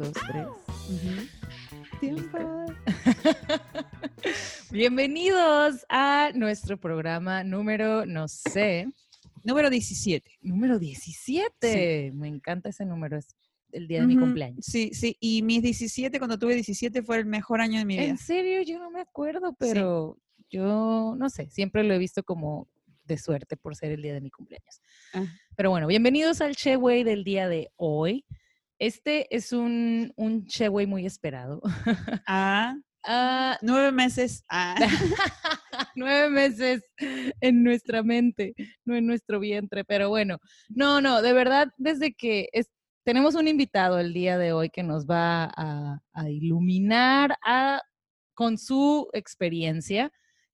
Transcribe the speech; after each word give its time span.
Dos, 0.00 0.12
tres. 0.12 0.46
Tiempo. 2.00 2.38
Bienvenidos 4.70 5.84
a 5.90 6.30
nuestro 6.34 6.80
programa 6.80 7.44
número, 7.44 8.06
no 8.06 8.26
sé, 8.26 8.88
Número 9.44 9.68
17. 9.68 10.38
número 10.40 10.78
17. 10.78 12.12
Me 12.14 12.28
encanta 12.28 12.70
ese 12.70 12.86
número, 12.86 13.18
es 13.18 13.36
el 13.72 13.88
día 13.88 14.00
de 14.00 14.06
mi 14.06 14.16
cumpleaños. 14.16 14.64
Sí, 14.64 14.88
sí. 14.94 15.18
Y 15.20 15.42
mis 15.42 15.60
17, 15.60 16.18
cuando 16.18 16.38
tuve 16.38 16.54
17, 16.54 17.02
fue 17.02 17.18
el 17.18 17.26
mejor 17.26 17.60
año 17.60 17.78
de 17.78 17.84
mi 17.84 17.98
vida. 17.98 18.06
En 18.06 18.16
serio, 18.16 18.62
yo 18.62 18.78
no 18.78 18.90
me 18.90 19.02
acuerdo, 19.02 19.54
pero 19.58 20.16
yo 20.48 21.14
no 21.18 21.28
sé, 21.28 21.50
siempre 21.50 21.84
lo 21.84 21.92
he 21.92 21.98
visto 21.98 22.22
como 22.22 22.68
de 23.04 23.18
suerte 23.18 23.58
por 23.58 23.76
ser 23.76 23.92
el 23.92 24.00
día 24.00 24.14
de 24.14 24.22
mi 24.22 24.30
cumpleaños. 24.30 24.80
Ah. 25.12 25.26
Pero 25.56 25.68
bueno, 25.68 25.86
bienvenidos 25.86 26.40
al 26.40 26.56
Cheway 26.56 27.04
del 27.04 27.22
día 27.22 27.50
de 27.50 27.70
hoy. 27.76 28.24
Este 28.80 29.34
es 29.34 29.52
un, 29.52 30.12
un 30.16 30.46
Cheway 30.46 30.86
muy 30.86 31.06
esperado. 31.06 31.60
Ah, 32.26 32.74
Ah, 33.02 33.56
nueve 33.62 33.92
meses. 33.92 34.44
Ah. 34.50 34.74
nueve 35.94 36.28
meses 36.28 36.82
en 37.40 37.62
nuestra 37.62 38.02
mente, 38.02 38.54
no 38.84 38.94
en 38.94 39.06
nuestro 39.06 39.40
vientre, 39.40 39.84
pero 39.84 40.10
bueno, 40.10 40.38
no, 40.68 41.00
no, 41.00 41.22
de 41.22 41.32
verdad, 41.32 41.68
desde 41.78 42.12
que 42.12 42.48
es- 42.52 42.68
tenemos 43.04 43.34
un 43.36 43.48
invitado 43.48 43.98
el 43.98 44.12
día 44.12 44.36
de 44.36 44.52
hoy 44.52 44.68
que 44.68 44.82
nos 44.82 45.06
va 45.06 45.44
a, 45.56 46.00
a 46.12 46.28
iluminar 46.30 47.38
a- 47.42 47.80
con 48.34 48.58
su 48.58 49.08
experiencia 49.14 50.12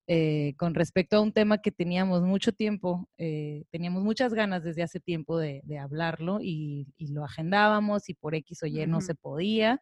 eh, 0.09 0.55
con 0.57 0.75
respecto 0.75 1.17
a 1.17 1.21
un 1.21 1.33
tema 1.33 1.59
que 1.59 1.73
teníamos 1.73 2.23
mucho 2.23 2.53
tiempo, 2.53 3.09
eh, 3.19 3.65
teníamos 3.71 4.05
muchas 4.05 4.33
ganas 4.35 4.63
desde 4.63 4.83
hace 4.83 5.01
tiempo 5.01 5.39
de, 5.39 5.63
de 5.65 5.79
hablarlo 5.79 6.39
y, 6.41 6.87
y 6.97 7.09
lo 7.09 7.25
agendábamos 7.25 8.09
y 8.09 8.15
por 8.15 8.35
X 8.35 8.63
o 8.63 8.67
Y 8.67 8.87
no 8.87 9.01
se 9.01 9.15
podía, 9.15 9.81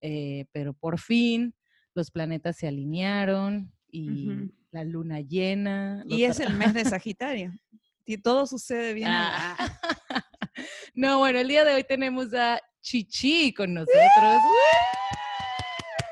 eh, 0.00 0.46
pero 0.52 0.74
por 0.74 0.98
fin 0.98 1.54
los 1.94 2.10
planetas 2.10 2.56
se 2.56 2.68
alinearon 2.68 3.72
y 3.88 4.50
la 4.70 4.84
luna 4.84 5.20
llena. 5.20 6.04
Y 6.06 6.24
es 6.24 6.40
el 6.40 6.54
mes 6.54 6.74
de 6.74 6.84
Sagitario. 6.84 7.52
Y 8.04 8.18
todo 8.18 8.46
sucede 8.46 8.94
bien. 8.94 9.08
Ah. 9.10 9.56
no, 10.94 11.18
bueno, 11.18 11.38
el 11.38 11.48
día 11.48 11.64
de 11.64 11.74
hoy 11.74 11.84
tenemos 11.84 12.32
a 12.34 12.60
Chichi 12.80 13.52
con 13.52 13.74
nosotros. 13.74 14.40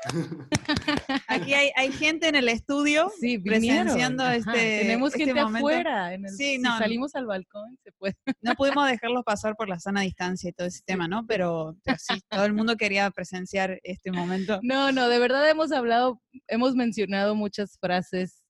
Aquí 1.27 1.53
hay, 1.53 1.71
hay 1.75 1.91
gente 1.91 2.27
en 2.27 2.35
el 2.35 2.49
estudio. 2.49 3.11
Sí, 3.19 3.37
vinieron. 3.37 3.83
presenciando 3.85 4.23
Ajá, 4.23 4.35
este- 4.35 4.79
Tenemos 4.81 5.13
este 5.13 5.25
gente 5.25 5.41
momento. 5.41 5.57
afuera. 5.67 6.13
En 6.13 6.25
el, 6.25 6.31
Sí, 6.31 6.57
no, 6.57 6.77
salimos 6.77 7.15
al 7.15 7.25
balcón, 7.25 7.77
se 7.83 7.91
puede. 7.93 8.15
No 8.41 8.55
pudimos 8.55 8.87
dejarlos 8.89 9.23
pasar 9.23 9.55
por 9.55 9.69
la 9.69 9.79
sana 9.79 10.01
distancia 10.01 10.49
y 10.49 10.53
todo 10.53 10.67
ese 10.67 10.81
tema, 10.85 11.07
¿no? 11.07 11.25
Pero, 11.27 11.75
pero 11.83 11.97
sí, 11.99 12.21
todo 12.29 12.45
el 12.45 12.53
mundo 12.53 12.75
quería 12.77 13.09
presenciar 13.11 13.79
este 13.83 14.11
momento. 14.11 14.59
No, 14.63 14.91
no, 14.91 15.09
de 15.09 15.19
verdad 15.19 15.49
hemos 15.49 15.71
hablado, 15.71 16.21
hemos 16.47 16.75
mencionado 16.75 17.35
muchas 17.35 17.77
frases 17.79 18.43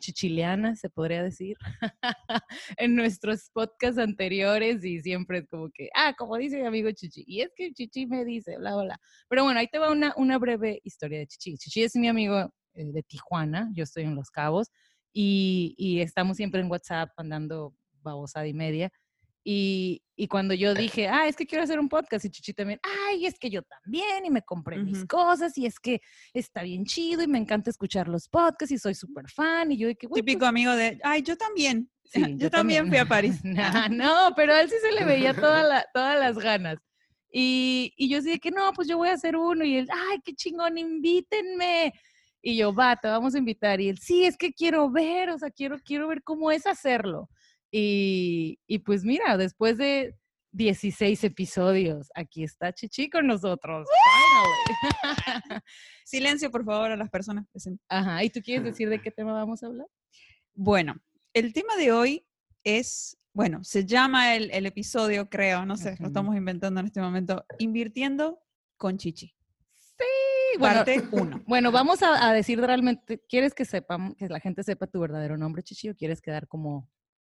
chichileanas, 0.00 0.80
se 0.80 0.90
podría 0.90 1.22
decir, 1.22 1.56
en 2.76 2.96
nuestros 2.96 3.50
podcasts 3.52 3.98
anteriores 3.98 4.84
y 4.84 5.00
siempre 5.02 5.38
es 5.38 5.48
como 5.48 5.70
que, 5.70 5.88
ah, 5.94 6.14
como 6.18 6.36
dice 6.36 6.60
mi 6.60 6.66
amigo 6.66 6.90
Chichi, 6.90 7.24
y 7.26 7.42
es 7.42 7.50
que 7.54 7.72
Chichi 7.72 8.06
me 8.06 8.24
dice, 8.24 8.58
bla, 8.58 8.76
bla. 8.76 9.00
Pero 9.28 9.44
bueno, 9.44 9.60
ahí 9.60 9.68
te 9.68 9.78
va 9.78 9.92
una, 9.92 10.12
una 10.16 10.38
breve 10.38 10.80
historia 10.82 11.20
de 11.20 11.28
Chichi. 11.28 11.56
Chichi 11.56 11.82
es 11.84 11.94
mi 11.94 12.08
amigo 12.08 12.52
eh, 12.74 12.92
de 12.92 13.02
Tijuana, 13.04 13.70
yo 13.74 13.84
estoy 13.84 14.02
en 14.04 14.16
Los 14.16 14.30
Cabos, 14.30 14.68
y, 15.12 15.74
y 15.78 16.00
estamos 16.00 16.36
siempre 16.36 16.60
en 16.60 16.70
WhatsApp 16.70 17.10
andando 17.16 17.74
babosada 18.02 18.46
y 18.46 18.54
media. 18.54 18.90
Y, 19.44 20.02
y 20.22 20.28
cuando 20.28 20.52
yo 20.52 20.74
dije, 20.74 21.08
ah, 21.08 21.26
es 21.26 21.34
que 21.34 21.46
quiero 21.46 21.64
hacer 21.64 21.80
un 21.80 21.88
podcast, 21.88 22.26
y 22.26 22.30
Chichi 22.30 22.52
también, 22.52 22.78
ay, 23.08 23.24
es 23.24 23.38
que 23.38 23.48
yo 23.48 23.62
también, 23.62 24.26
y 24.26 24.30
me 24.30 24.42
compré 24.42 24.76
mis 24.76 25.06
cosas, 25.06 25.56
y 25.56 25.64
es 25.64 25.80
que 25.80 26.02
está 26.34 26.62
bien 26.62 26.84
chido, 26.84 27.22
y 27.22 27.26
me 27.26 27.38
encanta 27.38 27.70
escuchar 27.70 28.06
los 28.06 28.28
podcasts, 28.28 28.70
y 28.70 28.78
soy 28.78 28.94
súper 28.94 29.30
fan, 29.30 29.72
y 29.72 29.78
yo 29.78 29.88
de 29.88 29.96
que, 29.96 30.06
Típico 30.08 30.44
amigo 30.44 30.72
de, 30.76 31.00
ay, 31.04 31.22
yo 31.22 31.38
también. 31.38 31.90
Sí, 32.04 32.20
yo, 32.36 32.50
también 32.50 32.86
fui 32.88 32.98
a 32.98 33.06
París. 33.06 33.40
Nah, 33.44 33.88
no, 33.88 34.32
pero 34.36 34.52
a 34.52 34.60
él 34.60 34.68
sí 34.68 34.76
se 34.82 34.92
le 34.92 35.06
veía 35.06 35.32
toda 35.32 35.62
la- 35.62 35.86
todas 35.94 36.18
las 36.20 36.36
ganas. 36.38 36.76
Y, 37.32 37.94
y 37.96 38.10
yo 38.10 38.20
de 38.20 38.38
que 38.38 38.50
no, 38.50 38.72
pues 38.74 38.88
yo 38.88 38.98
voy 38.98 39.08
a 39.08 39.14
hacer 39.14 39.36
uno. 39.36 39.64
Y 39.64 39.76
él, 39.76 39.88
ay, 39.90 40.18
qué 40.22 40.34
chingón, 40.34 40.76
invítenme. 40.76 41.94
Y 42.42 42.56
yo, 42.56 42.74
va, 42.74 42.96
te 42.96 43.08
vamos 43.08 43.34
a 43.34 43.38
invitar. 43.38 43.80
Y 43.80 43.88
él, 43.88 43.98
sí, 43.98 44.24
es 44.24 44.36
que 44.36 44.52
quiero 44.52 44.90
ver, 44.90 45.30
o 45.30 45.38
sea, 45.38 45.50
quiero, 45.50 45.78
quiero 45.78 46.08
ver 46.08 46.22
cómo 46.22 46.50
es 46.50 46.66
hacerlo. 46.66 47.28
Y, 47.70 48.58
y 48.66 48.78
pues 48.80 49.04
mira, 49.04 49.36
después 49.36 49.78
de 49.78 50.16
16 50.52 51.22
episodios, 51.24 52.10
aquí 52.14 52.42
está 52.42 52.72
Chichi 52.72 53.08
con 53.08 53.26
nosotros. 53.26 53.88
Silencio, 56.04 56.50
por 56.50 56.64
favor, 56.64 56.90
a 56.90 56.96
las 56.96 57.10
personas 57.10 57.46
presentes. 57.50 57.84
Ajá, 57.88 58.22
¿y 58.24 58.30
tú 58.30 58.40
quieres 58.40 58.64
decir 58.64 58.88
de 58.88 59.00
qué 59.00 59.10
tema 59.10 59.32
vamos 59.32 59.62
a 59.62 59.66
hablar? 59.66 59.86
Bueno, 60.54 60.96
el 61.32 61.52
tema 61.52 61.76
de 61.76 61.92
hoy 61.92 62.26
es, 62.64 63.16
bueno, 63.32 63.62
se 63.62 63.84
llama 63.84 64.34
el, 64.34 64.50
el 64.50 64.66
episodio, 64.66 65.28
creo, 65.28 65.64
no 65.64 65.76
sé, 65.76 65.96
lo 66.00 66.08
estamos 66.08 66.36
inventando 66.36 66.80
en 66.80 66.86
este 66.86 67.00
momento, 67.00 67.44
Invirtiendo 67.58 68.40
con 68.76 68.98
Chichi. 68.98 69.34
Sí, 69.76 70.58
bueno, 70.58 70.76
Parte 70.76 71.02
1. 71.10 71.44
Bueno, 71.46 71.70
vamos 71.70 72.02
a, 72.02 72.28
a 72.28 72.32
decir 72.32 72.60
realmente, 72.60 73.22
¿quieres 73.28 73.54
que 73.54 73.64
sepan, 73.64 74.14
que 74.14 74.28
la 74.28 74.40
gente 74.40 74.62
sepa 74.62 74.86
tu 74.86 75.00
verdadero 75.00 75.36
nombre, 75.36 75.62
Chichi, 75.62 75.90
o 75.90 75.96
quieres 75.96 76.20
quedar 76.20 76.48
como... 76.48 76.88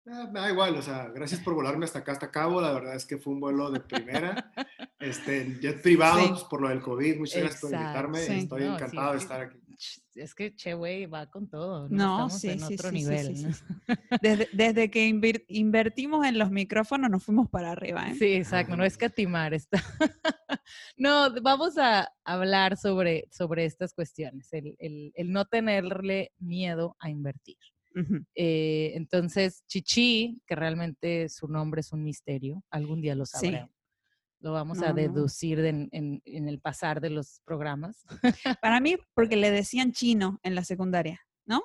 Ah, 0.08 0.28
me 0.32 0.40
da 0.40 0.50
igual, 0.50 0.76
o 0.76 0.82
sea, 0.82 1.10
gracias 1.14 1.42
por 1.42 1.54
volarme 1.54 1.86
hasta 1.86 2.00
acá, 2.00 2.14
hasta 2.14 2.32
Cabo. 2.32 2.60
La 2.60 2.74
verdad 2.74 2.96
es 2.96 3.06
que 3.06 3.18
fue 3.18 3.34
un 3.34 3.40
vuelo 3.40 3.70
de 3.70 3.80
primera. 3.82 4.52
Este, 5.00 5.58
jet 5.62 5.82
privado 5.82 6.20
Sí. 6.22 6.28
pues, 6.30 6.44
por 6.46 6.62
lo 6.62 6.70
del 6.70 6.82
COVID. 6.82 7.20
Muchas 7.20 7.40
gracias 7.42 7.62
por 7.62 7.70
Exacto, 7.72 7.88
invitarme. 7.88 8.20
sí. 8.20 8.34
Estoy 8.44 8.64
No, 8.64 8.76
encantado 8.76 9.10
sí, 9.12 9.14
de 9.18 9.22
estar 9.22 9.42
aquí. 9.42 9.58
Es 10.16 10.36
que 10.36 10.56
Che, 10.56 10.74
güey, 10.74 11.06
va 11.06 11.28
con 11.30 11.48
todo. 11.48 11.88
No, 11.90 11.96
No, 11.96 12.14
Estamos 12.28 12.40
sí, 12.42 12.50
en 12.50 12.60
sí, 12.60 12.74
otro 12.74 12.92
nivel. 12.92 13.36
sí, 13.38 13.44
¿no? 13.46 13.54
sí, 13.54 13.64
Desde, 14.22 14.50
desde 14.54 14.92
que 14.92 15.08
invir- 15.08 15.46
invertimos 15.48 16.26
en 16.26 16.38
los 16.40 16.52
micrófonos 16.52 17.10
nos 17.10 17.24
fuimos 17.24 17.48
para 17.50 17.72
arriba. 17.72 18.10
¿eh? 18.10 18.16
Sí, 18.16 18.34
exacto, 18.34 18.76
no 18.76 18.84
es 18.84 18.98
catimar. 18.98 19.54
Está. 19.54 19.82
no, 20.98 21.30
vamos 21.42 21.78
a 21.78 22.12
hablar 22.24 22.76
sobre, 22.78 23.28
sobre 23.32 23.66
estas 23.66 23.94
cuestiones, 23.94 24.52
el, 24.54 24.76
el- 24.80 25.12
el 25.16 25.32
no 25.32 25.46
tenerle 25.46 26.32
miedo 26.40 26.96
a 27.00 27.10
invertir. 27.10 27.58
Ujú. 27.96 28.26
Eh, 28.36 28.92
entonces, 28.96 29.64
Chichi, 29.68 30.42
que 30.48 30.56
realmente 30.56 31.28
su 31.30 31.48
nombre 31.48 31.82
es 31.82 31.92
un 31.92 32.04
misterio, 32.04 32.64
algún 32.70 33.02
día 33.02 33.16
lo 33.16 33.26
Sí. 33.26 33.32
sabremos. 33.38 33.70
Lo 34.40 34.54
vamos 34.54 34.80
No, 34.80 34.88
a 34.88 34.94
deducir 34.94 35.62
de 35.62 35.70
en, 35.70 35.90
en- 35.92 36.22
en 36.26 36.48
el 36.48 36.60
pasar 36.60 37.00
de 37.02 37.12
los 37.12 37.42
programas. 37.46 38.04
Para 38.62 38.80
mí, 38.80 38.96
porque 39.14 39.36
le 39.36 39.52
decían 39.52 39.92
chino 39.92 40.40
en 40.42 40.56
la 40.56 40.64
secundaria, 40.64 41.20
¿no? 41.46 41.62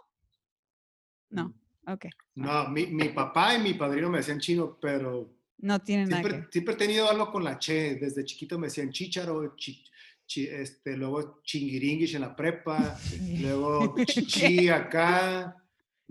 No, 1.31 1.54
ok. 1.86 2.06
No, 2.34 2.69
mi, 2.69 2.86
mi 2.86 3.09
papá 3.10 3.54
y 3.54 3.62
mi 3.62 3.74
padrino 3.74 4.10
me 4.10 4.18
decían 4.18 4.41
chino, 4.41 4.78
pero 4.80 5.33
No 5.59 5.80
tiene 5.80 6.04
nada 6.06 6.22
que 6.22 6.28
siempre, 6.28 6.53
siempre 6.53 6.74
he 6.74 6.77
tenido 6.78 7.10
algo 7.10 7.30
con 7.30 7.42
la 7.45 7.59
che. 7.59 7.97
Desde 7.97 8.24
chiquito 8.24 8.59
me 8.59 8.66
decían 8.66 8.91
chicharo, 8.91 9.54
chi- 9.56 9.83
chi- 10.27 10.47
este, 10.48 10.97
luego 10.97 11.41
chingiringuish 11.42 12.15
en 12.16 12.21
la 12.22 12.36
prepa, 12.36 12.97
luego 13.41 13.95
chichi 14.06 14.68
acá. 14.68 15.56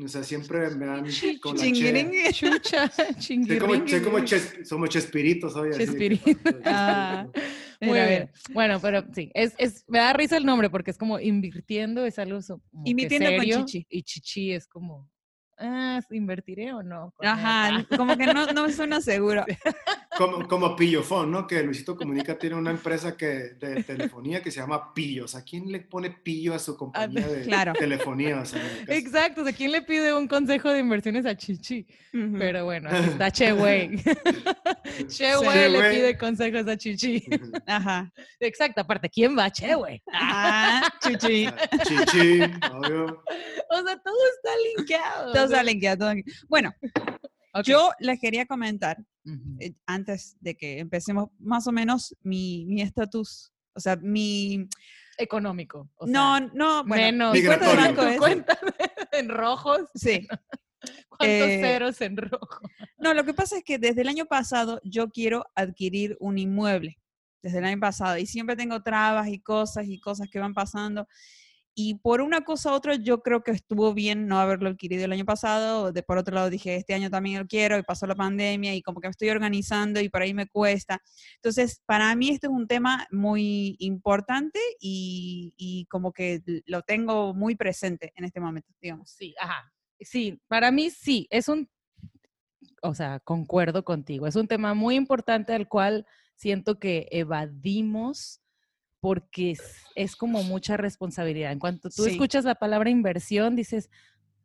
O 0.03 0.07
sea, 0.09 0.23
siempre 0.23 0.69
me 0.71 0.85
dan 0.85 1.05
con 1.41 1.55
la 1.55 1.63
che. 1.63 2.33
Chucha, 2.33 2.91
Soy 3.19 3.57
como, 3.59 3.87
soy 3.87 4.01
como 4.01 4.19
ches- 4.19 4.67
somos 4.67 4.89
chespiritos, 4.89 5.53
soy 5.53 5.69
así 5.69 5.79
de 5.79 5.85
que 5.85 5.91
Chespirito. 5.91 6.43
paso 6.43 6.57
de 6.57 6.61
Ah. 6.65 7.27
Muy 7.81 7.99
bien. 7.99 8.31
Bueno, 8.53 8.79
pero 8.81 9.05
sí, 9.13 9.31
es, 9.33 9.53
es, 9.57 9.83
me 9.87 9.99
da 9.99 10.13
risa 10.13 10.37
el 10.37 10.45
nombre 10.45 10.69
porque 10.69 10.91
es 10.91 10.97
como 10.97 11.19
invirtiendo, 11.19 12.05
es 12.05 12.17
algo 12.19 12.39
Invirtiendo 12.85 13.29
con 13.29 13.39
serio, 13.39 13.65
chichi. 13.65 13.85
Y 13.89 14.03
chichi 14.03 14.51
es 14.53 14.67
como, 14.67 15.09
ah, 15.57 15.99
¿invertiré 16.11 16.73
o 16.73 16.81
no? 16.83 17.13
con 17.15 17.27
Ajá, 17.27 17.85
como 17.95 18.17
que 18.17 18.27
no, 18.27 18.47
no 18.47 18.69
suena 18.71 19.01
seguro. 19.01 19.45
Como, 20.17 20.47
como 20.47 20.75
Pillofón, 20.75 21.31
¿no? 21.31 21.47
Que 21.47 21.63
Luisito 21.63 21.95
Comunica 21.95 22.37
tiene 22.37 22.55
una 22.55 22.71
empresa 22.71 23.15
que, 23.15 23.25
de 23.25 23.83
telefonía 23.83 24.41
que 24.41 24.51
se 24.51 24.59
llama 24.59 24.93
Pillos. 24.93 25.35
¿A 25.35 25.43
quién 25.43 25.71
le 25.71 25.81
pone 25.81 26.09
pillo 26.09 26.53
a 26.53 26.59
su 26.59 26.75
compañía 26.77 27.27
de 27.27 27.43
claro. 27.43 27.73
telefonía? 27.73 28.39
O 28.39 28.45
sea, 28.45 28.61
Exacto, 28.87 29.43
¿de 29.43 29.53
quién 29.53 29.71
le 29.71 29.81
pide 29.81 30.13
un 30.13 30.27
consejo 30.27 30.71
de 30.71 30.79
inversiones 30.79 31.25
a 31.25 31.35
Chichi? 31.35 31.85
Pero 32.11 32.65
bueno, 32.65 32.89
aquí 32.89 33.09
está 33.09 33.31
Che 33.35 33.53
Wei. 33.53 34.01
Che 35.09 35.37
Wei 35.37 35.71
le 35.71 35.89
pide 35.91 36.17
consejos 36.17 36.67
a 36.67 36.77
Chichi. 36.77 37.25
Ajá. 37.65 38.11
Exacto, 38.39 38.81
aparte, 38.81 39.09
¿quién 39.09 39.37
va 39.37 39.45
a 39.45 39.51
Che 39.51 39.75
Wei? 39.75 40.01
Ah, 40.11 40.89
chuchi. 41.01 41.47
Chichi, 41.83 42.41
obvio. 42.71 43.23
O 43.69 43.83
sea, 43.83 43.97
todo 44.03 44.15
está 44.35 44.51
linkeado. 44.77 45.33
Todo 45.33 45.45
o 45.45 45.47
sea. 45.47 45.57
salen 45.57 45.79
que 45.79 45.97
todo- 45.97 46.13
Bueno, 46.47 46.73
yo 47.63 47.91
les 47.99 48.19
quería 48.19 48.45
comentar, 48.45 48.97
Eh, 49.59 49.73
antes 49.85 50.37
de 50.39 50.55
que 50.55 50.79
empecemos, 50.79 51.29
más 51.39 51.67
o 51.67 51.71
menos 51.71 52.15
mi 52.21 52.65
mi 52.65 52.81
estatus. 52.81 53.51
O 53.73 53.79
sea, 53.79 53.97
mi... 53.97 54.67
Económico. 55.17 55.89
o 55.97 56.07
no, 56.07 56.37
sea, 56.37 56.49
no, 56.53 56.83
bueno, 56.85 57.03
menos. 57.03 57.33
mi 57.33 57.43
cuenta 57.43 57.69
de 57.69 57.75
banco 57.75 58.01
es... 58.03 58.17
cuenta 58.19 58.57
en 59.11 59.29
rojos. 59.29 59.81
Sí. 59.95 60.27
¿Cuántos 61.09 61.27
Eh, 61.47 61.59
ceros 61.61 62.01
en 62.01 62.17
rojo? 62.17 62.61
No, 62.97 63.13
lo 63.13 63.23
que 63.23 63.33
pasa 63.33 63.57
es 63.57 63.63
que 63.63 63.77
desde 63.77 64.01
el 64.01 64.07
año 64.07 64.25
pasado 64.25 64.79
yo 64.83 65.09
quiero 65.09 65.45
adquirir 65.55 66.15
un 66.19 66.37
inmueble. 66.37 66.99
Desde 67.41 67.59
el 67.59 67.65
año 67.65 67.79
pasado. 67.79 68.17
Y 68.17 68.25
siempre 68.25 68.55
tengo 68.55 68.81
trabas 68.81 69.27
y 69.27 69.39
cosas 69.39 69.87
y 69.87 69.99
cosas 69.99 70.29
que 70.29 70.39
van 70.39 70.53
pasando. 70.53 71.07
Y 71.77 71.95
por 71.95 72.21
una 72.21 72.45
cosa 72.45 72.71
u 72.71 72.73
otra, 72.73 72.95
yo 72.95 73.21
creo 73.21 73.43
que 73.43 73.51
estuvo 73.51 73.93
bien 73.93 74.27
no 74.27 74.39
haberlo 74.39 74.69
adquirido 74.69 75.03
el 75.03 75.11
año 75.11 75.25
pasado. 75.25 75.91
De 75.91 76.03
por 76.03 76.17
otro 76.17 76.33
lado, 76.33 76.49
dije, 76.49 76.77
este 76.77 76.93
año 76.93 77.09
también 77.09 77.39
lo 77.39 77.47
quiero 77.47 77.77
y 77.77 77.83
pasó 77.83 78.07
la 78.07 78.15
pandemia 78.15 78.73
y 78.73 78.81
como 78.81 79.01
que 79.01 79.09
me 79.09 79.11
estoy 79.11 79.29
organizando 79.29 79.99
y 79.99 80.07
por 80.07 80.21
ahí 80.21 80.33
me 80.33 80.47
cuesta. 80.47 81.01
Entonces, 81.35 81.81
para 81.85 82.15
mí 82.15 82.29
este 82.29 82.47
es 82.47 82.53
un 82.53 82.67
tema 82.67 83.05
muy 83.11 83.75
importante 83.79 84.59
y, 84.79 85.53
y 85.57 85.85
como 85.87 86.13
que 86.13 86.41
lo 86.65 86.81
tengo 86.81 87.33
muy 87.33 87.55
presente 87.55 88.13
en 88.15 88.23
este 88.23 88.39
momento, 88.39 88.71
digamos. 88.81 89.11
Sí, 89.11 89.35
ajá. 89.37 89.69
Sí, 89.99 90.41
para 90.47 90.71
mí 90.71 90.89
sí, 90.89 91.27
es 91.29 91.49
un, 91.49 91.69
o 92.81 92.93
sea, 92.93 93.19
concuerdo 93.19 93.83
contigo, 93.83 94.27
es 94.27 94.37
un 94.37 94.47
tema 94.47 94.73
muy 94.73 94.95
importante 94.95 95.53
al 95.53 95.67
cual 95.67 96.05
siento 96.35 96.79
que 96.79 97.07
evadimos 97.11 98.41
porque 99.05 99.51
es, 99.51 99.61
es 99.93 100.15
como 100.15 100.41
mucha 100.41 100.77
responsabilidad. 100.77 101.51
En 101.51 101.59
cuanto 101.59 101.91
tú 101.91 102.05
Sí. 102.05 102.09
escuchas 102.09 102.43
la 102.43 102.55
palabra 102.55 102.89
inversión, 102.89 103.55
dices, 103.55 103.91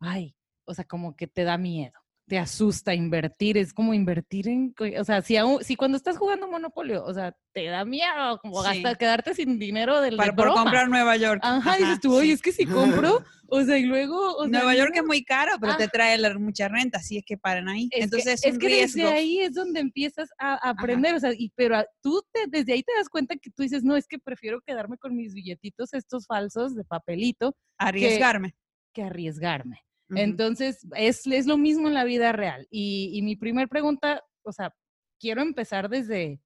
ay, 0.01 0.37
o 0.67 0.75
sea, 0.75 0.85
como 0.85 1.17
que 1.17 1.27
te 1.27 1.45
da 1.45 1.57
miedo, 1.57 1.99
te 2.31 2.39
asusta 2.39 2.95
invertir, 2.95 3.59
es 3.59 3.73
como 3.75 3.93
invertir 3.93 4.47
en, 4.47 4.73
o 5.01 5.05
sea, 5.05 5.21
si, 5.21 5.37
aún- 5.37 5.65
si 5.65 5.75
cuando 5.75 5.97
estás 5.97 6.17
jugando 6.17 6.47
Monopolio, 6.47 7.05
o 7.05 7.13
sea, 7.13 7.35
te 7.53 7.65
da 7.65 7.85
miedo 7.85 8.39
como 8.41 8.63
Sí. 8.63 8.69
gastar, 8.69 8.97
quedarte 8.99 9.35
sin 9.35 9.59
dinero 9.59 10.01
del 10.01 10.17
Para 10.17 10.31
de 10.31 10.37
por 10.37 10.53
comprar 10.55 10.89
Nueva 10.89 11.17
York. 11.17 11.41
Ajá, 11.43 11.57
Ajá, 11.73 11.77
dices 11.77 11.99
tú, 12.01 12.15
oye, 12.15 12.27
sí. 12.29 12.33
es 12.35 12.41
que 12.43 12.53
si 12.53 12.67
compro, 12.67 13.25
o 13.49 13.63
sea, 13.65 13.77
y 13.79 13.83
luego, 13.83 14.37
o 14.37 14.43
sea, 14.49 14.61
Nueva 14.61 14.77
York 14.77 14.93
es 14.95 15.03
muy 15.05 15.25
caro, 15.25 15.55
pero 15.61 15.73
Ah. 15.73 15.77
te 15.77 15.89
trae 15.89 16.17
la- 16.19 16.39
mucha 16.39 16.69
renta, 16.69 16.99
así 16.99 17.17
es 17.19 17.25
que 17.27 17.37
paran 17.37 17.69
ahí. 17.69 17.89
Es 17.91 18.05
Entonces 18.05 18.41
que, 18.41 18.49
es, 18.49 18.55
es 18.55 18.59
que 18.61 18.67
riesgo. 18.69 19.03
desde 19.03 19.13
ahí 19.13 19.41
es 19.41 19.53
donde 19.55 19.81
empiezas 19.81 20.29
a 20.39 20.53
a 20.65 20.71
aprender, 20.71 21.17
o 21.17 21.19
sea, 21.19 21.33
y, 21.37 21.51
pero 21.57 21.79
a- 21.79 21.87
tú 22.01 22.23
te, 22.33 22.45
desde 22.47 22.75
ahí 22.75 22.85
te 22.85 22.93
das 22.97 23.09
cuenta 23.09 23.35
que 23.35 23.51
tú 23.51 23.65
dices, 23.65 23.83
no, 23.83 23.97
es 23.97 24.07
que 24.07 24.21
prefiero 24.21 24.61
quedarme 24.61 24.99
con 24.99 25.17
mis 25.17 25.35
billetitos 25.35 25.95
estos 25.95 26.27
falsos 26.29 26.77
de 26.77 26.85
papelito 26.85 27.57
Arriesgarme. 27.77 28.55
que 28.95 29.03
arriesgarme. 29.03 29.83
Entonces, 30.17 30.87
es, 30.97 31.27
es 31.27 31.47
lo 31.47 31.57
mismo 31.59 31.89
en 31.89 31.95
la 31.95 32.05
vida 32.05 32.33
real. 32.33 32.67
Y, 32.71 33.11
y 33.15 33.23
mi 33.23 33.37
primer 33.37 33.69
pregunta, 33.69 34.23
o 34.43 34.53
sea, 34.53 34.75
quiero 35.19 35.43
empezar 35.43 35.89
desde, 35.89 36.41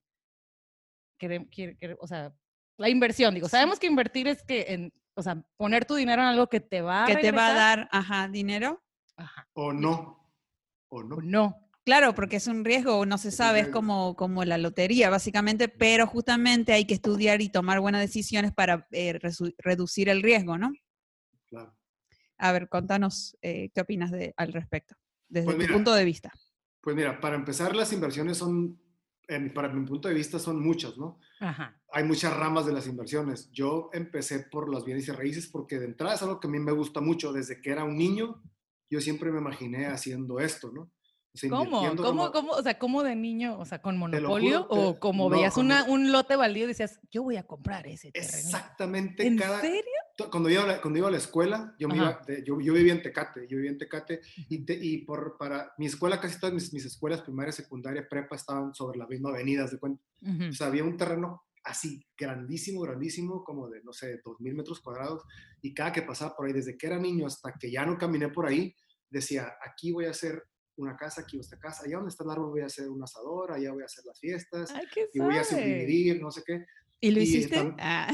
o 1.99 2.07
sea, 2.07 2.35
la 2.77 2.89
inversión, 2.89 3.35
digo, 3.35 3.49
sabemos 3.49 3.79
que 3.79 3.87
invertir 3.87 4.29
es 4.29 4.43
que, 4.43 4.67
en, 4.69 4.93
o 5.15 5.23
sea, 5.23 5.43
poner 5.57 5.85
tu 5.85 5.95
dinero 5.95 6.23
en 6.23 6.29
algo 6.29 6.49
que 6.49 6.61
te 6.61 6.83
va 6.83 7.05
a 7.05 7.07
que 7.07 7.17
te 7.17 7.33
va 7.33 7.49
a 7.49 7.55
dar, 7.55 7.89
ajá, 7.93 8.29
dinero. 8.29 8.83
Ajá, 9.17 9.49
O 9.53 9.73
no. 9.73 10.29
O 10.89 11.03
no. 11.03 11.17
o 11.17 11.23
no. 11.23 11.65
Claro, 11.85 12.15
porque 12.15 12.37
es 12.37 12.47
un 12.47 12.65
riesgo, 12.65 13.05
no 13.05 13.19
se 13.19 13.31
sabe, 13.31 13.61
es 13.61 13.69
como, 13.69 14.17
como 14.17 14.43
la 14.45 14.57
lotería, 14.57 15.11
básicamente, 15.11 15.69
pero 15.69 16.07
justamente 16.07 16.73
hay 16.73 16.87
que 16.87 16.95
estudiar 16.95 17.43
y 17.43 17.51
tomar 17.51 17.79
buenas 17.79 18.01
decisiones 18.01 18.53
para 18.55 18.89
eh, 18.91 19.19
reducir 19.59 20.09
el 20.09 20.23
riesgo, 20.23 20.57
¿no? 20.57 20.73
Claro. 21.47 21.77
A 22.39 22.53
ver, 22.53 22.69
contanos 22.69 23.37
eh, 23.43 23.71
qué 23.75 23.81
opinas 23.81 24.11
de, 24.11 24.35
al 24.37 24.53
respecto, 24.53 24.95
desde 25.29 25.53
Pues 25.55 25.67
tu 25.67 25.73
punto 25.73 25.95
de 25.95 26.05
vista. 26.05 26.33
Pues 26.81 26.97
mira, 26.97 27.21
para 27.21 27.37
empezar, 27.37 27.75
las 27.75 27.93
inversiones 27.93 28.39
son, 28.39 28.79
en- 29.29 29.55
para 29.55 29.69
mi 29.69 29.87
punto 29.87 30.09
de 30.09 30.15
vista, 30.15 30.39
son 30.39 30.61
muchas, 30.63 30.97
¿no? 30.99 31.19
Ajá. 31.41 31.81
Hay 31.93 32.05
muchas 32.05 32.37
ramas 32.37 32.67
de 32.67 32.73
las 32.73 32.87
inversiones. 32.87 33.51
Yo 33.53 33.89
empecé 33.93 34.41
por 34.41 34.69
los 34.69 34.85
bienes 34.85 35.07
y 35.09 35.13
raíces 35.13 35.47
porque 35.47 35.79
de 35.79 35.87
entrada 35.87 36.15
es 36.15 36.23
algo 36.23 36.41
que 36.41 36.49
a 36.49 36.51
mí 36.51 36.59
me 36.59 36.73
gusta 36.73 37.01
mucho. 37.01 37.33
Desde 37.33 37.61
que 37.63 37.71
era 37.71 37.85
un 37.85 37.97
niño, 37.97 38.43
yo 38.91 39.01
siempre 39.01 39.31
me 39.31 39.39
imaginé 39.41 39.87
haciendo 39.87 40.41
esto, 40.41 40.71
¿no? 40.73 40.83
O 41.33 41.37
sea, 41.39 41.51
¿Cómo? 41.51 41.97
¿Cómo, 41.97 42.31
cómo? 42.33 42.53
O 42.53 42.63
sea, 42.63 42.79
¿cómo 42.79 43.03
de 43.03 43.17
niño? 43.17 43.59
O 43.59 43.65
sea, 43.65 43.81
¿con 43.81 43.97
monopolio? 43.97 44.65
juro, 44.65 44.75
te- 44.81 44.87
¿O 44.89 45.01
como 45.01 45.25
no, 45.29 45.37
veías 45.37 45.57
una, 45.57 45.85
un 45.85 46.13
lote 46.13 46.37
baldío 46.37 46.65
y 46.65 46.69
decías, 46.69 47.01
yo 47.11 47.23
voy 47.23 47.37
a 47.37 47.45
comprar 47.45 47.87
ese 47.87 48.13
terreno? 48.13 48.37
Exactamente 48.37 49.27
¿En 49.27 49.37
cada... 49.39 49.61
serio? 49.61 49.83
Cuando 50.31 50.49
iba, 50.49 50.63
a 50.63 50.67
la, 50.67 50.81
cuando 50.81 50.99
iba 50.99 51.09
a 51.09 51.11
la 51.11 51.17
escuela, 51.17 51.75
yo, 51.79 51.89
me 51.89 51.97
iba 51.97 52.21
yo, 52.45 52.61
yo 52.61 52.73
vivía 52.73 52.93
en 52.93 53.03
Tecate, 53.03 53.47
yo 53.49 53.57
vivía 53.57 53.73
en 53.73 53.79
Tecate 53.79 54.21
y, 54.49 54.65
te- 54.65 54.79
y 54.81 54.99
por, 55.05 55.37
para 55.37 55.73
mi 55.77 55.87
escuela, 55.87 56.21
casi 56.21 56.39
todas 56.39 56.55
mis, 56.55 56.73
mis 56.73 56.85
escuelas, 56.85 57.23
primaria, 57.23 57.53
secundaria, 57.53 58.07
prepa, 58.09 58.37
estaban 58.37 58.73
sobre 58.75 58.99
la 58.99 59.07
misma 59.09 59.31
avenida, 59.31 59.67
de 59.67 59.79
cuenta. 59.79 60.01
Ujú. 60.23 60.51
O 60.51 60.53
sea, 60.53 60.69
había 60.69 60.85
un 60.85 60.97
terreno 60.97 61.43
así, 61.65 62.07
grandísimo, 62.17 62.83
grandísimo, 62.83 63.43
como 63.43 63.69
de, 63.69 63.83
no 63.83 63.93
sé, 63.93 64.21
dos 64.25 64.41
mil 64.41 64.55
metros 64.55 64.81
cuadrados. 64.81 65.25
Y 65.63 65.75
cada 65.75 65.93
que 65.93 66.03
pasaba 66.03 66.37
por 66.37 66.47
ahí, 66.47 66.53
desde 66.53 66.77
que 66.79 66.87
era 66.87 66.99
niño 66.99 67.27
hasta 67.27 67.53
que 67.59 67.71
ya 67.71 67.85
no 67.85 67.99
caminé 67.99 68.29
por 68.29 68.47
ahí, 68.47 68.73
decía, 69.11 69.55
aquí 69.67 69.91
voy 69.91 70.05
a 70.05 70.11
hacer 70.11 70.43
una 70.77 70.97
casa, 70.97 71.23
aquí 71.23 71.39
esta 71.39 71.59
casa, 71.59 71.85
allá 71.87 71.97
donde 71.97 72.11
está 72.11 72.25
el 72.25 72.31
árbol 72.31 72.51
voy 72.51 72.61
a 72.63 72.67
hacer 72.67 72.89
un 72.89 73.03
asador, 73.03 73.53
allá 73.53 73.73
voy 73.73 73.83
a 73.83 73.87
hacer 73.87 74.05
las 74.05 74.19
fiestas, 74.21 74.71
Ay, 74.73 74.87
y 75.13 75.19
voy 75.21 75.37
a 75.39 75.45
subdividir, 75.45 76.21
no 76.21 76.31
sé 76.33 76.43
qué. 76.45 76.65
¿Y 77.05 77.11
lo 77.11 77.21
y 77.21 77.23
hiciste? 77.25 77.73
Ah. 77.79 78.09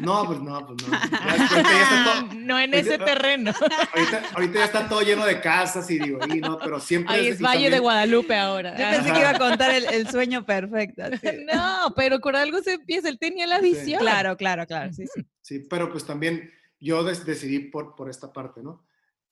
No, 0.00 0.26
pues 0.26 0.40
no, 0.40 0.66
pues 0.66 0.86
no. 0.86 0.92
Ya 0.92 1.36
ya 1.38 1.82
está 1.82 2.04
todo- 2.04 2.34
No 2.34 2.58
en 2.58 2.74
Ahorita- 2.74 2.78
ese 2.78 2.98
terreno. 2.98 3.52
ahorita, 3.94 4.22
ahorita 4.34 4.54
ya 4.58 4.64
está 4.64 4.88
todo 4.88 5.00
lleno 5.02 5.24
de 5.24 5.40
casas 5.40 5.90
y 5.90 5.98
digo, 5.98 6.18
y 6.32 6.40
no, 6.40 6.58
pero 6.58 6.78
siempre... 6.80 7.14
Ahí 7.14 7.28
es 7.28 7.40
Valle 7.40 7.58
de 7.64 7.64
también- 7.64 7.82
Guadalupe 7.82 8.36
ahora. 8.36 8.70
Yo 8.76 8.84
pensé 8.96 9.12
que 9.12 9.18
iba 9.20 9.30
a 9.30 9.38
contar 9.38 9.70
el, 9.74 9.84
el 9.86 10.08
sueño 10.08 10.44
perfecto. 10.44 11.02
así. 11.04 11.26
No, 11.54 11.92
pero 11.96 12.20
con 12.20 12.36
algo 12.36 12.60
se 12.62 12.74
empieza. 12.74 13.08
Él 13.08 13.18
tenía 13.18 13.46
la 13.46 13.60
Sí. 13.60 13.70
visión. 13.72 14.00
Claro, 14.00 14.36
claro, 14.36 14.66
claro. 14.66 14.92
Sí, 14.92 15.04
sí. 15.14 15.24
Sí, 15.40 15.58
pero 15.70 15.90
pues 15.90 16.04
también 16.04 16.50
yo 16.80 17.02
des- 17.04 17.24
decidí 17.24 17.60
por, 17.60 17.94
por 17.94 18.10
esta 18.10 18.32
parte, 18.32 18.62
¿no? 18.62 18.84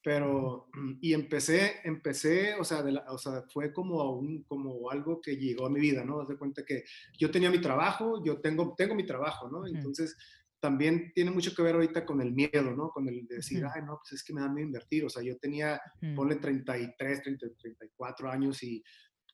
Pero, 0.03 0.69
y 1.01 1.13
empecé, 1.15 1.77
empecé, 1.85 2.55
o 2.55 2.65
sea, 2.65 2.83
de 2.83 2.93
la- 2.93 3.05
o 3.09 3.19
sea, 3.19 3.45
fue 3.53 3.73
como, 3.73 4.19
un, 4.19 4.43
como 4.45 4.91
algo 4.91 5.21
que 5.21 5.37
llegó 5.37 5.67
a 5.67 5.71
mi 5.71 5.81
vida, 5.81 6.05
¿no? 6.05 6.21
Haz 6.21 6.29
de 6.29 6.37
cuenta 6.39 6.65
que 6.65 6.85
yo 7.19 7.31
tenía 7.31 7.51
mi 7.51 7.61
trabajo, 7.61 8.23
yo 8.25 8.41
tengo, 8.41 8.75
tengo 8.77 8.95
mi 8.95 9.05
trabajo, 9.07 9.49
¿no? 9.51 9.67
Entonces, 9.77 10.17
también 10.61 11.11
tiene 11.13 11.33
mucho 11.33 11.55
que 11.57 11.63
ver 11.63 11.75
ahorita 11.75 12.07
con 12.07 12.21
el 12.21 12.33
miedo, 12.33 12.71
¿no? 12.77 12.91
Con 12.91 13.09
el 13.09 13.27
de 13.27 13.37
decir, 13.37 13.65
ay, 13.75 13.83
no, 13.85 13.99
pues 14.01 14.13
es 14.13 14.23
que 14.25 14.33
me 14.33 14.41
da 14.43 14.49
miedo 14.49 14.67
invertir. 14.69 15.05
O 15.05 15.09
sea, 15.09 15.21
yo 15.23 15.37
tenía, 15.39 15.81
ponle 16.15 16.37
33, 16.37 17.23
30, 17.23 17.47
34 17.59 18.31
años 18.31 18.63
y 18.63 18.83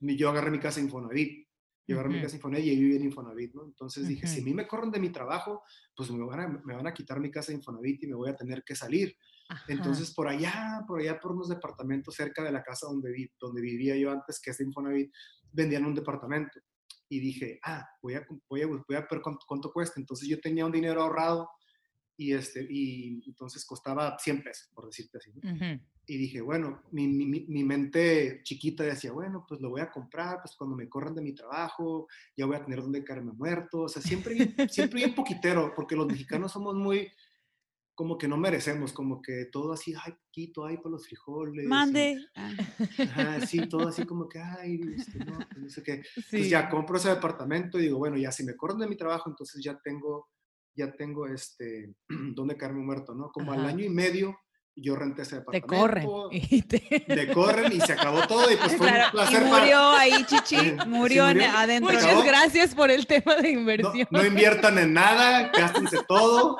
yo 0.01 0.31
agarré 0.31 0.51
mi 0.51 0.59
casa 0.59 0.81
Infonavit. 0.81 1.47
Yo 1.87 1.97
agarré 1.97 2.09
mi 2.11 2.17
casa 2.23 2.37
Infonavit 2.37 2.67
y 2.67 2.77
viví 2.77 2.97
en 2.97 3.05
Infonavit, 3.05 3.55
¿no? 3.55 3.65
Entonces 3.65 4.05
dije, 4.09 4.27
si 4.27 4.41
a 4.41 4.45
mí 4.45 4.55
me 4.55 4.67
corren 4.67 4.91
de 4.91 5.01
mi 5.01 5.11
trabajo, 5.11 5.63
pues 5.95 6.11
me 6.11 6.25
van, 6.25 6.41
a, 6.41 6.49
me 6.65 6.75
van 6.75 6.87
a 6.87 6.95
quitar 6.95 7.21
mi 7.21 7.31
casa 7.31 7.53
Infonavit 7.53 8.03
y 8.05 8.07
me 8.07 8.15
voy 8.15 8.31
a 8.31 8.37
tener 8.37 8.63
que 8.65 8.75
salir. 8.75 9.15
Ajá. 9.49 9.65
Entonces, 9.69 10.13
por 10.15 10.29
allá, 10.29 10.85
por 10.87 11.01
allá, 11.01 11.19
por 11.19 11.33
unos 11.33 11.49
departamentos 11.49 12.15
cerca 12.15 12.43
de 12.43 12.53
la 12.53 12.63
casa 12.63 12.87
donde, 12.87 13.11
vi, 13.13 13.31
donde 13.41 13.61
vivía 13.63 13.97
yo 13.97 14.11
antes, 14.11 14.41
que 14.41 14.51
es 14.51 14.59
de 14.59 14.65
Infonavit, 14.65 15.11
vendían 15.53 15.87
un 15.87 15.95
departamento. 15.95 16.61
Y 17.09 17.21
dije, 17.21 17.59
ah, 17.65 17.87
voy 18.03 18.15
a, 18.15 18.27
voy 18.49 18.63
a, 18.63 18.67
voy 18.67 18.83
a 18.97 19.07
ver 19.11 19.21
cuánto, 19.23 19.45
cuánto 19.49 19.73
cuesta. 19.73 19.99
Entonces, 19.99 20.29
yo 20.29 20.39
tenía 20.41 20.67
un 20.67 20.73
dinero 20.73 21.03
ahorrado 21.03 21.49
y, 22.17 22.35
este, 22.35 22.67
y 22.69 23.23
entonces 23.27 23.65
costaba 23.65 24.19
100 24.19 24.43
pesos, 24.43 24.69
por 24.75 24.87
decirte 24.87 25.19
así. 25.19 25.33
¿no? 25.33 25.41
Y 26.05 26.17
dije, 26.17 26.41
bueno, 26.41 26.83
mi, 26.91 27.07
mi, 27.07 27.27
mi- 27.27 27.65
mente 27.65 28.41
chiquita 28.43 28.83
decía, 28.83 29.13
bueno, 29.13 29.45
pues 29.47 29.61
lo 29.61 29.71
voy 29.71 29.83
a 29.83 29.91
comprar, 29.91 30.41
pues 30.43 30.55
cuando 30.57 30.75
me 30.75 30.89
corran 30.89 31.15
de 31.15 31.21
mi 31.23 31.35
trabajo, 31.35 32.07
ya 32.37 32.47
voy 32.47 32.57
a 32.57 32.65
tener 32.65 32.81
donde 32.83 33.05
caerme 33.05 33.33
muerto. 33.33 33.83
O 33.83 33.89
sea, 33.89 34.03
siempre, 34.03 34.55
siempre 34.69 34.99
bien 35.01 35.15
poquitero, 35.15 35.73
porque 35.77 35.95
los 35.97 36.07
mexicanos 36.07 36.51
somos 36.53 36.75
muy, 36.75 37.09
como 37.99 38.17
que 38.17 38.29
no 38.29 38.37
merecemos, 38.37 38.93
como 38.93 39.21
que 39.21 39.47
todo 39.51 39.73
así, 39.73 39.93
ay, 40.05 40.13
poquito, 40.13 40.65
ay, 40.65 40.77
por 40.77 40.93
los 40.93 41.05
frijoles. 41.05 41.65
y- 41.65 41.67
Mande. 41.67 42.17
Ah. 42.37 42.53
ajá, 43.11 43.41
sí, 43.45 43.69
todo 43.69 43.89
así 43.89 44.05
como 44.07 44.29
que, 44.29 44.39
ay, 44.39 44.79
este, 44.97 45.19
no, 45.25 45.37
pues 45.37 45.59
no 45.59 45.69
sé 45.69 45.83
qué. 45.83 46.03
Sí. 46.05 46.21
Entonces 46.21 46.49
ya 46.51 46.69
compro 46.69 46.97
ese 46.97 47.09
departamento 47.09 47.77
y 47.77 47.83
digo, 47.83 47.99
bueno, 47.99 48.17
ya 48.17 48.31
si 48.31 48.45
me 48.45 48.55
corren 48.55 48.79
de 48.79 48.87
mi 48.87 48.97
trabajo, 48.97 49.29
entonces 49.29 49.61
ya 49.65 49.77
tengo, 49.83 50.29
ya 50.77 50.93
tengo 50.93 51.27
este, 51.27 51.93
donde 52.37 52.57
caerme 52.57 52.85
muerto, 52.85 53.17
¿no? 53.17 53.31
Como 53.33 53.51
al 53.53 53.59
Ajá. 53.63 53.69
año 53.71 53.85
y 53.85 53.89
medio 53.91 54.37
yo 54.81 54.95
renté 54.95 55.23
ese 55.23 55.41
Te 55.41 55.59
departamento. 55.59 55.77
corren. 55.77 56.09
y 56.31 56.63
te- 56.63 57.05
Te 57.05 57.33
corren 57.33 57.73
y 57.73 57.81
se 57.81 57.95
acabó 57.95 58.25
todo 58.29 58.49
y 58.49 58.55
pues 58.55 58.77
fue 58.77 58.87
Claro, 58.87 59.07
un 59.07 59.11
placer 59.11 59.43
y 59.43 59.51
para- 59.51 59.59
murió 59.59 59.81
ahí 59.91 60.25
Chichi, 60.25 60.57
murió, 60.87 61.27
sí, 61.27 61.35
murió. 61.35 61.51
adentro. 61.53 61.93
Muchas 61.93 62.25
gracias 62.25 62.75
por 62.77 62.93
el 62.93 63.05
tema 63.09 63.35
de 63.43 63.55
No, 63.55 63.59
inversión. 63.59 64.07
no 64.13 64.25
inviertan 64.25 64.79
en 64.79 64.93
nada, 64.95 65.51
gástense 65.53 65.99
todo 66.07 66.59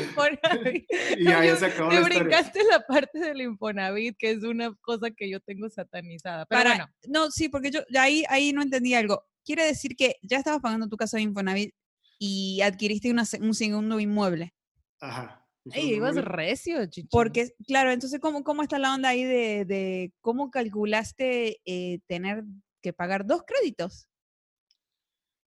Infonavit. 0.00 0.84
y 1.18 1.28
ahí 1.28 1.48
yo- 1.48 1.56
se 1.56 1.66
acabó 1.66 1.90
la 1.90 2.00
historia. 2.00 2.18
brincaste 2.22 2.64
la 2.64 2.80
parte 2.86 3.18
del 3.18 3.40
Infonavit, 3.40 4.16
que 4.18 4.30
es 4.30 4.42
una 4.44 4.74
cosa 4.80 5.10
que 5.10 5.28
yo 5.30 5.40
tengo 5.40 5.68
satanizada. 5.70 6.46
Pero 6.46 6.60
Para- 6.62 6.70
bueno, 6.70 6.92
No, 7.08 7.30
sí, 7.30 7.48
porque 7.48 7.70
yo 7.70 7.80
ahí, 7.98 8.24
ahí 8.28 8.52
no 8.52 8.62
entendí 8.62 8.94
algo. 8.94 9.24
Quiere 9.44 9.64
decir 9.64 9.96
que 9.96 10.16
ya 10.22 10.38
estabas 10.38 10.60
pagando 10.60 10.88
tu 10.88 10.96
casa 10.96 11.16
de 11.18 11.24
Infonavit 11.24 11.74
y 12.18 12.60
adquiriste 12.62 13.10
una 13.10 13.24
un 13.40 13.54
segundo 13.54 14.00
inmueble. 14.00 14.54
Ajá. 15.00 15.46
ey, 15.72 15.94
ibas 15.94 16.16
recio, 16.16 16.84
chichi. 16.86 17.08
Porque, 17.10 17.50
claro, 17.66 17.90
entonces, 17.90 18.20
¿cómo, 18.20 18.42
cómo 18.44 18.62
está 18.62 18.78
la 18.78 18.94
onda 18.94 19.08
ahí 19.10 19.24
de, 19.24 19.64
de 19.64 20.12
cómo 20.20 20.50
calculaste 20.50 21.60
eh, 21.64 21.98
tener 22.06 22.44
que 22.82 22.92
pagar 22.92 23.26
dos 23.26 23.42
créditos? 23.46 24.06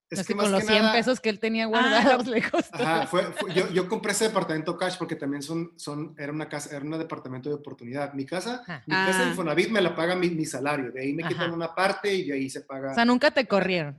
Es 0.09 0.19
que 0.21 0.27
que 0.27 0.35
más 0.35 0.43
con 0.45 0.51
los 0.53 0.61
que 0.61 0.67
100 0.67 0.81
nada- 0.83 0.93
pesos 0.93 1.19
que 1.19 1.29
él 1.29 1.39
tenía 1.39 1.65
Ah, 1.65 1.67
guardados 1.67 2.27
le 2.27 2.41
costó. 2.49 2.75
Ajá, 2.77 3.07
fue, 3.07 3.23
fue- 3.33 3.53
yo, 3.53 3.69
yo 3.71 3.89
compré 3.89 4.13
ese 4.13 4.25
departamento 4.29 4.77
cash 4.77 4.95
porque 4.97 5.15
también 5.15 5.41
son, 5.41 5.73
son, 5.75 6.15
era 6.17 6.31
una 6.31 6.47
casa, 6.47 6.75
era 6.75 6.85
un 6.85 6.91
departamento 6.97 7.49
de 7.49 7.55
oportunidad. 7.55 8.13
Mi 8.13 8.25
casa, 8.25 8.61
Ajá. 8.63 8.83
mi 8.87 8.95
casa 8.95 9.19
de 9.19 9.25
Ah. 9.25 9.29
Infonavit 9.29 9.69
me 9.69 9.81
la 9.81 9.95
paga 9.95 10.15
mi, 10.15 10.29
mi 10.29 10.45
salario, 10.45 10.91
de 10.91 11.01
ahí 11.01 11.13
me 11.13 11.23
quitan 11.27 11.51
una 11.51 11.75
parte 11.75 12.13
y 12.13 12.25
de 12.27 12.33
ahí 12.35 12.49
se 12.49 12.61
paga. 12.61 12.91
O 12.91 12.95
sea, 12.95 13.05
nunca 13.05 13.31
te 13.31 13.45
corrieron. 13.47 13.97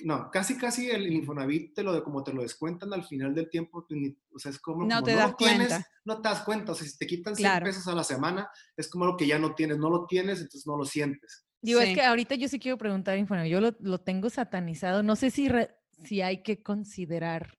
no, 0.00 0.30
casi 0.30 0.56
casi 0.56 0.88
el 0.88 1.12
Infonavit 1.12 1.74
te 1.74 1.82
lo 1.82 1.92
de 1.92 2.04
como 2.04 2.22
te 2.22 2.32
lo 2.32 2.42
descuentan 2.42 2.92
al 2.94 3.02
final 3.04 3.34
del 3.34 3.50
tiempo, 3.50 3.84
pues, 3.84 4.00
ni- 4.00 4.16
o 4.32 4.38
sea, 4.38 4.52
es 4.52 4.60
como 4.60 4.84
No 4.86 4.94
como 4.96 5.02
te 5.06 5.12
lo 5.14 5.18
das 5.18 5.36
tienes, 5.36 5.68
cuenta. 5.70 5.88
no 6.04 6.22
te 6.22 6.28
das 6.28 6.42
cuenta, 6.44 6.70
o 6.70 6.74
sea, 6.76 6.86
si 6.86 6.96
te 6.96 7.04
quitan 7.08 7.34
100 7.34 7.50
Claro. 7.50 7.66
pesos 7.66 7.88
a 7.88 7.94
la 7.96 8.04
semana, 8.04 8.48
es 8.76 8.88
como 8.88 9.06
lo 9.06 9.16
que 9.16 9.26
ya 9.26 9.40
no 9.40 9.56
tienes, 9.56 9.76
no 9.78 9.90
lo 9.90 10.06
tienes, 10.06 10.38
entonces 10.40 10.68
no 10.68 10.76
lo 10.76 10.84
sientes. 10.84 11.44
Digo, 11.60 11.80
Sí. 11.80 11.88
es 11.88 11.94
que 11.94 12.02
ahorita 12.04 12.34
yo 12.36 12.48
sí 12.48 12.58
quiero 12.58 12.78
preguntar, 12.78 13.18
Infonavit, 13.18 13.50
yo 13.52 13.60
lo, 13.60 13.74
lo 13.80 13.98
tengo 13.98 14.30
satanizado. 14.30 15.02
No 15.02 15.16
sé 15.16 15.30
si, 15.30 15.48
re- 15.48 15.74
si 16.04 16.20
hay 16.22 16.42
que 16.42 16.62
considerar 16.62 17.58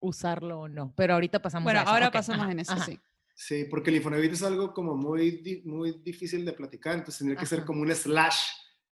usarlo 0.00 0.60
o 0.60 0.68
no, 0.68 0.92
pero 0.96 1.14
ahorita 1.14 1.40
pasamos 1.40 1.64
Bueno, 1.64 1.80
a 1.80 1.82
eso. 1.82 1.92
ahora 1.92 2.08
Ok, 2.08 2.12
pasamos 2.12 2.42
ajá, 2.42 2.52
en 2.52 2.60
eso, 2.60 2.72
ajá. 2.72 2.84
sí. 2.84 3.00
Sí, 3.36 3.64
porque 3.68 3.90
el 3.90 3.96
Infonavit 3.96 4.32
es 4.32 4.42
algo 4.44 4.72
como 4.72 4.94
muy, 4.94 5.62
muy 5.64 6.00
difícil 6.04 6.44
de 6.44 6.52
platicar, 6.52 6.94
entonces 6.94 7.18
tendría 7.18 7.38
que 7.40 7.46
ser 7.46 7.58
Ajá. 7.60 7.66
como 7.66 7.82
un 7.82 7.90
slash 7.92 8.38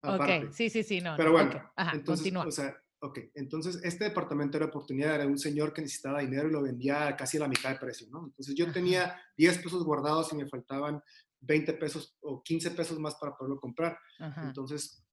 aparte. 0.01 0.47
Ok, 0.47 0.53
sí, 0.53 0.71
sí, 0.71 0.83
sí, 0.83 1.01
no. 1.03 1.15
Pero 1.17 1.29
no, 1.31 1.33
bueno, 1.35 1.51
ok, 1.51 1.73
Ajá, 1.77 1.97
entonces, 1.97 2.23
continúa. 2.25 2.47
o 2.47 2.51
sea, 2.51 2.75
ok, 3.01 3.19
entonces 3.35 3.81
este 3.85 4.05
departamento 4.05 4.57
era 4.57 4.67
oportunidad, 4.67 5.17
era 5.17 5.27
un 5.27 5.37
señor 5.37 5.75
que 5.75 5.83
necesitaba 5.83 6.21
dinero 6.21 6.49
y 6.49 6.53
lo 6.53 6.63
vendía 6.63 7.09
a 7.09 7.17
casi 7.17 7.37
a 7.37 7.41
la 7.41 7.49
mitad 7.49 7.69
de 7.71 7.77
precio, 7.79 8.07
¿no? 8.11 8.25
Entonces 8.29 8.55
yo 8.55 8.65
Ajá. 8.65 8.73
tenía 8.73 9.21
10 9.37 9.59
pesos 9.59 9.85
guardados 9.85 10.33
y 10.33 10.37
me 10.37 10.47
faltaban 10.47 11.03
20 11.41 11.73
pesos 11.75 12.17
o 12.21 12.43
15 12.43 12.71
pesos 12.73 12.99
más 12.99 13.15
para 13.17 13.37
poderlo 13.37 13.59
comprar. 13.59 13.99
Ajá. 14.19 14.45
Entonces, 14.49 15.05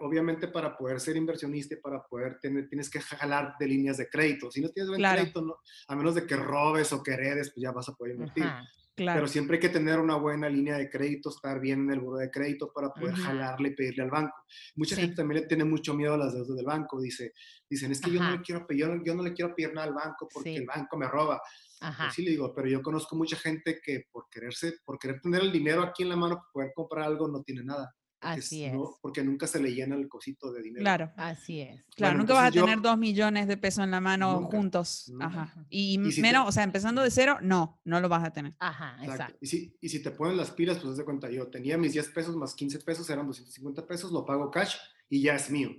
obviamente 0.00 0.48
para 0.48 0.76
poder 0.76 1.00
ser 1.00 1.16
inversionista 1.16 1.74
y 1.74 1.80
para 1.80 2.02
poder 2.04 2.38
tener, 2.40 2.68
tienes 2.68 2.88
que 2.88 3.00
jalar 3.00 3.54
de 3.58 3.66
líneas 3.66 3.96
de 3.96 4.08
crédito. 4.08 4.50
Si 4.50 4.60
no 4.60 4.68
tienes 4.70 4.88
buen 4.88 5.00
Claro. 5.00 5.20
crédito, 5.20 5.42
no, 5.42 5.56
a 5.88 5.96
menos 5.96 6.14
de 6.14 6.26
que 6.26 6.36
robes 6.36 6.92
o 6.92 7.02
que 7.02 7.12
heredes, 7.12 7.52
pues 7.52 7.62
ya 7.62 7.72
vas 7.72 7.88
a 7.88 7.92
poder 7.94 8.14
invertir. 8.14 8.44
Ajá. 8.44 8.64
Claro. 8.96 9.18
Pero 9.18 9.28
siempre 9.28 9.56
hay 9.56 9.60
que 9.60 9.68
tener 9.68 10.00
una 10.00 10.16
buena 10.16 10.48
línea 10.48 10.78
de 10.78 10.88
crédito, 10.88 11.28
estar 11.28 11.60
bien 11.60 11.80
en 11.82 11.90
el 11.90 12.00
buro 12.00 12.16
de 12.16 12.30
crédito 12.30 12.72
para 12.74 12.88
poder 12.88 13.12
Ujú. 13.12 13.24
jalarle 13.24 13.68
y 13.68 13.74
pedirle 13.74 14.04
al 14.04 14.10
banco. 14.10 14.34
Mucha 14.74 14.94
Sí. 14.94 15.02
gente 15.02 15.16
también 15.16 15.42
le 15.42 15.46
tiene 15.46 15.64
mucho 15.64 15.92
miedo 15.92 16.14
a 16.14 16.16
las 16.18 16.32
deudas 16.32 16.56
del 16.56 16.64
banco. 16.64 16.98
Dice, 17.00 17.32
dicen, 17.68 17.92
es 17.92 18.00
que 18.00 18.10
yo 18.10 18.20
no, 18.20 18.26
Ajá. 18.28 18.36
le 18.36 18.42
quiero, 18.42 18.66
yo, 18.70 18.88
no, 18.88 19.04
yo 19.04 19.14
no 19.14 19.22
le 19.22 19.34
quiero 19.34 19.54
pedir 19.54 19.74
nada 19.74 19.86
al 19.88 19.92
banco 19.94 20.26
porque 20.32 20.50
Sí. 20.50 20.56
el 20.56 20.66
banco 20.66 20.96
me 20.96 21.06
roba. 21.08 21.40
Ajá. 21.82 22.04
Pues 22.04 22.14
sí 22.14 22.22
le 22.22 22.30
digo, 22.30 22.54
pero 22.54 22.68
yo 22.68 22.80
conozco 22.80 23.14
mucha 23.16 23.36
gente 23.36 23.80
que 23.84 24.04
por 24.10 24.30
quererse, 24.30 24.76
por 24.82 24.98
querer 24.98 25.20
tener 25.20 25.42
el 25.42 25.52
dinero 25.52 25.82
aquí 25.82 26.02
en 26.02 26.08
la 26.08 26.16
mano 26.16 26.36
para 26.36 26.48
poder 26.52 26.72
comprar 26.74 27.04
algo, 27.04 27.28
no 27.28 27.42
tiene 27.42 27.62
nada. 27.64 27.94
Así 28.32 28.64
es. 28.64 28.72
no- 28.74 28.96
porque 29.00 29.22
nunca 29.24 29.46
se 29.46 29.60
le 29.60 29.72
llena 29.74 29.94
el 29.96 30.08
cosito 30.08 30.52
de 30.52 30.62
dinero. 30.62 30.82
Claro. 30.82 31.12
Así 31.16 31.60
es. 31.60 31.84
Claro, 31.94 32.12
Bueno, 32.14 32.18
nunca 32.18 32.34
vas 32.34 32.44
a 32.44 32.48
yo- 32.50 32.64
tener 32.64 32.80
dos 32.80 32.98
millones 32.98 33.46
de 33.48 33.56
pesos 33.56 33.84
en 33.84 33.90
la 33.90 34.00
mano 34.00 34.40
Nunca, 34.40 34.56
juntos. 34.56 35.08
nunca. 35.12 35.26
Ajá. 35.26 35.66
Y, 35.70 36.00
Y 36.00 36.10
si 36.12 36.16
te- 36.16 36.22
menos, 36.22 36.48
o 36.48 36.52
sea, 36.52 36.62
empezando 36.64 37.02
de 37.02 37.10
cero, 37.10 37.38
no, 37.42 37.80
no 37.84 38.00
lo 38.00 38.08
vas 38.08 38.24
a 38.24 38.30
tener. 38.32 38.54
Ajá, 38.58 38.92
Exacto. 39.00 39.12
exacto. 39.12 39.38
Y 39.40 39.46
si, 39.46 39.76
y 39.80 39.88
si 39.88 40.02
te 40.02 40.10
ponen 40.10 40.36
las 40.36 40.50
pilas, 40.50 40.78
pues 40.78 40.90
haz 40.92 40.96
de 40.96 41.04
cuenta, 41.04 41.30
yo 41.30 41.46
tenía 41.48 41.76
mis 41.78 41.92
10 41.92 42.08
pesos 42.10 42.36
más 42.36 42.54
15 42.54 42.78
pesos, 42.80 43.08
eran 43.10 43.26
250 43.26 43.86
pesos, 43.86 44.10
lo 44.12 44.24
pago 44.24 44.50
cash 44.50 44.76
y 45.08 45.22
ya 45.22 45.34
es 45.34 45.50
mío. 45.50 45.70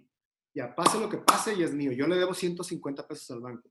Ya 0.54 0.74
pase 0.74 1.00
lo 1.00 1.08
que 1.08 1.18
pase, 1.18 1.56
ya 1.56 1.66
es 1.66 1.74
mío. 1.74 1.92
Yo 1.92 2.08
le 2.08 2.16
debo 2.16 2.34
150 2.34 3.08
pesos 3.08 3.30
al 3.30 3.42
banco. 3.42 3.70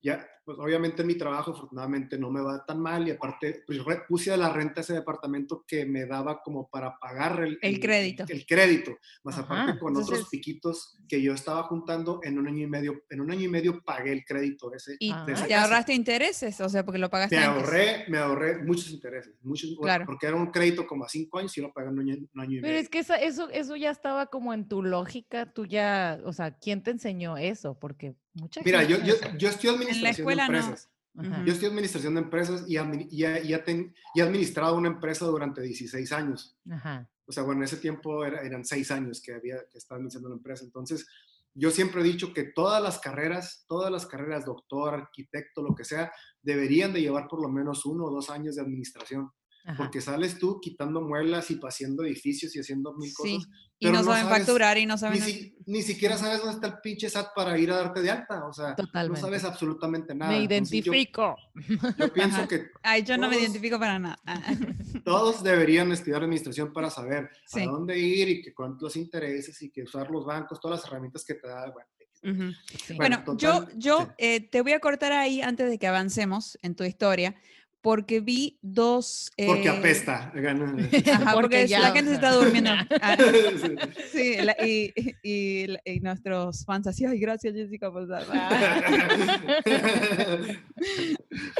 Ya, 0.00 0.24
pues 0.44 0.56
obviamente 0.60 1.02
mi 1.04 1.16
trabajo 1.16 1.50
afortunadamente 1.50 2.16
no 2.18 2.30
me 2.30 2.40
va 2.40 2.64
tan 2.64 2.80
mal 2.80 3.06
y 3.06 3.10
aparte 3.10 3.64
pues, 3.66 3.80
puse 4.08 4.32
a 4.32 4.36
la 4.36 4.50
renta 4.52 4.80
ese 4.80 4.94
departamento 4.94 5.64
que 5.66 5.84
me 5.84 6.06
daba 6.06 6.40
como 6.42 6.68
para 6.68 6.96
pagar 6.98 7.42
el, 7.42 7.58
El 7.60 7.80
crédito. 7.80 8.24
El, 8.28 8.46
crédito, 8.46 8.96
más 9.24 9.36
Ajá. 9.38 9.62
aparte 9.62 9.78
con 9.78 9.88
Entonces- 9.90 10.14
otros 10.14 10.28
piquitos 10.30 10.96
que 11.08 11.20
yo 11.20 11.34
estaba 11.34 11.64
juntando 11.64 12.20
en 12.22 12.38
un 12.38 12.46
año 12.46 12.62
y 12.64 12.66
medio, 12.68 13.02
en 13.10 13.20
un 13.20 13.30
año 13.30 13.42
y 13.42 13.48
medio 13.48 13.82
pagué 13.82 14.12
el 14.12 14.24
crédito 14.24 14.72
ese. 14.72 14.96
Y 15.00 15.10
Ah. 15.10 15.24
te 15.26 15.32
casa. 15.32 15.62
ahorraste 15.62 15.92
intereses, 15.94 16.60
o 16.60 16.68
sea, 16.68 16.84
porque 16.84 16.98
lo 16.98 17.10
pagaste 17.10 17.36
Me 17.36 17.42
antes. 17.44 17.64
ahorré, 17.64 18.04
me 18.08 18.18
ahorré 18.18 18.62
muchos 18.62 18.90
intereses, 18.90 19.34
muchos, 19.42 19.76
Claro. 19.82 20.06
porque 20.06 20.26
era 20.28 20.36
un 20.36 20.50
crédito 20.52 20.86
como 20.86 21.04
a 21.04 21.08
cinco 21.08 21.38
años 21.40 21.56
y 21.58 21.60
lo 21.60 21.72
pagué 21.72 21.88
en 21.88 21.94
un 21.94 22.00
año, 22.10 22.16
un 22.34 22.40
año 22.40 22.52
y 22.52 22.60
Pero 22.60 22.68
medio. 22.68 22.80
es 22.80 22.88
que 22.88 23.00
esa- 23.00 23.16
eso, 23.20 23.50
eso 23.50 23.74
ya 23.76 23.90
estaba 23.90 24.26
como 24.26 24.54
en 24.54 24.68
tu 24.68 24.82
lógica, 24.82 25.52
tú 25.52 25.66
ya, 25.66 26.20
o 26.24 26.32
sea, 26.32 26.52
¿quién 26.56 26.82
te 26.82 26.92
enseñó 26.92 27.36
eso? 27.36 27.78
Porque 27.78 28.14
mucha 28.38 28.60
Mira, 28.64 28.82
yo, 28.84 28.96
gente... 28.96 29.08
yo, 29.32 29.36
yo 29.38 29.48
estoy 29.48 29.70
administración 29.70 30.10
escuela 30.28 30.46
de 30.46 30.52
no. 30.52 30.58
empresas. 30.58 30.90
Ajá. 31.16 31.44
Yo 31.44 31.52
estoy 31.52 31.68
administración 31.68 32.14
de 32.14 32.20
empresas 32.20 32.64
y, 32.68 32.74
y, 32.74 33.24
he- 33.24 33.42
y 33.44 33.52
y 34.14 34.20
he 34.20 34.22
administrado 34.22 34.76
una 34.76 34.88
empresa 34.88 35.26
durante 35.26 35.60
16 35.62 36.12
años. 36.12 36.56
Ajá. 36.70 37.08
O 37.26 37.32
sea, 37.32 37.42
bueno, 37.42 37.60
en 37.60 37.64
ese 37.64 37.76
tiempo 37.78 38.24
era- 38.24 38.40
eran 38.42 38.64
seis 38.64 38.90
años 38.90 39.20
que 39.20 39.34
había 39.34 39.56
que 39.70 39.78
estaba 39.78 39.96
administrando 39.96 40.28
la 40.30 40.36
empresa. 40.36 40.64
Entonces, 40.64 41.06
yo 41.54 41.70
siempre 41.72 42.02
he 42.02 42.04
dicho 42.04 42.32
que 42.32 42.44
todas 42.44 42.80
las 42.80 43.00
carreras, 43.00 43.64
todas 43.68 43.90
las 43.90 44.06
carreras, 44.06 44.44
doctor, 44.44 44.94
arquitecto, 44.94 45.60
lo 45.62 45.74
que 45.74 45.84
sea, 45.84 46.12
deberían 46.40 46.92
de 46.92 47.00
llevar 47.00 47.26
por 47.26 47.42
lo 47.42 47.48
menos 47.48 47.84
uno 47.84 48.04
o 48.04 48.10
dos 48.10 48.30
años 48.30 48.54
de 48.54 48.62
administración. 48.62 49.28
Ajá. 49.64 49.76
Porque 49.76 50.00
sales 50.00 50.38
tú 50.38 50.60
quitando 50.62 51.02
muelas 51.02 51.50
y 51.50 51.60
haciendo 51.62 52.02
edificios 52.04 52.56
y 52.56 52.60
haciendo 52.60 52.94
mil 52.94 53.10
Sí, 53.10 53.14
cosas. 53.36 53.48
y 53.78 53.84
pero 53.86 53.92
no, 53.98 53.98
no 54.02 54.04
saben 54.12 54.24
sabes- 54.24 54.38
facturar 54.46 54.78
y 54.78 54.86
no 54.86 54.94
Ni, 54.94 54.98
saben... 54.98 55.20
si- 55.22 55.56
ni 55.66 55.82
siquiera 55.82 56.16
sabes 56.16 56.38
dónde 56.38 56.54
está 56.54 56.66
el 56.68 56.80
pinche 56.82 57.10
SAT 57.10 57.34
para 57.34 57.58
ir 57.58 57.70
a 57.70 57.76
darte 57.76 58.00
de 58.00 58.10
alta. 58.10 58.46
O 58.46 58.52
sea, 58.54 58.74
Totalmente. 58.74 59.20
no 59.20 59.26
sabes 59.26 59.44
absolutamente 59.44 60.14
nada. 60.14 60.32
Me 60.32 60.42
Entonces, 60.44 60.70
yo- 60.84 60.92
identifico. 60.92 61.36
Yo, 61.98 62.12
pienso 62.14 62.36
Ajá. 62.38 62.48
que 62.48 62.68
Ay, 62.82 63.02
yo 63.02 63.18
no 63.18 63.28
me 63.28 63.34
todos- 63.36 63.42
identifico 63.48 63.78
para 63.78 63.98
nada. 63.98 64.18
Todos 65.04 65.42
deberían 65.42 65.92
estudiar 65.92 66.22
administración 66.22 66.72
para 66.72 66.88
saber 66.90 67.28
Sí. 67.46 67.60
a 67.60 67.66
dónde 67.66 67.98
ir 67.98 68.28
y 68.28 68.42
que 68.42 68.54
cuántos 68.54 68.96
intereses 68.96 69.60
y 69.62 69.70
que 69.70 69.82
usar 69.82 70.10
los 70.10 70.24
bancos, 70.24 70.60
todas 70.60 70.80
las 70.80 70.88
herramientas 70.88 71.24
que 71.26 71.34
te 71.34 71.46
da. 71.48 71.70
Bueno, 71.70 71.88
Ujú. 72.20 72.52
Sí. 72.84 72.94
Bueno, 72.96 73.22
Bueno, 73.24 73.38
yo, 73.38 73.60
total, 73.60 73.78
yo 73.78 73.98
sí. 74.00 74.06
eh, 74.18 74.40
te 74.48 74.60
voy 74.62 74.72
a 74.72 74.80
cortar 74.80 75.12
ahí 75.12 75.40
antes 75.40 75.70
de 75.70 75.78
que 75.78 75.86
avancemos 75.86 76.58
en 76.62 76.74
tu 76.74 76.82
historia, 76.82 77.36
porque 77.80 78.20
vi 78.20 78.58
dos... 78.60 79.30
porque 79.46 79.68
eh, 79.68 79.70
apesta. 79.70 80.32
Ajá, 81.12 81.32
porque, 81.32 81.32
Porque 81.34 81.66
ya, 81.68 81.80
la 81.80 81.90
o 81.90 81.94
gente 81.94 82.10
se 82.10 82.14
está 82.16 82.32
durmiendo. 82.32 82.70
Ah, 83.02 83.16
Sí. 84.12 84.36
la- 84.38 84.56
y, 84.66 84.92
y- 84.96 85.14
y- 85.64 85.76
y 85.84 86.00
nuestros 86.00 86.64
fans 86.64 86.86
así, 86.88 87.04
ay, 87.06 87.18
gracias 87.18 87.54
Jessica 87.54 87.90
por. 87.92 88.06
Ah, 88.12 88.24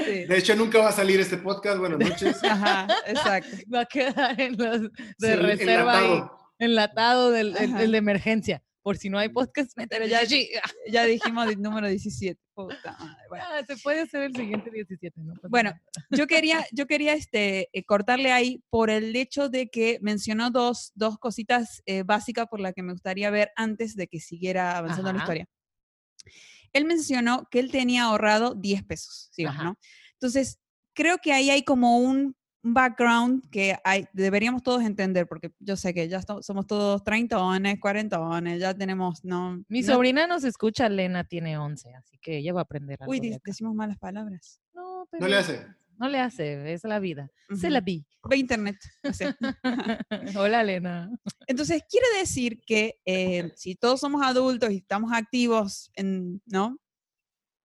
sí. 0.04 0.24
De 0.26 0.36
hecho, 0.38 0.54
nunca 0.56 0.78
va 0.78 0.88
a 0.88 0.92
salir 0.92 1.20
este 1.20 1.36
podcast. 1.36 1.78
Buenas 1.78 1.98
noches. 1.98 2.42
Ajá, 2.44 2.86
exacto. 3.06 3.56
Va 3.72 3.80
a 3.80 3.86
quedar 3.86 4.40
en 4.40 4.56
los 4.56 4.80
de 4.82 4.90
Sí, 5.18 5.34
reserva 5.34 5.98
ahí, 5.98 6.04
enlatado. 6.06 6.38
enlatado 6.58 7.30
del 7.30 7.56
el- 7.56 7.72
Ajá. 7.72 7.82
el 7.82 7.92
de 7.92 7.98
emergencia. 7.98 8.62
Por 8.88 8.96
si 8.96 9.10
no 9.10 9.18
hay 9.18 9.28
podcast, 9.28 9.76
mételo 9.76 10.06
ya 10.06 10.20
allí. 10.20 10.48
Ya 10.90 11.04
dijimos 11.04 11.46
el 11.46 11.60
número 11.60 11.88
17. 11.88 12.40
Puta 12.54 12.96
madre, 12.98 13.22
bueno. 13.28 13.44
Ah, 13.46 13.62
se 13.66 13.76
puede 13.76 14.00
hacer 14.00 14.22
el 14.22 14.34
siguiente 14.34 14.70
17, 14.70 15.20
¿no? 15.20 15.34
Bueno, 15.50 15.74
yo 16.08 16.26
quería, 16.26 16.66
yo 16.72 16.86
quería 16.86 17.12
este, 17.12 17.68
eh, 17.74 17.84
cortarle 17.84 18.32
ahí 18.32 18.64
por 18.70 18.88
el 18.88 19.14
hecho 19.14 19.50
de 19.50 19.68
que 19.68 19.98
mencionó 20.00 20.50
dos, 20.50 20.92
dos 20.94 21.18
cositas 21.18 21.82
eh, 21.84 22.02
básicas 22.02 22.46
por 22.46 22.60
las 22.60 22.72
que 22.72 22.82
me 22.82 22.92
gustaría 22.92 23.28
ver 23.28 23.50
antes 23.56 23.94
de 23.94 24.08
que 24.08 24.20
siguiera 24.20 24.78
avanzando 24.78 25.12
la 25.12 25.18
Ajá. 25.18 25.24
historia. 25.24 25.46
Él 26.72 26.86
mencionó 26.86 27.46
que 27.50 27.58
él 27.58 27.70
tenía 27.70 28.04
ahorrado 28.04 28.54
10 28.54 28.84
pesos, 28.84 29.28
¿sí, 29.32 29.44
Ajá. 29.44 29.64
¿no? 29.64 29.78
Entonces, 30.14 30.60
creo 30.94 31.18
que 31.18 31.34
ahí 31.34 31.50
hay 31.50 31.62
como 31.62 31.98
un 31.98 32.37
background 32.62 33.48
que 33.50 33.76
hay, 33.84 34.06
deberíamos 34.12 34.62
todos 34.62 34.82
entender, 34.82 35.26
porque 35.26 35.52
yo 35.60 35.76
sé 35.76 35.94
que 35.94 36.08
ya 36.08 36.20
somos 36.40 36.66
todos 36.66 37.02
30 37.04 37.38
40 37.80 38.18
ya 38.58 38.74
tenemos, 38.74 39.24
¿no? 39.24 39.62
Mi 39.68 39.80
no- 39.82 39.92
sobrina 39.92 40.26
nos 40.26 40.44
escucha, 40.44 40.88
Lena 40.88 41.24
tiene 41.24 41.56
11, 41.58 41.94
así 41.94 42.18
que 42.18 42.38
ella 42.38 42.52
va 42.52 42.60
a 42.60 42.62
aprender 42.62 42.98
algo 43.00 43.10
Uy, 43.10 43.20
de 43.20 43.40
decimos 43.44 43.74
malas 43.74 43.98
palabras. 43.98 44.60
No, 44.74 44.98
No 44.98 45.04
le 45.12 45.18
pero 45.26 45.36
hace. 45.38 45.66
No 46.00 46.08
le 46.08 46.20
hace, 46.20 46.72
es 46.72 46.84
la 46.84 47.00
vida. 47.00 47.28
Se 47.48 47.66
Ujú. 47.66 47.70
la 47.70 47.80
vi. 47.80 48.06
Ve 48.28 48.36
internet. 48.36 48.76
o 49.02 49.12
sea. 49.12 49.36
Hola, 50.38 50.62
Lena. 50.62 51.10
Entonces, 51.48 51.82
quiere 51.90 52.06
decir 52.20 52.60
que 52.64 53.00
eh, 53.04 53.50
si 53.56 53.74
todos 53.74 53.98
somos 53.98 54.22
adultos 54.22 54.70
y 54.70 54.76
estamos 54.76 55.10
activos, 55.12 55.90
en, 55.94 56.40
¿no? 56.46 56.78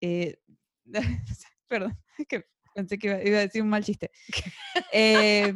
Eh, 0.00 0.38
perdón, 1.68 1.98
es 2.18 2.26
que 2.26 2.44
Pensé 2.74 2.98
que 2.98 3.06
iba, 3.08 3.22
iba 3.24 3.38
a 3.38 3.42
decir 3.42 3.62
un 3.62 3.68
mal 3.68 3.84
chiste. 3.84 4.10
Eh, 4.92 5.54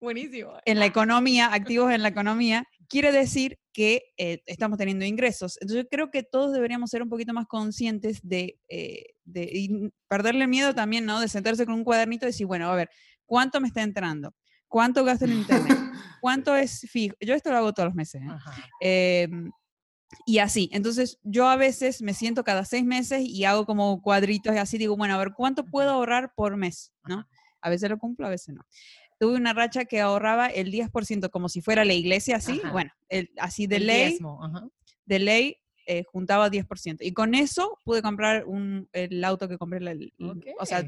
Buenísimo. 0.00 0.54
en 0.64 0.78
la 0.80 0.86
economía, 0.86 1.52
activos 1.54 1.92
en 1.92 2.02
la 2.02 2.08
economía, 2.08 2.66
quiere 2.88 3.12
decir 3.12 3.58
que 3.72 4.02
eh, 4.16 4.42
estamos 4.46 4.76
teniendo 4.76 5.04
ingresos. 5.04 5.56
Entonces 5.60 5.84
yo 5.84 5.88
creo 5.88 6.10
que 6.10 6.24
todos 6.24 6.52
deberíamos 6.52 6.90
ser 6.90 7.02
un 7.02 7.08
poquito 7.08 7.32
más 7.32 7.46
conscientes 7.46 8.18
de, 8.22 8.58
eh, 8.68 9.04
de 9.24 9.48
y 9.52 9.64
n- 9.66 9.90
perderle 10.08 10.46
miedo 10.48 10.74
también, 10.74 11.04
¿no? 11.06 11.20
De 11.20 11.28
sentarse 11.28 11.64
con 11.64 11.74
un 11.76 11.84
cuadernito 11.84 12.26
y 12.26 12.30
decir, 12.30 12.46
bueno, 12.46 12.68
a 12.70 12.74
ver, 12.74 12.90
¿cuánto 13.24 13.60
me 13.60 13.68
está 13.68 13.82
entrando? 13.82 14.34
¿Cuánto 14.66 15.04
gasto 15.04 15.24
en 15.26 15.32
internet? 15.34 15.78
¿Cuánto 16.20 16.56
es 16.56 16.80
fijo? 16.90 17.14
Yo 17.20 17.34
esto 17.34 17.50
lo 17.50 17.58
hago 17.58 17.72
todos 17.72 17.86
los 17.88 17.94
meses. 17.94 18.22
¿eh? 18.80 19.28
Y 20.26 20.38
así, 20.38 20.68
entonces 20.72 21.18
yo 21.24 21.48
a 21.48 21.56
veces 21.56 22.02
me 22.02 22.14
siento 22.14 22.44
cada 22.44 22.64
seis 22.64 22.84
meses 22.84 23.22
y 23.24 23.44
hago 23.44 23.66
como 23.66 24.00
cuadritos 24.02 24.54
y 24.54 24.58
así 24.58 24.78
digo, 24.78 24.96
bueno, 24.96 25.14
a 25.14 25.18
ver, 25.18 25.32
¿cuánto 25.34 25.64
puedo 25.64 25.90
ahorrar 25.90 26.32
por 26.34 26.56
mes? 26.56 26.92
¿no? 27.06 27.26
A 27.60 27.70
veces 27.70 27.90
lo 27.90 27.98
cumplo, 27.98 28.26
a 28.26 28.30
veces 28.30 28.54
no. 28.54 28.64
Tuve 29.18 29.36
una 29.36 29.52
racha 29.52 29.84
que 29.84 30.00
ahorraba 30.00 30.48
el 30.48 30.70
10% 30.72 31.30
como 31.30 31.48
si 31.48 31.60
fuera 31.60 31.84
la 31.84 31.94
iglesia, 31.94 32.36
así, 32.36 32.60
Ajá. 32.62 32.72
bueno, 32.72 32.90
el- 33.08 33.30
así 33.38 33.66
de 33.66 33.76
El 33.76 33.86
ley, 33.86 34.08
diezmo, 34.10 34.44
ajá. 34.44 34.68
de 35.06 35.18
ley 35.18 35.56
eh, 35.86 36.04
juntaba 36.12 36.48
10%. 36.50 36.98
Y 37.00 37.12
con 37.12 37.34
eso 37.34 37.78
pude 37.84 38.02
comprar 38.02 38.44
un, 38.46 38.88
el 38.92 39.22
auto 39.24 39.48
que 39.48 39.58
compré, 39.58 39.78
el- 39.78 40.12
o 40.58 40.66
sea, 40.66 40.84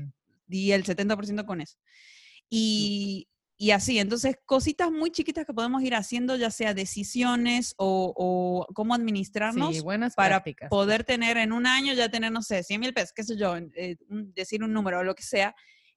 di 0.47 0.71
el 0.73 0.85
70% 0.85 1.45
con 1.47 1.61
eso. 1.61 1.76
Y, 2.50 3.26
y 3.64 3.71
así, 3.71 3.99
entonces, 3.99 4.37
cositas 4.44 4.90
muy 4.90 5.11
chiquitas 5.11 5.47
que 5.47 5.54
podemos 5.54 5.83
ir 5.83 5.94
haciendo, 5.94 6.37
ya 6.37 6.50
sea 6.50 6.75
decisiones 6.75 7.75
o, 7.78 8.12
o 8.14 8.66
cómo 8.75 8.94
administrarnos 8.94 9.75
sí, 9.76 9.80
buenas 9.80 10.14
para 10.14 10.37
prácticas. 10.37 10.68
poder 10.68 11.02
tener 11.04 11.38
en 11.38 11.50
un 11.52 11.66
año, 11.66 11.94
ya 11.94 12.11
tener, 12.11 12.30
no 12.30 12.42
sé, 12.42 12.62
100 12.62 12.78
mil 12.80 12.92
pesos, 12.92 13.12
qué 13.14 13.25
sé 13.25 13.37
yo, 13.38 13.56
eh, 13.56 13.97
decir 14.35 14.62
un 14.62 14.73
número 14.75 14.99
o 14.99 15.02
lo 15.04 15.14
que 15.14 15.23
sea, 15.23 15.54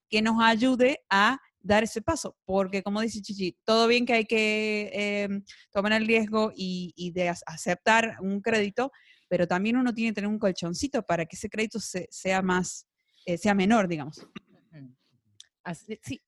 que 0.08 0.22
nos 0.22 0.42
ayude 0.42 1.00
a 1.10 1.38
dar 1.60 1.82
ese 1.84 2.00
paso. 2.00 2.38
Porque, 2.46 2.82
como 2.82 3.02
dice 3.02 3.20
Chichi, 3.20 3.58
todo 3.64 3.86
bien 3.86 4.06
que 4.06 4.14
hay 4.14 4.24
que 4.24 4.90
eh, 4.94 5.28
tomar 5.70 5.92
el 5.92 6.06
riesgo 6.06 6.52
y, 6.56 6.94
y 6.96 7.10
de 7.10 7.28
ac- 7.30 7.42
aceptar 7.44 8.16
un 8.22 8.40
crédito, 8.40 8.90
pero 9.28 9.46
también 9.46 9.76
uno 9.76 9.92
tiene 9.92 10.12
que 10.12 10.14
tener 10.14 10.30
un 10.30 10.38
colchoncito 10.38 11.02
para 11.02 11.26
que 11.26 11.36
ese 11.36 11.50
crédito 11.50 11.80
se- 11.80 12.08
sea 12.10 12.40
más, 12.40 12.86
eh, 13.26 13.36
sea 13.36 13.52
menor, 13.52 13.88
digamos. 13.88 14.26
Así- 15.64 15.98
sí, 16.02 16.18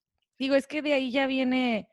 digo, 0.40 0.54
es 0.56 0.66
que 0.66 0.80
de 0.82 0.94
ahí 0.94 1.12
ya 1.12 1.26
viene 1.28 1.87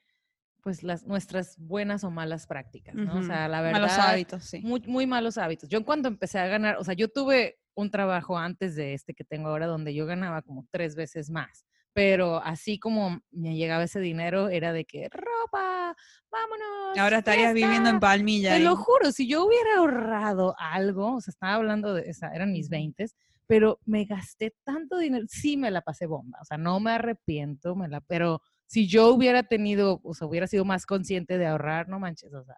pues 0.64 0.82
las 0.84 1.06
nuestras 1.06 1.58
buenas 1.60 2.04
o 2.04 2.12
malas 2.12 2.48
prácticas, 2.48 2.96
¿no? 2.96 3.14
O 3.14 3.18
Ujú. 3.18 3.28
sea, 3.28 3.48
la 3.48 3.62
verdad, 3.62 3.82
Malos 3.82 4.00
hábitos, 4.00 4.44
sí. 4.46 4.60
muy, 4.62 4.82
muy 4.88 5.06
malos 5.06 5.38
hábitos. 5.38 5.70
Yo 5.70 5.86
cuando 5.86 6.08
empecé 6.08 6.40
a 6.40 6.48
ganar, 6.48 6.78
o 6.78 6.84
sea, 6.84 6.94
yo 6.96 7.10
tuve 7.10 7.60
un 7.76 7.92
trabajo 7.92 8.38
antes 8.38 8.76
de 8.76 8.94
este 8.94 9.14
que 9.14 9.24
tengo 9.24 9.50
ahora 9.50 9.68
donde 9.68 9.94
yo 9.94 10.06
ganaba 10.06 10.42
como 10.42 10.66
tres 10.72 10.96
veces 10.96 11.30
más, 11.30 11.66
pero 11.94 12.38
así 12.44 12.80
como 12.80 13.20
me 13.32 13.56
llegaba 13.56 13.84
ese 13.84 14.00
dinero 14.00 14.50
era 14.50 14.74
de 14.74 14.86
que 14.86 15.10
ropa, 15.10 15.96
vámonos. 16.32 16.98
Ahora 16.98 17.20
estarías 17.20 17.54
viviendo 17.54 17.90
en 17.90 18.00
fiesta". 18.00 18.08
Palmilla. 18.08 18.54
Te 18.56 18.60
lo 18.62 18.76
juro, 18.78 19.12
si 19.12 19.28
yo 19.28 19.46
hubiera 19.46 19.78
ahorrado 19.78 20.56
algo, 20.58 21.16
o 21.16 21.22
sea, 21.22 21.32
estaba 21.32 21.54
hablando 21.56 21.94
de 21.94 22.10
esa, 22.10 22.34
eran 22.34 22.52
mis 22.54 22.70
20, 22.70 23.06
pero 23.48 23.80
me 23.86 24.06
gasté 24.06 24.56
tanto 24.64 24.98
dinero, 24.98 25.26
sí 25.30 25.58
me 25.58 25.72
la 25.72 25.82
pasé 25.82 26.06
bomba, 26.06 26.40
o 26.42 26.46
sea, 26.46 26.58
no 26.58 26.80
me 26.80 26.92
arrepiento, 26.92 27.76
me 27.76 27.88
la, 27.88 28.02
pero 28.02 28.42
si 28.66 28.88
yo 28.88 29.08
hubiera 29.14 29.44
tenido, 29.44 30.02
o 30.04 30.14
sea, 30.14 30.28
hubiera 30.28 30.48
sido 30.48 30.66
más 30.66 30.86
consciente 30.86 31.38
de 31.38 31.48
ahorrar, 31.48 31.88
no 31.88 32.00
manches, 32.00 32.34
o 32.34 32.44
sea, 32.44 32.58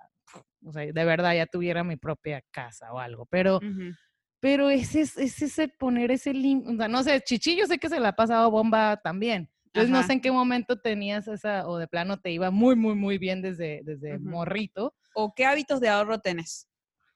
o 0.65 0.74
sea, 0.74 0.91
de 0.91 1.05
verdad 1.05 1.36
ya 1.36 1.46
tuviera 1.46 1.84
mi 1.84 1.96
propia 1.96 2.43
casa 2.51 2.91
o 2.91 3.00
algo, 3.00 3.25
pero, 3.27 3.60
pero 4.39 4.69
ese 4.69 5.01
es, 5.01 5.17
es 5.17 5.41
ese 5.41 5.67
poner 5.67 6.12
ese 6.12 6.34
límite, 6.34 6.74
o 6.74 6.77
sea, 6.77 6.88
no 6.88 7.03
sé, 7.03 7.22
Chichi, 7.22 7.55
yo 7.55 7.67
sé 7.67 7.77
que 7.77 7.89
se 7.89 8.00
la 8.00 8.10
ha 8.10 8.15
pasado 8.15 8.50
bomba 8.51 8.98
también. 8.98 9.50
Entonces 9.65 9.91
no 9.91 10.01
sé 10.01 10.13
en 10.13 10.22
qué 10.22 10.31
momento 10.31 10.79
tenías 10.79 11.27
esa, 11.27 11.67
o 11.67 11.77
de 11.77 11.88
plano 11.88 12.19
te 12.19 12.31
iba 12.31 12.50
muy, 12.50 12.75
muy, 12.75 12.96
muy 12.96 13.19
bien 13.19 13.43
desde, 13.43 13.81
desde 13.84 14.17
morrito. 14.17 14.96
¿O 15.13 15.34
qué 15.36 15.46
hábitos 15.46 15.79
de 15.79 15.89
ahorro 15.89 16.19
tenés? 16.19 16.67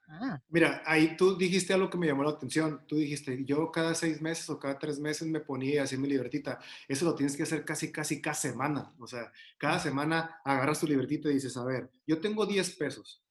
Ah, 0.08 0.40
Mira, 0.50 0.84
ahí 0.86 1.16
tú 1.18 1.38
dijiste 1.38 1.74
algo 1.74 1.90
que 1.90 1.98
me 1.98 2.08
llamó 2.08 2.24
la 2.24 2.32
atención. 2.32 2.86
Tú 2.88 2.98
dijiste, 2.98 3.44
yo 3.46 3.72
cada 3.72 3.96
seis 3.96 4.22
meses 4.22 4.50
o 4.50 4.60
cada 4.60 4.78
tres 4.78 5.00
meses 5.00 5.28
me 5.28 5.40
ponía 5.40 5.84
así 5.84 5.98
mi 5.98 6.08
libretita. 6.08 6.60
Eso 6.88 7.06
lo 7.06 7.16
tienes 7.16 7.36
que 7.36 7.44
hacer 7.44 7.66
casi, 7.66 7.92
casi 7.92 8.22
cada 8.22 8.36
semana. 8.36 8.94
O 9.00 9.08
sea, 9.08 9.32
cada 9.58 9.80
semana 9.80 10.42
agarras 10.44 10.80
tu 10.80 10.88
libretita 10.88 11.30
y 11.30 11.36
dices, 11.36 11.58
a 11.58 11.64
ver, 11.64 11.90
yo 12.06 12.20
tengo 12.20 12.46
10 12.46 12.76
pesos. 12.76 13.24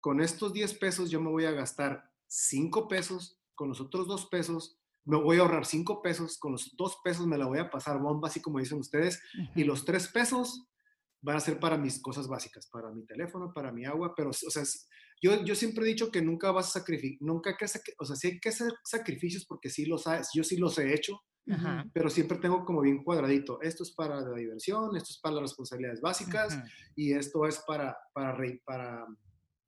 Con 0.00 0.20
estos 0.20 0.52
10 0.52 0.74
pesos 0.74 1.10
yo 1.10 1.20
me 1.20 1.30
voy 1.30 1.46
a 1.46 1.52
gastar 1.52 2.10
5 2.26 2.86
pesos. 2.88 3.38
Con 3.54 3.68
los 3.68 3.80
otros 3.80 4.06
2 4.06 4.26
pesos 4.26 4.78
me 5.04 5.16
voy 5.16 5.38
a 5.38 5.40
ahorrar 5.40 5.66
5 5.66 6.02
pesos. 6.02 6.38
Con 6.38 6.52
los 6.52 6.76
2 6.76 6.98
pesos 7.02 7.26
me 7.26 7.38
la 7.38 7.46
voy 7.46 7.58
a 7.58 7.70
pasar 7.70 7.98
bomba, 7.98 8.28
así 8.28 8.40
como 8.40 8.58
dicen 8.58 8.78
ustedes. 8.78 9.22
Y 9.54 9.62
ujú. 9.62 9.68
los 9.70 9.84
3 9.84 10.08
pesos 10.08 10.66
van 11.22 11.36
a 11.36 11.40
ser 11.40 11.58
para 11.60 11.76
mis 11.76 12.00
cosas 12.00 12.28
básicas, 12.28 12.66
para 12.66 12.90
mi 12.90 13.04
teléfono, 13.04 13.52
para 13.52 13.72
mi 13.72 13.84
agua, 13.84 14.14
pero, 14.16 14.30
o 14.30 14.32
sea, 14.32 14.62
yo, 15.20 15.44
yo 15.44 15.54
siempre 15.54 15.84
he 15.84 15.88
dicho 15.88 16.10
que 16.10 16.22
nunca 16.22 16.50
vas 16.50 16.68
a 16.68 16.80
sacrificar, 16.80 17.18
nunca 17.20 17.50
hay 17.50 17.56
que, 17.56 17.92
o 17.98 18.04
sea, 18.04 18.16
sí 18.16 18.28
hay 18.28 18.40
que 18.40 18.48
hacer 18.48 18.72
sacrificios 18.84 19.44
porque 19.46 19.70
sí 19.70 19.86
los 19.86 20.04
sabes, 20.04 20.30
yo 20.34 20.42
sí 20.44 20.56
los 20.56 20.78
he 20.78 20.94
hecho, 20.94 21.20
Ajá. 21.48 21.88
pero 21.92 22.08
siempre 22.08 22.38
tengo 22.38 22.64
como 22.64 22.80
bien 22.80 23.02
cuadradito, 23.02 23.60
esto 23.60 23.82
es 23.82 23.92
para 23.92 24.20
la 24.20 24.34
diversión, 24.34 24.96
esto 24.96 25.10
es 25.10 25.20
para 25.20 25.36
las 25.36 25.42
responsabilidades 25.42 26.00
básicas 26.00 26.58
y 26.94 27.12
esto 27.12 27.46
es 27.46 27.62
para, 27.66 27.96
para, 28.12 28.36
para, 28.64 29.06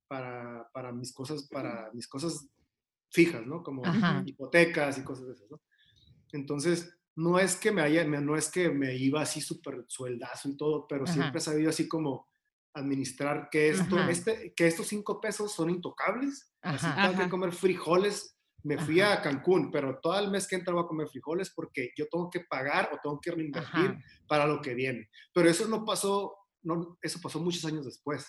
para, 0.07 0.69
para 0.73 0.91
mis 0.91 1.13
cosas, 1.13 1.47
para 1.49 1.91
mis 1.93 2.07
cosas 2.07 2.47
fijas, 3.11 3.45
¿no? 3.45 3.61
Como 3.61 3.83
Ajá. 3.85 4.23
hipotecas 4.25 4.97
y 4.97 5.03
cosas 5.03 5.27
de 5.27 5.33
esas, 5.33 5.51
¿no? 5.51 5.61
Entonces, 6.31 6.97
no 7.15 7.37
es 7.37 7.55
que 7.55 7.71
me 7.71 7.81
haya, 7.81 8.03
no 8.05 8.35
es 8.35 8.49
que 8.49 8.69
me 8.69 8.95
iba 8.95 9.21
así 9.21 9.39
súper 9.39 9.85
sueldazo 9.87 10.49
y 10.49 10.57
todo, 10.57 10.87
pero 10.87 11.05
siempre 11.05 11.37
he 11.37 11.41
sabido 11.41 11.69
así 11.69 11.87
como 11.87 12.27
administrar 12.73 13.49
que 13.51 13.69
esto, 13.69 13.97
Ajá. 13.97 14.09
este, 14.11 14.53
que 14.55 14.67
estos 14.67 14.87
cinco 14.87 15.19
pesos 15.21 15.53
son 15.53 15.69
intocables. 15.69 16.51
Así 16.61 16.85
Ajá. 16.85 17.05
Ajá. 17.09 17.23
que 17.23 17.29
comer 17.29 17.51
frijoles. 17.53 18.37
Me 18.65 18.77
fui 18.77 19.01
Ajá. 19.01 19.15
a 19.15 19.21
Cancún, 19.21 19.71
pero 19.71 19.99
todo 20.01 20.17
el 20.19 20.31
mes 20.31 20.47
que 20.47 20.55
entra 20.55 20.73
voy 20.73 20.83
a 20.85 20.87
comer 20.87 21.07
frijoles 21.09 21.51
porque 21.53 21.89
yo 21.97 22.05
tengo 22.09 22.29
que 22.29 22.39
pagar 22.41 22.89
o 22.93 22.97
tengo 23.03 23.19
que 23.19 23.31
reinvertir 23.31 23.97
para 24.25 24.47
lo 24.47 24.61
que 24.61 24.73
viene. 24.73 25.09
Pero 25.33 25.49
eso 25.49 25.67
no 25.67 25.83
pasó, 25.83 26.33
no, 26.61 26.97
eso 27.01 27.19
pasó 27.21 27.41
muchos 27.41 27.65
años 27.65 27.83
después 27.85 28.25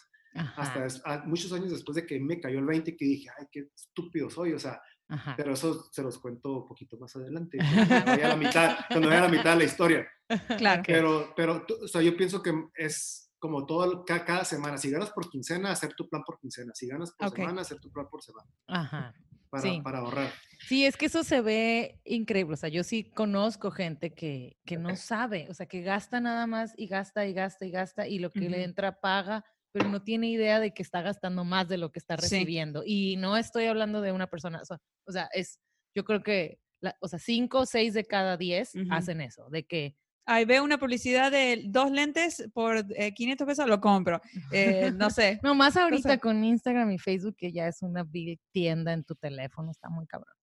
hasta 0.57 0.89
a- 1.05 1.23
muchos 1.25 1.53
años 1.53 1.71
después 1.71 1.95
de 1.95 2.05
que 2.05 2.19
me 2.19 2.41
cayó 2.41 2.59
el 2.59 2.65
20 2.67 2.97
que 2.97 3.05
dije, 3.05 3.29
ay, 3.39 3.47
qué 3.53 3.69
estúpido 3.77 4.29
soy, 4.29 4.53
o 4.55 4.59
sea, 4.59 4.81
Ajá. 5.09 5.35
pero 5.37 5.53
eso 5.53 5.89
se 5.93 6.03
los 6.03 6.19
cuento 6.19 6.63
un 6.63 6.67
poquito 6.67 6.99
más 6.99 7.15
adelante, 7.15 7.59
cuando 7.59 8.05
vaya 8.05 8.27
a 8.27 8.29
la 8.31 8.37
mitad, 8.37 8.77
cuando 8.89 9.09
vaya 9.09 9.21
a 9.21 9.25
la 9.27 9.37
mitad 9.37 9.53
de 9.53 9.57
la 9.59 9.65
historia. 9.65 10.09
Claro. 10.59 10.83
Pero, 10.85 11.33
pero 11.37 11.65
o 11.85 11.87
sea, 11.87 12.03
yo 12.03 12.17
pienso 12.17 12.43
que 12.43 12.53
es 12.75 13.24
como 13.45 13.67
todo, 13.67 13.85
el- 13.85 14.05
ca- 14.07 14.25
cada, 14.25 14.43
semana, 14.47 14.79
si 14.79 14.91
ganas 14.91 15.11
por 15.11 15.29
quincena, 15.29 15.71
hacer 15.71 15.93
tu 15.93 16.09
plan 16.09 16.23
por 16.25 16.39
quincena, 16.39 16.73
si 16.75 16.87
ganas 16.89 17.13
por 17.13 17.29
Ok. 17.29 17.37
semana, 17.37 17.61
hacer 17.61 17.79
tu 17.79 17.91
plan 17.93 18.09
por 18.09 18.23
semana, 18.23 18.49
Ajá. 18.69 19.15
para, 19.51 19.63
Sí. 19.63 19.81
para 19.85 19.99
ahorrar. 19.99 20.33
Sí, 20.67 20.87
es 20.87 20.97
que 20.97 21.05
eso 21.07 21.23
se 21.25 21.43
ve 21.43 22.01
increíble. 22.07 22.55
O 22.55 22.57
sea, 22.57 22.71
yo 22.71 22.83
sí 22.83 23.05
conozco 23.05 23.71
gente 23.71 24.15
que, 24.15 24.57
que 24.65 24.79
no 24.79 24.97
sabe, 24.97 25.47
o 25.51 25.53
sea, 25.53 25.67
que 25.67 25.83
gasta 25.83 26.21
nada 26.23 26.47
más 26.47 26.73
y 26.79 26.87
gasta 26.87 27.27
y 27.27 27.35
gasta 27.35 27.67
y 27.67 27.71
gasta 27.71 28.09
y 28.09 28.19
lo 28.19 28.31
que 28.31 28.49
le 28.49 28.57
Ujú. 28.57 28.65
entra 28.65 28.99
paga, 28.99 29.45
pero 29.73 29.91
no 29.91 30.03
tiene 30.03 30.31
idea 30.31 30.59
de 30.59 30.73
que 30.73 30.83
está 30.83 31.03
gastando 31.03 31.45
más 31.45 31.69
de 31.69 31.77
lo 31.77 31.93
que 31.93 31.99
está 31.99 32.17
Sí. 32.17 32.23
recibiendo. 32.23 32.83
Y 32.87 33.17
no 33.17 33.37
estoy 33.37 33.67
hablando 33.67 34.01
de 34.01 34.13
una 34.13 34.27
persona, 34.29 34.63
o 34.63 34.65
sea, 34.65 34.79
o 35.07 35.13
sea, 35.13 35.29
es, 35.35 35.61
yo 35.95 36.03
creo 36.03 36.23
que, 36.23 36.61
la- 36.81 36.97
o 37.01 37.09
sea, 37.09 37.19
cinco 37.19 37.59
o 37.61 37.67
seis 37.67 37.93
de 37.93 38.07
cada 38.07 38.39
diez 38.39 38.75
Ujú. 38.75 38.87
hacen 38.91 39.21
eso, 39.21 39.51
de 39.51 39.67
que 39.67 39.97
Ahí 40.27 40.45
veo 40.47 40.65
una 40.65 40.79
publicidad 40.79 41.31
de 41.31 41.65
dos 41.67 41.91
lentes 41.91 42.49
por 42.55 42.85
eh, 42.97 43.13
500 43.13 43.47
pesos, 43.47 43.67
lo 43.67 43.81
compro. 43.81 44.21
Eh, 44.53 44.91
no 44.95 45.11
sé. 45.11 45.39
No, 45.43 45.55
más 45.55 45.77
ahorita 45.77 46.13
sé. 46.13 46.19
con 46.19 46.43
Instagram 46.45 46.91
y 46.93 46.99
Facebook, 46.99 47.37
que 47.37 47.53
ya 47.53 47.69
es 47.69 47.83
una 47.83 48.05
big 48.05 48.41
tienda 48.53 48.93
en 48.93 49.05
tu 49.05 49.15
teléfono, 49.17 49.71
está 49.71 49.89
muy 49.91 50.07
cabrón. 50.07 50.35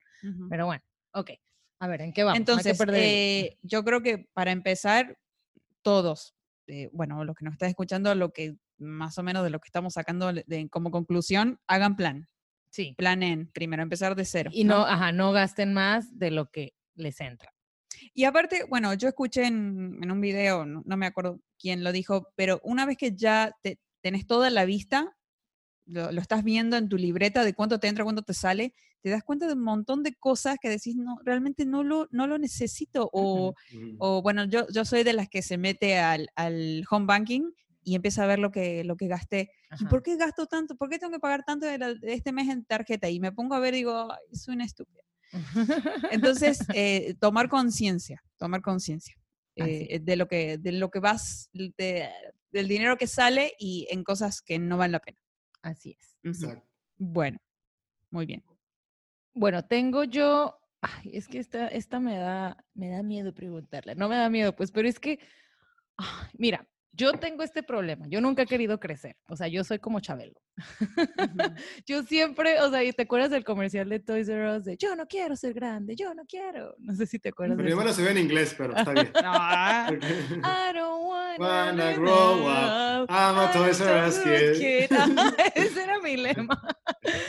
Pero 0.49 0.67
bueno, 0.67 0.83
ok. 1.13 1.31
A 1.79 1.87
ver, 1.87 2.01
¿en 2.01 2.13
qué 2.13 2.23
vamos? 2.23 2.37
Entonces, 2.37 2.79
eh, 2.93 3.57
yo 3.63 3.83
creo 3.83 4.03
que 4.03 4.29
para 4.33 4.51
empezar, 4.51 5.17
todos, 5.81 6.35
eh, 6.67 6.89
bueno, 6.93 7.23
los 7.25 7.35
que 7.35 7.43
nos 7.45 7.53
están 7.53 7.69
escuchando, 7.69 8.13
lo 8.13 8.31
que 8.31 8.55
más 8.77 9.17
o 9.17 9.23
menos 9.23 9.43
de 9.43 9.49
lo 9.49 9.59
que 9.59 9.67
estamos 9.67 9.93
sacando 9.93 10.31
de- 10.31 10.43
de- 10.45 10.69
como 10.69 10.91
conclusión, 10.91 11.59
hagan 11.67 11.95
plan. 11.95 12.27
sí. 12.69 12.93
Planen, 12.97 13.51
primero 13.51 13.81
empezar 13.83 14.15
de 14.15 14.25
cero. 14.25 14.49
Y 14.53 14.63
no, 14.63 14.85
ajá, 14.85 15.11
no 15.11 15.31
gasten 15.31 15.73
más 15.73 16.17
de 16.17 16.31
lo 16.31 16.49
que 16.51 16.73
les 16.95 17.19
entra. 17.19 17.50
Y 18.13 18.25
aparte, 18.25 18.65
bueno, 18.69 18.93
yo 18.93 19.07
escuché 19.09 19.45
en, 19.45 19.99
en 20.01 20.11
un 20.11 20.21
video, 20.21 20.65
no, 20.65 20.83
no 20.85 20.97
me 20.97 21.05
acuerdo 21.05 21.39
quién 21.59 21.83
lo 21.83 21.91
dijo, 21.91 22.27
pero 22.35 22.59
una 22.63 22.85
vez 22.85 22.97
que 22.97 23.15
ya 23.15 23.53
te, 23.63 23.79
tenés 24.01 24.27
toda 24.27 24.49
la 24.49 24.65
vista, 24.65 25.17
lo, 25.85 26.11
lo 26.11 26.21
estás 26.21 26.43
viendo 26.43 26.77
en 26.77 26.89
tu 26.89 26.97
libreta 26.97 27.43
de 27.43 27.53
cuánto 27.53 27.79
te 27.79 27.87
entra, 27.87 28.03
cuánto 28.03 28.21
te 28.23 28.33
sale, 28.33 28.73
te 29.01 29.09
das 29.09 29.23
cuenta 29.23 29.47
de 29.47 29.53
un 29.53 29.63
montón 29.63 30.03
de 30.03 30.13
cosas 30.15 30.57
que 30.61 30.69
decís, 30.69 30.95
no, 30.95 31.17
realmente 31.25 31.65
no 31.65 31.83
lo, 31.83 32.07
no 32.11 32.27
lo 32.27 32.37
necesito. 32.37 33.09
O, 33.97 34.21
bueno, 34.21 34.45
yo, 34.45 34.67
yo 34.73 34.85
soy 34.85 35.03
de 35.03 35.13
las 35.13 35.29
que 35.29 35.41
se 35.41 35.57
mete 35.57 35.97
al, 35.99 36.29
al 36.35 36.83
home 36.89 37.05
banking 37.05 37.51
y 37.83 37.95
empieza 37.95 38.23
a 38.23 38.27
ver 38.27 38.39
lo 38.39 38.51
que, 38.51 38.83
lo 38.83 38.95
que 38.97 39.07
gasté. 39.07 39.51
¿Y 39.77 39.85
por 39.87 40.03
qué 40.03 40.15
gasto 40.17 40.45
tanto? 40.47 40.75
¿Por 40.75 40.89
qué 40.89 40.99
tengo 40.99 41.13
que 41.13 41.19
pagar 41.19 41.43
tanto 41.45 41.65
de, 41.67 41.77
la- 41.77 41.93
de 41.93 42.13
este 42.13 42.31
mes 42.33 42.49
en 42.49 42.65
tarjeta? 42.65 43.09
Y 43.09 43.19
me 43.19 43.31
pongo 43.31 43.55
a 43.55 43.59
ver 43.59 43.73
y 43.73 43.77
digo, 43.77 44.11
"Ay, 44.11 44.35
soy 44.35 44.55
una 44.55 44.65
estúpida. 44.65 45.03
Entonces, 46.11 46.59
eh, 46.75 47.15
tomar 47.19 47.49
conciencia, 47.49 48.21
tomar 48.37 48.61
conciencia 48.61 49.15
eh, 49.55 49.99
de 50.01 50.15
lo 50.15 50.27
que 50.27 50.57
de 50.57 50.71
lo 50.73 50.89
que 50.89 50.99
vas, 50.99 51.49
de- 51.53 52.09
del 52.51 52.67
dinero 52.67 52.97
que 52.97 53.07
sale 53.07 53.53
y 53.59 53.87
en 53.91 54.03
cosas 54.03 54.41
que 54.41 54.59
no 54.59 54.77
valen 54.77 54.93
la 54.93 54.99
pena. 54.99 55.19
Así 55.61 55.95
es. 55.99 56.17
Exacto. 56.23 56.67
Bueno, 56.97 57.39
muy 58.09 58.25
bien. 58.25 58.43
Bueno, 59.33 59.63
tengo 59.65 60.03
yo, 60.03 60.59
ay, 60.81 61.11
es 61.13 61.27
que 61.27 61.39
esta, 61.39 61.67
esta 61.69 61.99
me 61.99 62.17
da, 62.17 62.57
me 62.73 62.89
da 62.89 63.03
miedo 63.03 63.33
preguntarle. 63.33 63.95
No 63.95 64.09
me 64.09 64.17
da 64.17 64.29
miedo, 64.29 64.55
pues, 64.55 64.71
pero 64.71 64.87
es 64.89 64.99
que, 64.99 65.19
ay, 65.97 66.27
mira, 66.37 66.67
yo 66.93 67.13
tengo 67.13 67.43
este 67.43 67.63
problema. 67.63 68.05
Yo 68.07 68.21
nunca 68.21 68.43
he 68.43 68.45
querido 68.45 68.79
crecer. 68.79 69.15
O 69.27 69.35
sea, 69.35 69.47
yo 69.47 69.63
soy 69.63 69.79
como 69.79 69.99
Chabelo. 69.99 70.39
yo 71.87 72.03
siempre, 72.03 72.59
o 72.61 72.69
sea, 72.69 72.83
¿y 72.83 72.91
¿te 72.91 73.03
acuerdas 73.03 73.31
del 73.31 73.43
comercial 73.43 73.89
de 73.89 73.99
Toys 73.99 74.27
R 74.27 74.57
Us 74.57 74.65
de 74.65 74.77
yo 74.77 74.95
no 74.95 75.07
quiero 75.07 75.35
ser 75.35 75.53
grande, 75.53 75.95
yo 75.95 76.13
no 76.13 76.23
quiero? 76.25 76.75
No 76.79 76.93
sé 76.93 77.07
si 77.07 77.19
te 77.19 77.29
acuerdas 77.29 77.57
Pero 77.57 77.69
yo 77.69 77.77
me 77.77 77.85
lo 77.85 77.93
sé 77.93 78.09
en 78.09 78.17
inglés, 78.17 78.53
pero 78.57 78.75
está 78.75 78.91
bien. 78.91 79.11
Ah, 79.23 79.89
I 79.91 80.73
don't 80.73 81.05
wanna, 81.05 81.37
Wanna 81.39 81.93
grow 81.95 82.47
up. 82.47 83.09
I'm 83.09 83.37
a 83.37 83.51
Toys 83.53 83.79
R 83.79 84.07
Us 84.07 84.19
kid. 84.19 84.91
Ajá, 84.91 85.33
Ese 85.55 85.83
era 85.83 85.99
mi 85.99 86.17
lema. 86.17 86.61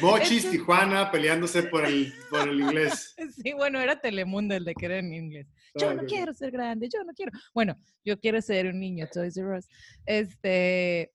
Mochis, 0.01 0.51
Tijuana, 0.51 1.11
peleándose 1.11 1.63
por 1.65 1.85
el, 1.87 2.13
por 2.31 2.49
el 2.49 2.61
inglés. 2.61 3.15
Sí, 3.43 3.53
bueno, 3.55 3.81
era 3.81 4.01
Telemundo 4.01 4.55
el 4.55 4.65
de 4.65 4.75
que 4.75 4.87
era 4.87 4.99
en 4.99 5.13
inglés. 5.13 5.47
Yo 5.75 5.95
no 5.95 6.05
quiero 6.05 6.35
ser 6.35 6.51
grande, 6.51 6.89
yo 6.93 7.03
no 7.05 7.13
quiero. 7.15 7.33
Bueno, 7.55 7.79
yo 8.05 8.19
quiero 8.21 8.41
ser 8.43 8.67
un 8.67 8.79
niño, 8.81 9.07
Toys 9.13 9.37
R 9.37 9.57
Us. 9.59 9.69
Este, 10.05 11.13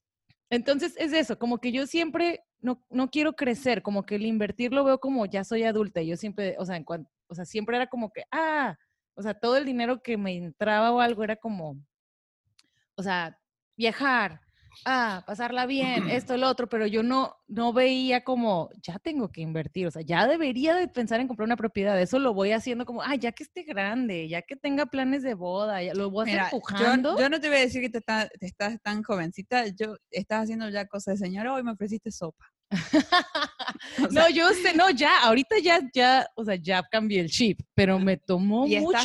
entonces 0.49 0.95
es 0.97 1.13
eso, 1.13 1.37
como 1.37 1.59
que 1.59 1.71
yo 1.71 1.85
siempre 1.85 2.41
no, 2.59 2.83
no 2.89 3.09
quiero 3.11 3.35
crecer, 3.35 3.81
como 3.83 4.05
que 4.05 4.15
el 4.15 4.25
invertir 4.25 4.73
lo 4.73 4.83
veo 4.83 4.99
como 4.99 5.25
ya 5.27 5.43
soy 5.43 5.63
adulta. 5.63 6.01
y 6.01 6.07
Yo 6.07 6.17
siempre, 6.17 6.55
o 6.57 6.65
sea, 6.65 6.75
en 6.77 6.83
cuan- 6.85 7.07
o 7.27 7.35
sea, 7.35 7.45
siempre 7.45 7.75
era 7.75 7.87
como 7.87 8.09
que, 8.11 8.23
ah, 8.31 8.75
o 9.13 9.21
sea, 9.21 9.33
todo 9.35 9.57
el 9.57 9.65
dinero 9.65 10.01
que 10.01 10.17
me 10.17 10.35
entraba 10.35 10.91
o 10.91 10.99
algo 10.99 11.23
era 11.23 11.35
como, 11.35 11.77
o 12.95 13.03
sea, 13.03 13.37
viajar, 13.75 14.41
ah, 14.85 15.23
pasarla 15.27 15.65
bien, 15.65 16.05
esto, 16.07 16.33
el 16.33 16.43
otro, 16.43 16.67
pero 16.69 16.87
yo 16.87 17.03
no, 17.03 17.35
no 17.47 17.73
veía 17.73 18.23
como, 18.23 18.69
ya 18.81 18.99
tengo 18.99 19.31
que 19.31 19.41
invertir, 19.41 19.87
o 19.87 19.91
sea, 19.91 20.01
ya 20.03 20.27
debería 20.27 20.75
de 20.75 20.87
pensar 20.87 21.19
en 21.19 21.27
comprar 21.27 21.45
una 21.47 21.57
propiedad, 21.57 21.99
eso 22.01 22.19
lo 22.19 22.33
voy 22.33 22.51
haciendo 22.51 22.85
como, 22.85 23.01
ah, 23.01 23.15
ya 23.15 23.31
que 23.33 23.43
esté 23.43 23.63
grande, 23.63 24.27
ya 24.29 24.41
que 24.43 24.55
tenga 24.55 24.85
planes 24.87 25.23
de 25.23 25.33
boda, 25.33 25.83
ya 25.83 25.93
lo 25.93 26.09
voy 26.09 26.21
a 26.21 26.23
Mira, 26.23 26.43
hacer 26.43 26.43
yo, 26.67 26.87
empujando. 26.93 27.15
yo 27.15 27.29
no 27.29 27.39
te 27.39 27.47
voy 27.47 27.57
a 27.57 27.61
decir 27.61 27.81
que 27.81 27.89
te, 27.89 27.99
está- 27.99 28.27
te 28.29 28.45
estás 28.47 28.77
tan 28.81 29.03
jovencita, 29.03 29.67
yo 29.67 29.95
estás 30.11 30.43
haciendo 30.43 30.69
ya 30.69 30.85
cosas 30.87 31.19
de 31.19 31.25
señora, 31.27 31.53
hoy 31.53 31.63
me 31.63 31.71
ofreciste 31.71 32.11
sopa. 32.11 32.45
O 34.03 34.09
sea, 34.11 34.23
no, 34.23 34.29
yo 34.29 34.49
sé, 34.49 34.73
no, 34.75 34.89
ya, 34.89 35.21
ahorita 35.21 35.57
ya, 35.59 35.79
ya, 35.93 36.27
o 36.35 36.43
sea, 36.43 36.55
ya 36.55 36.83
cambié 36.91 37.19
el 37.21 37.29
chip, 37.29 37.59
pero 37.73 37.99
me 37.99 38.17
tomó 38.17 38.67
mucho 38.81 38.97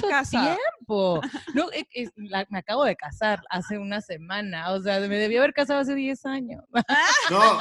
tiempo. 0.57 1.21
No, 1.55 1.71
e- 1.73 1.87
es- 1.93 2.11
la- 2.17 2.47
me 2.51 2.59
acabo 2.59 2.85
de 2.85 2.97
casar 2.97 3.41
hace 3.51 3.79
una 3.79 4.01
semana, 4.01 4.73
o 4.73 4.81
sea, 4.83 4.99
me 5.01 5.17
debí 5.19 5.37
haber 5.37 5.53
casado 5.53 5.81
hace 5.81 5.95
10 5.95 6.25
años. 6.27 6.65
No, 7.31 7.61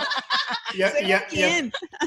ya, 0.76 0.90
¿según 0.92 1.08
ya, 1.10 1.26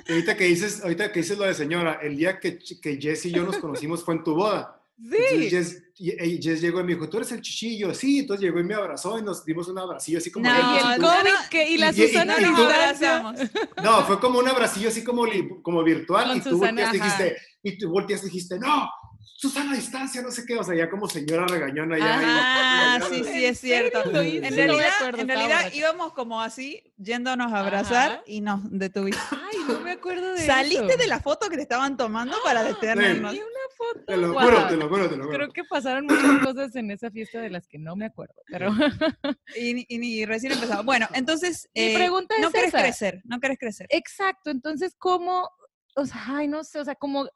ahorita 0.08 0.36
que 0.36 0.44
dices, 0.44 0.82
ahorita 0.82 1.12
que 1.12 1.20
dices 1.20 1.38
lo 1.38 1.44
de 1.44 1.54
señora, 1.54 1.98
el 2.02 2.16
día 2.16 2.40
que, 2.40 2.58
que 2.58 2.98
Jess 3.00 3.26
y 3.26 3.30
yo 3.32 3.44
nos 3.44 3.58
conocimos 3.58 4.04
fue 4.04 4.14
en 4.14 4.24
tu 4.24 4.34
boda. 4.34 4.80
Entonces 4.96 5.28
Sí. 5.30 5.50
Jess, 5.50 5.82
y- 5.96 6.24
y 6.24 6.42
Jess 6.42 6.60
llegó 6.60 6.80
y 6.80 6.84
me 6.84 6.94
dijo, 6.94 7.08
tú 7.08 7.16
eres 7.16 7.32
el 7.32 7.40
chichillo, 7.40 7.92
sí, 7.94 8.20
entonces 8.20 8.44
llegó 8.44 8.60
y 8.60 8.64
me 8.64 8.74
abrazó 8.74 9.18
y 9.18 9.22
nos 9.22 9.44
dimos 9.44 9.66
un 9.68 9.78
abracillo 9.78 10.18
así 10.18 10.30
como... 10.30 10.48
No, 10.48 10.52
y 10.54 10.80
"Tú- 10.80 10.88
el 10.94 11.00
no, 11.00 11.30
que, 11.50 11.68
y 11.70 11.78
la 11.78 11.90
y- 11.92 12.00
y- 12.02 12.06
Susana 12.08 12.36
y 12.38 12.42
No 12.42 12.48
tú- 12.56 12.62
nos 12.62 12.72
abrazamos. 12.72 13.40
No, 13.82 14.04
fue 14.04 14.20
como 14.20 14.38
un 14.38 14.48
abracillo 14.48 14.88
así 14.88 15.02
como, 15.02 15.24
como 15.62 15.82
virtual 15.82 16.28
Con 16.28 16.36
y 16.36 16.40
tú 16.40 16.50
Susana, 16.50 16.82
volteaste 16.82 16.96
dijiste, 16.98 17.36
y 17.62 17.78
tú 17.78 17.90
volteaste 17.90 18.26
y 18.26 18.30
dijiste, 18.30 18.58
no, 18.58 18.88
Susana 19.24 19.72
a 19.72 19.76
distancia, 19.76 20.22
no 20.22 20.30
sé 20.30 20.44
qué, 20.46 20.56
o 20.56 20.62
sea, 20.64 20.74
ya 20.74 20.88
como 20.90 21.08
señora 21.08 21.46
regañona 21.46 21.98
ya. 21.98 22.04
Ah, 22.22 22.98
ya- 23.00 23.06
sí, 23.08 23.24
sí, 23.24 23.44
es 23.44 23.58
cierto. 23.60 24.02
En 24.04 24.12
No 24.42 24.50
realidad, 24.50 24.88
acuerdo, 24.98 25.20
en 25.20 25.28
realidad 25.28 25.72
íbamos 25.72 26.12
como 26.12 26.40
así, 26.40 26.92
yéndonos 26.96 27.52
a 27.52 27.60
abrazar 27.60 28.12
Ajá. 28.12 28.22
y 28.26 28.40
nos 28.40 28.60
detuvimos. 28.70 29.20
Ay, 29.30 29.58
no 29.68 29.80
me 29.80 29.92
acuerdo 29.92 30.32
de 30.34 30.44
Saliste 30.46 30.86
eso. 30.86 30.96
de 30.96 31.06
la 31.06 31.20
foto 31.20 31.48
que 31.48 31.56
te 31.56 31.62
estaban 31.62 31.96
tomando 31.96 32.36
para 32.44 32.62
detenernos. 32.64 33.34
Y 33.34 33.38
una 33.38 33.48
foto. 33.76 34.04
Te 34.06 34.16
lo 34.16 34.32
juro, 34.34 34.68
te 34.68 34.76
lo 34.76 34.88
juro, 34.88 35.08
te 35.10 35.16
lo 35.16 35.24
juro. 35.24 35.36
Creo 35.36 35.52
que 35.52 35.64
pasaron 35.64 36.06
muchas 36.06 36.44
cosas 36.44 36.76
en 36.76 36.90
esa 36.90 37.10
fiesta 37.10 37.40
de 37.40 37.50
las 37.50 37.66
que 37.66 37.78
no 37.78 37.96
me 37.96 38.06
acuerdo, 38.06 38.34
pero 38.46 38.70
Y, 39.56 39.74
ni- 39.74 39.86
y 39.88 40.24
recién 40.26 40.52
empezamos. 40.52 40.84
Bueno, 40.84 41.06
entonces, 41.14 41.68
Mi 41.74 41.82
eh, 41.82 41.94
pregunta 41.94 42.34
no 42.40 42.48
es 42.48 42.52
querés 42.52 42.68
esa. 42.68 42.78
crecer, 42.82 43.22
no 43.24 43.40
querés 43.40 43.58
crecer. 43.58 43.86
exacto, 43.90 44.50
entonces 44.50 44.94
cómo, 44.98 45.48
o 45.96 46.06
sea, 46.06 46.22
ay, 46.28 46.48
no 46.48 46.64
sé, 46.64 46.78
o 46.80 46.84
sea, 46.84 46.94
como, 46.94 47.28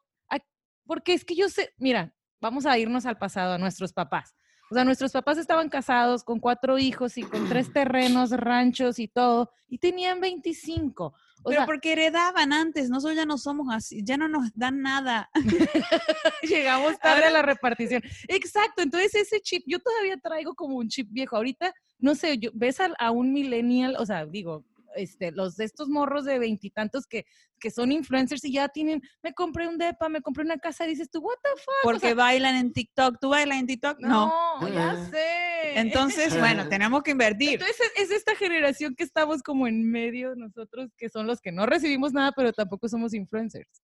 porque 0.89 1.13
es 1.13 1.23
que 1.23 1.35
yo 1.35 1.49
sé, 1.49 1.71
mira, 1.77 2.15
vamos 2.41 2.65
a 2.65 2.75
irnos 2.79 3.05
al 3.05 3.19
pasado, 3.19 3.53
a 3.53 3.57
nuestros 3.59 3.93
papás. 3.93 4.35
O 4.71 4.73
sea, 4.73 4.83
nuestros 4.83 5.11
papás 5.11 5.37
estaban 5.37 5.69
casados 5.69 6.23
con 6.23 6.39
cuatro 6.39 6.79
hijos 6.79 7.15
y 7.19 7.21
con 7.21 7.47
tres 7.47 7.71
terrenos, 7.71 8.31
ranchos 8.31 8.97
y 8.97 9.07
todo, 9.07 9.51
y 9.67 9.77
tenían 9.77 10.19
25. 10.19 11.05
O 11.05 11.13
Pero 11.45 11.57
sea, 11.57 11.65
porque 11.67 11.91
heredaban 11.91 12.53
antes, 12.53 12.89
nosotros 12.89 13.15
ya 13.15 13.27
no 13.27 13.37
somos 13.37 13.67
así, 13.71 14.01
ya 14.03 14.17
no 14.17 14.27
nos 14.27 14.49
dan 14.55 14.81
nada. 14.81 15.29
llegamos 16.41 16.97
tarde 16.97 17.25
a 17.25 17.29
la 17.29 17.43
repartición. 17.43 18.01
Exacto, 18.27 18.81
entonces 18.81 19.13
ese 19.13 19.41
chip, 19.41 19.61
yo 19.67 19.77
todavía 19.77 20.17
traigo 20.17 20.55
como 20.55 20.77
un 20.77 20.87
chip 20.87 21.07
viejo. 21.11 21.35
Ahorita, 21.35 21.71
no 21.99 22.15
sé, 22.15 22.39
yo, 22.39 22.49
ves 22.55 22.79
a, 22.79 22.91
a 22.97 23.11
un 23.11 23.31
millennial, 23.31 23.95
o 23.99 24.07
sea, 24.07 24.25
digo, 24.25 24.65
este, 24.95 25.31
los 25.31 25.55
de 25.55 25.65
estos 25.65 25.87
morros 25.89 26.25
de 26.25 26.39
veintitantos 26.39 27.05
que, 27.07 27.25
que 27.59 27.71
son 27.71 27.91
influencers 27.91 28.43
y 28.45 28.53
ya 28.53 28.69
tienen, 28.69 29.01
me 29.21 29.33
compré 29.33 29.67
un 29.67 29.77
depa, 29.77 30.09
me 30.09 30.21
compré 30.21 30.43
una 30.43 30.57
casa, 30.57 30.85
y 30.85 30.89
dices 30.89 31.09
tú, 31.09 31.19
what 31.19 31.35
the 31.43 31.61
fuck? 31.61 31.73
Porque 31.83 31.99
sea, 32.07 32.15
bailan 32.15 32.55
en 32.55 32.73
TikTok. 32.73 33.17
¿Tú 33.19 33.29
bailas 33.29 33.59
en 33.59 33.67
TikTok? 33.67 33.99
No. 33.99 34.59
no, 34.61 34.67
ya 34.67 34.91
Ah. 34.91 35.09
sé. 35.11 35.79
Entonces, 35.79 36.37
bueno, 36.39 36.67
tenemos 36.69 37.03
que 37.03 37.11
invertir. 37.11 37.53
Entonces 37.53 37.91
es 37.95 38.11
esta 38.11 38.35
generación 38.35 38.95
que 38.95 39.03
estamos 39.03 39.41
como 39.43 39.67
en 39.67 39.89
medio 39.89 40.35
nosotros, 40.35 40.89
que 40.97 41.09
son 41.09 41.27
los 41.27 41.41
que 41.41 41.51
no 41.51 41.65
recibimos 41.65 42.13
nada, 42.13 42.31
pero 42.35 42.53
tampoco 42.53 42.87
somos 42.87 43.13
influencers. 43.13 43.81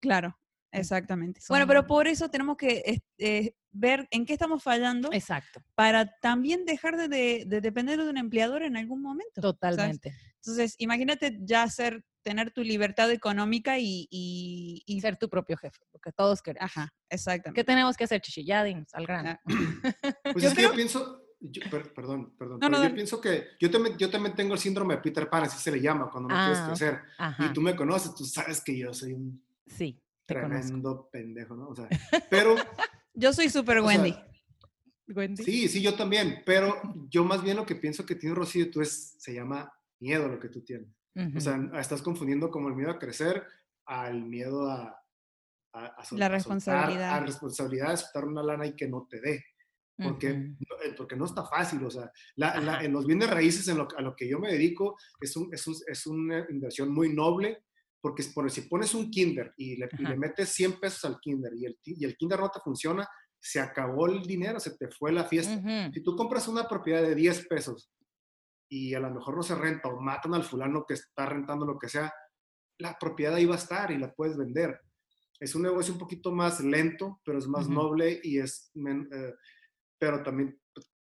Claro, 0.00 0.38
exactamente. 0.80 1.40
Bueno, 1.48 1.66
pero 1.66 1.86
por 1.86 2.06
eso 2.08 2.28
tenemos 2.30 2.56
que 2.56 3.00
eh, 3.18 3.54
ver 3.70 4.06
en 4.10 4.24
qué 4.24 4.32
estamos 4.32 4.62
fallando 4.62 5.10
Exacto, 5.12 5.60
para 5.74 6.06
también 6.20 6.64
dejar 6.64 6.96
de, 6.96 7.08
de- 7.08 7.44
de 7.46 7.60
depender 7.60 7.98
de 8.02 8.08
un 8.08 8.16
empleador 8.16 8.62
en 8.62 8.76
algún 8.76 9.02
momento. 9.02 9.40
totalmente. 9.40 10.14
Entonces, 10.36 10.74
imagínate 10.78 11.38
ya 11.42 11.68
ser, 11.68 12.04
tener 12.22 12.50
tu 12.52 12.62
libertad 12.62 13.10
económica 13.10 13.78
y... 13.78 14.06
y, 14.10 15.00
ser 15.00 15.16
tu 15.16 15.28
propio 15.28 15.56
jefe, 15.56 15.78
porque 15.92 16.10
todos 16.12 16.40
queremos. 16.42 16.70
ajá, 16.70 16.88
exactamente. 17.10 17.60
¿Qué 17.60 17.64
tenemos 17.64 17.96
que 17.96 18.04
hacer, 18.04 18.20
Chichi? 18.20 18.44
Ya 18.44 18.64
dinos, 18.64 18.88
al 18.94 19.06
grano. 19.06 19.38
Pues 20.32 20.42
Yo 20.42 20.48
es 20.50 20.54
que 20.56 20.62
yo 20.62 20.72
pienso, 20.74 21.22
yo- 21.40 21.62
per- 21.70 21.92
perdón, 21.94 22.34
perdón, 22.36 22.58
No, 22.60 22.68
no, 22.68 22.76
pero 22.78 22.88
yo 22.88 22.94
pienso 22.94 23.20
que 23.20 23.48
yo 23.60 23.70
también, 23.70 23.96
yo 23.98 24.10
también 24.10 24.34
tengo 24.34 24.54
el 24.54 24.58
síndrome 24.60 24.96
de 24.96 25.02
Peter 25.02 25.28
Pan, 25.30 25.44
así 25.44 25.58
se 25.58 25.70
le 25.70 25.80
llama, 25.80 26.10
cuando 26.10 26.28
no 26.30 26.34
quieres 26.42 26.58
Ah, 26.60 26.66
crecer. 26.68 27.00
Ajá. 27.18 27.46
Y 27.46 27.52
tú 27.52 27.60
me 27.60 27.76
conoces, 27.76 28.14
tú 28.14 28.24
sabes 28.24 28.60
que 28.62 28.76
yo 28.76 28.92
soy 28.92 29.12
un 29.12 29.44
Sí, 29.66 30.00
te 30.26 30.34
conozco. 30.34 30.60
tremendo 30.60 31.08
pendejo, 31.12 31.56
¿no? 31.56 31.68
O 31.68 31.74
sea, 31.76 31.88
pero 32.30 32.54
Yo 33.14 33.32
soy 33.32 33.48
super 33.48 33.78
o 33.78 33.88
sea, 33.88 33.98
Wendy. 34.02 34.14
Wendy. 35.08 35.42
sí, 35.44 35.68
sí, 35.68 35.80
yo 35.82 35.94
también, 35.94 36.42
pero 36.44 36.74
yo 37.08 37.24
más 37.24 37.42
bien 37.42 37.56
lo 37.56 37.64
que 37.64 37.76
pienso 37.76 38.04
que 38.04 38.16
tiene 38.16 38.34
Rocío, 38.34 38.70
tú 38.70 38.80
es, 38.80 39.14
se 39.18 39.32
llama 39.32 39.72
miedo 40.00 40.28
lo 40.28 40.38
que 40.40 40.48
tú 40.48 40.62
tienes. 40.64 40.88
Ujú. 41.14 41.38
O 41.38 41.40
sea, 41.40 41.58
estás 41.80 42.02
confundiendo 42.02 42.50
como 42.50 42.68
el 42.68 42.74
miedo 42.74 42.90
a 42.90 42.98
crecer 42.98 43.42
al 43.86 44.24
miedo 44.24 44.68
a... 44.68 45.00
a- 45.72 45.86
a 45.86 46.04
sol- 46.04 46.18
La 46.18 46.26
a 46.26 46.28
soltar- 46.28 46.32
responsabilidad. 46.32 47.14
A 47.14 47.20
responsabilidad 47.20 47.90
de 47.90 47.96
soltar 47.98 48.24
una 48.24 48.42
lana 48.42 48.66
y 48.66 48.74
que 48.74 48.88
no 48.88 49.06
te 49.08 49.20
dé. 49.20 49.44
porque, 50.02 50.28
eh, 50.28 50.94
porque 50.94 51.16
no 51.16 51.24
está 51.24 51.42
fácil, 51.46 51.82
o 51.84 51.90
sea, 51.90 52.12
la- 52.34 52.60
la- 52.60 52.74
Ajá. 52.74 52.84
en 52.84 52.92
los 52.92 53.06
bienes 53.06 53.30
raíces, 53.30 53.66
en 53.68 53.78
lo, 53.78 53.88
a 53.96 54.02
lo 54.02 54.14
que 54.14 54.28
yo 54.28 54.38
me 54.38 54.52
dedico, 54.52 54.98
es, 55.20 55.34
un, 55.36 55.48
es, 55.54 55.66
un- 55.66 55.76
es 55.86 56.06
una 56.06 56.44
inversión 56.50 56.92
muy 56.92 57.14
noble, 57.14 57.64
porque 58.00 58.24
por, 58.34 58.50
si 58.50 58.62
pones 58.62 58.94
un 58.94 59.10
kinder 59.10 59.52
y 59.56 59.76
le, 59.76 59.88
y 59.98 60.02
le 60.02 60.16
metes 60.16 60.50
100 60.50 60.78
pesos 60.80 61.04
al 61.04 61.18
kinder 61.20 61.52
y 61.56 61.66
el, 61.66 61.78
y 61.84 62.04
el 62.04 62.16
kinder 62.16 62.38
no 62.40 62.50
te 62.50 62.60
funciona, 62.60 63.06
se 63.38 63.60
acabó 63.60 64.06
el 64.06 64.22
dinero, 64.22 64.58
se 64.60 64.76
te 64.76 64.88
fue 64.88 65.12
la 65.12 65.24
fiesta. 65.24 65.54
Ujú. 65.56 65.92
Si 65.92 66.02
tú 66.02 66.16
compras 66.16 66.48
una 66.48 66.68
propiedad 66.68 67.02
de 67.02 67.14
10 67.14 67.46
pesos 67.48 67.90
y 68.68 68.94
a 68.94 69.00
lo 69.00 69.10
mejor 69.12 69.36
no 69.36 69.42
se 69.42 69.54
renta 69.54 69.88
o 69.88 70.00
matan 70.00 70.34
al 70.34 70.44
fulano 70.44 70.84
que 70.86 70.94
está 70.94 71.26
rentando 71.26 71.64
lo 71.66 71.78
que 71.78 71.88
sea, 71.88 72.12
la 72.78 72.96
propiedad 72.98 73.34
ahí 73.34 73.44
va 73.46 73.54
a 73.54 73.58
estar 73.58 73.90
y 73.90 73.98
la 73.98 74.12
puedes 74.12 74.36
vender. 74.36 74.80
Es 75.38 75.54
un 75.54 75.62
negocio 75.62 75.92
un 75.92 75.98
poquito 76.00 76.32
más 76.32 76.60
lento, 76.60 77.20
pero 77.24 77.38
es 77.38 77.46
más 77.46 77.66
Ujú. 77.66 77.74
noble 77.74 78.20
y 78.22 78.38
es, 78.38 78.70
men- 78.74 79.08
eh, 79.12 79.34
pero 79.98 80.22
también 80.22 80.60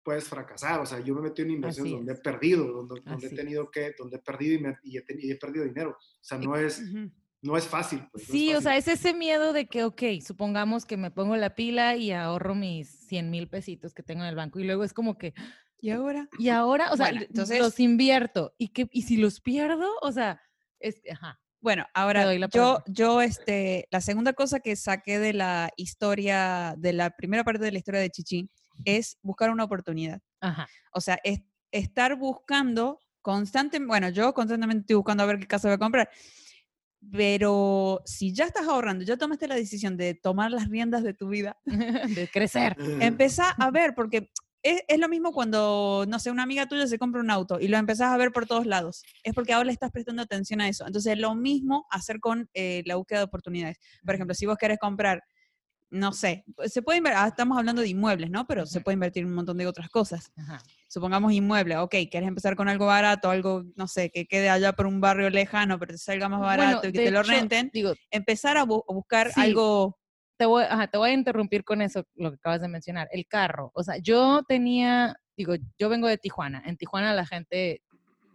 puedes 0.03 0.25
fracasar. 0.25 0.79
O 0.81 0.85
sea, 0.85 0.99
yo 0.99 1.15
me 1.15 1.21
metí 1.21 1.41
en 1.41 1.51
inversiones 1.51 1.91
Así 1.93 1.97
donde 1.97 2.13
es. 2.13 2.19
he 2.19 2.21
perdido, 2.21 2.65
donde, 2.71 3.01
donde 3.05 3.27
he 3.27 3.29
tenido 3.29 3.69
que, 3.71 3.93
donde 3.97 4.17
he 4.17 4.19
perdido 4.19 4.55
y, 4.55 4.59
me- 4.59 4.77
y 4.83 4.97
he, 4.97 5.03
y 5.19 5.31
he 5.31 5.35
perdido 5.37 5.65
dinero. 5.65 5.91
O 5.91 6.23
sea, 6.23 6.37
no 6.37 6.55
es, 6.55 6.79
Ujú. 6.81 7.11
no 7.41 7.57
es 7.57 7.65
fácil. 7.67 7.99
pues, 8.11 8.27
no 8.29 8.33
es 8.35 8.39
Sí, 8.39 8.49
o 8.49 8.53
fácil. 8.61 8.63
sea, 8.63 8.77
es 8.77 8.87
ese 8.99 9.13
miedo 9.13 9.53
de 9.53 9.67
que, 9.67 9.83
ok, 9.83 10.01
supongamos 10.25 10.85
que 10.85 10.97
me 10.97 11.11
pongo 11.11 11.35
la 11.37 11.55
pila 11.55 11.95
y 11.95 12.11
ahorro 12.11 12.55
mis 12.55 12.89
100 13.07 13.29
mil 13.29 13.47
pesitos 13.47 13.93
que 13.93 14.03
tengo 14.03 14.21
en 14.23 14.29
el 14.29 14.35
banco 14.35 14.59
y 14.59 14.63
luego 14.65 14.83
es 14.83 14.93
como 14.93 15.17
que, 15.17 15.33
¿Y 15.79 15.89
ahora? 15.89 16.29
y 16.39 16.49
ahora, 16.49 16.91
o 16.91 16.97
sea, 16.97 17.07
Bueno, 17.07 17.21
entonces- 17.27 17.59
los 17.59 17.79
invierto 17.79 18.53
y 18.57 18.69
que, 18.69 18.87
y 18.91 19.01
si 19.03 19.17
los 19.17 19.41
pierdo, 19.41 19.89
o 20.01 20.11
sea, 20.11 20.41
es, 20.79 21.01
ajá, 21.11 21.39
Bueno, 21.59 21.85
ahora 21.93 22.25
yo, 22.47 22.79
yo, 22.87 23.21
este, 23.21 23.87
la 23.89 24.01
segunda 24.01 24.33
cosa 24.33 24.59
que 24.59 24.75
saqué 24.75 25.17
de 25.19 25.31
la 25.31 25.69
historia, 25.77 26.75
de 26.77 26.91
la 26.91 27.11
primera 27.11 27.43
parte 27.45 27.63
de 27.63 27.71
la 27.71 27.77
historia 27.77 28.01
de 28.01 28.09
Chichi, 28.09 28.49
es 28.85 29.17
buscar 29.21 29.49
una 29.49 29.63
oportunidad. 29.63 30.21
Ajá. 30.41 30.67
O 30.91 31.01
sea, 31.01 31.19
es 31.23 31.41
estar 31.71 32.15
buscando 32.15 32.99
constantemente, 33.21 33.87
bueno, 33.87 34.09
yo 34.09 34.33
constantemente 34.33 34.81
estoy 34.81 34.97
buscando 34.97 35.23
a 35.23 35.25
ver 35.25 35.39
qué 35.39 35.47
casa 35.47 35.67
voy 35.67 35.75
a 35.75 35.79
comprar, 35.79 36.09
pero 37.11 38.01
si 38.05 38.33
ya 38.33 38.45
estás 38.45 38.67
ahorrando, 38.67 39.03
ya 39.03 39.17
tomaste 39.17 39.47
la 39.47 39.55
decisión 39.55 39.97
de 39.97 40.13
tomar 40.13 40.51
las 40.51 40.69
riendas 40.69 41.03
de 41.03 41.13
tu 41.13 41.29
vida, 41.29 41.57
De 41.65 42.29
crecer. 42.31 42.75
empezá 43.01 43.51
a 43.51 43.71
ver, 43.71 43.93
porque 43.95 44.29
es, 44.61 44.81
es 44.87 44.99
lo 44.99 45.09
mismo 45.09 45.33
cuando, 45.33 46.05
no 46.07 46.19
sé, 46.19 46.31
una 46.31 46.43
amiga 46.43 46.67
tuya 46.67 46.87
se 46.87 46.97
compra 46.97 47.21
un 47.21 47.29
auto 47.29 47.59
y 47.59 47.67
lo 47.67 47.77
empezás 47.77 48.11
a 48.11 48.17
ver 48.17 48.31
por 48.31 48.45
todos 48.45 48.65
lados. 48.65 49.03
Es 49.23 49.33
porque 49.33 49.53
ahora 49.53 49.65
le 49.65 49.73
estás 49.73 49.91
prestando 49.91 50.21
atención 50.21 50.61
a 50.61 50.69
eso. 50.69 50.87
Entonces, 50.87 51.17
lo 51.17 51.35
mismo 51.35 51.85
hacer 51.89 52.19
con 52.19 52.49
eh, 52.53 52.81
la 52.85 52.95
búsqueda 52.95 53.19
de 53.19 53.25
oportunidades. 53.25 53.77
Por 54.05 54.15
ejemplo, 54.15 54.33
si 54.33 54.45
vos 54.45 54.57
querés 54.57 54.79
comprar, 54.79 55.21
no 55.93 56.11
sé, 56.11 56.43
se 56.65 56.81
puede 56.81 56.99
inver- 57.01 57.13
ah, 57.15 57.27
estamos 57.27 57.57
hablando 57.57 57.81
de 57.83 57.87
inmuebles, 57.87 58.29
¿no? 58.31 58.47
Pero 58.47 58.65
se 58.65 58.81
puede 58.81 58.95
invertir 58.95 59.21
en 59.23 59.29
un 59.29 59.35
montón 59.35 59.57
de 59.57 59.67
otras 59.67 59.89
cosas. 59.89 60.31
Ajá. 60.35 60.59
Supongamos 60.87 61.31
inmueble, 61.33 61.77
ok, 61.77 61.91
querés 62.11 62.27
empezar 62.27 62.55
con 62.55 62.67
algo 62.67 62.87
barato, 62.87 63.29
algo, 63.29 63.63
no 63.75 63.87
sé, 63.87 64.09
que 64.09 64.25
quede 64.25 64.49
allá 64.49 64.73
por 64.73 64.87
un 64.87 64.99
barrio 64.99 65.29
lejano, 65.29 65.77
pero 65.77 65.91
te 65.93 65.99
salga 65.99 66.27
más 66.29 66.39
Bueno, 66.39 66.63
barato 66.63 66.87
y 66.87 66.91
que 66.91 67.05
te 67.05 67.11
lo 67.11 67.21
renten. 67.21 67.69
Digo, 67.71 67.93
Empezar 68.09 68.57
a, 68.57 68.65
bu- 68.65 68.83
a 68.89 68.93
buscar 68.93 69.31
Sí. 69.31 69.39
algo 69.41 69.97
te 70.35 70.47
voy, 70.47 70.63
ajá, 70.63 70.87
te 70.87 70.97
voy 70.97 71.11
a 71.11 71.13
interrumpir 71.13 71.63
con 71.63 71.81
eso, 71.81 72.05
lo 72.15 72.31
que 72.31 72.35
acabas 72.35 72.59
de 72.61 72.67
mencionar, 72.67 73.07
el 73.11 73.27
carro. 73.27 73.71
O 73.75 73.83
sea, 73.83 73.97
yo 73.97 74.41
tenía, 74.47 75.15
digo, 75.37 75.53
yo 75.77 75.89
vengo 75.89 76.07
de 76.07 76.17
Tijuana. 76.17 76.63
En 76.65 76.75
Tijuana 76.75 77.13
la 77.13 77.25
gente 77.25 77.83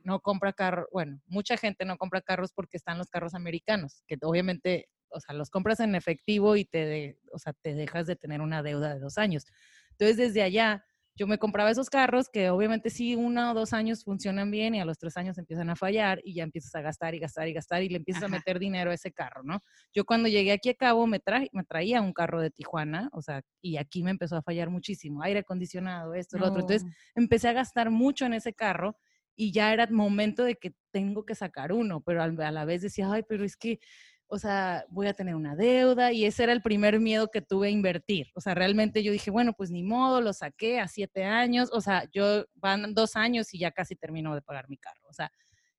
no 0.04 0.20
compra 0.20 0.52
carro, 0.52 0.86
bueno, 0.92 1.20
mucha 1.26 1.56
gente 1.56 1.84
no 1.84 1.98
compra 1.98 2.20
carros 2.22 2.52
porque 2.54 2.76
están 2.76 2.98
los 2.98 3.10
carros 3.10 3.34
americanos, 3.34 4.04
que 4.06 4.16
obviamente, 4.22 4.88
o 5.10 5.20
sea, 5.20 5.34
los 5.34 5.50
compras 5.50 5.80
en 5.80 5.94
efectivo 5.94 6.56
y 6.56 6.64
te, 6.64 6.84
de- 6.86 7.20
o 7.32 7.38
sea, 7.38 7.52
te 7.52 7.74
dejas 7.74 8.06
de 8.06 8.16
tener 8.16 8.40
una 8.40 8.62
deuda 8.62 8.94
de 8.94 9.00
dos 9.00 9.18
años. 9.18 9.46
Entonces, 9.92 10.16
desde 10.16 10.42
allá, 10.42 10.84
yo 11.14 11.26
me 11.26 11.38
compraba 11.38 11.70
esos 11.70 11.90
carros 11.90 12.28
que 12.28 12.48
obviamente 12.50 12.90
sí, 12.90 13.16
uno 13.16 13.50
o 13.50 13.54
dos 13.54 13.72
años 13.72 14.04
funcionan 14.04 14.52
bien 14.52 14.76
y 14.76 14.80
a 14.80 14.84
los 14.84 14.98
tres 14.98 15.16
años 15.16 15.36
empiezan 15.36 15.68
a 15.68 15.74
fallar 15.74 16.20
y 16.22 16.34
ya 16.34 16.44
empiezas 16.44 16.72
a 16.76 16.80
gastar 16.80 17.12
y 17.16 17.18
gastar 17.18 17.48
y 17.48 17.52
gastar 17.52 17.82
y 17.82 17.88
le 17.88 17.96
empiezas 17.96 18.22
Ajá. 18.22 18.26
a 18.26 18.28
meter 18.28 18.60
dinero 18.60 18.92
a 18.92 18.94
ese 18.94 19.10
carro, 19.10 19.42
¿no? 19.42 19.60
Yo 19.92 20.04
cuando 20.04 20.28
llegué 20.28 20.52
aquí 20.52 20.68
a 20.70 20.74
Cabo 20.74 21.08
me, 21.08 21.18
traje, 21.18 21.48
me 21.52 21.64
traía 21.64 22.00
un 22.02 22.12
carro 22.12 22.40
de 22.40 22.50
Tijuana, 22.52 23.10
o 23.12 23.20
sea, 23.20 23.42
y 23.60 23.78
aquí 23.78 24.04
me 24.04 24.12
empezó 24.12 24.36
a 24.36 24.42
fallar 24.42 24.70
muchísimo, 24.70 25.20
aire 25.24 25.40
acondicionado, 25.40 26.14
esto, 26.14 26.38
lo 26.38 26.46
otro. 26.46 26.60
Entonces 26.60 26.86
no, 26.86 26.94
empecé 27.16 27.48
a 27.48 27.52
gastar 27.52 27.90
mucho 27.90 28.24
en 28.24 28.34
ese 28.34 28.52
carro 28.54 28.96
y 29.34 29.52
ya 29.52 29.72
era 29.72 29.88
momento 29.90 30.44
de 30.44 30.54
que 30.56 30.74
tengo 30.92 31.24
que 31.24 31.34
sacar 31.34 31.72
uno, 31.72 32.00
pero 32.00 32.22
a 32.22 32.28
la 32.52 32.64
vez 32.64 32.82
decía, 32.82 33.10
ay, 33.12 33.22
pero 33.28 33.44
es 33.44 33.56
que, 33.56 33.80
o 34.28 34.38
sea, 34.38 34.84
voy 34.90 35.06
a 35.06 35.14
tener 35.14 35.34
una 35.34 35.56
deuda 35.56 36.12
y 36.12 36.24
ese 36.26 36.44
era 36.44 36.52
el 36.52 36.62
primer 36.62 37.00
miedo 37.00 37.28
que 37.30 37.40
tuve 37.42 37.68
a 37.68 37.70
invertir. 37.70 38.28
O 38.34 38.40
sea, 38.40 38.54
realmente 38.54 39.02
yo 39.02 39.10
dije, 39.10 39.30
bueno, 39.30 39.54
pues 39.54 39.70
ni 39.70 39.82
modo, 39.82 40.20
lo 40.20 40.32
saqué 40.32 40.80
a 40.80 40.88
siete 40.88 41.24
años, 41.24 41.70
o 41.72 41.80
sea, 41.80 42.04
yo 42.12 42.44
van 42.54 42.94
dos 42.94 43.16
años 43.16 43.52
y 43.54 43.58
ya 43.58 43.70
casi 43.70 43.96
termino 43.96 44.34
de 44.34 44.42
pagar 44.42 44.68
mi 44.68 44.76
carro, 44.76 45.00
o 45.08 45.12
sea, 45.12 45.32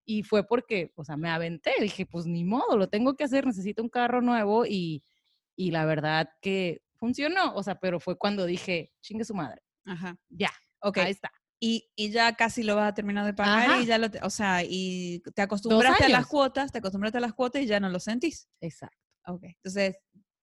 y 0.05 0.23
fue 0.23 0.45
porque, 0.47 0.91
o 0.95 1.03
sea, 1.03 1.15
me 1.17 1.29
aventé, 1.29 1.71
dije, 1.79 2.05
pues 2.07 2.25
ni 2.25 2.43
modo, 2.43 2.77
lo 2.77 2.88
tengo 2.89 3.15
que 3.15 3.23
hacer, 3.23 3.45
necesito 3.45 3.83
un 3.83 3.89
carro 3.89 4.21
nuevo 4.21 4.65
y, 4.65 5.03
y 5.55 5.69
la 5.71 5.85
verdad 5.85 6.29
que 6.41 6.81
funcionó, 6.95 7.53
o 7.55 7.62
sea, 7.63 7.79
pero 7.79 7.99
fue 7.99 8.17
cuando 8.17 8.45
dije, 8.45 8.91
chingue 9.01 9.23
su 9.25 9.35
madre, 9.35 9.62
Ajá. 9.85 10.17
ya, 10.29 10.49
Ok. 10.81 10.97
ahí 10.97 11.12
está. 11.12 11.31
Y, 11.62 11.89
y 11.95 12.10
ya 12.12 12.34
casi 12.36 12.63
lo 12.63 12.76
vas 12.76 12.89
a 12.91 12.93
terminar 12.93 13.26
de 13.26 13.34
pagar 13.34 13.69
Ajá. 13.69 13.82
y 13.82 13.86
ya 13.86 13.98
lo, 13.98 14.08
o 14.24 14.30
sea, 14.30 14.63
y 14.63 15.22
te 15.36 15.41
acostumbraste 15.41 16.06
a 16.06 16.10
las 16.10 16.26
cuotas, 16.28 16.72
te 16.72 16.78
acostumbraste 16.78 17.17
a 17.17 17.22
las 17.22 17.34
cuotas 17.34 17.62
y 17.62 17.65
ya 17.67 17.80
no 17.82 17.89
lo 17.89 18.00
sentís. 18.00 18.48
Exacto. 18.62 18.98
Ok. 19.28 19.43
Entonces, 19.43 19.98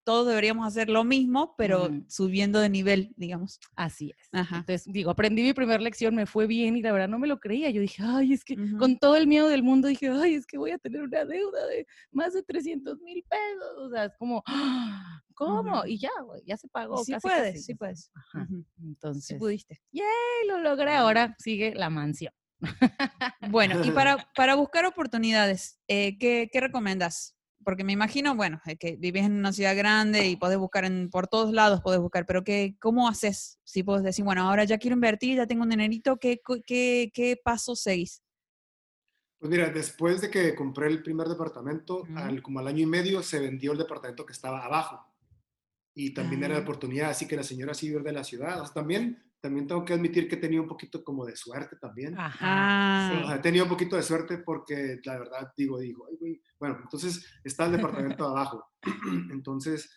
todos 0.04 0.28
deberíamos 0.28 0.66
hacer 0.68 0.88
lo 0.88 1.02
mismo, 1.04 1.54
pero 1.56 1.86
Ujú. 1.86 2.04
subiendo 2.06 2.60
de 2.60 2.68
nivel, 2.68 3.12
digamos. 3.16 3.58
Así 3.74 4.10
es. 4.16 4.28
Ajá. 4.32 4.58
Entonces, 4.58 4.84
digo, 4.92 5.10
aprendí 5.10 5.42
mi 5.42 5.52
primera 5.54 5.82
lección, 5.82 6.14
me 6.14 6.26
fue 6.26 6.46
bien 6.46 6.76
y 6.76 6.82
la 6.82 6.92
verdad 6.92 7.08
no 7.08 7.18
me 7.18 7.26
lo 7.26 7.40
creía. 7.40 7.70
Yo 7.70 7.80
dije, 7.80 8.02
ay, 8.06 8.34
es 8.34 8.44
que 8.44 8.54
Ujú. 8.54 8.76
con 8.76 8.98
todo 8.98 9.16
el 9.16 9.26
miedo 9.26 9.48
del 9.48 9.62
mundo 9.64 9.88
dije, 9.88 10.08
ay, 10.10 10.34
es 10.34 10.46
que 10.46 10.58
voy 10.58 10.70
a 10.70 10.78
tener 10.78 11.02
una 11.02 11.24
deuda 11.24 11.66
de 11.66 11.86
más 12.12 12.34
de 12.34 12.42
300 12.44 13.00
mil 13.00 13.24
pesos. 13.28 13.78
O 13.78 13.90
sea, 13.90 14.04
es 14.04 14.12
como, 14.18 14.44
"Ah, 14.46 15.22
¿cómo? 15.36 15.86
Y 15.86 15.98
ya, 15.98 16.10
güey, 16.24 16.42
ya 16.44 16.56
se 16.56 16.66
pagó. 16.68 17.04
sí 17.04 17.12
casi, 17.12 17.22
puedes, 17.28 17.52
casi, 17.52 17.62
sí 17.62 17.74
puedes. 17.76 18.10
Ajá. 18.14 18.48
Entonces, 18.82 19.24
Sí 19.26 19.34
pudiste. 19.36 19.80
"Ay, 19.94 20.48
lo 20.48 20.58
logré. 20.58 20.94
Ahora 20.96 21.36
sigue 21.38 21.74
la 21.74 21.90
mansión. 21.90 22.32
Bueno, 23.50 23.84
y 23.84 23.90
para, 23.90 24.16
para 24.34 24.54
buscar 24.56 24.84
oportunidades, 24.86 25.78
eh, 25.88 26.18
¿qué, 26.18 26.48
¿qué 26.50 26.60
recomiendas? 26.60 27.34
Porque 27.64 27.84
me 27.84 27.92
imagino, 27.92 28.34
bueno, 28.36 28.60
eh, 28.66 28.76
que 28.76 28.96
vives 28.96 29.24
en 29.24 29.32
una 29.32 29.52
ciudad 29.52 29.76
grande 29.76 30.26
y 30.28 30.36
podés 30.36 30.56
buscar 30.58 30.84
en, 30.84 31.10
por 31.10 31.26
todos 31.26 31.52
lados, 31.52 31.80
podés 31.80 32.00
buscar, 32.00 32.24
pero 32.24 32.44
¿qué, 32.44 32.76
¿cómo 32.80 33.08
haces? 33.08 33.58
Si 33.64 33.82
puedes 33.82 34.02
decir, 34.04 34.24
bueno, 34.24 34.42
ahora 34.48 34.64
ya 34.64 34.78
quiero 34.78 34.94
invertir, 34.94 35.36
ya 35.36 35.46
tengo 35.46 35.64
un 35.64 35.70
dinerito, 35.70 36.16
¿qué, 36.16 36.40
qué, 36.66 37.10
qué 37.12 37.40
pasos 37.44 37.80
seguís? 37.80 38.22
Pues 39.38 39.50
mira, 39.50 39.68
después 39.68 40.20
de 40.22 40.30
que 40.30 40.54
compré 40.54 40.86
el 40.86 41.02
primer 41.02 41.28
departamento, 41.28 42.04
al, 42.14 42.40
como 42.40 42.60
al 42.60 42.68
año 42.68 42.82
y 42.82 42.86
medio 42.86 43.22
se 43.22 43.38
vendió 43.38 43.72
el 43.72 43.78
departamento 43.78 44.24
que 44.24 44.32
estaba 44.32 44.64
abajo. 44.64 45.04
Y 45.98 46.12
también 46.12 46.44
era 46.44 46.56
la 46.56 46.60
oportunidad, 46.60 47.08
así 47.08 47.26
que 47.26 47.36
la 47.36 47.42
señora 47.42 47.72
sí 47.72 47.88
de 47.88 48.12
la 48.12 48.22
ciudad. 48.22 48.60
O 48.60 48.66
sea, 48.66 48.74
también, 48.74 49.32
también 49.40 49.66
tengo 49.66 49.82
que 49.82 49.94
admitir 49.94 50.28
que 50.28 50.34
he 50.34 50.38
tenido 50.38 50.62
un 50.62 50.68
poquito 50.68 51.02
como 51.02 51.24
de 51.24 51.34
suerte 51.34 51.76
también. 51.76 52.18
Ajá. 52.18 53.22
O 53.22 53.26
sea, 53.26 53.36
he 53.36 53.38
tenido 53.38 53.64
un 53.64 53.70
poquito 53.70 53.96
de 53.96 54.02
suerte 54.02 54.36
porque 54.36 55.00
la 55.02 55.18
verdad 55.18 55.54
digo, 55.56 55.78
digo, 55.78 56.06
bueno, 56.60 56.80
entonces 56.82 57.24
está 57.42 57.64
el 57.64 57.72
departamento 57.72 58.26
abajo. 58.28 58.62
Entonces 59.32 59.90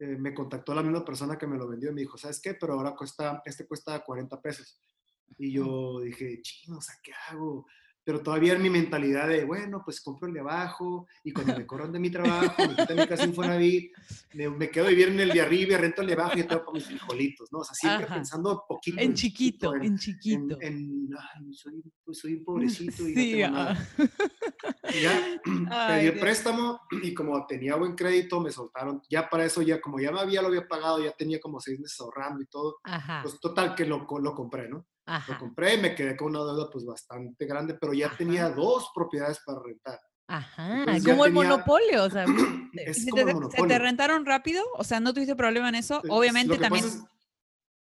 eh, 0.00 0.16
me 0.18 0.34
contactó 0.34 0.74
la 0.74 0.82
misma 0.82 1.04
persona 1.04 1.38
que 1.38 1.46
me 1.46 1.56
lo 1.56 1.68
vendió 1.68 1.90
y 1.90 1.94
me 1.94 2.00
dijo, 2.00 2.18
¿sabes 2.18 2.40
qué? 2.40 2.54
Pero 2.54 2.72
ahora 2.72 2.96
cuesta, 2.96 3.40
este 3.44 3.68
cuesta 3.68 4.00
40 4.00 4.42
pesos. 4.42 4.80
Y 5.38 5.52
yo 5.52 6.00
dije, 6.00 6.42
chino, 6.42 6.78
o 6.78 6.80
sea, 6.80 6.96
¿qué 7.04 7.12
hago? 7.28 7.66
Pero 8.10 8.24
todavía 8.24 8.54
en 8.54 8.62
mi 8.62 8.70
mentalidad 8.70 9.28
de, 9.28 9.44
bueno, 9.44 9.82
pues 9.84 10.00
compro 10.00 10.26
el 10.26 10.34
de 10.34 10.40
abajo 10.40 11.06
y 11.22 11.30
cuando 11.32 11.56
me 11.56 11.64
corran 11.64 11.92
de 11.92 12.00
mi 12.00 12.10
trabajo, 12.10 12.66
me 12.66 12.74
quitan 12.74 12.96
mi 12.96 13.06
casa 13.06 13.24
Infonavit, 13.24 13.92
me, 14.34 14.50
me 14.50 14.68
quedo 14.68 14.86
a 14.86 14.88
vivir 14.88 15.10
en 15.10 15.20
el 15.20 15.30
de 15.30 15.40
arriba 15.40 15.76
rento 15.78 16.00
el 16.02 16.08
de 16.08 16.14
abajo 16.14 16.36
y 16.36 16.42
tengo 16.42 16.64
para 16.64 16.72
mis 16.74 16.86
frijolitos, 16.86 17.52
¿no? 17.52 17.60
O 17.60 17.64
sea, 17.64 17.74
siempre 17.76 18.06
Ajá. 18.06 18.14
pensando 18.16 18.64
poquito. 18.66 19.00
En 19.00 19.14
chiquito, 19.14 19.76
en, 19.76 19.82
en 19.84 19.96
chiquito. 19.96 20.58
en, 20.60 20.74
en, 20.74 21.08
ay, 21.16 21.54
soy, 21.54 21.80
pues 22.04 22.18
soy 22.18 22.34
un 22.34 22.44
pobrecito 22.44 23.08
y 23.08 23.14
Sí, 23.14 23.30
no 23.42 23.46
tengo 23.46 23.50
nada. 23.52 23.88
Y 24.92 25.02
ya 25.02 25.40
Ay, 25.70 25.94
pedí 26.00 26.06
el 26.06 26.12
Dios. 26.14 26.20
préstamo 26.20 26.80
y 27.04 27.14
como 27.14 27.46
tenía 27.46 27.76
buen 27.76 27.94
crédito, 27.94 28.40
me 28.40 28.50
soltaron. 28.50 29.00
Ya 29.08 29.28
para 29.30 29.44
eso, 29.44 29.62
ya 29.62 29.80
como 29.80 30.00
ya 30.00 30.10
me 30.10 30.18
había, 30.18 30.42
lo 30.42 30.48
había 30.48 30.66
pagado, 30.66 31.00
ya 31.04 31.12
tenía 31.12 31.38
como 31.38 31.60
seis 31.60 31.78
meses 31.78 32.00
ahorrando 32.00 32.42
y 32.42 32.46
todo. 32.46 32.78
Ajá. 32.82 33.20
Pues 33.22 33.38
total 33.38 33.76
que 33.76 33.86
lo, 33.86 34.04
lo 34.20 34.34
compré, 34.34 34.68
¿no? 34.68 34.84
Lo 35.10 35.16
Ajá. 35.16 35.38
compré 35.38 35.74
y 35.74 35.80
me 35.82 35.94
quedé 35.94 36.16
con 36.16 36.28
una 36.36 36.44
deuda 36.44 36.70
pues 36.70 36.84
bastante 36.84 37.44
grande, 37.46 37.74
pero 37.74 37.92
ya 37.92 38.06
Ajá. 38.06 38.16
tenía 38.16 38.48
dos 38.50 38.90
propiedades 38.94 39.40
para 39.44 39.60
rentar. 39.62 39.98
Ajá. 40.28 40.80
Entonces 40.80 41.04
Como 41.04 41.24
el 41.26 41.34
tenía- 41.34 41.48
monopolio, 41.50 42.04
o 42.04 42.10
sea. 42.10 42.24
Es 42.74 43.04
¿Se 43.04 43.10
como 43.10 43.16
te, 43.16 43.20
el 43.22 43.26
se 43.26 43.32
te 43.32 43.34
monopolio. 43.34 43.78
rentaron 43.80 44.24
rápido? 44.26 44.62
O 44.76 44.84
sea, 44.84 45.00
¿no 45.00 45.12
tuviste 45.12 45.34
problema 45.34 45.68
en 45.70 45.74
eso? 45.74 45.96
Eh, 46.04 46.08
Obviamente 46.10 46.54
lo 46.54 46.60
también... 46.60 46.84
Es, 46.84 47.02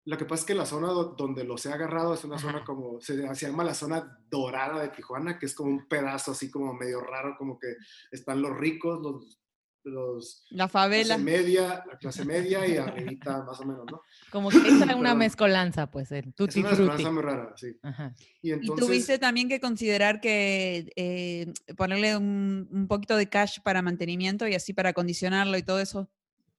lo 0.05 0.17
que 0.17 0.25
pasa 0.25 0.41
es 0.41 0.45
que 0.47 0.55
la 0.55 0.65
zona 0.65 0.88
do- 0.88 1.13
donde 1.15 1.43
los 1.43 1.63
he 1.67 1.71
agarrado 1.71 2.15
es 2.15 2.23
una 2.23 2.39
zona 2.39 2.57
Ajá. 2.57 2.65
como, 2.65 2.99
se, 2.99 3.36
se 3.36 3.45
llama 3.47 3.63
la 3.63 3.75
zona 3.75 4.17
dorada 4.31 4.81
de 4.81 4.89
Tijuana, 4.89 5.38
que 5.38 5.45
es 5.45 5.53
como 5.53 5.69
un 5.69 5.88
pedazo 5.88 6.31
así 6.31 6.49
como 6.49 6.73
medio 6.73 7.01
raro, 7.01 7.36
como 7.38 7.60
que 7.60 7.75
están 8.10 8.41
los 8.41 8.57
ricos, 8.57 8.99
los, 8.99 9.39
los 9.84 10.46
La 10.52 10.67
favela. 10.67 11.15
clase 11.15 11.24
media, 11.24 11.84
la 11.88 11.98
clase 11.98 12.26
media 12.26 12.67
y 12.67 12.78
arribita 12.78 13.44
más 13.44 13.60
o 13.60 13.65
menos, 13.65 13.86
¿no? 13.91 14.02
Como 14.32 14.50
que 14.50 14.58
esa 14.58 14.84
una 14.86 14.96
Perdón. 14.96 15.17
mezcolanza, 15.17 15.89
pues, 15.89 16.12
el 16.12 16.30
Es 16.30 16.36
tutti 16.36 16.60
una 16.60 16.70
frutti. 16.70 16.84
esperanza 16.84 17.12
muy 17.12 17.24
rara, 17.24 17.54
sí. 17.56 17.78
Ajá. 17.82 18.15
Y 18.41 18.50
Y 18.50 18.52
entonces, 18.54 18.86
tuviste 18.88 19.20
también 19.20 19.50
que 19.50 19.60
considerar 19.60 20.22
que 20.22 20.91
eh, 20.96 21.54
ponerle 21.76 22.15
un, 22.17 22.67
un 22.72 22.88
poquito 22.88 23.15
de 23.17 23.28
cash 23.30 23.60
para 23.63 23.82
mantenimiento 23.82 24.48
y 24.48 24.56
así 24.56 24.74
para 24.74 24.89
acondicionarlo 24.89 25.58
y 25.58 25.63
todo 25.63 25.80
eso. 25.80 26.10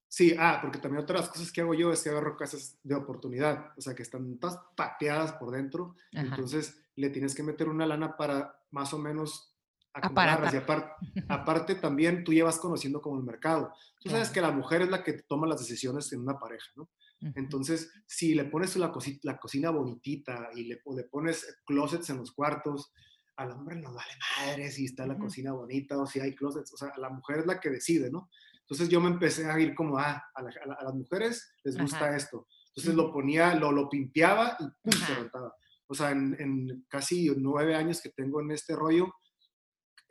sí, 0.09 0.35
ah, 0.39 0.59
porque 0.61 0.79
también 0.79 1.03
otra 1.05 1.17
de 1.17 1.21
las 1.23 1.31
cosas 1.31 1.51
que 1.51 1.63
hago 1.63 1.73
yo 1.75 1.91
es 1.93 2.03
que 2.03 2.11
agarro 2.11 2.37
casas 2.37 2.77
de 2.83 2.95
oportunidad, 2.95 3.73
o 3.79 3.81
sea, 3.81 3.95
que 3.95 4.03
están 4.03 4.39
todas 4.39 4.59
pateadas 4.77 5.33
por 5.33 5.51
dentro, 5.53 5.95
Ajá. 6.15 6.27
entonces 6.27 6.77
le 6.97 7.09
tienes 7.09 7.35
que 7.35 7.43
meter 7.43 7.69
una 7.69 7.87
lana 7.87 8.17
para 8.17 8.61
más 8.71 8.93
o 8.93 8.99
menos 8.99 9.52
acomodarlas. 9.95 10.55
Y 10.55 10.57
aparte, 10.59 10.93
aparte 11.29 11.75
también 11.77 12.25
tú 12.25 12.33
llevas 12.33 12.59
conociendo 12.59 13.01
como 13.01 13.19
el 13.19 13.25
mercado. 13.25 13.73
Tú 14.01 14.11
sabes 14.11 14.31
que 14.31 14.41
la 14.41 14.51
mujer 14.51 14.83
es 14.83 14.91
la 14.91 15.03
que 15.03 15.15
toma 15.29 15.47
las 15.47 15.61
decisiones 15.61 16.13
en 16.13 16.21
una 16.21 16.39
pareja, 16.39 16.67
¿no? 16.77 16.89
Entonces, 17.37 17.89
si 18.05 18.35
le 18.35 18.47
pones 18.47 18.75
la, 18.77 18.91
cosi- 18.93 19.21
la 19.23 19.39
cocina 19.39 19.71
bonitita 19.71 20.49
y 20.57 20.65
le, 20.65 20.81
le 20.97 21.05
pones 21.05 21.47
closets 21.65 22.11
en 22.11 22.17
los 22.17 22.33
cuartos, 22.33 22.93
al 23.37 23.53
hombre 23.53 23.77
no 23.77 23.95
vale 23.95 24.11
madre 24.39 24.71
si 24.73 24.87
está 24.87 25.07
la 25.07 25.17
cocina 25.17 25.53
bonita 25.53 25.97
o 25.99 26.05
si 26.07 26.19
hay 26.19 26.35
closets. 26.35 26.73
O 26.75 26.77
sea, 26.77 26.93
la 26.99 27.11
mujer 27.11 27.39
es 27.39 27.47
la 27.47 27.61
que 27.61 27.71
decide, 27.71 28.11
¿no? 28.11 28.29
Entonces 28.63 28.89
yo 28.89 29.01
me 29.01 29.09
empecé 29.09 29.49
a 29.49 29.59
ir 29.61 29.73
como, 29.75 29.99
ah, 29.99 30.21
a, 30.35 30.43
la- 30.43 30.51
a 30.65 30.67
la- 30.67 30.75
a 30.75 30.85
las 30.85 30.95
mujeres 30.95 31.55
les 31.63 31.79
gusta 31.79 32.07
Ajá. 32.09 32.17
esto. 32.17 32.49
Entonces 32.75 32.95
lo 32.95 33.13
ponía, 33.13 33.55
lo, 33.55 33.71
lo 33.71 33.89
pimpeaba 33.89 34.57
y 34.59 34.65
¡pum! 34.83 34.93
se 34.93 35.15
rentaba. 35.15 35.55
O 35.87 35.95
sea, 35.95 36.11
en, 36.11 36.35
en 36.41 36.87
casi 36.89 37.31
nueve 37.37 37.77
años 37.77 38.01
que 38.03 38.09
tengo 38.11 38.41
en 38.41 38.51
este 38.51 38.75
rollo, 38.75 39.13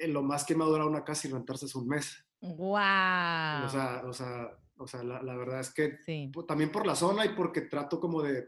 lo 0.08 0.24
más 0.24 0.44
que 0.46 0.56
me 0.56 0.64
ha 0.64 0.68
durado 0.68 0.90
una 0.90 1.04
casa 1.04 1.28
y 1.28 1.32
rentarse 1.32 1.66
es 1.66 1.76
un 1.76 1.88
mes. 1.88 2.26
¡Wow! 2.42 3.66
O 3.66 3.70
sea, 3.70 4.02
o 4.06 4.14
sea, 4.14 4.58
o 4.78 4.88
sea 4.88 5.04
la, 5.04 5.22
la 5.22 5.36
verdad 5.38 5.60
es 5.60 5.74
que 5.74 5.98
sí. 6.06 6.32
también 6.48 6.72
por 6.72 6.86
la 6.88 6.96
zona 6.96 7.26
y 7.26 7.30
porque 7.36 7.62
trato 7.62 8.00
como 8.00 8.22
de 8.22 8.48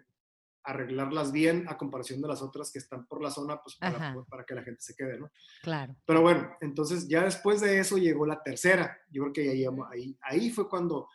arreglarlas 0.66 1.32
bien 1.34 1.66
a 1.68 1.78
comparación 1.78 2.22
de 2.22 2.28
las 2.30 2.42
otras 2.42 2.72
que 2.72 2.80
están 2.80 3.06
por 3.06 3.22
la 3.22 3.30
zona, 3.30 3.62
pues 3.62 3.76
para, 3.76 4.16
para 4.30 4.46
que 4.46 4.56
la 4.56 4.64
gente 4.64 4.82
se 4.82 4.96
quede, 4.96 5.20
¿no? 5.20 5.30
Claro. 5.62 5.94
Pero 6.06 6.22
bueno, 6.22 6.56
entonces 6.62 7.08
ya 7.10 7.24
después 7.26 7.60
de 7.60 7.80
eso 7.80 7.98
llegó 7.98 8.26
la 8.26 8.42
tercera. 8.42 8.98
Yo 9.10 9.24
creo 9.24 9.34
que 9.34 9.50
ahí, 9.52 9.66
ahí, 9.92 10.18
ahí 10.22 10.50
fue 10.52 10.70
cuando, 10.70 11.10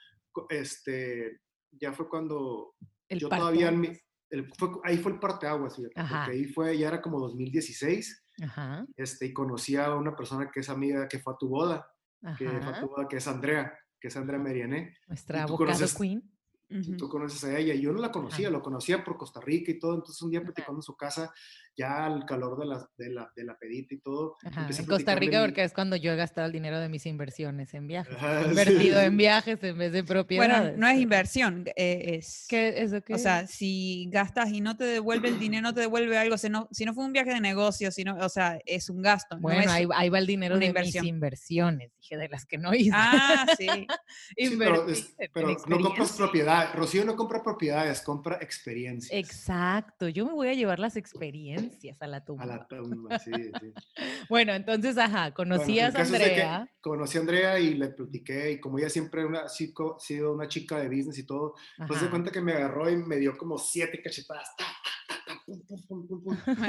este, 0.51 1.41
ya 1.73 1.93
fue 1.95 2.09
cuando 2.09 2.75
El 3.09 3.21
yo 3.21 3.29
todavía, 3.31 3.69
en 3.71 3.81
mi- 3.81 3.93
el- 4.31 4.53
fue- 4.55 4.69
ahí 4.85 4.99
fue 4.99 5.13
el 5.13 5.19
parteaguas, 5.19 5.81
Ajá. 5.95 6.25
porque 6.27 6.37
ahí 6.37 6.45
fue, 6.45 6.77
ya 6.77 6.89
era 6.89 7.01
como 7.01 7.19
2016, 7.19 8.23
Ajá. 8.43 8.87
este, 8.97 9.27
y 9.27 9.33
conocí 9.33 9.77
a 9.77 9.95
una 9.95 10.15
persona 10.15 10.51
que 10.51 10.61
es 10.61 10.69
amiga 10.69 11.09
que 11.09 11.19
fue 11.19 11.35
a 11.35 11.37
tu 11.37 11.49
boda, 11.49 11.91
que 12.37 12.49
fue 12.49 12.73
a 12.73 12.81
tu 12.81 12.89
boda, 12.89 13.09
que 13.09 13.17
es 13.17 13.29
Andrea, 13.29 13.77
que 14.01 14.09
es 14.09 14.17
Andrea 14.17 14.39
Meriané. 14.39 14.95
Nuestra 15.07 15.47
tú 15.47 15.55
abogado 15.55 15.85
Ujú. 16.71 16.97
Tú 16.99 17.09
conoces 17.09 17.43
a 17.45 17.59
ella, 17.59 17.75
yo 17.75 17.93
no 17.93 17.99
la 18.01 18.13
conocía, 18.13 18.49
Ajá. 18.49 18.57
lo 18.59 18.63
conocía 18.63 19.03
por 19.03 19.17
Costa 19.17 19.41
Rica 19.41 19.71
y 19.71 19.79
todo, 19.79 19.95
entonces 19.95 20.21
un 20.21 20.31
día 20.31 20.43
platicando 20.43 20.79
en 20.79 20.83
su 20.83 20.95
casa, 20.97 21.33
ya 21.77 22.05
al 22.07 22.27
calor 22.27 22.59
de 22.61 22.67
la, 22.67 22.91
de 22.99 23.11
la, 23.11 23.33
de 23.35 23.45
la 23.45 23.57
pedita 23.57 23.95
y 23.95 23.99
todo, 24.01 24.37
Ajá, 24.45 24.69
en 24.77 24.85
Costa 24.87 25.15
Rica 25.15 25.41
mi- 25.41 25.47
porque 25.47 25.65
es 25.65 25.73
cuando 25.73 25.97
yo 25.97 26.13
he 26.13 26.17
gastado 26.17 26.47
el 26.47 26.53
dinero 26.53 26.79
de 26.81 26.89
mis 26.91 27.07
inversiones 27.07 27.73
en 27.73 27.87
viajes. 27.87 28.15
Ajá, 28.17 28.43
He 28.43 28.49
invertido 28.51 28.99
sí. 29.01 29.07
en 29.07 29.17
viajes 29.17 29.63
en 29.63 29.79
vez 29.79 29.93
de 29.93 30.05
propiedades. 30.05 30.63
Bueno, 30.63 30.77
no 30.77 30.89
es 30.89 30.99
inversión, 31.01 31.65
eh, 31.77 32.17
es... 32.19 32.47
¿Qué, 32.49 32.75
¿Eso 32.83 33.01
qué 33.03 33.15
O 33.15 33.19
sea, 33.19 33.41
es? 33.43 33.51
si 33.53 34.09
gastas 34.11 34.51
y 34.51 34.61
no 34.61 34.77
te 34.77 34.85
devuelve 34.85 35.29
el 35.29 35.39
dinero, 35.39 35.63
no 35.63 35.73
te 35.75 35.81
devuelve 35.81 36.19
algo, 36.19 36.37
si 36.37 36.51
no, 36.51 36.69
si 36.71 36.85
no 36.85 36.93
fue 36.93 37.05
un 37.07 37.13
viaje 37.15 37.31
de 37.31 37.41
negocio, 37.41 37.91
si 37.93 38.05
no, 38.05 38.17
o 38.17 38.29
sea, 38.29 38.59
es 38.67 38.91
un 38.91 39.01
gasto. 39.01 39.37
no 39.37 39.41
Bueno, 39.43 39.63
es- 39.63 39.69
ahí, 39.69 39.87
ahí 39.95 40.09
va 40.11 40.19
el 40.19 40.27
dinero 40.27 40.59
de 40.59 40.67
inversión. 40.67 41.03
mis 41.05 41.09
inversiones. 41.11 41.93
Dije, 42.01 42.17
de 42.17 42.29
las 42.29 42.45
que 42.45 42.59
no 42.59 42.75
hice. 42.75 42.91
Ah, 42.93 43.47
sí. 43.57 43.67
Sí, 44.37 44.55
pero, 44.59 44.89
es- 44.89 45.15
pero 45.33 45.49
no 45.69 45.81
compras 45.81 46.11
experiencia. 46.11 46.19
Propiedad. 46.61 46.79
Rocío 46.79 47.05
no 47.05 47.17
compra 47.17 47.43
propiedades, 47.43 48.01
compra 48.03 48.39
experiencias. 48.41 49.13
Exacto, 49.13 50.09
yo 50.09 50.27
me 50.27 50.33
voy 50.33 50.49
a 50.49 50.55
llevar 50.55 50.79
las 50.79 50.97
experiencias 50.97 52.01
a 52.01 52.07
la 52.07 52.25
tumba. 52.25 52.45
A 52.45 52.47
la 52.47 52.67
tumba, 52.67 53.19
sí, 53.19 53.33
sí. 53.33 53.73
Bueno, 54.29 54.53
entonces, 54.53 54.99
ajá, 54.99 55.33
Bueno, 55.37 55.57
conocías 55.57 55.95
el 55.95 56.01
a 56.01 56.05
de 56.05 56.17
Andrea. 56.17 56.71
conocí 56.81 57.19
a 57.19 57.21
Andrea 57.21 57.59
y 57.59 57.75
le 57.75 57.89
platiqué, 57.89 58.53
y 58.53 58.61
como 58.61 58.79
ella 58.79 58.91
siempre 58.91 59.25
una, 59.25 59.41
ha 59.41 59.49
sido 59.49 60.35
una 60.35 60.49
chica 60.49 60.79
de 60.79 60.89
business 60.89 61.19
y 61.19 61.25
todo, 61.25 61.55
pues 61.87 61.99
se 61.99 62.07
ajá. 62.07 62.11
cuenta 62.11 62.31
que 62.31 62.41
me 62.41 62.53
agarró 62.53 62.91
y 62.91 62.97
me 62.97 63.17
dio 63.17 63.37
como 63.37 63.59
siete 63.59 64.03
cachetadas. 64.03 64.49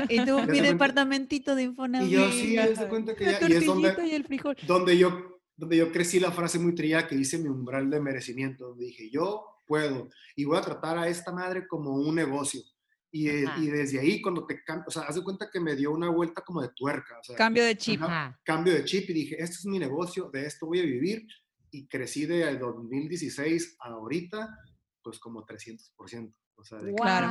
Y 0.10 0.26
tú, 0.26 0.40
se 0.40 0.48
mi 0.48 0.62
departamentito 0.62 1.56
de 1.56 1.64
Infonavit. 1.64 2.08
Y 2.08 2.12
yo 2.12 2.32
sí, 2.32 2.56
de 2.56 2.88
cuenta 2.88 3.16
que 3.16 3.26
ya, 3.26 3.40
y 3.48 3.54
es 3.54 3.66
donde, 3.66 3.94
y 4.08 4.12
el 4.12 4.26
frijol. 4.26 4.56
donde 4.66 4.98
yo, 4.98 5.42
donde 5.56 5.78
yo 5.78 5.92
crecí 5.92 6.20
la 6.20 6.32
frase 6.32 6.60
muy 6.60 6.74
trillada 6.76 7.08
que 7.08 7.16
dice 7.16 7.38
mi 7.38 7.50
umbral 7.50 7.90
de 7.90 8.00
merecimiento, 8.00 8.70
donde 8.70 8.86
dije, 8.86 9.10
yo 9.10 9.46
puedo 9.70 10.10
y 10.36 10.46
voy 10.46 10.58
a 10.58 10.62
tratar 10.62 10.98
a 10.98 11.08
esta 11.08 11.32
madre 11.32 11.68
como 11.68 11.94
un 11.96 12.16
negocio. 12.16 12.60
Y, 13.12 13.28
eh, 13.30 13.46
y 13.58 13.68
desde 13.68 14.00
ahí, 14.00 14.22
cuando 14.22 14.46
te 14.46 14.64
cambias, 14.64 14.88
o 14.88 14.92
sea, 14.92 15.04
haz 15.04 15.16
de 15.16 15.24
cuenta 15.24 15.50
que 15.52 15.60
me 15.60 15.76
dio 15.76 15.92
una 15.92 16.10
vuelta 16.10 16.42
como 16.42 16.62
de 16.62 16.70
tuerca, 16.76 17.18
o 17.20 17.24
sea, 17.24 17.36
Cambio 17.36 17.64
de 17.66 17.76
chip. 17.76 18.02
Ajá. 18.04 18.40
Cambio 18.44 18.74
de 18.74 18.84
chip 18.86 19.10
y 19.10 19.14
dije, 19.14 19.36
este 19.40 19.56
es 19.58 19.66
mi 19.66 19.80
negocio, 19.80 20.30
de 20.32 20.46
esto 20.46 20.66
voy 20.68 20.80
a 20.80 20.84
vivir. 20.84 21.26
Y 21.72 21.88
crecí 21.88 22.26
de 22.26 22.58
2016 22.58 23.78
a 23.80 23.90
ahorita, 23.90 24.50
pues 25.04 25.20
como 25.20 25.46
300%. 25.46 26.34
O 26.56 26.64
sea, 26.64 26.80
de 26.80 26.94
Claro. 26.94 27.28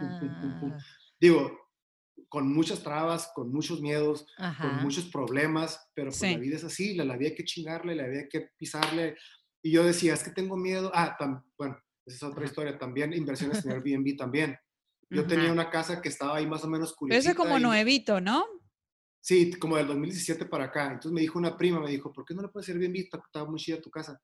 pum, 0.00 0.40
pum, 0.40 0.60
pum. 0.60 0.78
Digo, 1.20 1.58
con 2.28 2.52
muchas 2.52 2.82
trabas, 2.82 3.30
con 3.34 3.52
muchos 3.52 3.80
miedos, 3.80 4.26
Ajá. 4.38 4.62
con 4.68 4.82
muchos 4.82 5.06
problemas, 5.06 5.90
pero 5.94 6.08
pues 6.10 6.18
Sí. 6.18 6.32
la 6.32 6.38
vida 6.38 6.56
es 6.56 6.64
así, 6.64 6.94
la, 6.94 7.04
la 7.04 7.16
vida 7.16 7.30
hay 7.30 7.34
que 7.34 7.44
chingarle, 7.44 7.94
la 7.94 8.06
vida 8.08 8.20
hay 8.22 8.28
que 8.28 8.48
pisarle. 8.56 9.16
Y 9.62 9.72
yo 9.72 9.84
decía, 9.84 10.14
es 10.14 10.22
que 10.22 10.30
tengo 10.30 10.56
miedo. 10.56 10.90
Ah, 10.94 11.16
tam- 11.18 11.44
bueno, 11.58 11.78
esa 12.06 12.16
es 12.16 12.22
otra 12.22 12.44
historia 12.44 12.78
también, 12.78 13.12
inversiones 13.12 13.64
en 13.64 13.72
Airbnb 13.72 14.16
también. 14.16 14.56
Yo 15.10 15.26
tenía 15.26 15.50
una 15.52 15.70
casa 15.70 16.00
que 16.00 16.08
estaba 16.08 16.36
ahí 16.36 16.46
más 16.46 16.62
o 16.64 16.68
menos 16.68 16.90
Pero 16.90 16.96
curiosita. 16.98 17.30
eso 17.32 17.42
es 17.42 17.46
como 17.46 17.58
y- 17.58 17.62
nuevito, 17.62 18.20
¿no? 18.20 18.44
Sí, 19.22 19.52
como 19.54 19.76
del 19.76 19.86
2017 19.88 20.46
para 20.46 20.64
acá. 20.66 20.84
Entonces 20.86 21.12
me 21.12 21.20
dijo 21.20 21.38
una 21.38 21.56
prima, 21.56 21.80
me 21.80 21.90
dijo, 21.90 22.12
¿por 22.12 22.24
qué 22.24 22.32
no 22.34 22.42
le 22.42 22.48
puedes 22.48 22.68
Airbnb? 22.70 22.96
Está 22.96 23.44
muy 23.44 23.58
chida 23.60 23.80
tu 23.80 23.90
casa. 23.90 24.18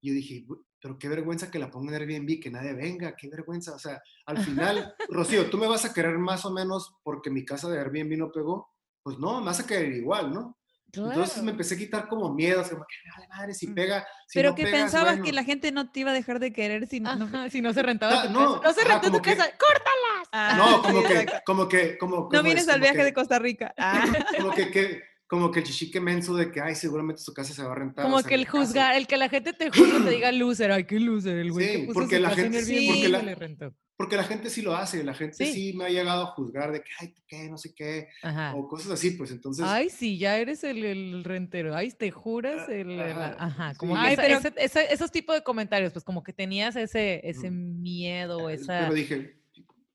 Y 0.00 0.08
yo 0.08 0.14
dije, 0.14 0.46
"Bu- 0.46 0.64
pero 0.80 0.96
qué 0.98 1.08
vergüenza 1.10 1.50
que 1.50 1.58
la 1.58 1.70
ponga 1.70 1.94
en 1.94 2.00
Airbnb, 2.02 2.40
que 2.40 2.50
nadie 2.50 2.72
venga, 2.72 3.14
qué 3.16 3.28
vergüenza. 3.28 3.74
O 3.74 3.78
sea, 3.78 4.00
al 4.24 4.38
final, 4.38 4.94
Rocío, 5.10 5.50
tú 5.50 5.58
me 5.58 5.66
vas 5.66 5.84
a 5.84 5.92
querer 5.92 6.16
más 6.18 6.46
o 6.46 6.52
menos 6.52 6.94
porque 7.02 7.28
mi 7.28 7.44
casa 7.44 7.68
de 7.68 7.78
Airbnb 7.80 8.16
no 8.16 8.32
pegó. 8.32 8.70
Pues 9.02 9.18
no, 9.18 9.40
me 9.40 9.46
vas 9.46 9.60
a 9.60 9.66
querer 9.66 9.92
igual, 9.92 10.32
¿no? 10.32 10.58
Entonces 10.92 11.42
me 11.42 11.50
empecé 11.52 11.74
a 11.74 11.78
quitar 11.78 12.08
como 12.08 12.32
miedos, 12.34 12.68
como 12.68 12.84
que 12.86 12.94
vale 13.14 13.28
madre 13.28 13.54
si 13.54 13.66
Mm. 13.68 13.74
pega. 13.74 14.06
Si 14.26 14.38
Pero 14.38 14.50
no 14.50 14.54
que 14.56 14.64
pegas, 14.64 14.80
pensabas 14.82 15.14
que 15.16 15.20
bueno". 15.22 15.34
la 15.36 15.44
gente 15.44 15.72
no 15.72 15.90
te 15.90 16.00
iba 16.00 16.10
a 16.10 16.14
dejar 16.14 16.38
de 16.40 16.52
querer 16.52 16.86
si 16.86 17.00
no... 17.00 17.10
Ajá, 17.10 17.50
si 17.50 17.60
no 17.60 17.72
se 17.72 17.82
rentaba 17.82 18.22
Ah, 18.22 18.26
tu 18.26 18.32
no, 18.32 18.60
casa. 18.60 18.68
No 18.68 18.72
se 18.74 18.88
rentó 18.88 19.10
tu 19.10 19.22
que- 19.22 19.36
casa. 19.36 19.50
¡Córtalas! 19.58 20.28
Ah, 20.32 20.54
No, 20.58 20.82
como 20.82 21.00
sí, 21.02 21.08
que, 21.08 21.26
como 21.46 21.68
que, 21.68 21.98
como, 21.98 22.16
No 22.16 22.28
como 22.28 22.42
vienes 22.42 22.64
es, 22.64 22.68
al 22.70 22.80
viaje 22.80 22.96
que- 22.98 23.04
de 23.04 23.12
Costa 23.14 23.38
Rica. 23.38 23.74
Ah, 23.78 24.04
Como 24.36 24.52
que, 24.52 24.70
que- 24.70 25.02
como 25.26 25.50
que 25.52 25.60
el 25.60 25.64
chichique 25.66 26.00
menso 26.00 26.34
de 26.34 26.50
que, 26.50 26.60
ay, 26.60 26.74
seguramente 26.74 27.22
su 27.22 27.32
casa 27.32 27.54
se 27.54 27.62
va 27.62 27.70
a 27.70 27.74
rentar. 27.76 28.04
o 28.04 28.08
Como 28.08 28.18
sea, 28.20 28.28
que 28.30 28.34
el 28.34 28.48
juzgar, 28.48 28.96
el 28.96 29.06
que 29.06 29.16
la 29.16 29.28
gente 29.28 29.52
te 29.52 29.70
juzga 29.70 30.04
te 30.04 30.10
diga 30.10 30.32
loser. 30.32 30.72
Ay, 30.72 30.84
qué 30.84 30.98
loser, 30.98 31.38
el 31.38 31.52
güey 31.52 31.66
Sí, 31.68 31.72
que 31.72 31.78
puso 31.86 32.00
porque 32.00 32.16
su 32.16 32.22
la 32.22 32.28
casa 32.30 32.42
gente- 32.42 32.58
porque 32.88 33.08
la- 33.08 33.22
le 33.22 33.34
rentó. 33.36 33.72
Porque 34.00 34.16
la 34.16 34.24
gente 34.24 34.48
sí 34.48 34.62
lo 34.62 34.74
hace, 34.74 35.04
la 35.04 35.12
gente 35.12 35.34
Sí. 35.44 35.52
sí, 35.52 35.72
me 35.76 35.84
ha 35.84 35.88
llegado 35.90 36.22
a 36.22 36.26
juzgar 36.28 36.72
de 36.72 36.80
que, 36.80 36.88
ay, 37.00 37.14
¿qué? 37.28 37.50
No 37.50 37.58
sé 37.58 37.74
qué, 37.74 38.08
Ajá. 38.22 38.54
o 38.56 38.66
cosas 38.66 38.92
así, 38.92 39.10
pues 39.10 39.30
entonces, 39.30 39.62
Ay, 39.68 39.90
sí, 39.90 40.16
ya 40.16 40.38
eres 40.38 40.64
el, 40.64 40.82
el 40.86 41.22
rentero. 41.22 41.76
Ay, 41.76 41.90
te 41.90 42.10
juras 42.10 42.66
Ah, 42.66 42.72
el. 42.72 42.98
ajá, 42.98 43.36
Ajá, 43.38 43.70
sí. 43.72 43.76
como 43.78 43.92
que 43.92 44.00
Ay, 44.00 44.12
esa- 44.14 44.22
pero- 44.22 44.38
ese- 44.38 44.54
ese- 44.56 44.94
esos 44.94 45.12
tipos 45.12 45.34
de 45.34 45.42
comentarios, 45.42 45.92
pues 45.92 46.02
como 46.02 46.22
que 46.22 46.32
tenías 46.32 46.76
ese, 46.76 47.20
ese 47.28 47.50
Mm. 47.50 47.82
miedo, 47.82 48.48
eh, 48.48 48.54
esa. 48.54 48.78
pero 48.80 48.94
dije, 48.94 49.36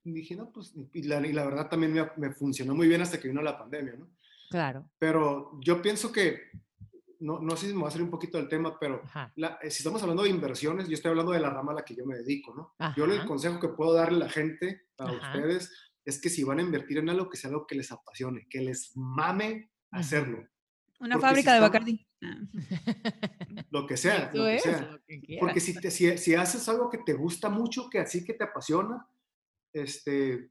dije, 0.04 0.36
no, 0.36 0.52
pues, 0.52 0.72
y 0.94 1.02
la, 1.02 1.26
y 1.26 1.34
la 1.34 1.44
verdad 1.46 1.68
también 1.68 1.91
me, 1.91 2.08
me 2.18 2.32
funcionó 2.32 2.76
muy 2.76 2.88
bien 2.88 3.02
hasta 3.02 3.20
que 3.20 3.28
vino 3.30 3.41
la 3.41 3.58
pandemia, 3.58 3.96
¿no? 3.98 4.08
Claro. 4.52 4.88
Pero 5.00 5.60
yo 5.62 5.82
pienso 5.82 6.12
que, 6.12 6.41
no, 7.19 7.39
no 7.39 7.56
sé 7.56 7.67
si 7.67 7.73
me 7.73 7.80
voy 7.80 7.88
a 7.88 7.91
salir 7.91 8.06
un 8.06 8.12
poquito 8.12 8.38
del 8.38 8.47
tema, 8.49 8.78
pero 8.80 9.01
la- 9.36 9.58
eh, 9.62 9.69
si 9.71 9.78
estamos 9.80 10.01
hablando 10.01 10.23
de 10.23 10.30
inversiones, 10.30 10.88
yo 10.88 10.93
estoy 10.93 11.10
hablando 11.12 11.32
de 11.32 11.39
la 11.39 11.49
rama 11.49 11.71
a 11.71 11.75
la 11.75 11.86
que 11.86 11.95
yo 11.95 12.06
me 12.06 12.15
dedico, 12.17 12.54
¿no? 12.56 12.93
Yo 12.95 13.06
el 13.06 13.25
consejo 13.25 13.60
que 13.60 13.69
puedo 13.69 13.93
darle 13.93 14.17
a 14.23 14.28
la 14.28 14.30
gente, 14.32 14.88
a 14.97 15.06
Ajá. 15.06 15.13
ustedes, 15.38 15.71
es 16.06 16.21
que 16.21 16.30
si 16.30 16.43
van 16.43 16.60
a 16.60 16.62
invertir 16.62 16.97
en 16.99 17.10
algo, 17.10 17.30
que 17.30 17.38
sea 17.38 17.49
algo 17.49 17.65
que 17.65 17.75
les 17.75 17.91
apasione, 17.91 18.47
que 18.49 18.62
les 18.62 18.91
mame 18.95 19.71
hacerlo, 19.91 20.47
una 20.99 21.15
Porque 21.15 21.28
fábrica 21.28 21.51
si 21.51 21.56
de 21.56 21.62
Bacardi. 21.62 22.08
Ah. 22.21 22.38
lo 23.71 23.86
que 23.88 23.97
sea, 23.97 24.32
lo 24.34 24.43
que 24.45 24.56
es 24.56 24.63
sea. 24.63 24.82
lo 24.82 25.04
que 25.06 25.19
quieras. 25.21 25.39
Porque 25.45 25.60
si, 25.60 25.73
te- 25.80 25.91
si, 25.91 26.17
si 26.17 26.36
haces 26.36 26.67
algo 26.69 26.89
que 26.89 26.99
te 26.99 27.13
gusta 27.13 27.49
mucho, 27.49 27.89
que 27.89 27.99
así 27.99 28.23
que 28.23 28.34
te 28.34 28.43
apasiona, 28.45 29.06
este, 29.73 30.49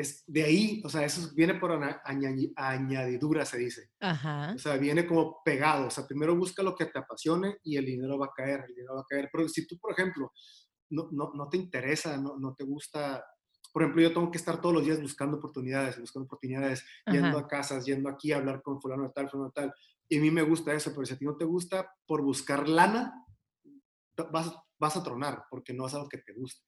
es 0.00 0.24
de 0.26 0.42
ahí, 0.44 0.82
o 0.84 0.88
sea, 0.88 1.04
eso 1.04 1.30
viene 1.34 1.54
por 1.54 1.70
añadi- 1.72 2.52
añadidura, 2.56 3.44
se 3.44 3.58
dice. 3.58 3.90
Ajá. 4.00 4.52
O 4.54 4.58
sea, 4.58 4.76
viene 4.76 5.06
como 5.06 5.42
pegado. 5.44 5.86
O 5.86 5.90
sea, 5.90 6.06
primero 6.06 6.36
busca 6.36 6.62
lo 6.62 6.74
que 6.74 6.86
te 6.86 6.98
apasione 6.98 7.58
y 7.62 7.76
el 7.76 7.86
dinero 7.86 8.18
va 8.18 8.26
a 8.26 8.32
caer, 8.34 8.64
el 8.68 8.74
dinero 8.74 8.94
va 8.96 9.00
a 9.02 9.06
caer. 9.08 9.28
Pero 9.32 9.48
si 9.48 9.66
tú, 9.66 9.78
por 9.78 9.92
ejemplo, 9.92 10.32
no, 10.90 11.08
no, 11.12 11.32
no 11.34 11.48
te 11.48 11.56
interesa, 11.56 12.16
no, 12.16 12.36
no 12.38 12.54
te 12.54 12.64
gusta, 12.64 13.24
por 13.72 13.82
ejemplo, 13.82 14.02
yo 14.02 14.12
tengo 14.12 14.30
que 14.30 14.38
estar 14.38 14.60
todos 14.60 14.74
los 14.74 14.84
días 14.84 15.00
buscando 15.00 15.36
oportunidades, 15.36 15.98
buscando 16.00 16.24
oportunidades, 16.24 16.84
yendo 17.06 17.28
Ajá. 17.38 17.38
a 17.40 17.46
casas, 17.48 17.84
yendo 17.86 18.08
aquí 18.08 18.32
a 18.32 18.38
hablar 18.38 18.62
con 18.62 18.80
fulano 18.80 19.04
de 19.04 19.10
tal, 19.14 19.30
fulano 19.30 19.50
de 19.50 19.62
tal. 19.62 19.74
Y 20.08 20.18
a 20.18 20.20
mí 20.20 20.30
me 20.30 20.42
gusta 20.42 20.74
eso, 20.74 20.90
pero 20.92 21.06
si 21.06 21.14
a 21.14 21.18
ti 21.18 21.24
no 21.24 21.36
te 21.36 21.44
gusta, 21.44 21.88
por 22.06 22.22
buscar 22.22 22.68
lana, 22.68 23.12
vas, 24.32 24.52
vas 24.78 24.96
a 24.96 25.02
tronar, 25.02 25.44
porque 25.48 25.72
no 25.72 25.86
es 25.86 25.94
algo 25.94 26.08
que 26.08 26.18
te 26.18 26.32
gusta. 26.32 26.66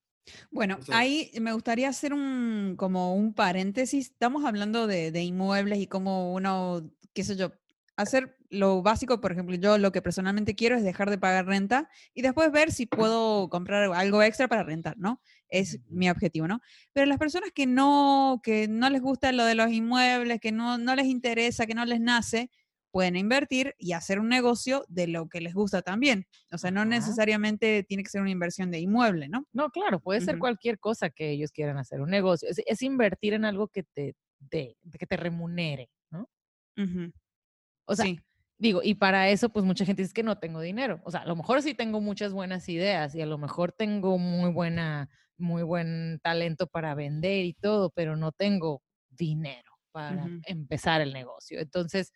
Bueno, 0.51 0.79
ahí 0.93 1.31
me 1.41 1.53
gustaría 1.53 1.89
hacer 1.89 2.15
un 2.15 2.75
como 2.77 3.15
un 3.15 3.35
paréntesis. 3.35 4.11
Estamos 4.11 4.45
hablando 4.45 4.87
de, 4.87 5.11
de 5.11 5.23
inmuebles 5.23 5.79
y 5.79 5.87
cómo 5.87 6.33
uno, 6.33 6.91
qué 7.13 7.25
sé 7.25 7.37
yo, 7.37 7.53
hacer 7.97 8.37
lo 8.51 8.83
básico, 8.83 9.21
por 9.21 9.33
ejemplo, 9.33 9.57
yo 9.57 9.79
lo 9.79 9.93
que 9.93 10.03
personalmente 10.03 10.55
quiero 10.55 10.77
es 10.77 10.85
dejar 10.85 11.09
de 11.09 11.19
pagar 11.19 11.47
renta 11.47 11.89
y 12.15 12.23
después 12.23 12.53
ver 12.53 12.71
si 12.71 12.87
puedo 12.87 13.49
comprar 13.49 13.91
algo 13.95 14.23
extra 14.23 14.47
para 14.47 14.63
rentar, 14.63 14.97
¿no? 14.99 15.23
Es 15.49 15.81
mi 15.89 16.11
objetivo, 16.11 16.47
¿no? 16.47 16.61
Pero 16.93 17.07
las 17.07 17.19
personas 17.19 17.51
que 17.55 17.67
no, 17.67 18.41
que 18.43 18.69
no 18.69 18.91
les 18.91 19.01
gusta 19.01 19.33
lo 19.33 19.45
de 19.45 19.55
los 19.55 19.71
inmuebles, 19.71 20.41
que 20.41 20.53
no, 20.53 20.77
no 20.77 20.95
les 20.95 21.07
interesa, 21.07 21.67
que 21.67 21.75
no 21.75 21.85
les 21.87 22.01
nace, 22.01 22.51
pueden 22.93 23.17
invertir 23.17 23.75
y 23.79 23.93
hacer 23.93 24.21
un 24.21 24.29
negocio 24.29 24.85
de 24.89 25.09
lo 25.09 25.29
que 25.29 25.41
les 25.41 25.55
gusta 25.55 25.83
también. 25.83 26.27
O 26.53 26.59
sea, 26.59 26.71
no 26.71 26.85
necesariamente 26.85 27.83
tiene 27.83 28.05
que 28.05 28.11
ser 28.11 28.21
una 28.21 28.31
inversión 28.31 28.71
de 28.71 28.79
inmueble, 28.79 29.29
¿no? 29.29 29.47
No, 29.53 29.71
claro, 29.71 29.99
puede 29.99 30.21
ser 30.21 30.39
cualquier 30.39 30.79
cosa 30.79 31.11
que 31.11 31.31
ellos 31.31 31.51
quieran 31.51 31.79
hacer, 31.79 32.01
un 32.01 32.11
negocio. 32.11 32.49
Es, 32.49 32.61
es 32.65 32.83
invertir 32.83 33.33
en 33.33 33.45
algo 33.45 33.69
que 33.69 33.83
te, 33.83 34.15
dé, 34.39 34.77
que 34.99 35.07
te 35.07 35.17
remunere, 35.17 35.91
¿no? 36.11 36.29
O 37.87 37.97
sea, 37.97 38.05
sí. 38.05 38.21
Digo, 38.63 38.81
y 38.81 38.95
para 38.95 39.29
eso, 39.29 39.49
pues 39.49 39.65
mucha 39.65 39.85
gente 39.85 40.03
dice 40.03 40.15
que 40.15 40.23
no 40.23 40.39
tengo 40.39 40.61
dinero. 40.61 41.01
O 41.05 41.11
sea, 41.11 41.23
a 41.23 41.27
lo 41.27 41.35
mejor 41.35 41.63
sí 41.63 41.75
tengo 41.75 42.01
muchas 42.01 42.33
buenas 42.33 42.69
ideas 42.69 43.13
y 43.17 43.21
a 43.21 43.27
lo 43.27 43.37
mejor 43.37 43.73
tengo 43.73 44.19
muy 44.19 44.53
buena, 44.53 45.11
muy 45.37 45.65
buen 45.65 46.21
talento 46.23 46.69
para 46.69 46.95
vender 46.95 47.45
y 47.45 47.55
todo, 47.55 47.91
pero 47.91 48.15
no 48.15 48.31
tengo 48.31 48.81
dinero 49.11 49.73
para 49.91 50.29
empezar 50.45 51.01
el 51.01 51.13
negocio. 51.13 51.59
Entonces, 51.59 52.13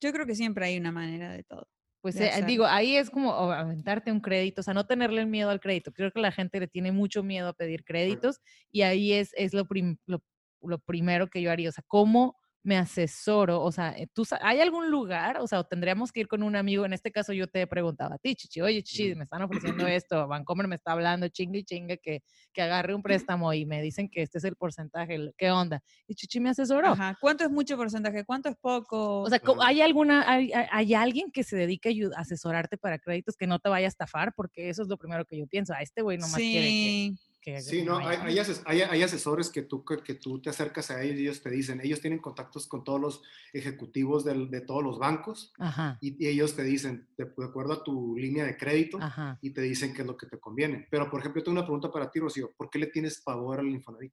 Yo 0.00 0.12
creo 0.12 0.26
que 0.26 0.34
siempre 0.34 0.66
hay 0.66 0.76
una 0.78 0.92
manera 0.92 1.32
de 1.32 1.44
todo. 1.44 1.68
Pues 2.02 2.18
de 2.18 2.26
eh, 2.28 2.42
digo, 2.42 2.66
ahí 2.66 2.96
es 2.96 3.08
como 3.10 3.32
aventarte 3.52 4.12
un 4.12 4.20
crédito, 4.20 4.60
o 4.60 4.64
sea, 4.64 4.74
no 4.74 4.86
tenerle 4.86 5.22
el 5.22 5.26
miedo 5.26 5.48
al 5.50 5.60
crédito. 5.60 5.92
Creo 5.92 6.10
que 6.12 6.20
la 6.20 6.32
gente 6.32 6.60
le 6.60 6.68
tiene 6.68 6.92
mucho 6.92 7.22
miedo 7.22 7.48
a 7.48 7.54
pedir 7.54 7.84
créditos 7.84 8.40
y 8.70 8.82
ahí 8.82 9.12
es, 9.12 9.30
es 9.36 9.54
lo, 9.54 9.66
prim- 9.66 9.96
lo, 10.06 10.22
lo 10.62 10.78
primero 10.80 11.28
que 11.28 11.40
yo 11.42 11.50
haría. 11.50 11.70
O 11.70 11.72
sea, 11.72 11.84
¿cómo 11.86 12.36
me 12.64 12.78
asesoro? 12.78 13.62
O 13.62 13.70
sea, 13.70 13.90
eh, 13.96 14.08
¿tú, 14.12 14.26
¿hay 14.40 14.60
algún 14.60 14.90
lugar? 14.90 15.38
O 15.40 15.46
sea, 15.46 15.62
tendríamos 15.62 16.10
que 16.10 16.20
ir 16.20 16.28
con 16.28 16.42
un 16.42 16.56
amigo. 16.56 16.84
En 16.84 16.94
este 16.94 17.12
caso 17.12 17.32
yo 17.32 17.46
te 17.46 17.66
preguntaba 17.66 18.16
a 18.16 18.18
ti, 18.18 18.34
Chichi, 18.34 18.60
oye, 18.62 18.82
Chichi, 18.82 19.14
me 19.14 19.24
están 19.24 19.42
ofreciendo 19.42 19.86
esto, 19.86 20.26
Vancomer 20.26 20.66
me 20.66 20.76
está 20.76 20.92
hablando, 20.92 21.28
chingue 21.28 21.60
y 21.60 21.64
chingue, 21.64 21.98
que, 21.98 22.22
que 22.52 22.62
agarre 22.62 22.94
un 22.94 23.02
préstamo 23.02 23.52
y 23.52 23.66
me 23.66 23.82
dicen 23.82 24.08
que 24.08 24.22
este 24.22 24.38
es 24.38 24.44
el 24.44 24.56
porcentaje, 24.56 25.32
¿qué 25.36 25.50
onda? 25.50 25.82
Y 26.08 26.14
Chichi 26.14 26.40
me 26.40 26.50
asesoró. 26.50 26.88
Ajá. 26.88 27.16
¿Cuánto 27.20 27.44
es 27.44 27.50
mucho 27.50 27.76
porcentaje? 27.76 28.24
¿Cuánto 28.24 28.48
es 28.48 28.56
poco? 28.56 29.20
O 29.20 29.28
sea. 29.28 29.40
¿hay 29.60 29.82
alguna, 29.82 30.24
hay, 30.28 30.50
hay- 30.52 30.94
alguien 30.94 31.30
que 31.30 31.44
se 31.44 31.56
dedique 31.56 31.94
a 32.16 32.20
asesorarte 32.20 32.78
para 32.78 32.98
créditos 32.98 33.36
que 33.36 33.46
no 33.46 33.58
te 33.58 33.68
vaya 33.68 33.86
a 33.86 33.88
estafar? 33.88 34.32
Porque 34.34 34.70
eso 34.70 34.82
es 34.82 34.88
lo 34.88 34.96
primero 34.96 35.26
que 35.26 35.36
yo 35.36 35.46
pienso. 35.46 35.74
A 35.74 35.82
este 35.82 36.00
güey 36.00 36.16
nomás 36.16 36.36
quiere 36.36 36.66
sí. 36.66 37.16
que, 37.18 37.33
que 37.44 37.60
Sí, 37.60 37.82
no, 37.82 37.98
hay, 37.98 38.16
hay 38.22 38.38
ases- 38.38 38.62
hay- 38.64 38.80
hay 38.80 39.02
asesores 39.02 39.50
que 39.50 39.60
tú, 39.62 39.84
que, 39.84 39.98
que 39.98 40.14
tú 40.14 40.40
te 40.40 40.48
acercas 40.48 40.90
a 40.90 41.02
ellos 41.02 41.18
y 41.18 41.22
ellos 41.24 41.42
te 41.42 41.50
dicen, 41.50 41.78
ellos 41.84 42.00
tienen 42.00 42.18
contactos 42.20 42.66
con 42.66 42.82
todos 42.84 42.98
los 42.98 43.22
ejecutivos 43.52 44.24
del- 44.24 44.48
de 44.50 44.62
todos 44.62 44.82
los 44.82 44.98
bancos 44.98 45.52
Ajá, 45.58 45.98
y, 46.00 46.16
y 46.24 46.28
ellos 46.28 46.56
te 46.56 46.62
dicen, 46.64 47.06
de, 47.18 47.26
de 47.26 47.44
acuerdo 47.44 47.74
a 47.74 47.84
tu 47.84 48.16
línea 48.16 48.44
de 48.46 48.56
crédito, 48.56 48.96
ajá. 48.98 49.38
y 49.42 49.50
te 49.50 49.60
dicen 49.60 49.92
qué 49.92 50.00
es 50.00 50.06
lo 50.06 50.16
que 50.16 50.26
te 50.26 50.38
conviene. 50.40 50.86
Pero, 50.90 51.10
por 51.10 51.20
ejemplo, 51.20 51.42
tengo 51.42 51.58
una 51.58 51.66
pregunta 51.66 51.90
para 51.92 52.10
ti, 52.10 52.18
Rocío. 52.18 52.50
¿Por 52.56 52.70
qué 52.70 52.78
le 52.78 52.86
tienes 52.86 53.20
pavor 53.20 53.60
al 53.60 53.68
Infonavit? 53.68 54.12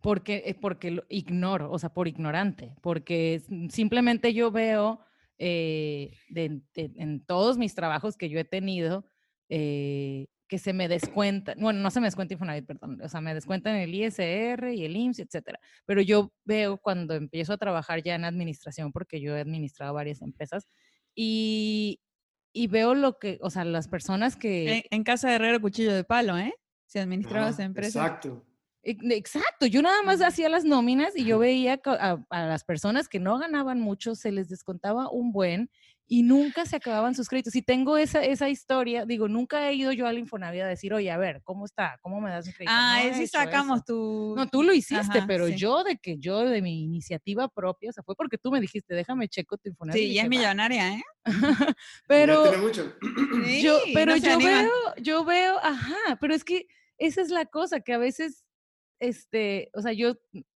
Porque, 0.00 0.42
eh, 0.46 0.54
porque 0.60 0.90
lo 0.90 1.04
ignoro, 1.08 1.70
o 1.70 1.78
sea, 1.78 1.90
por 1.94 2.08
ignorante. 2.08 2.74
Porque 2.82 3.42
simplemente 3.70 4.34
yo 4.34 4.50
veo 4.50 5.00
eh, 5.38 6.12
de- 6.28 6.62
en 6.74 7.24
todos 7.24 7.58
mis 7.58 7.74
trabajos 7.74 8.16
que 8.16 8.28
yo 8.28 8.38
he 8.38 8.44
tenido 8.44 9.04
eh, 9.48 10.26
que 10.52 10.58
se 10.58 10.74
me 10.74 10.86
descuenta, 10.86 11.54
bueno, 11.56 11.80
no 11.80 11.90
se 11.90 11.98
me 11.98 12.08
descuenta 12.08 12.34
Infonavit, 12.34 12.66
perdón, 12.66 13.00
o 13.02 13.08
sea, 13.08 13.22
me 13.22 13.32
descuentan 13.32 13.74
el 13.76 13.94
ISR 13.94 14.74
y 14.74 14.84
el 14.84 14.94
IMSS, 14.94 15.20
etcétera. 15.20 15.58
Pero 15.86 16.02
yo 16.02 16.30
veo 16.44 16.76
cuando 16.76 17.14
empiezo 17.14 17.54
a 17.54 17.56
trabajar 17.56 18.02
ya 18.02 18.16
en 18.16 18.26
administración, 18.26 18.92
porque 18.92 19.18
yo 19.18 19.34
he 19.34 19.40
administrado 19.40 19.94
varias 19.94 20.20
empresas, 20.20 20.68
y, 21.14 22.00
y 22.52 22.66
veo 22.66 22.94
lo 22.94 23.18
que, 23.18 23.38
o 23.40 23.48
sea, 23.48 23.64
las 23.64 23.88
personas 23.88 24.36
que... 24.36 24.76
En, 24.76 24.82
en 24.90 25.04
casa 25.04 25.30
de 25.30 25.36
Herrero, 25.36 25.58
cuchillo 25.62 25.94
de 25.94 26.04
palo, 26.04 26.36
¿eh? 26.36 26.52
Si 26.84 26.98
administraba 26.98 27.46
Ajá, 27.46 27.54
esa 27.54 27.64
empresa. 27.64 28.04
Exacto. 28.04 28.44
Ex- 28.82 29.02
Exacto, 29.10 29.64
yo 29.64 29.80
nada 29.80 30.02
más 30.02 30.20
hacía 30.20 30.50
las 30.50 30.66
nóminas 30.66 31.16
y 31.16 31.24
yo 31.24 31.38
veía 31.38 31.80
a 31.82 32.18
las 32.30 32.64
personas 32.64 33.08
que 33.08 33.20
no 33.20 33.38
ganaban 33.38 33.80
mucho, 33.80 34.14
se 34.14 34.32
les 34.32 34.50
descontaba 34.50 35.08
un 35.10 35.32
buen 35.32 35.70
y 36.14 36.22
nunca 36.24 36.66
se 36.66 36.76
acababan 36.76 37.14
sus 37.14 37.26
créditos. 37.26 37.54
Y 37.56 37.62
tengo 37.62 37.96
esa, 37.96 38.22
esa 38.22 38.50
historia, 38.50 39.06
digo, 39.06 39.28
nunca 39.28 39.66
he 39.70 39.72
ido 39.72 39.92
yo 39.92 40.06
al 40.06 40.18
Infonavit 40.18 40.60
a 40.60 40.66
decir, 40.66 40.92
oye, 40.92 41.10
a 41.10 41.16
ver, 41.16 41.40
¿cómo 41.42 41.64
está? 41.64 41.98
¿Cómo 42.02 42.20
me 42.20 42.28
das 42.28 42.46
un 42.46 42.52
crédito? 42.52 42.70
Ah, 42.76 43.00
No 43.10 43.16
sí 43.16 43.26
sacamos 43.26 43.76
eso. 43.78 43.84
tu... 43.86 44.34
No, 44.36 44.46
tú 44.46 44.62
lo 44.62 44.74
hiciste, 44.74 45.20
Ajá, 45.20 45.24
pero 45.26 45.46
sí. 45.46 45.54
yo 45.56 45.82
de 45.84 45.96
que 45.96 46.18
yo 46.18 46.40
de 46.40 46.60
mi 46.60 46.82
iniciativa 46.82 47.48
propia, 47.48 47.88
o 47.88 47.92
sea, 47.94 48.04
fue 48.04 48.14
porque 48.14 48.36
tú 48.36 48.50
me 48.50 48.60
dijiste, 48.60 48.94
déjame 48.94 49.26
checo 49.26 49.56
tu 49.56 49.70
Infonavit. 49.70 50.02
y 50.02 50.08
Sí, 50.08 50.12
ya 50.16 50.24
es 50.24 50.28
millonaria, 50.28 50.92
¿eh? 50.92 51.02
pero 52.06 52.42
tiene 52.42 52.58
mucho. 52.58 52.92
yo, 53.62 53.78
pero 53.94 54.12
no 54.12 54.18
yo 54.18 54.32
animan. 54.34 54.66
veo, 54.66 54.94
yo 55.00 55.24
veo, 55.24 55.56
ajá, 55.62 56.18
pero 56.20 56.34
es 56.34 56.44
que 56.44 56.66
esa 56.98 57.22
es 57.22 57.30
la 57.30 57.46
cosa, 57.46 57.80
que 57.80 57.94
a 57.94 57.98
veces, 57.98 58.44
este, 59.00 59.70
o 59.72 59.80
sea, 59.80 59.94
yo 59.94 60.16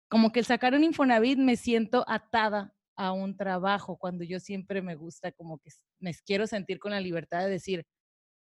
como 0.10 0.32
que 0.32 0.39
el 0.39 0.45
sacar 0.47 0.74
un 0.74 0.84
Infonavit 0.84 1.38
me 1.38 1.58
siento 1.58 2.04
atada 2.08 2.74
a 2.95 3.11
un 3.11 3.35
trabajo, 3.35 3.97
cuando 3.97 4.23
yo 4.23 4.39
siempre 4.39 4.81
me 4.81 4.95
gusta 4.95 5.31
como 5.31 5.59
que 5.59 5.69
me 5.99 6.13
quiero 6.25 6.47
sentir 6.47 6.79
con 6.79 6.91
la 6.91 6.99
libertad 6.99 7.43
de 7.43 7.49
decir, 7.49 7.85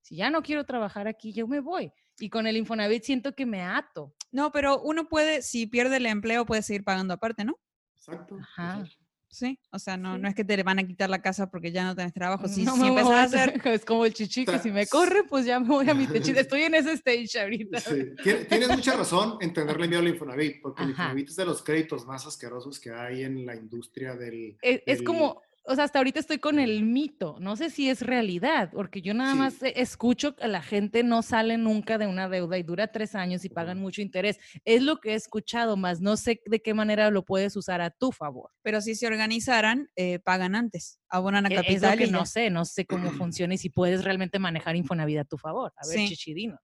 si 0.02 0.16
ya 0.16 0.30
no 0.30 0.42
quiero 0.42 0.64
trabajar 0.64 1.06
aquí, 1.08 1.32
yo 1.32 1.46
me 1.46 1.60
voy. 1.60 1.92
Y 2.18 2.30
con 2.30 2.46
el 2.46 2.56
Infonavit 2.56 3.02
siento 3.02 3.34
que 3.34 3.46
me 3.46 3.62
ato. 3.62 4.14
No, 4.30 4.52
pero 4.52 4.80
uno 4.82 5.08
puede, 5.08 5.42
si 5.42 5.66
pierde 5.66 5.96
el 5.96 6.06
empleo, 6.06 6.46
puede 6.46 6.62
seguir 6.62 6.84
pagando 6.84 7.14
aparte, 7.14 7.44
¿no? 7.44 7.58
Exacto. 7.96 8.36
Ajá. 8.40 8.80
exacto. 8.80 8.99
Sí, 9.32 9.60
o 9.70 9.78
sea, 9.78 9.96
no, 9.96 10.16
Sí. 10.16 10.22
no 10.22 10.28
es 10.28 10.34
que 10.34 10.44
te 10.44 10.56
le 10.56 10.64
van 10.64 10.80
a 10.80 10.84
quitar 10.86 11.08
la 11.08 11.22
casa 11.22 11.48
porque 11.50 11.70
ya 11.70 11.84
no 11.84 11.94
tenés 11.94 12.12
trabajo. 12.12 12.48
Si, 12.48 12.64
No 12.64 12.74
si 12.74 12.80
me 12.80 12.88
empezás 12.88 13.10
a 13.12 13.22
hacer... 13.22 13.60
Es 13.64 13.84
como 13.84 14.04
el 14.04 14.12
chichi, 14.12 14.44
que 14.44 14.58
si 14.58 14.70
me 14.72 14.86
corre, 14.88 15.22
pues 15.24 15.46
ya 15.46 15.60
me 15.60 15.68
voy 15.68 15.88
a 15.88 15.94
mi 15.94 16.06
techito. 16.08 16.40
Estoy 16.40 16.62
en 16.62 16.74
ese 16.74 16.92
stage 16.94 17.40
ahorita. 17.40 17.78
Sí. 17.80 17.94
Tien- 18.24 18.48
Tienes 18.48 18.68
mucha 18.68 18.96
razón 18.96 19.38
en 19.40 19.52
tenerle 19.52 19.86
miedo 19.86 20.00
al 20.02 20.08
Infonavit, 20.08 20.60
porque 20.60 20.82
el 20.82 20.90
Ajá. 20.90 21.02
Infonavit 21.04 21.28
es 21.28 21.36
de 21.36 21.44
los 21.46 21.62
créditos 21.62 22.06
más 22.06 22.26
asquerosos 22.26 22.80
que 22.80 22.90
hay 22.90 23.22
en 23.22 23.46
la 23.46 23.54
industria 23.54 24.14
del... 24.16 24.56
es, 24.62 24.82
es 24.84 24.98
del- 24.98 25.04
como, 25.06 25.40
o 25.70 25.74
sea, 25.74 25.84
hasta 25.84 25.98
ahorita 26.00 26.18
estoy 26.18 26.38
con 26.38 26.58
el 26.58 26.82
mito, 26.82 27.36
no 27.40 27.54
sé 27.56 27.70
si 27.70 27.88
es 27.88 28.02
realidad, 28.02 28.70
porque 28.72 29.00
yo 29.02 29.14
nada 29.14 29.32
Sí. 29.32 29.38
más 29.38 29.62
eh, 29.62 29.72
escucho 29.76 30.34
que 30.34 30.48
la 30.48 30.62
gente 30.62 31.02
no 31.04 31.22
sale 31.22 31.56
nunca 31.58 31.96
de 31.96 32.06
una 32.06 32.28
deuda 32.28 32.58
y 32.58 32.62
dura 32.62 32.88
tres 32.88 33.14
años 33.14 33.44
y 33.44 33.48
pagan 33.48 33.78
mucho 33.78 34.02
interés. 34.02 34.38
Es 34.64 34.82
lo 34.82 34.98
que 34.98 35.12
he 35.12 35.14
escuchado, 35.14 35.76
más 35.76 36.00
no 36.00 36.16
sé 36.16 36.40
de 36.46 36.60
qué 36.60 36.74
manera 36.74 37.10
lo 37.10 37.24
puedes 37.24 37.54
usar 37.56 37.80
a 37.80 37.90
tu 37.90 38.10
favor. 38.12 38.50
Pero 38.62 38.80
si 38.80 38.94
se 38.94 39.06
organizaran, 39.06 39.88
eh, 39.96 40.18
pagan 40.18 40.54
antes, 40.54 41.00
abonan 41.08 41.46
a 41.46 41.48
E- 41.48 41.52
Es 41.52 41.56
capital 41.62 41.90
lo 41.92 41.96
que 41.98 42.08
y 42.08 42.10
no 42.10 42.26
sé, 42.26 42.50
no 42.50 42.64
sé 42.64 42.84
cómo 42.86 43.10
funciona 43.32 43.54
y 43.54 43.58
si 43.58 43.70
puedes 43.70 44.02
realmente 44.04 44.38
manejar 44.38 44.74
Infonavit 44.76 45.18
a 45.18 45.24
tu 45.24 45.38
favor. 45.38 45.72
A 45.76 45.86
ver, 45.86 45.98
Sí. 45.98 46.08
chichidinos. 46.08 46.58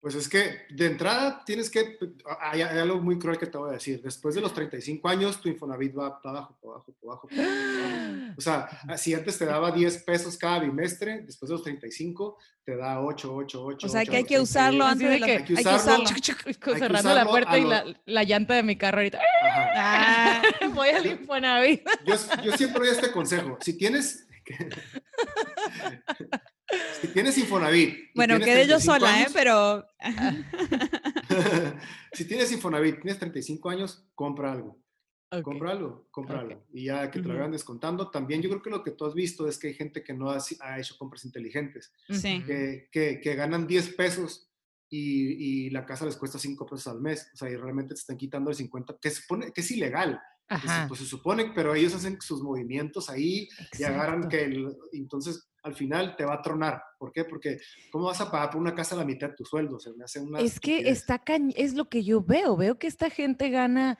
Pues 0.00 0.14
es 0.14 0.30
que 0.30 0.62
de 0.70 0.86
entrada 0.86 1.42
tienes 1.44 1.68
que, 1.68 1.98
hay, 2.40 2.62
hay 2.62 2.78
algo 2.78 3.02
muy 3.02 3.18
cruel 3.18 3.36
que 3.36 3.46
te 3.46 3.58
voy 3.58 3.68
a 3.68 3.72
decir, 3.74 4.00
después 4.02 4.34
de 4.34 4.40
los 4.40 4.54
35 4.54 5.06
años 5.06 5.38
tu 5.42 5.50
Infonavit 5.50 5.94
va 5.94 6.22
para 6.22 6.38
abajo, 6.38 6.56
para 6.58 6.72
abajo, 6.74 6.94
para 7.28 7.44
abajo. 7.44 8.32
O 8.38 8.40
sea, 8.40 8.68
si 8.96 9.12
antes 9.12 9.36
te 9.36 9.44
daba 9.44 9.70
10 9.72 10.04
pesos 10.04 10.38
cada 10.38 10.60
bimestre, 10.60 11.20
después 11.22 11.48
de 11.50 11.54
los 11.56 11.62
35 11.64 12.38
te 12.64 12.76
da 12.76 13.00
8, 13.02 13.34
8, 13.34 13.62
8. 13.64 13.86
O 13.86 13.90
sea, 13.90 14.04
que 14.06 14.16
hay 14.16 14.24
que 14.24 14.40
usarlo 14.40 14.86
antes 14.86 15.10
de 15.10 15.18
que 15.18 15.24
hay 15.24 15.36
hay 15.38 15.44
que 15.44 15.52
usarlo. 15.54 16.04
usarlo. 16.04 16.20
Chuc, 16.20 16.42
que 16.44 16.54
cerrando 16.78 17.08
la 17.10 17.24
usarlo 17.24 17.30
puerta 17.30 17.58
y 17.58 17.62
lo- 17.62 17.68
la, 17.68 17.84
la 18.06 18.24
llanta 18.24 18.54
de 18.54 18.62
mi 18.62 18.78
carro 18.78 18.98
ahorita. 18.98 19.20
Ah, 19.74 20.40
Voy 20.74 20.88
al 20.88 21.04
Infonavit. 21.04 21.82
Yo, 22.06 22.14
yo 22.42 22.52
siempre 22.56 22.86
doy 22.86 22.94
este 22.96 23.12
consejo. 23.12 23.58
Si 23.60 23.76
tienes. 23.76 24.26
si 27.00 27.08
tienes 27.08 27.36
Infonavit. 27.38 28.10
bueno, 28.14 28.36
tienes 28.36 28.54
quedé 28.54 28.66
yo 28.68 28.78
35 28.78 28.94
sola, 28.94 29.10
¿eh? 29.10 29.14
años, 29.20 29.32
Pero 29.34 29.86
si 32.12 32.24
tienes 32.24 32.52
Infonavit, 32.52 33.00
tienes 33.00 33.18
35 33.18 33.70
años, 33.70 34.04
compra 34.14 34.52
algo. 34.52 34.80
Ok. 35.32 35.42
Compra 35.42 35.70
algo, 35.70 36.08
compra 36.10 36.40
algo. 36.40 36.66
Y 36.72 36.86
ya 36.86 37.08
que 37.10 37.20
te 37.20 37.28
lo 37.28 37.34
vayan 37.34 37.52
descontando. 37.52 38.10
También 38.10 38.42
yo 38.42 38.48
creo 38.50 38.62
que 38.62 38.70
lo 38.70 38.82
que 38.82 38.90
tú 38.90 39.06
has 39.06 39.14
visto 39.14 39.46
es 39.48 39.58
que 39.58 39.68
hay 39.68 39.74
gente 39.74 40.02
que 40.02 40.12
no 40.12 40.28
ha, 40.30 40.38
ha 40.60 40.80
hecho 40.80 40.96
compras 40.98 41.24
inteligentes. 41.24 41.92
Sí. 42.08 42.42
Que, 42.44 42.88
que, 42.90 43.20
que 43.20 43.34
ganan 43.36 43.68
10 43.68 43.94
pesos 43.94 44.50
y, 44.88 45.66
y 45.66 45.70
la 45.70 45.86
casa 45.86 46.04
les 46.04 46.16
cuesta 46.16 46.36
5 46.36 46.66
pesos 46.66 46.88
al 46.88 47.00
mes. 47.00 47.30
O 47.32 47.36
sea, 47.36 47.48
y 47.48 47.54
realmente 47.54 47.94
te 47.94 48.00
están 48.00 48.16
quitando 48.16 48.50
el 48.50 48.56
50, 48.56 48.96
que, 49.00 49.10
supone, 49.10 49.52
que 49.52 49.60
es 49.60 49.70
ilegal. 49.70 50.20
que 50.48 50.56
se- 50.56 50.66
Ajá. 50.66 50.88
pues 50.88 50.98
se 50.98 51.06
supone, 51.06 51.52
pero 51.54 51.76
ellos 51.76 51.94
hacen 51.94 52.20
sus 52.20 52.42
movimientos 52.42 53.08
ahí 53.08 53.48
y 53.78 53.84
agarran 53.84 54.24
exacto. 54.24 54.36
que 54.36 54.44
el- 54.46 54.76
entonces 54.94 55.48
al 55.62 55.74
final 55.74 56.16
te 56.16 56.24
va 56.24 56.34
a 56.34 56.42
tronar. 56.42 56.82
¿Por 56.98 57.12
qué? 57.12 57.24
Porque 57.24 57.58
¿cómo 57.90 58.06
vas 58.06 58.20
a 58.20 58.30
pagar 58.30 58.50
por 58.50 58.60
una 58.60 58.74
casa 58.74 58.94
a 58.94 58.98
la 58.98 59.04
mitad 59.04 59.28
de 59.30 59.34
tu 59.36 59.44
sueldo? 59.44 59.78
Se 59.78 59.92
me 59.94 60.04
hace 60.04 60.20
una 60.20 60.40
Es 60.40 60.58
que 60.60 60.88
está 60.88 61.22
cañ- 61.24 61.52
es 61.56 61.74
lo 61.74 61.88
que 61.88 62.02
yo 62.02 62.22
veo, 62.22 62.56
veo 62.56 62.78
que 62.78 62.86
esta 62.86 63.10
gente 63.10 63.50
gana, 63.50 63.98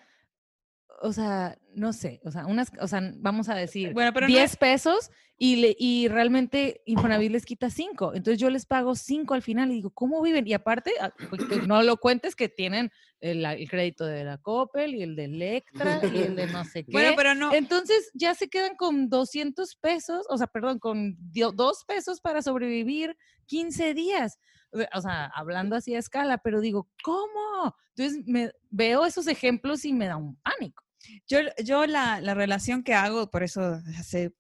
o 1.01 1.13
sea, 1.13 1.59
no 1.75 1.93
sé, 1.93 2.21
o 2.25 2.31
sea, 2.31 2.47
unas, 2.47 2.71
o 2.81 2.87
sea, 2.87 3.01
vamos 3.17 3.49
a 3.49 3.55
decir, 3.55 3.93
Bueno, 3.93 4.13
pero 4.13 4.27
no 4.29 4.35
10 4.35 4.57
pesos 4.57 5.11
y, 5.39 5.57
le, 5.57 5.77
y 5.79 6.09
realmente 6.09 6.83
Infonavit 6.85 7.33
les 7.33 7.47
quita 7.47 7.71
5. 7.71 8.15
Entonces 8.15 8.39
yo 8.39 8.51
les 8.51 8.67
pago 8.67 8.95
5 8.95 9.33
al 9.33 9.41
final 9.41 9.71
y 9.71 9.77
digo, 9.77 9.91
¿cómo 9.91 10.21
viven? 10.21 10.47
Y 10.47 10.53
aparte, 10.53 10.93
ah, 11.01 11.13
pues, 11.31 11.67
no 11.67 11.83
lo 11.83 11.97
cuentes 11.97 12.37
que 12.37 12.51
tienen 12.51 12.91
el, 13.21 13.45
el 13.45 13.71
crédito 13.71 14.05
de 14.05 14.25
la 14.25 14.37
Coppel 14.37 14.95
y 14.95 15.03
el 15.03 15.17
de 15.17 15.25
Electra 15.25 16.01
y 16.03 16.19
el 16.19 16.37
de 16.37 16.47
no 16.49 16.65
sé 16.65 16.85
qué. 16.85 16.93
bueno, 16.93 17.13
pero 17.17 17.35
no. 17.35 17.55
Entonces 17.55 18.11
ya 18.13 18.35
se 18.35 18.49
quedan 18.49 18.77
con 18.77 19.09
200 19.09 19.77
pesos, 19.77 20.27
o 20.29 20.37
sea, 20.37 20.49
perdón, 20.49 20.79
con 20.79 21.17
2 21.33 21.85
pesos 21.87 22.21
para 22.21 22.43
sobrevivir 22.43 23.17
15 23.47 23.95
días. 23.95 24.39
Sea, 24.75 24.89
O 24.95 25.01
sea, 25.01 25.25
hablando 25.35 25.77
así 25.77 25.95
a 25.95 25.99
escala, 25.99 26.39
pero 26.39 26.61
digo, 26.61 26.91
¿cómo? 27.03 27.75
Entonces 27.97 28.23
me 28.27 28.53
veo 28.69 29.07
esos 29.07 29.27
ejemplos 29.27 29.87
y 29.87 29.95
me 29.95 30.07
da 30.07 30.17
un 30.17 30.37
pánico. 30.37 30.85
Yo, 31.29 31.39
yo 31.65 31.87
la, 31.87 32.21
la 32.21 32.35
relación 32.35 32.83
que 32.83 32.95
hago, 32.95 33.31
por 33.31 33.43
eso 33.43 33.81
hace, 33.99 34.33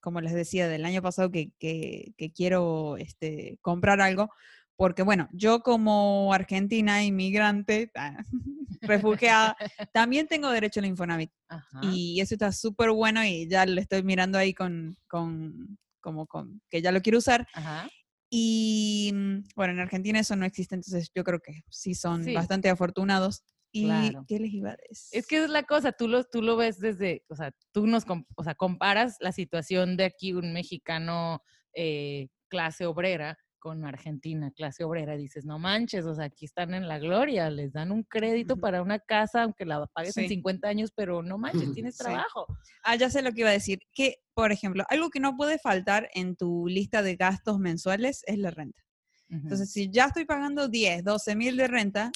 como 0.00 0.20
les 0.20 0.32
decía, 0.34 0.68
del 0.68 0.84
año 0.84 1.02
pasado 1.02 1.30
que, 1.30 1.52
que, 1.58 2.12
que 2.16 2.32
quiero 2.32 2.96
este, 2.96 3.58
comprar 3.62 4.00
algo, 4.00 4.30
porque 4.76 5.02
bueno, 5.02 5.28
yo 5.32 5.60
como 5.60 6.32
argentina 6.34 7.02
inmigrante, 7.04 7.90
ah, 7.94 8.16
refugiada, 8.82 9.56
también 9.92 10.26
tengo 10.28 10.50
derecho 10.50 10.80
al 10.80 10.86
Infonavit. 10.86 11.32
Ajá. 11.48 11.80
Y 11.82 12.20
eso 12.20 12.34
está 12.34 12.52
súper 12.52 12.90
bueno 12.90 13.24
y 13.24 13.48
ya 13.48 13.64
lo 13.66 13.80
estoy 13.80 14.02
mirando 14.02 14.36
ahí 14.38 14.52
con, 14.54 14.96
con, 15.08 15.78
como 16.00 16.26
con, 16.26 16.60
que 16.68 16.82
ya 16.82 16.92
lo 16.92 17.00
quiero 17.00 17.18
usar. 17.18 17.48
Ajá. 17.54 17.88
Y 18.28 19.12
mm, 19.14 19.38
bueno, 19.54 19.72
en 19.72 19.80
Argentina 19.80 20.18
eso 20.20 20.36
no 20.36 20.44
existe, 20.44 20.74
entonces 20.74 21.10
yo 21.14 21.24
creo 21.24 21.40
que 21.40 21.62
sí 21.70 21.94
son 21.94 22.24
Sí. 22.24 22.34
bastante 22.34 22.68
afortunados. 22.68 23.44
¿Y 23.76 23.84
Claro. 23.84 24.24
qué 24.26 24.38
les 24.38 24.52
iba 24.52 24.70
a 24.70 24.76
decir? 24.88 25.18
Es 25.18 25.26
que 25.26 25.44
es 25.44 25.50
la 25.50 25.64
cosa, 25.64 25.92
tú 25.92 26.08
lo, 26.08 26.24
tú 26.24 26.40
lo 26.42 26.56
ves 26.56 26.78
desde, 26.78 27.24
o 27.28 27.36
sea, 27.36 27.52
tú 27.72 27.86
nos, 27.86 28.04
o 28.36 28.42
sea, 28.44 28.54
comparas 28.54 29.16
la 29.20 29.32
situación 29.32 29.96
de 29.96 30.04
aquí, 30.04 30.32
un 30.32 30.52
mexicano 30.52 31.42
eh, 31.74 32.28
clase 32.48 32.86
obrera, 32.86 33.36
con 33.58 33.84
Argentina, 33.84 34.52
clase 34.52 34.84
obrera, 34.84 35.16
y 35.16 35.18
dices, 35.18 35.44
no 35.44 35.58
manches, 35.58 36.06
o 36.06 36.14
sea, 36.14 36.26
aquí 36.26 36.44
están 36.44 36.72
en 36.72 36.86
la 36.86 36.98
gloria, 37.00 37.50
les 37.50 37.72
dan 37.72 37.90
un 37.90 38.04
crédito 38.04 38.56
para 38.56 38.80
una 38.80 39.00
casa, 39.00 39.42
aunque 39.42 39.64
la 39.66 39.84
pagues 39.88 40.16
en 40.16 40.24
Sí. 40.24 40.28
50 40.36 40.68
años, 40.68 40.92
pero 40.94 41.22
no 41.22 41.36
manches, 41.36 41.72
tienes 41.72 41.96
Sí. 41.96 42.04
trabajo. 42.04 42.46
Ah, 42.84 42.94
ya 42.94 43.10
sé 43.10 43.22
lo 43.22 43.32
que 43.32 43.40
iba 43.40 43.50
a 43.50 43.52
decir. 43.52 43.80
Que, 43.92 44.18
por 44.34 44.52
ejemplo, 44.52 44.84
algo 44.88 45.10
que 45.10 45.18
no 45.18 45.36
puede 45.36 45.58
faltar 45.58 46.08
en 46.14 46.36
tu 46.36 46.68
lista 46.68 47.02
de 47.02 47.16
gastos 47.16 47.58
mensuales 47.58 48.22
es 48.26 48.38
la 48.38 48.50
renta. 48.52 48.82
Entonces, 49.28 49.72
si 49.72 49.90
ya 49.90 50.04
estoy 50.06 50.24
pagando 50.26 50.68
10, 50.68 51.02
12 51.02 51.34
mil 51.34 51.56
de 51.56 51.66
renta, 51.66 52.12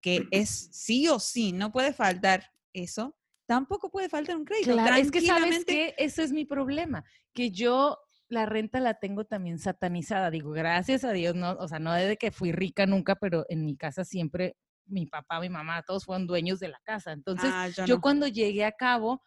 que 0.00 0.26
es 0.30 0.68
sí 0.72 1.08
o 1.08 1.18
sí, 1.18 1.52
no 1.52 1.72
puede 1.72 1.92
faltar 1.92 2.50
eso, 2.72 3.16
tampoco 3.46 3.90
puede 3.90 4.08
faltar 4.08 4.36
un 4.36 4.44
crédito. 4.44 4.72
Claro, 4.72 4.96
es 4.96 5.10
que 5.10 5.20
sabes 5.20 5.64
que 5.64 5.94
eso 5.98 6.22
es 6.22 6.32
mi 6.32 6.44
problema, 6.44 7.04
que 7.34 7.50
yo 7.50 7.98
la 8.28 8.46
renta 8.46 8.78
la 8.78 8.94
tengo 8.94 9.24
también 9.24 9.58
satanizada. 9.58 10.30
Digo, 10.30 10.50
gracias 10.52 11.02
a 11.04 11.12
Dios, 11.12 11.34
no, 11.34 11.52
o 11.52 11.66
sea, 11.66 11.80
no 11.80 11.92
desde 11.92 12.16
que 12.16 12.30
fui 12.30 12.52
rica 12.52 12.86
nunca, 12.86 13.16
pero 13.16 13.44
en 13.48 13.64
mi 13.64 13.76
casa 13.76 14.04
siempre 14.04 14.56
mi 14.86 15.06
papá, 15.06 15.40
mi 15.40 15.48
mamá, 15.48 15.82
todos 15.82 16.04
fueron 16.04 16.26
dueños 16.26 16.58
de 16.60 16.68
la 16.68 16.80
casa. 16.84 17.12
Entonces, 17.12 17.50
Ah, 17.54 17.68
yo 17.68 17.86
yo 17.86 17.94
no. 17.96 18.00
cuando 18.00 18.26
llegué 18.26 18.64
a 18.64 18.72
Cabo 18.72 19.22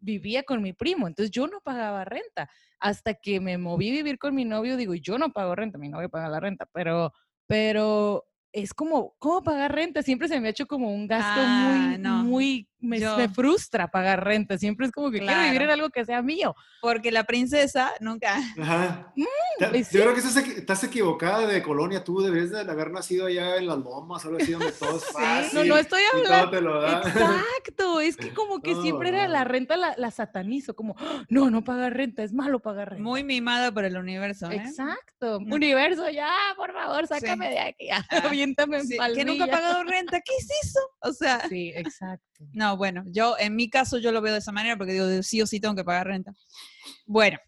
vivía 0.00 0.44
con 0.44 0.62
mi 0.62 0.72
primo, 0.72 1.08
entonces 1.08 1.30
yo 1.32 1.46
no 1.48 1.60
pagaba 1.60 2.04
renta. 2.04 2.48
Hasta 2.78 3.14
que 3.14 3.40
me 3.40 3.58
moví 3.58 3.90
a 3.90 3.92
vivir 3.94 4.18
con 4.18 4.34
mi 4.34 4.44
novio, 4.44 4.76
digo, 4.76 4.94
yo 4.94 5.18
no 5.18 5.32
pago 5.32 5.56
renta, 5.56 5.76
mi 5.78 5.88
novio 5.88 6.08
paga 6.08 6.28
la 6.28 6.38
renta, 6.38 6.68
pero, 6.72 7.12
pero 7.48 8.27
es 8.52 8.74
como, 8.74 9.14
¿cómo 9.18 9.42
pagar 9.42 9.74
renta? 9.74 10.02
Siempre 10.02 10.28
se 10.28 10.40
me 10.40 10.48
ha 10.48 10.50
hecho 10.50 10.66
como 10.66 10.92
un 10.94 11.06
gasto 11.06 11.40
Ah, 11.46 11.90
muy, 11.92 11.98
no. 11.98 12.24
muy, 12.24 12.68
me, 12.80 13.00
Yo- 13.00 13.16
me 13.16 13.28
frustra 13.28 13.88
pagar 13.88 14.24
renta. 14.24 14.56
Siempre 14.58 14.86
es 14.86 14.92
como 14.92 15.10
que 15.10 15.18
quiero 15.20 15.40
vivir 15.42 15.62
en 15.62 15.70
algo 15.70 15.90
que 15.90 16.04
sea 16.04 16.22
mío. 16.22 16.54
Porque 16.80 17.10
la 17.10 17.24
princesa 17.24 17.92
nunca. 18.00 18.36
Ajá. 18.60 19.12
Mm, 19.16 19.24
pues 19.70 19.90
Yo 19.90 20.02
creo 20.02 20.14
que 20.14 20.20
estás, 20.20 20.36
equi- 20.36 20.56
estás 20.58 20.84
equivocada 20.84 21.46
de 21.46 21.62
colonia. 21.62 22.04
Tú 22.04 22.20
debes 22.20 22.50
de 22.50 22.60
haber 22.60 22.90
nacido 22.92 23.26
allá 23.26 23.56
en 23.56 23.66
las 23.66 23.78
lomas, 23.78 24.24
algo 24.24 24.38
así 24.40 24.52
donde 24.52 24.70
todo 24.72 24.96
es 24.98 25.04
fácil. 25.12 25.58
No, 25.58 25.64
no 25.64 25.76
estoy 25.78 26.02
hablando. 26.14 26.50
te 26.50 26.60
lo 26.60 26.80
da. 26.80 27.02
Exacto, 27.04 28.00
es 28.00 28.16
que 28.16 28.32
como 28.32 28.60
que 28.62 28.72
No, 28.74 28.82
siempre 28.82 29.08
era 29.08 29.26
la 29.28 29.44
renta 29.44 29.76
la, 29.76 29.94
la 29.96 30.10
satanizo, 30.10 30.74
como, 30.76 30.94
"Ah, 30.98 31.24
no, 31.28 31.50
no 31.50 31.64
pagar 31.64 31.94
renta, 31.94 32.22
es 32.22 32.32
malo 32.32 32.60
pagar 32.60 32.90
renta. 32.90 33.02
Muy 33.02 33.24
mimada 33.24 33.72
por 33.72 33.84
el 33.84 33.96
universo. 33.96 34.50
¿eh? 34.50 34.56
Exacto. 34.56 35.40
No. 35.40 35.56
Universo, 35.56 36.08
ya, 36.10 36.32
por 36.56 36.72
favor, 36.72 37.06
sácame 37.06 37.50
de 37.50 37.58
aquí, 37.58 37.88
Ah, 37.90 38.04
aviéntame 38.24 38.78
en 38.78 38.86
Sí, 38.86 38.96
que 39.14 39.24
nunca 39.24 39.44
ha 39.44 39.48
pagado 39.48 39.82
renta. 39.84 40.20
¿Qué 40.20 40.32
es 40.38 40.48
eso? 40.64 40.80
O 41.00 41.12
sea, 41.12 41.40
Sí, 41.48 41.72
exacto. 41.74 42.24
No, 42.52 42.76
bueno, 42.76 43.02
yo 43.06 43.36
en 43.38 43.56
mi 43.56 43.68
caso 43.70 43.98
yo 43.98 44.12
lo 44.12 44.20
veo 44.20 44.32
de 44.32 44.38
esa 44.40 44.52
manera 44.52 44.76
porque 44.76 44.92
digo, 44.92 45.22
sí 45.22 45.40
o 45.42 45.46
sí 45.46 45.60
tengo 45.60 45.74
que 45.74 45.84
pagar 45.84 46.06
renta. 46.06 46.32
Bueno, 47.06 47.38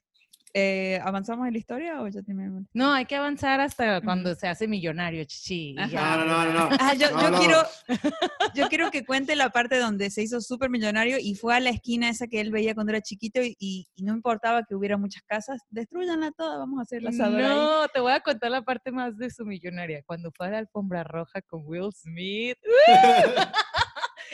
eh, 0.53 0.99
¿avanzamos 1.05 1.47
en 1.47 1.53
la 1.53 1.59
historia 1.61 2.03
o 2.03 2.09
ya 2.09 2.23
terminamos? 2.23 2.65
No, 2.75 2.93
hay 2.93 3.05
que 3.07 3.15
avanzar 3.15 3.61
hasta 3.61 4.01
cuando 4.01 4.35
se 4.35 4.49
hace 4.49 4.67
millonario, 4.67 5.23
chichi. 5.23 5.77
ya. 5.91 6.17
No, 6.17 6.25
no, 6.25 6.45
no, 6.45 6.53
no. 6.53 6.77
Ah, 6.81 6.93
yo, 6.95 7.09
No, 7.13 7.23
yo 7.23 7.31
no. 7.31 7.39
quiero, 7.39 7.63
yo 8.57 8.69
quiero 8.69 8.91
que 8.91 9.05
cuente 9.07 9.37
la 9.37 9.51
parte 9.51 9.79
donde 9.79 10.11
se 10.11 10.23
hizo 10.23 10.41
súper 10.41 10.69
millonario 10.69 11.19
y 11.21 11.37
fue 11.37 11.55
a 11.55 11.61
la 11.61 11.71
esquina 11.71 12.09
esa 12.09 12.27
que 12.27 12.41
él 12.41 12.51
veía 12.51 12.75
cuando 12.75 12.91
era 12.91 13.01
chiquito 13.01 13.41
y, 13.41 13.55
y- 13.61 13.87
y 13.95 14.03
no 14.03 14.13
importaba 14.13 14.65
que 14.69 14.75
hubiera 14.75 14.97
muchas 14.97 15.23
casas, 15.23 15.61
destruyanla 15.71 16.33
toda, 16.33 16.59
vamos 16.59 16.81
a 16.81 16.83
hacer 16.83 17.01
la 17.03 17.11
asador 17.11 17.43
ahí. 17.43 17.59
No, 17.61 17.87
te 17.87 18.01
voy 18.01 18.11
a 18.11 18.19
contar 18.19 18.51
la 18.51 18.63
parte 18.63 18.91
más 18.91 19.17
de 19.17 19.31
su 19.31 19.45
millonaria. 19.47 20.03
Cuando 20.05 20.33
fue 20.33 20.49
a 20.49 20.51
la 20.51 20.59
alfombra 20.59 21.05
roja 21.05 21.43
con 21.43 21.63
Will 21.65 21.93
Smith 21.95 22.59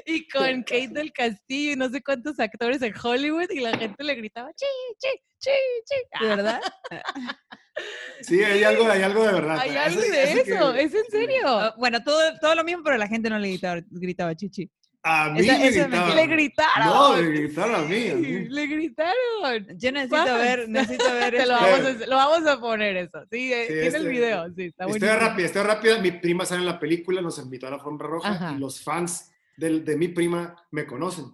y 0.07 0.27
con 0.29 0.63
Kate 0.63 0.89
del 0.93 1.13
Castillo 1.13 1.73
y 1.73 1.77
no 1.77 1.89
sé 1.91 2.03
cuántos 2.03 2.39
actores 2.41 2.81
en 2.83 2.95
Hollywood 3.03 3.51
y 3.51 3.61
la 3.61 3.77
gente 3.77 4.03
le 4.05 4.15
gritaba, 4.15 4.51
chi, 4.55 4.65
chi, 4.99 5.09
chi, 5.39 5.51
chi. 5.85 6.25
¿De 6.25 6.29
verdad? 6.37 6.61
Sí, 8.23 8.43
hay 8.43 8.65
algo, 8.65 8.89
hay 8.91 9.03
algo 9.03 9.27
de 9.27 9.33
verdad. 9.35 9.59
Hay 9.59 9.77
algo 9.77 10.01
de 10.01 10.23
eso 10.33 10.45
que- 10.45 10.51
eso, 10.53 10.75
es 10.75 10.95
en 10.95 11.05
serio. 11.11 11.43
Ah, 11.47 11.75
bueno, 11.77 12.03
todo, 12.03 12.19
todo 12.41 12.55
lo 12.55 12.65
mismo, 12.65 12.83
pero 12.83 12.97
la 12.97 13.07
gente 13.07 13.29
no 13.29 13.39
le 13.39 13.49
gritaba, 13.49 13.83
gritaba 13.91 14.35
chichi. 14.35 14.71
A 15.03 15.29
mí 15.29 15.41
Esa- 15.41 15.59
me 15.59 15.71
gritaron. 15.71 16.17
Le 16.17 16.27
gritaron. 16.27 16.87
No, 16.87 17.13
me 17.17 17.23
gritaron 17.29 17.75
a 17.75 17.79
mí. 17.83 18.09
a 18.09 18.15
mí. 18.15 18.49
Le 18.49 18.67
gritaron. 18.67 19.79
Yo 19.79 19.93
necesito 19.93 20.35
ver, 20.39 20.69
necesito 20.71 21.05
ver. 21.13 21.37
Te 21.37 21.47
lo 21.47 21.55
este- 21.55 21.71
vamos, 21.71 21.87
a, 22.03 22.07
lo 22.07 22.17
vamos 22.17 22.47
a 22.49 22.61
poner 22.61 22.97
eso. 22.97 23.19
Sí, 23.31 23.53
eh, 23.53 23.65
Sí, 23.67 23.73
tiene 23.75 23.87
el 23.89 23.95
este- 23.95 24.09
video. 24.09 24.47
Sí, 24.57 24.65
está 24.65 24.87
Estoy 24.87 25.09
rápida, 25.11 25.47
estoy 25.47 25.63
rápida. 25.63 25.99
Mi 25.99 26.13
prima 26.13 26.47
sale 26.47 26.61
en 26.63 26.67
la 26.67 26.81
película, 26.81 27.21
nos 27.21 27.39
invitó 27.39 27.67
a 27.67 27.71
la 27.71 27.77
alfombra 27.77 28.09
roja 28.09 28.31
Ajá. 28.31 28.55
y 28.57 28.59
los 28.59 28.83
fans 28.83 29.31
del- 29.57 29.85
de 29.85 29.97
mi 29.97 30.09
prima 30.09 30.57
me 30.71 30.87
conocen. 30.87 31.27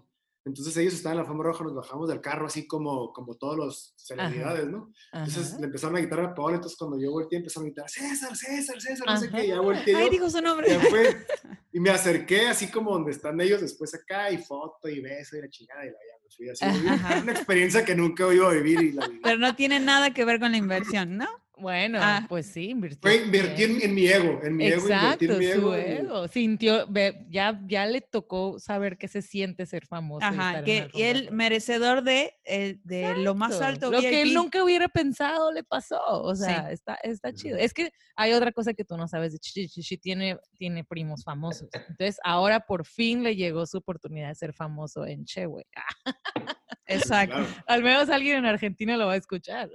Entonces 0.45 0.77
ellos 0.77 0.95
estaban 0.95 1.15
en 1.15 1.19
la 1.19 1.23
alfombra 1.23 1.51
roja, 1.53 1.63
nos 1.63 1.75
bajamos 1.77 2.09
del 2.09 2.21
carro 2.21 2.47
así 2.47 2.67
como, 2.67 3.13
como 3.13 3.37
todos 3.37 3.57
los 3.57 3.95
celebridades, 3.97 4.67
¿no? 4.69 4.93
Entonces 5.13 5.51
Ajá. 5.53 5.61
le 5.61 5.67
empezaron 5.67 5.97
a 5.97 6.01
gritar 6.01 6.19
a 6.19 6.35
Paola, 6.35 6.57
entonces 6.57 6.77
cuando 6.77 6.99
yo 6.99 7.13
volteé 7.13 7.39
empezaron 7.39 7.67
a 7.67 7.69
gritar, 7.69 7.89
César, 7.89 8.37
César, 8.37 8.81
César, 8.81 9.07
no 9.07 9.17
sé 9.19 9.29
Ajá. 9.29 9.37
qué, 9.37 9.45
y 9.45 9.49
ya 9.51 9.61
volteé 9.61 9.93
yo, 9.93 10.11
dijo 10.11 10.29
su 10.29 10.41
nombre. 10.43 10.81
fue, 10.81 11.17
y 11.73 11.79
me 11.79 11.91
acerqué 11.91 12.49
así 12.49 12.69
como 12.73 12.91
donde 12.93 13.13
están 13.13 13.41
ellos 13.41 13.61
después 13.61 13.95
acá, 13.95 14.33
y 14.33 14.39
foto, 14.39 14.89
y 14.89 15.01
beso, 15.01 15.37
y 15.37 15.43
la 15.43 15.49
chingada, 15.49 15.85
y 15.85 15.91
la 15.91 15.93
ya 15.93 16.25
me 16.25 16.31
fui 16.37 16.49
así. 16.49 16.65
Ajá. 16.89 17.21
Una 17.23 17.31
experiencia 17.33 17.85
que 17.85 17.95
nunca 17.95 18.35
iba 18.35 18.51
a 18.51 18.53
vivir 18.55 18.81
y 18.83 18.93
la 18.95 19.07
viví. 19.07 19.21
Pero 19.23 19.39
no 19.39 19.55
tiene 19.55 19.79
nada 19.79 20.13
que 20.13 20.25
ver 20.25 20.41
con 20.41 20.51
la 20.51 20.57
inversión, 20.59 21.17
¿no? 21.19 21.29
Bueno, 21.63 21.99
Ah. 22.03 22.27
pues 22.29 22.47
sí, 22.47 22.71
invirtió. 22.71 23.01
Fue 23.01 23.23
invertir 23.25 23.71
en, 23.71 23.83
en 23.83 23.95
mi 23.95 24.07
ego, 24.09 24.41
en 24.43 24.57
mi 24.57 24.67
ego, 24.67 24.83
Exacto, 24.83 25.25
en 25.25 25.39
mi 25.39 25.47
ego. 25.47 25.73
su 25.73 25.79
y- 25.79 25.81
ego. 25.81 26.29
Sintió, 26.29 26.89
ya, 27.31 27.61
ya 27.67 27.87
le 27.87 28.01
tocó 28.01 28.59
saber 28.59 28.99
qué 28.99 29.07
se 29.07 29.23
siente 29.23 29.65
ser 29.65 29.87
famoso. 29.87 30.27
y 30.27 30.29
Ajá, 30.37 30.65
que 30.65 30.79
alfombra 30.83 31.09
él 31.09 31.29
merecedor 31.31 32.03
de, 32.03 32.35
eh, 32.45 32.79
de 32.83 33.17
lo 33.19 33.35
más 33.37 33.61
alto 33.61 33.91
Lo 33.93 34.01
que 34.01 34.23
él 34.23 34.35
nunca 34.35 34.63
hubiera 34.65 34.89
pensado 34.89 35.53
le 35.53 35.63
pasó. 35.63 36.01
O 36.05 36.35
Sí. 36.35 36.43
sea, 36.45 36.71
está, 36.73 36.95
está 36.97 37.33
chido. 37.33 37.57
Es 37.57 37.73
que 37.73 37.93
hay 38.17 38.33
otra 38.33 38.51
cosa 38.51 38.75
que 38.75 38.85
tú 38.85 38.97
no 38.97 39.07
sabes 39.07 39.33
de 39.33 39.39
Chichi. 39.39 39.69
Chichi 39.69 39.99
tiene, 39.99 40.37
tiene 40.59 40.83
primos 40.85 41.23
famosos. 41.23 41.69
Entonces, 41.73 42.19
ahora 42.25 42.59
por 42.67 42.85
fin 42.85 43.23
le 43.23 43.37
llegó 43.37 43.65
su 43.67 43.79
oportunidad 43.79 44.29
de 44.31 44.35
ser 44.35 44.53
famoso 44.53 45.07
en 45.07 45.25
Chehue. 45.25 45.65
Exacto. 46.87 47.37
Claro. 47.37 47.49
Al 47.67 47.83
menos 47.83 48.09
alguien 48.11 48.37
en 48.39 48.47
Argentina 48.47 48.97
lo 48.97 49.07
va 49.07 49.13
a 49.15 49.17
escuchar. 49.17 49.71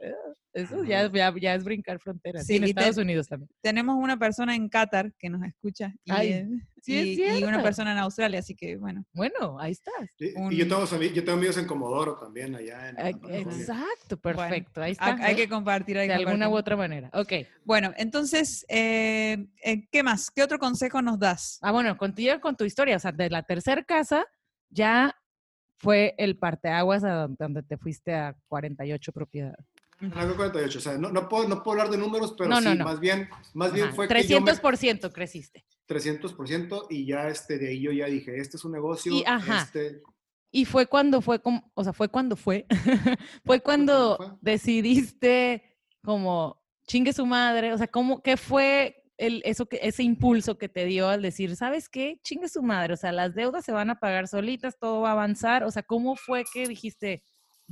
Eso 0.53 0.83
ya, 0.83 1.07
ya, 1.11 1.31
ya 1.39 1.53
es 1.53 1.63
brincar 1.63 1.99
fronteras. 1.99 2.47
Sí, 2.47 2.55
en 2.55 2.63
y 2.63 2.65
te- 2.65 2.69
Estados 2.71 2.97
Unidos 2.97 3.27
también. 3.27 3.49
Tenemos 3.61 3.95
una 3.95 4.17
persona 4.17 4.55
en 4.55 4.67
Qatar 4.69 5.13
que 5.19 5.29
nos 5.29 5.43
escucha 5.43 5.93
y, 6.03 6.11
Ay, 6.11 6.31
es 6.87 6.87
y- 6.87 7.43
una 7.43 7.61
persona 7.61 7.91
en 7.91 7.99
Australia, 7.99 8.39
así 8.39 8.55
que 8.55 8.75
bueno. 8.75 9.05
Bueno, 9.13 9.59
ahí 9.59 9.73
estás. 9.73 9.93
Y, 10.17 10.35
Un- 10.35 10.51
y 10.51 10.55
yo, 10.57 10.67
tengo, 10.67 10.83
yo 10.85 11.23
tengo 11.23 11.37
amigos 11.37 11.57
en 11.57 11.67
Comodoro 11.67 12.15
también, 12.15 12.55
allá 12.55 12.89
en 12.89 12.99
en. 12.99 13.23
Exacto, 13.51 14.17
Bueno, 14.23 14.39
perfecto. 14.39 14.81
Ahí 14.81 14.93
está. 14.93 15.15
hay 15.21 15.33
¿eh? 15.33 15.37
que 15.37 15.47
compartir. 15.49 15.99
Hay 15.99 16.07
de 16.07 16.15
alguna 16.15 16.49
u 16.49 16.55
otra 16.57 16.75
manera. 16.75 17.11
Ok. 17.13 17.33
Bueno, 17.63 17.93
entonces, 17.95 18.65
eh, 18.67 19.45
eh, 19.63 19.87
¿qué 19.91 20.01
más? 20.01 20.31
¿Qué 20.31 20.41
otro 20.41 20.57
consejo 20.57 21.03
nos 21.03 21.19
das? 21.19 21.59
Ah, 21.61 21.71
bueno, 21.71 21.95
continúa 21.97 22.39
con 22.41 22.55
tu 22.57 22.63
historia. 22.63 22.95
O 22.95 22.99
sea, 22.99 23.11
de 23.11 23.29
la 23.29 23.43
tercera 23.43 23.83
casa 23.83 24.25
ya 24.69 25.15
fue 25.77 26.15
el 26.17 26.37
parteaguas 26.37 27.03
a 27.03 27.27
donde, 27.27 27.63
te 27.63 27.77
fuiste 27.77 28.13
a 28.13 28.35
48 28.47 29.11
propiedades. 29.11 29.65
Algo 30.15 30.35
48, 30.35 30.77
o 30.77 30.81
sea, 30.81 30.97
no, 30.97 31.09
no, 31.09 31.27
puedo, 31.27 31.47
no 31.47 31.63
puedo 31.63 31.79
hablar 31.79 31.91
de 31.91 31.97
números, 31.97 32.35
pero 32.37 32.51
No, 32.51 32.61
sí, 32.61 32.75
no, 32.75 32.85
más 32.85 32.99
bien, 32.99 33.29
más 33.53 33.73
bien 33.73 33.87
Ajá, 33.87 33.95
fue 33.95 34.07
que 34.07 34.27
yo 34.27 34.41
me, 34.41 34.51
300% 34.51 35.11
creciste. 35.11 35.65
300% 35.87 36.87
y 36.89 37.05
ya 37.07 37.27
este, 37.29 37.57
de 37.57 37.69
ahí 37.69 37.81
yo 37.81 37.91
ya 37.91 38.05
dije, 38.05 38.39
este 38.39 38.57
es 38.57 38.65
un 38.65 38.73
negocio, 38.73 39.11
Y, 39.11 39.23
ajá. 39.25 39.63
este, 39.63 40.03
Y 40.51 40.65
fue 40.65 40.85
cuando 40.85 41.21
fue, 41.21 41.41
como, 41.41 41.71
o 41.73 41.83
sea, 41.83 41.93
fue 41.93 42.09
cuando 42.09 42.35
fue, 42.35 42.67
fue 43.45 43.59
cuando 43.61 44.17
fue. 44.17 44.27
decidiste 44.41 45.63
como 46.03 46.61
chingue 46.85 47.11
su 47.11 47.25
madre, 47.25 47.73
o 47.73 47.77
sea, 47.77 47.87
¿cómo, 47.87 48.21
qué 48.21 48.37
fue 48.37 48.96
el, 49.17 49.41
eso 49.45 49.65
que, 49.65 49.79
ese 49.81 50.03
impulso 50.03 50.57
que 50.57 50.69
te 50.69 50.85
dio 50.85 51.09
al 51.09 51.21
decir, 51.21 51.55
¿sabes 51.55 51.89
qué? 51.89 52.19
Chingue 52.23 52.47
su 52.49 52.61
madre, 52.61 52.93
o 52.93 52.97
sea, 52.97 53.11
las 53.11 53.33
deudas 53.33 53.65
se 53.65 53.71
van 53.71 53.89
a 53.89 53.99
pagar 53.99 54.27
solitas, 54.27 54.77
todo 54.79 55.01
va 55.01 55.09
a 55.09 55.13
avanzar, 55.13 55.63
o 55.63 55.71
sea, 55.71 55.83
¿cómo 55.83 56.15
fue 56.15 56.43
que 56.53 56.67
dijiste, 56.67 57.23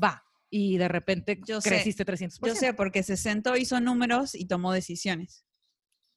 va? 0.01 0.23
Y 0.49 0.77
de 0.77 0.87
repente 0.87 1.39
Yo 1.47 1.61
sé, 1.61 1.69
creciste 1.69 2.05
300%. 2.05 2.47
Yo 2.47 2.55
sé, 2.55 2.73
porque 2.73 3.03
se 3.03 3.17
sentó, 3.17 3.55
hizo 3.55 3.79
números 3.79 4.35
y 4.35 4.47
tomó 4.47 4.73
decisiones. 4.73 5.45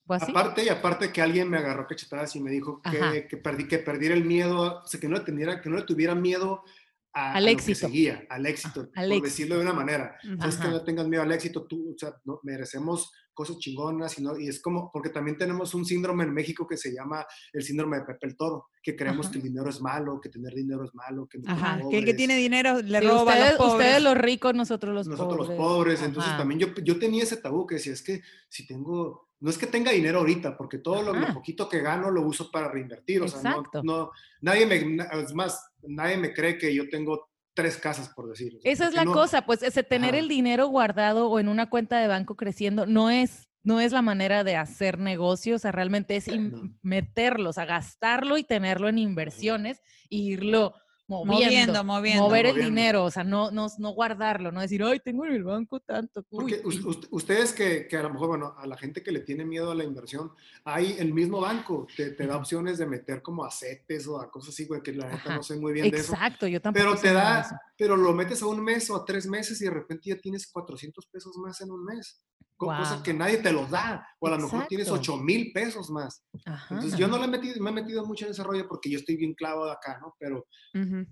¿Fue 0.06 0.16
así? 0.16 0.30
aparte 0.30 0.64
y 0.64 0.68
aparte 0.70 1.12
que 1.12 1.20
alguien 1.20 1.50
me 1.50 1.58
agarró 1.58 1.86
cachetadas 1.86 2.34
y 2.34 2.40
me 2.40 2.50
dijo 2.50 2.80
que, 2.80 3.26
que 3.28 3.36
perdí, 3.36 3.68
que 3.68 3.78
perdiera 3.78 4.14
el 4.14 4.24
miedo, 4.24 4.80
o 4.82 4.86
sea, 4.86 4.98
que 4.98 5.08
no 5.08 5.16
le, 5.16 5.24
teniera, 5.24 5.60
que 5.60 5.68
no 5.68 5.76
le 5.76 5.82
tuviera 5.82 6.14
miedo 6.14 6.64
a, 7.12 7.34
Al 7.34 7.46
a 7.46 7.50
éxito. 7.50 7.72
lo 7.72 7.74
que 7.74 7.96
seguía, 7.96 8.26
al 8.30 8.46
éxito, 8.46 8.88
Al 8.94 9.08
por 9.08 9.16
éxito. 9.18 9.24
decirlo 9.24 9.56
de 9.56 9.62
una 9.62 9.74
manera. 9.74 10.18
Ujú. 10.24 10.48
Es 10.48 10.56
que 10.56 10.68
no 10.68 10.82
tengas 10.82 11.06
miedo 11.08 11.22
al 11.22 11.32
éxito, 11.32 11.66
tú, 11.66 11.92
o 11.94 11.98
sea, 11.98 12.14
no, 12.24 12.40
merecemos 12.42 13.12
cosas 13.38 13.58
chingonas 13.58 14.18
y, 14.18 14.22
no, 14.22 14.36
y 14.36 14.48
es 14.48 14.60
como, 14.60 14.90
porque 14.92 15.10
también 15.10 15.36
tenemos 15.38 15.72
un 15.72 15.84
síndrome 15.84 16.24
en 16.24 16.34
México 16.34 16.66
que 16.66 16.76
se 16.76 16.92
llama 16.92 17.24
el 17.52 17.62
síndrome 17.62 17.98
de 17.98 18.04
Pepe 18.04 18.26
el 18.26 18.36
Toro, 18.36 18.66
que 18.82 18.96
creemos 18.96 19.26
Ajá. 19.26 19.32
que 19.32 19.38
el 19.38 19.44
dinero 19.44 19.70
es 19.70 19.80
malo, 19.80 20.20
que 20.20 20.28
tener 20.28 20.52
dinero 20.54 20.82
es 20.84 20.92
malo, 20.92 21.28
que 21.28 21.38
Ajá, 21.46 21.78
que 21.88 21.98
el 21.98 22.04
que 22.04 22.14
tiene 22.14 22.36
dinero 22.36 22.82
le 22.82 22.98
Sí, 22.98 23.06
roba 23.06 23.20
a 23.20 23.22
ustedes, 23.36 23.48
los 23.50 23.58
pobres. 23.58 23.72
ustedes 23.74 24.02
los 24.02 24.18
ricos, 24.18 24.54
nosotros 24.56 24.92
los 24.92 25.06
nosotros 25.06 25.36
pobres. 25.46 25.56
los 25.56 25.56
pobres, 25.68 26.02
entonces 26.02 26.30
Ajá. 26.30 26.38
también 26.38 26.58
yo, 26.58 26.74
yo 26.82 26.98
tenía 26.98 27.22
ese 27.22 27.36
tabú 27.36 27.64
que 27.64 27.76
decía, 27.76 27.92
es 27.92 28.02
que 28.02 28.20
si 28.48 28.66
tengo 28.66 29.28
no 29.40 29.50
es 29.50 29.56
que 29.56 29.68
tenga 29.68 29.92
dinero 29.92 30.18
ahorita, 30.18 30.56
porque 30.56 30.78
todo 30.78 31.00
lo, 31.00 31.32
poquito 31.32 31.68
que 31.68 31.78
gano 31.80 32.10
lo 32.10 32.22
uso 32.22 32.50
para 32.50 32.72
reinvertir. 32.72 33.22
O 33.22 33.28
sea, 33.28 33.40
no, 33.40 33.58
Exacto. 33.58 33.82
no- 33.84 34.10
nadie 34.40 34.66
me, 34.66 34.96
es 35.22 35.32
más, 35.32 35.64
nadie 35.86 36.16
me 36.16 36.34
cree 36.34 36.58
que 36.58 36.74
yo 36.74 36.88
tengo 36.88 37.27
tres 37.58 37.76
casas, 37.76 38.08
por 38.10 38.28
decir. 38.28 38.54
O 38.56 38.60
sea, 38.60 38.70
Esa 38.72 38.86
es 38.86 38.94
la 38.94 39.04
no- 39.04 39.12
cosa, 39.12 39.42
pues 39.44 39.64
ese 39.64 39.82
tener 39.82 40.10
Ajá. 40.14 40.18
el 40.20 40.28
dinero 40.28 40.68
guardado 40.68 41.28
o 41.28 41.40
en 41.40 41.48
una 41.48 41.68
cuenta 41.68 41.98
de 41.98 42.06
banco 42.06 42.36
creciendo 42.36 42.86
no 42.86 43.10
es, 43.10 43.48
no 43.64 43.80
es 43.80 43.90
la 43.90 44.00
manera 44.00 44.44
de 44.44 44.54
hacer 44.54 45.00
negocios, 45.00 45.56
o 45.56 45.58
sea, 45.62 45.72
realmente 45.72 46.14
es 46.14 46.28
No. 46.28 46.70
meterlos, 46.82 47.58
a 47.58 47.64
gastarlo 47.64 48.38
y 48.38 48.44
tenerlo 48.44 48.88
en 48.88 48.98
inversiones 48.98 49.82
e 50.08 50.16
irlo 50.18 50.72
moviendo, 51.08 51.44
Moviendo, 51.46 51.84
moviendo. 51.84 52.22
mover 52.24 52.46
el 52.46 52.56
dinero, 52.56 53.04
o 53.04 53.10
sea, 53.10 53.24
no, 53.24 53.50
no, 53.50 53.66
no 53.78 53.90
guardarlo, 53.90 54.52
no 54.52 54.60
decir, 54.60 54.82
ay, 54.82 55.00
tengo 55.00 55.24
en 55.24 55.32
el 55.32 55.42
banco 55.42 55.80
tanto. 55.80 56.20
uy". 56.30 56.52
Porque 56.52 56.60
us- 56.64 56.84
us- 56.84 57.08
ustedes 57.10 57.52
que, 57.52 57.88
que 57.88 57.96
a 57.96 58.02
lo 58.02 58.10
mejor, 58.10 58.28
bueno, 58.28 58.54
a 58.58 58.66
la 58.66 58.76
gente 58.76 59.02
que 59.02 59.10
le 59.10 59.20
tiene 59.20 59.44
miedo 59.44 59.70
a 59.70 59.74
la 59.74 59.84
inversión, 59.84 60.30
hay 60.64 60.96
el 60.98 61.12
mismo 61.14 61.40
banco, 61.40 61.86
te, 61.96 62.10
te 62.10 62.26
da 62.26 62.36
opciones 62.36 62.78
de 62.78 62.86
meter 62.86 63.22
como 63.22 63.44
a 63.44 63.50
CETES 63.50 64.06
o 64.08 64.20
a 64.20 64.30
cosas 64.30 64.50
así, 64.54 64.66
güey, 64.66 64.82
que 64.82 64.92
la 64.92 65.08
neta 65.10 65.34
no 65.34 65.42
sé 65.42 65.56
muy 65.56 65.72
bien 65.72 65.90
de 65.90 65.96
eso. 65.98 66.12
Exacto, 66.12 66.46
yo 66.46 66.60
tampoco 66.60 66.84
Pero 66.84 67.00
te 67.00 67.08
eso. 67.08 67.14
da, 67.16 67.60
pero 67.76 67.96
lo 67.96 68.12
metes 68.12 68.42
a 68.42 68.46
un 68.46 68.62
mes 68.62 68.88
o 68.90 68.96
a 68.96 69.04
tres 69.04 69.26
meses 69.26 69.60
y 69.62 69.64
de 69.64 69.70
repente 69.70 70.10
ya 70.10 70.20
tienes 70.20 70.46
400 70.50 71.06
pesos 71.06 71.36
más 71.38 71.60
en 71.62 71.70
un 71.70 71.84
mes. 71.84 72.22
co- 72.56 72.66
Cosa 72.66 72.94
Guau. 72.94 73.02
que 73.04 73.14
nadie 73.14 73.36
te 73.38 73.52
los 73.52 73.70
da. 73.70 74.04
O 74.18 74.26
a 74.26 74.30
lo 74.32 74.38
mejor 74.38 74.66
tienes 74.66 74.88
Exacto. 74.88 75.12
8 75.14 75.22
mil 75.22 75.52
pesos 75.52 75.90
más. 75.90 76.24
Ajá. 76.44 76.74
Entonces 76.74 76.98
yo 76.98 77.06
no 77.06 77.16
le 77.16 77.26
he 77.26 77.28
metido, 77.28 77.62
me 77.62 77.70
he 77.70 77.72
metido 77.72 78.04
mucho 78.04 78.24
en 78.24 78.32
ese 78.32 78.42
rollo 78.42 78.66
porque 78.66 78.90
yo 78.90 78.98
estoy 78.98 79.16
bien 79.16 79.32
clavado 79.34 79.70
acá, 79.70 79.98
¿no? 80.00 80.16
Pero 80.18 80.44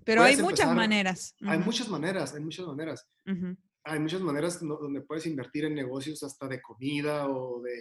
Pero 0.05 0.23
hay 0.23 0.35
muchas 0.37 0.59
empezar- 0.67 0.75
maneras. 0.75 1.35
hay 1.41 1.57
Ujú, 1.57 1.65
muchas 1.65 1.89
maneras, 1.89 2.33
hay 2.33 2.41
muchas 2.41 2.65
maneras. 2.67 3.07
ujú. 3.25 3.55
Hay 3.83 3.99
muchas 3.99 4.21
maneras 4.21 4.59
donde 4.59 5.01
puedes 5.01 5.25
invertir 5.27 5.65
en 5.65 5.73
negocios 5.75 6.21
hasta 6.23 6.47
de 6.47 6.61
comida 6.61 7.27
o 7.29 7.61
de, 7.61 7.71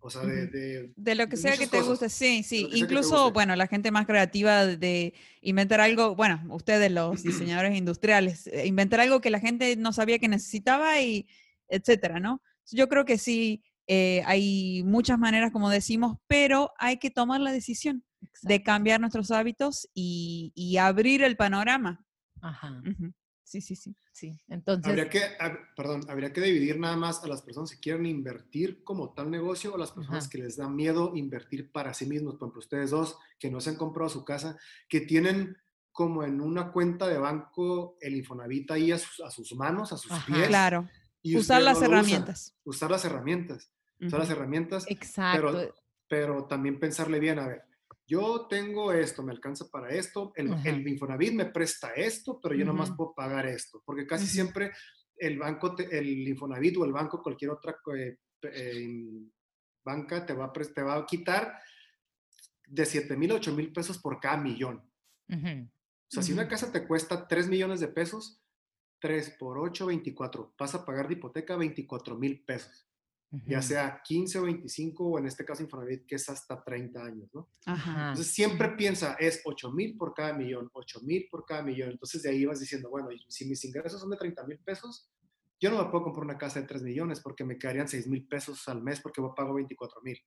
o 0.00 0.10
sea, 0.10 0.22
de, 0.22 0.46
de- 0.48 0.92
De 0.96 1.14
lo 1.14 1.24
que 1.26 1.36
de 1.36 1.42
sea 1.42 1.56
que 1.56 1.66
te 1.66 1.78
cosas. 1.78 1.86
guste, 1.88 2.08
sí, 2.08 2.42
sí. 2.42 2.68
Incluso, 2.72 3.30
bueno, 3.32 3.54
la 3.56 3.66
gente 3.66 3.90
más 3.90 4.06
creativa 4.06 4.66
de- 4.66 4.76
de 4.76 5.14
inventar 5.42 5.80
algo, 5.80 6.14
bueno, 6.16 6.42
ustedes 6.50 6.90
los 6.90 7.22
diseñadores 7.62 7.76
industriales, 7.76 8.46
eh, 8.48 8.66
inventar 8.66 9.00
algo 9.00 9.20
que 9.20 9.30
la 9.30 9.40
gente 9.40 9.76
no 9.76 9.92
sabía 9.92 10.18
que 10.18 10.28
necesitaba 10.28 11.00
y 11.00 11.26
etcétera, 11.68 12.20
¿no? 12.20 12.42
Yo 12.70 12.88
creo 12.88 13.04
que 13.04 13.18
sí, 13.18 13.62
eh, 13.88 14.22
hay 14.26 14.82
muchas 14.84 15.18
maneras, 15.18 15.52
como 15.52 15.70
decimos, 15.70 16.16
pero 16.26 16.72
hay 16.78 16.96
que 16.98 17.10
tomar 17.10 17.40
la 17.40 17.52
decisión 17.52 18.04
de 18.42 18.54
Exacto. 18.54 18.64
cambiar 18.64 19.00
nuestros 19.00 19.30
hábitos 19.30 19.88
y, 19.94 20.52
y 20.54 20.76
abrir 20.76 21.22
el 21.22 21.36
panorama. 21.36 22.04
Ajá, 22.40 22.82
Ujú. 22.88 23.12
Sí, 23.42 23.60
sí, 23.60 23.76
sí. 23.76 23.96
sí. 24.12 24.40
Entonces, 24.48 24.86
habría 24.88 25.08
que, 25.08 25.20
hab- 25.38 25.74
perdón, 25.76 26.02
habría 26.08 26.32
que 26.32 26.40
dividir 26.40 26.78
nada 26.80 26.96
más 26.96 27.22
a 27.22 27.28
las 27.28 27.42
personas 27.42 27.70
que 27.70 27.78
quieren 27.78 28.04
invertir 28.06 28.82
como 28.82 29.12
tal 29.14 29.30
negocio 29.30 29.72
o 29.72 29.76
a 29.76 29.78
las 29.78 29.92
personas 29.92 30.24
Ajá. 30.24 30.30
que 30.30 30.38
les 30.38 30.56
da 30.56 30.68
miedo 30.68 31.12
invertir 31.14 31.70
para 31.70 31.94
sí 31.94 32.06
mismos. 32.06 32.34
Por 32.34 32.46
ejemplo, 32.48 32.58
ustedes 32.58 32.90
dos 32.90 33.18
que 33.38 33.50
no 33.50 33.60
se 33.60 33.70
han 33.70 33.76
comprado 33.76 34.10
su 34.10 34.24
casa, 34.24 34.58
que 34.88 35.00
tienen 35.00 35.56
como 35.92 36.24
en 36.24 36.40
una 36.40 36.72
cuenta 36.72 37.06
de 37.06 37.18
banco 37.18 37.96
el 38.00 38.16
Infonavit 38.16 38.70
ahí 38.72 38.90
a 38.92 38.98
sus, 38.98 39.20
a 39.20 39.30
sus 39.30 39.54
manos, 39.54 39.92
a 39.92 39.96
sus 39.96 40.10
Ajá. 40.12 40.26
pies. 40.26 40.48
Claro, 40.48 40.88
y 41.22 41.36
usar 41.36 41.62
las 41.62 41.78
no 41.80 41.86
herramientas. 41.86 42.54
Usar 42.64 42.90
las 42.90 43.04
herramientas. 43.04 43.70
Usar 44.00 44.18
las 44.20 44.28
Ujú. 44.28 44.36
herramientas. 44.38 44.84
exacto. 44.88 45.52
pero, 45.52 45.74
pero 46.08 46.44
también 46.46 46.78
pensarle 46.80 47.18
bien, 47.20 47.38
a 47.38 47.46
ver, 47.46 47.62
yo 48.06 48.46
tengo 48.48 48.92
esto, 48.92 49.22
me 49.22 49.32
alcanza 49.32 49.68
para 49.68 49.90
esto, 49.90 50.32
el, 50.36 50.52
Ajá. 50.52 50.68
el 50.68 50.86
Infonavit 50.86 51.32
me 51.34 51.46
presta 51.46 51.92
esto, 51.94 52.40
pero 52.40 52.54
yo 52.54 52.64
nomás 52.64 52.88
Ujú. 52.90 52.96
puedo 52.96 53.14
pagar 53.14 53.46
esto, 53.46 53.82
porque 53.84 54.06
casi 54.06 54.26
siempre 54.26 54.72
el 55.16 55.38
banco, 55.38 55.74
te- 55.74 55.98
el 55.98 56.26
Infonavit 56.28 56.76
o 56.78 56.84
el 56.84 56.92
banco, 56.92 57.22
cualquier 57.22 57.50
otra 57.50 57.76
eh, 57.96 58.18
eh, 58.42 59.28
banca 59.84 60.24
te 60.24 60.34
va, 60.34 60.46
a 60.46 60.52
pres- 60.52 60.72
te 60.74 60.82
va 60.82 60.96
a 60.96 61.06
quitar 61.06 61.58
de 62.66 62.84
7 62.86 63.16
mil 63.16 63.30
a 63.30 63.34
8 63.34 63.52
mil 63.54 63.72
pesos 63.72 63.98
por 63.98 64.20
cada 64.20 64.36
millón. 64.36 64.82
O 65.28 66.08
sea, 66.08 66.22
si 66.22 66.32
una 66.32 66.46
casa 66.48 66.70
te 66.70 66.86
cuesta 66.86 67.26
3 67.26 67.48
millones 67.48 67.80
de 67.80 67.88
pesos, 67.88 68.40
3 69.00 69.30
por 69.38 69.58
8, 69.58 69.86
24, 69.86 70.54
vas 70.58 70.74
a 70.74 70.84
pagar 70.84 71.08
de 71.08 71.14
hipoteca 71.14 71.56
24 71.56 72.16
mil 72.16 72.44
pesos, 72.44 72.88
ya 73.30 73.58
Ujú. 73.58 73.68
sea 73.68 74.00
15 74.04 74.38
o 74.38 74.42
25 74.42 75.04
o 75.04 75.18
en 75.18 75.26
este 75.26 75.44
caso 75.44 75.62
Infonavit 75.62 76.06
que 76.06 76.14
es 76.14 76.28
hasta 76.28 76.62
30 76.62 77.04
años, 77.04 77.28
¿no? 77.34 77.48
Ajá. 77.66 78.10
Entonces 78.10 78.32
siempre 78.32 78.70
piensa, 78.76 79.14
es 79.14 79.42
8 79.44 79.72
mil 79.72 79.96
por 79.96 80.14
cada 80.14 80.32
millón, 80.32 80.70
8 80.72 81.00
mil 81.02 81.26
por 81.30 81.44
cada 81.44 81.62
millón. 81.62 81.90
Entonces 81.90 82.22
de 82.22 82.30
ahí 82.30 82.44
vas 82.44 82.60
diciendo, 82.60 82.88
bueno, 82.88 83.08
si 83.28 83.46
mis 83.46 83.64
ingresos 83.64 84.00
son 84.00 84.10
de 84.10 84.16
30 84.16 84.46
mil 84.46 84.58
pesos, 84.60 85.10
yo 85.60 85.70
no 85.70 85.82
me 85.82 85.90
puedo 85.90 86.04
comprar 86.04 86.24
una 86.24 86.38
casa 86.38 86.60
de 86.60 86.66
3 86.66 86.82
millones 86.82 87.20
porque 87.20 87.44
me 87.44 87.58
quedarían 87.58 87.88
6 87.88 88.06
mil 88.08 88.26
pesos 88.28 88.66
al 88.68 88.82
mes 88.82 89.00
porque 89.00 89.20
yo 89.20 89.34
pago 89.34 89.54
24 89.54 90.00
mil. 90.02 90.18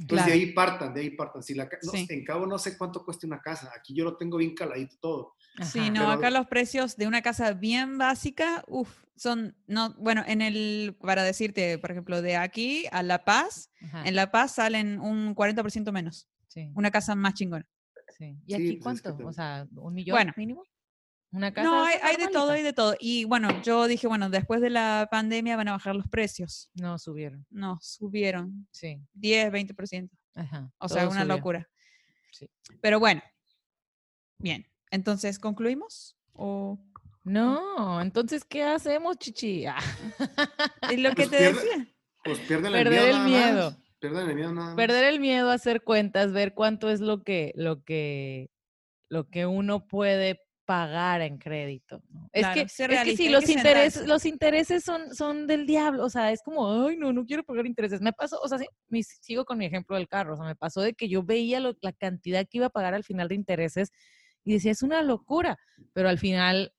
Entonces 0.00 0.24
Claro. 0.26 0.26
de 0.26 0.32
ahí 0.44 0.52
partan, 0.52 0.94
de 0.94 1.00
ahí 1.00 1.10
partan. 1.10 1.42
Si 1.42 1.54
la, 1.54 1.68
ca- 1.68 1.78
no, 1.82 1.90
Sí. 1.92 2.06
En 2.08 2.24
Cabo 2.24 2.46
no 2.46 2.58
sé 2.58 2.78
cuánto 2.78 3.04
cuesta 3.04 3.26
una 3.26 3.40
casa, 3.40 3.70
aquí 3.76 3.94
yo 3.94 4.04
lo 4.04 4.16
tengo 4.16 4.36
bien 4.36 4.54
caladito 4.54 4.96
todo. 5.00 5.34
Sí, 5.62 5.90
no, 5.90 6.00
Pero- 6.02 6.10
acá 6.12 6.30
los 6.30 6.46
precios 6.46 6.96
de 6.96 7.08
una 7.08 7.20
casa 7.20 7.52
bien 7.52 7.98
básica, 7.98 8.64
uff, 8.68 9.02
son, 9.16 9.56
no, 9.66 9.94
bueno, 9.98 10.22
en 10.28 10.40
el, 10.42 10.96
para 11.00 11.24
decirte, 11.24 11.78
por 11.78 11.90
ejemplo, 11.90 12.22
de 12.22 12.36
aquí 12.36 12.84
a 12.92 13.02
La 13.02 13.24
Paz, 13.24 13.72
Ajá. 13.82 14.04
en 14.06 14.14
La 14.14 14.30
Paz 14.30 14.54
salen 14.54 15.00
un 15.00 15.34
40% 15.34 15.90
menos, 15.90 16.28
Sí, 16.46 16.70
una 16.76 16.92
casa 16.92 17.16
más 17.16 17.34
chingona. 17.34 17.66
sí. 18.16 18.36
¿Y 18.46 18.54
Sí, 18.54 18.54
aquí 18.54 18.76
pues 18.76 18.96
es 18.96 19.02
que 19.02 19.08
cuánto? 19.10 19.26
O 19.26 19.32
sea, 19.32 19.66
¿un 19.74 19.94
millón 19.94 20.14
Bueno. 20.14 20.32
mínimo? 20.36 20.62
¿Una 21.30 21.52
casa? 21.52 21.68
No, 21.68 21.84
hay, 21.84 21.96
hay 22.02 22.16
de 22.16 22.28
todo, 22.28 22.50
hay 22.52 22.62
de 22.62 22.72
todo. 22.72 22.94
Y 22.98 23.24
bueno, 23.24 23.60
yo 23.62 23.86
dije, 23.86 24.06
bueno, 24.06 24.30
después 24.30 24.60
de 24.62 24.70
la 24.70 25.08
pandemia 25.10 25.56
van 25.56 25.68
a 25.68 25.72
bajar 25.72 25.94
los 25.94 26.08
precios. 26.08 26.70
No, 26.74 26.98
subieron. 26.98 27.46
No, 27.50 27.78
subieron 27.82 28.66
Sí. 28.70 28.98
10, 29.12 29.52
20%. 29.52 30.08
Ajá. 30.34 30.70
O 30.78 30.88
sea, 30.88 31.06
una 31.08 31.22
subió. 31.22 31.36
locura. 31.36 31.68
Sí. 32.32 32.48
Pero 32.80 32.98
bueno, 32.98 33.22
bien. 34.38 34.66
Entonces, 34.90 35.38
¿concluimos? 35.38 36.16
¿O 36.32 36.78
No, 37.24 38.00
entonces, 38.00 38.44
¿qué 38.44 38.62
hacemos, 38.64 39.18
chichi? 39.18 39.66
Ah, 39.66 39.76
es 40.90 40.98
lo 40.98 41.10
que 41.10 41.26
Pues 41.26 41.30
te 41.30 41.38
pierde- 41.38 41.52
decía? 41.54 41.88
Pues 42.24 42.38
pierden 42.40 42.72
Perder 42.72 43.08
el 43.10 43.16
el 43.16 43.22
miedo. 43.24 43.42
nada 43.42 43.52
miedo. 43.52 43.76
Pierden 44.00 44.28
el 44.30 44.34
miedo 44.36 44.52
nada 44.54 44.66
más. 44.68 44.76
Perder 44.76 45.04
el 45.04 45.20
miedo 45.20 45.50
a 45.50 45.54
hacer 45.54 45.82
cuentas, 45.82 46.32
ver 46.32 46.54
cuánto 46.54 46.88
es 46.88 47.00
lo 47.00 47.22
que, 47.22 47.52
lo 47.54 47.82
que, 47.84 48.50
lo 49.10 49.28
que 49.28 49.44
uno 49.46 49.86
puede 49.86 50.40
pagar 50.68 51.22
en 51.22 51.38
crédito. 51.38 52.02
¿no? 52.10 52.28
Claro, 52.30 52.60
es 52.60 52.76
que, 52.76 52.84
es 52.94 53.16
que 53.16 53.24
hay 53.24 53.28
los 53.30 53.44
que 53.46 53.52
intereses, 53.52 54.06
los 54.06 54.26
intereses 54.26 54.84
son, 54.84 55.14
son 55.14 55.46
del 55.46 55.64
diablo. 55.66 56.04
O 56.04 56.10
sea, 56.10 56.30
es 56.30 56.42
como, 56.42 56.84
ay, 56.86 56.98
no, 56.98 57.10
no 57.10 57.24
quiero 57.24 57.42
pagar 57.42 57.64
intereses. 57.64 58.02
Me 58.02 58.12
pasó, 58.12 58.38
o 58.42 58.46
sea, 58.48 58.58
sí, 58.58 58.66
mi- 58.90 59.02
sigo 59.02 59.46
con 59.46 59.56
mi 59.56 59.64
ejemplo 59.64 59.96
del 59.96 60.08
carro. 60.08 60.34
O 60.34 60.36
sea, 60.36 60.44
me 60.44 60.56
pasó 60.56 60.82
de 60.82 60.92
que 60.92 61.08
yo 61.08 61.22
veía 61.22 61.58
lo- 61.58 61.72
la 61.80 61.92
cantidad 61.94 62.42
que 62.46 62.58
iba 62.58 62.66
a 62.66 62.70
pagar 62.70 62.92
al 62.92 63.02
final 63.02 63.28
de 63.28 63.34
intereses 63.36 63.92
y 64.44 64.52
decía, 64.52 64.70
es 64.72 64.82
una 64.82 65.00
locura. 65.00 65.56
Pero 65.94 66.10
al 66.10 66.18
final, 66.18 66.74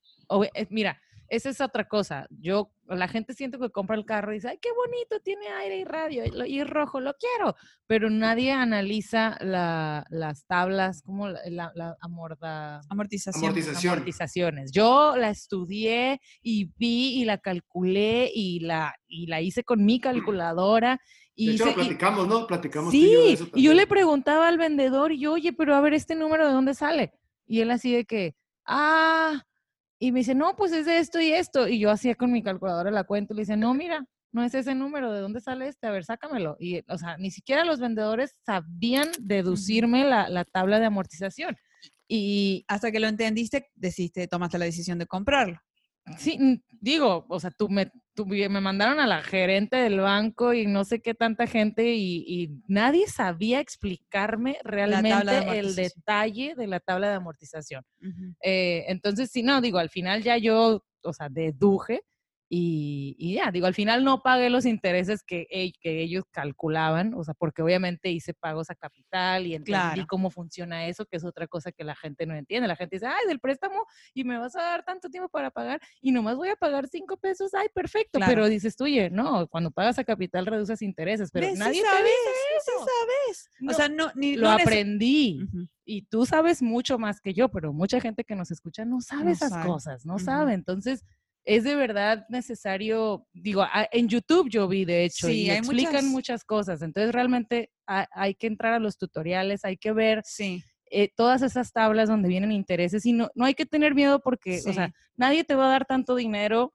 eh, 0.53 0.67
mira, 0.69 1.01
esa 1.30 1.49
es 1.49 1.61
otra 1.61 1.88
cosa. 1.88 2.27
Yo, 2.30 2.71
la 2.88 3.07
gente 3.07 3.34
siente 3.34 3.57
que 3.59 3.69
compra 3.69 3.95
el 3.95 4.05
carro 4.05 4.32
y 4.32 4.36
dice, 4.36 4.49
ay, 4.49 4.59
qué 4.61 4.69
bonito, 4.73 5.19
tiene 5.23 5.47
aire 5.47 5.77
y 5.80 5.84
radio 5.84 6.23
y, 6.45 6.63
rojo, 6.63 6.99
lo 6.99 7.13
quiero. 7.15 7.55
Pero 7.88 8.09
nadie 8.09 8.51
analiza 8.51 9.38
la- 9.41 10.05
las 10.09 10.45
tablas, 10.45 11.01
como 11.01 11.27
la, 11.30 11.39
la, 11.49 11.71
la 11.75 11.97
amorda- 12.01 12.82
Amortización. 12.89 13.45
Amortización. 13.45 13.93
amortizaciones. 13.93 14.71
Yo 14.71 15.15
la 15.15 15.30
estudié 15.30 16.19
y 16.41 16.71
vi 16.77 17.21
y 17.21 17.25
la 17.25 17.38
calculé 17.38 18.30
y 18.34 18.59
la, 18.61 18.95
y 19.07 19.27
la 19.27 19.41
hice 19.41 19.63
con 19.63 19.86
mi 19.86 19.99
calculadora. 19.99 20.99
Y 21.36 21.47
De 21.47 21.53
hecho, 21.53 21.65
lo 21.65 21.71
hice- 21.71 21.80
y- 21.82 21.84
platicamos, 21.86 22.27
¿no? 22.27 22.47
Platicamos 22.47 22.93
yo 22.93 22.99
de 22.99 23.05
Sí, 23.07 23.34
eso 23.34 23.47
y 23.55 23.63
yo 23.63 23.73
le 23.73 23.88
preguntaba 23.88 24.47
al 24.47 24.57
vendedor, 24.57 25.11
y 25.11 25.19
yo, 25.19 25.34
oye, 25.34 25.53
pero 25.53 25.75
a 25.75 25.82
ver, 25.82 25.93
¿este 25.93 26.15
número 26.15 26.45
de 26.47 26.53
dónde 26.53 26.73
sale? 26.73 27.13
Y 27.47 27.61
él 27.61 27.71
así 27.71 27.93
de 27.93 28.05
que, 28.05 28.36
ah, 28.65 29.43
y 29.99 30.11
me 30.11 30.19
dice, 30.19 30.33
no, 30.33 30.55
pues 30.55 30.71
es 30.71 30.85
de 30.85 30.97
esto 30.97 31.19
y 31.19 31.31
esto. 31.31 31.67
Y 31.67 31.79
yo 31.79 31.91
hacía 31.91 32.15
con 32.15 32.31
mi 32.31 32.41
calculadora 32.41 32.89
la 32.89 33.03
cuenta 33.03 33.33
y 33.33 33.35
le 33.35 33.41
dice, 33.41 33.57
no, 33.57 33.73
mira, 33.73 34.05
no 34.31 34.43
es 34.43 34.53
ese 34.53 34.75
número, 34.75 35.11
¿de 35.11 35.19
dónde 35.19 35.41
sale 35.41 35.67
este? 35.67 35.87
A 35.87 35.91
ver, 35.91 36.05
sácamelo. 36.05 36.55
Y, 36.59 36.83
o 36.87 36.97
sea, 36.97 37.17
ni 37.17 37.31
siquiera 37.31 37.65
los 37.65 37.79
vendedores 37.79 38.35
sabían 38.45 39.09
deducirme 39.19 40.05
la, 40.05 40.29
la 40.29 40.45
tabla 40.45 40.79
de 40.79 40.85
amortización. 40.85 41.57
Y 42.07 42.65
Hasta 42.67 42.91
que 42.91 42.99
lo 42.99 43.07
entendiste, 43.07 43.67
decidiste, 43.75 44.27
tomaste 44.27 44.57
la 44.57 44.65
decisión 44.65 44.97
de 44.99 45.05
comprarlo. 45.05 45.59
Sí, 46.18 46.38
mm, 46.39 46.62
digo, 46.82 47.26
o 47.30 47.39
sea, 47.39 47.51
tú 47.51 47.70
me, 47.70 47.91
tú 48.14 48.26
me 48.26 48.49
mandaron 48.49 48.99
a 48.99 49.07
la 49.07 49.22
gerente 49.22 49.78
del 49.78 49.99
banco 49.99 50.53
y 50.53 50.68
no 50.68 50.84
sé 50.84 51.01
qué 51.01 51.14
tanta 51.14 51.47
gente 51.47 51.93
y, 51.93 52.24
y 52.28 52.49
nadie 52.68 53.07
sabía 53.07 53.60
explicarme 53.60 54.57
realmente 54.64 55.60
el 55.60 55.76
detalle 55.76 56.55
de 56.55 56.68
la 56.68 56.80
tabla 56.80 57.10
de 57.10 57.16
amortización. 57.16 57.86
Eh, 58.41 58.86
entonces, 58.88 59.32
sí, 59.32 59.43
no, 59.43 59.62
digo, 59.62 59.78
al 59.78 59.89
final 59.89 60.24
ya 60.24 60.38
yo, 60.38 60.84
o 61.03 61.14
sea, 61.14 61.30
deduje 61.30 62.01
Y, 62.51 63.15
y 63.19 63.35
ya, 63.35 63.51
digo, 63.51 63.67
al 63.67 63.75
final 63.75 64.03
no 64.03 64.23
pagué 64.23 64.49
los 64.49 64.65
intereses 64.65 65.21
que, 65.23 65.45
e- 65.51 65.71
que 65.79 66.01
ellos 66.01 66.23
calculaban, 66.31 67.13
o 67.13 67.23
sea, 67.23 67.35
porque 67.35 67.61
obviamente 67.61 68.09
hice 68.09 68.33
pagos 68.33 68.71
a 68.71 68.75
capital 68.75 69.45
y 69.45 69.53
entendí 69.53 69.69
Claro. 69.69 70.05
cómo 70.09 70.31
funciona 70.31 70.87
eso, 70.87 71.05
que 71.05 71.17
es 71.17 71.23
otra 71.23 71.47
cosa 71.47 71.71
que 71.71 71.83
la 71.83 71.95
gente 71.95 72.25
no 72.25 72.33
entiende. 72.33 72.67
La 72.67 72.75
gente 72.75 72.95
dice, 72.95 73.05
ay, 73.05 73.27
del 73.27 73.39
préstamo 73.39 73.85
y 74.15 74.23
me 74.23 74.39
vas 74.39 74.55
a 74.55 74.61
dar 74.63 74.83
tanto 74.83 75.09
tiempo 75.09 75.29
para 75.29 75.51
pagar 75.51 75.79
y 76.01 76.11
nomás 76.11 76.37
voy 76.37 76.49
a 76.49 76.55
pagar 76.55 76.87
cinco 76.87 77.17
pesos, 77.17 77.53
ay, 77.53 77.67
perfecto. 77.73 78.17
Claro. 78.17 78.33
Pero 78.33 78.49
dices 78.49 78.75
tú, 78.75 78.85
oye, 78.85 79.11
no, 79.11 79.47
cuando 79.47 79.69
pagas 79.69 79.99
a 79.99 80.03
capital 80.03 80.47
reduces 80.47 80.81
intereses, 80.81 81.29
pero 81.31 81.45
nadie 81.55 81.81
te 81.83 81.87
sabes, 81.87 82.03
dice 82.05 82.35
sí 82.35 82.71
eso. 82.71 82.79
sabes. 82.79 83.49
No, 83.59 83.71
o 83.71 83.75
sea, 83.75 83.89
no, 83.89 84.11
ni, 84.15 84.35
Lo 84.35 84.47
no 84.47 84.53
aprendí 84.53 85.43
Ujú. 85.43 85.67
y 85.85 86.01
tú 86.03 86.25
sabes 86.25 86.63
mucho 86.63 86.97
más 86.97 87.21
que 87.21 87.35
yo, 87.35 87.49
pero 87.49 87.73
mucha 87.73 88.01
gente 88.01 88.23
que 88.23 88.35
nos 88.35 88.49
escucha 88.49 88.85
no 88.85 89.01
sabe 89.01 89.25
No 89.25 89.31
esas 89.31 89.49
sabe. 89.51 89.67
cosas, 89.67 90.05
no 90.05 90.15
Ujú. 90.15 90.23
sabe. 90.25 90.53
Entonces, 90.53 91.03
es 91.45 91.63
de 91.63 91.75
verdad 91.75 92.25
necesario, 92.29 93.25
digo, 93.33 93.65
en 93.91 94.07
YouTube 94.07 94.49
yo 94.49 94.67
vi 94.67 94.85
de 94.85 95.05
hecho 95.05 95.27
Sí, 95.27 95.43
y 95.43 95.49
hay 95.49 95.57
explican 95.57 95.93
muchas- 95.93 96.11
muchas 96.11 96.43
cosas. 96.43 96.81
Entonces, 96.81 97.11
realmente 97.13 97.71
ha- 97.87 98.07
hay 98.11 98.35
que 98.35 98.47
entrar 98.47 98.73
a 98.73 98.79
los 98.79 98.97
tutoriales, 98.97 99.65
hay 99.65 99.77
que 99.77 99.91
ver 99.91 100.21
Sí, 100.25 100.61
eh, 100.91 101.09
todas 101.15 101.41
esas 101.41 101.71
tablas 101.71 102.09
donde 102.09 102.29
vienen 102.29 102.51
intereses 102.51 103.05
y 103.05 103.13
no, 103.13 103.29
no 103.35 103.45
hay 103.45 103.53
que 103.53 103.65
tener 103.65 103.95
miedo 103.95 104.19
porque, 104.21 104.61
o 104.65 104.73
sea, 104.73 104.91
nadie 105.15 105.43
te 105.43 105.55
va 105.55 105.67
a 105.67 105.69
dar 105.71 105.85
tanto 105.85 106.15
dinero 106.15 106.73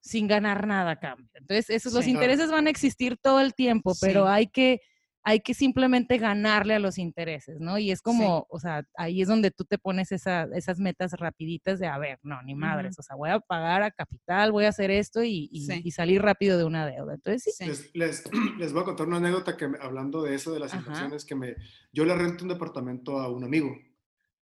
sin 0.00 0.26
ganar 0.26 0.66
nada 0.66 0.92
a 0.92 1.00
cambio. 1.00 1.30
Entonces, 1.34 1.70
esos, 1.70 1.92
los 1.94 2.06
intereses 2.06 2.50
van 2.50 2.66
a 2.66 2.70
existir 2.70 3.16
todo 3.16 3.40
el 3.40 3.54
tiempo, 3.54 3.94
pero 4.00 4.28
hay 4.28 4.46
que 4.48 4.80
hay 5.26 5.40
que 5.40 5.54
simplemente 5.54 6.18
ganarle 6.18 6.74
a 6.74 6.78
los 6.78 6.98
intereses, 6.98 7.58
¿no? 7.58 7.78
Y 7.78 7.90
es 7.90 8.02
como, 8.02 8.46
o 8.50 8.60
sea, 8.60 8.84
ahí 8.96 9.22
es 9.22 9.28
donde 9.28 9.50
tú 9.50 9.64
te 9.64 9.78
pones 9.78 10.12
esa- 10.12 10.46
esas 10.54 10.78
metas 10.78 11.12
rapiditas 11.14 11.78
de, 11.80 11.86
a 11.86 11.96
ver, 11.98 12.18
no, 12.22 12.42
ni 12.42 12.54
madres, 12.54 12.98
o 12.98 13.02
sea, 13.02 13.16
voy 13.16 13.30
a 13.30 13.40
pagar 13.40 13.82
a 13.82 13.90
capital, 13.90 14.52
voy 14.52 14.66
a 14.66 14.68
hacer 14.68 14.90
esto 14.90 15.24
y, 15.24 15.48
y- 15.50 15.64
Sí. 15.66 15.80
y 15.82 15.90
salir 15.92 16.20
rápido 16.20 16.58
de 16.58 16.64
una 16.64 16.86
deuda. 16.86 17.14
Entonces, 17.14 17.42
sí, 17.42 17.52
sí. 17.52 17.64
Les, 17.66 17.94
les, 17.94 18.24
les 18.58 18.72
voy 18.74 18.82
a 18.82 18.84
contar 18.84 19.06
una 19.06 19.16
anécdota 19.16 19.56
que 19.56 19.66
me- 19.66 19.78
hablando 19.80 20.22
de 20.22 20.34
eso, 20.34 20.52
de 20.52 20.60
las 20.60 20.74
Ajá. 20.74 20.82
inversiones, 20.82 21.24
que 21.24 21.34
me, 21.34 21.56
yo 21.92 22.04
le 22.04 22.14
rento 22.14 22.44
un 22.44 22.50
departamento 22.50 23.18
a 23.18 23.28
un 23.30 23.44
amigo, 23.44 23.74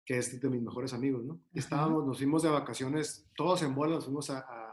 que 0.05 0.17
es 0.17 0.39
de 0.41 0.49
mis 0.49 0.61
mejores 0.61 0.93
amigos, 0.93 1.23
¿no? 1.25 1.33
Ajá. 1.33 1.41
estábamos, 1.53 2.05
nos 2.07 2.17
fuimos 2.17 2.41
de 2.41 2.49
vacaciones, 2.49 3.27
todos 3.35 3.61
en 3.63 3.75
bola, 3.75 3.95
nos 3.95 4.05
fuimos 4.05 4.29
a, 4.29 4.39
a, 4.39 4.68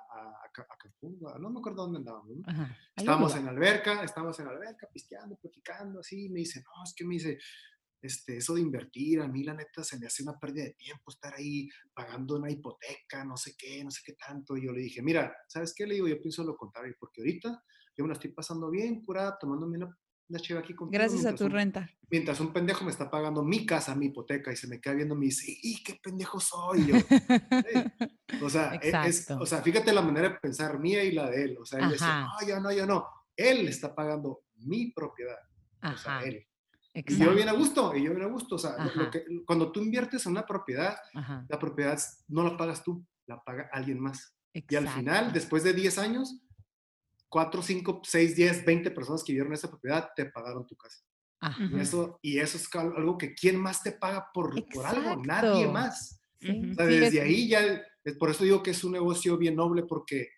a, 0.58 0.62
a 0.62 0.66
Ca- 0.66 0.74
a 0.74 0.76
Cancún, 0.78 1.18
no 1.40 1.50
me 1.50 1.58
acuerdo 1.60 1.82
dónde 1.82 1.98
andábamos, 1.98 2.36
¿no? 2.36 2.44
Estábamos 2.96 3.34
en 3.36 3.44
la 3.44 3.50
alberca, 3.50 4.02
estábamos 4.02 4.38
en 4.40 4.46
la 4.46 4.52
alberca, 4.52 4.88
pisteando, 4.92 5.36
platicando, 5.36 6.00
así, 6.00 6.28
me 6.30 6.40
dice, 6.40 6.62
no, 6.64 6.84
es 6.84 6.94
que 6.94 7.04
me 7.04 7.14
dice, 7.14 7.38
este, 8.02 8.36
eso 8.38 8.54
de 8.54 8.60
invertir, 8.60 9.20
a 9.20 9.28
mí 9.28 9.42
la 9.42 9.54
neta 9.54 9.82
se 9.82 9.98
me 9.98 10.06
hace 10.06 10.22
una 10.22 10.38
pérdida 10.38 10.64
de 10.64 10.74
tiempo 10.74 11.10
estar 11.10 11.34
ahí 11.34 11.68
pagando 11.94 12.36
una 12.36 12.50
hipoteca, 12.50 13.24
no 13.24 13.36
sé 13.36 13.54
qué, 13.58 13.82
no 13.84 13.90
sé 13.90 14.00
qué 14.04 14.12
tanto. 14.14 14.56
Y 14.56 14.66
yo 14.66 14.72
le 14.72 14.80
dije, 14.82 15.02
mira, 15.02 15.34
¿sabes 15.48 15.74
qué? 15.76 15.86
Le 15.86 15.94
digo, 15.94 16.06
yo 16.08 16.20
pienso 16.20 16.44
lo 16.44 16.56
contrario, 16.56 16.94
porque 17.00 17.20
ahorita 17.22 17.62
yo 17.96 18.04
me 18.04 18.08
la 18.08 18.14
estoy 18.14 18.32
pasando 18.32 18.70
bien, 18.70 19.02
curada, 19.02 19.36
tomándome 19.38 19.78
una, 19.78 19.98
una 20.28 20.38
cheva 20.40 20.60
aquí 20.60 20.74
contigo. 20.74 20.98
Gracias 21.00 21.24
a 21.24 21.34
tu 21.34 21.44
un- 21.44 21.50
renta. 21.52 21.88
Mientras 22.10 22.38
un 22.40 22.52
pendejo 22.52 22.84
me 22.84 22.90
está 22.90 23.10
pagando 23.10 23.42
mi 23.42 23.66
casa, 23.66 23.94
mi 23.94 24.06
hipoteca, 24.06 24.52
y 24.52 24.56
se 24.56 24.66
me 24.68 24.80
queda 24.80 24.94
viendo 24.94 25.14
y 25.14 25.18
me 25.18 25.24
dice, 25.26 25.56
¡y 25.62 25.82
qué 25.82 25.98
pendejo 26.02 26.38
soy! 26.40 26.80
Y 26.82 26.86
yo. 26.86 26.94
O 28.42 28.50
sea, 28.50 28.74
e- 28.74 28.88
es- 28.88 28.94
Exacto. 29.20 29.42
o 29.42 29.46
sea, 29.46 29.62
fíjate 29.62 29.92
la 29.92 30.02
manera 30.02 30.28
de 30.30 30.34
pensar 30.36 30.78
mía 30.78 31.02
y 31.04 31.12
la 31.12 31.30
de 31.30 31.44
él. 31.44 31.58
O 31.60 31.64
sea, 31.64 31.80
él 31.80 31.92
dice, 31.92 32.04
Ajá. 32.04 32.28
no, 32.40 32.46
yo 32.48 32.60
no, 32.60 32.72
yo 32.72 32.86
no. 32.86 33.06
Él 33.36 33.68
está 33.68 33.94
pagagando 33.94 34.42
mi 34.56 34.90
propiedad. 34.92 35.38
O 35.82 35.96
sea, 35.96 36.18
Ajá, 36.18 36.24
él. 36.26 36.46
Y 36.94 37.00
exacto. 37.00 37.24
yo 37.24 37.34
bien 37.34 37.48
a 37.48 37.52
gusto, 37.52 37.94
y 37.94 38.02
yo 38.04 38.10
bien 38.14 38.22
a 38.22 38.30
gusto. 38.32 38.56
O 38.56 38.58
sea, 38.58 38.72
lo- 38.78 38.82
Ajá. 39.02 39.10
que- 39.10 39.24
cuando 39.46 39.70
tú 39.70 39.80
inviertes 39.80 40.24
en 40.26 40.32
una 40.32 40.44
propiedad, 40.46 40.96
Ajá, 41.14 41.44
la 41.48 41.58
propiedad 41.58 41.98
no 42.28 42.42
la 42.42 42.56
pagas 42.56 42.82
tú, 42.82 43.04
la 43.26 43.42
paga 43.42 43.68
alguien 43.72 44.00
más. 44.00 44.34
Y 44.52 44.74
al 44.74 44.88
final, 44.88 45.16
exacto. 45.16 45.34
después 45.34 45.62
de 45.64 45.72
10 45.74 45.98
años, 45.98 46.40
4, 47.28 47.62
5, 47.62 48.00
6, 48.04 48.36
10, 48.36 48.64
20 48.64 48.90
personas 48.90 49.22
que 49.24 49.32
vivieron 49.32 49.52
esa 49.52 49.68
propiedad 49.68 50.10
te 50.14 50.26
pagaron 50.26 50.66
tu 50.66 50.76
casa. 50.76 50.98
Ajá. 51.40 51.68
Y 51.70 51.78
eso, 51.80 52.18
y 52.22 52.38
eso 52.38 52.56
es 52.56 52.68
algo 52.74 53.18
que 53.18 53.34
¿quién 53.34 53.56
más 53.56 53.82
te 53.82 53.92
paga 53.92 54.28
por, 54.32 54.54
por 54.68 54.86
algo? 54.86 55.16
Nadie 55.24 55.68
más. 55.68 56.20
Sí. 56.40 56.70
O 56.70 56.74
sea, 56.74 56.86
sí, 56.86 56.94
es- 56.94 57.00
desde 57.00 57.20
ahí 57.22 57.48
ya, 57.48 57.60
es 58.04 58.14
por 58.18 58.30
eso 58.30 58.44
digo 58.44 58.62
que 58.62 58.70
es 58.70 58.84
un 58.84 58.92
negocio 58.92 59.36
bien 59.36 59.56
noble 59.56 59.82
porque 59.84 60.28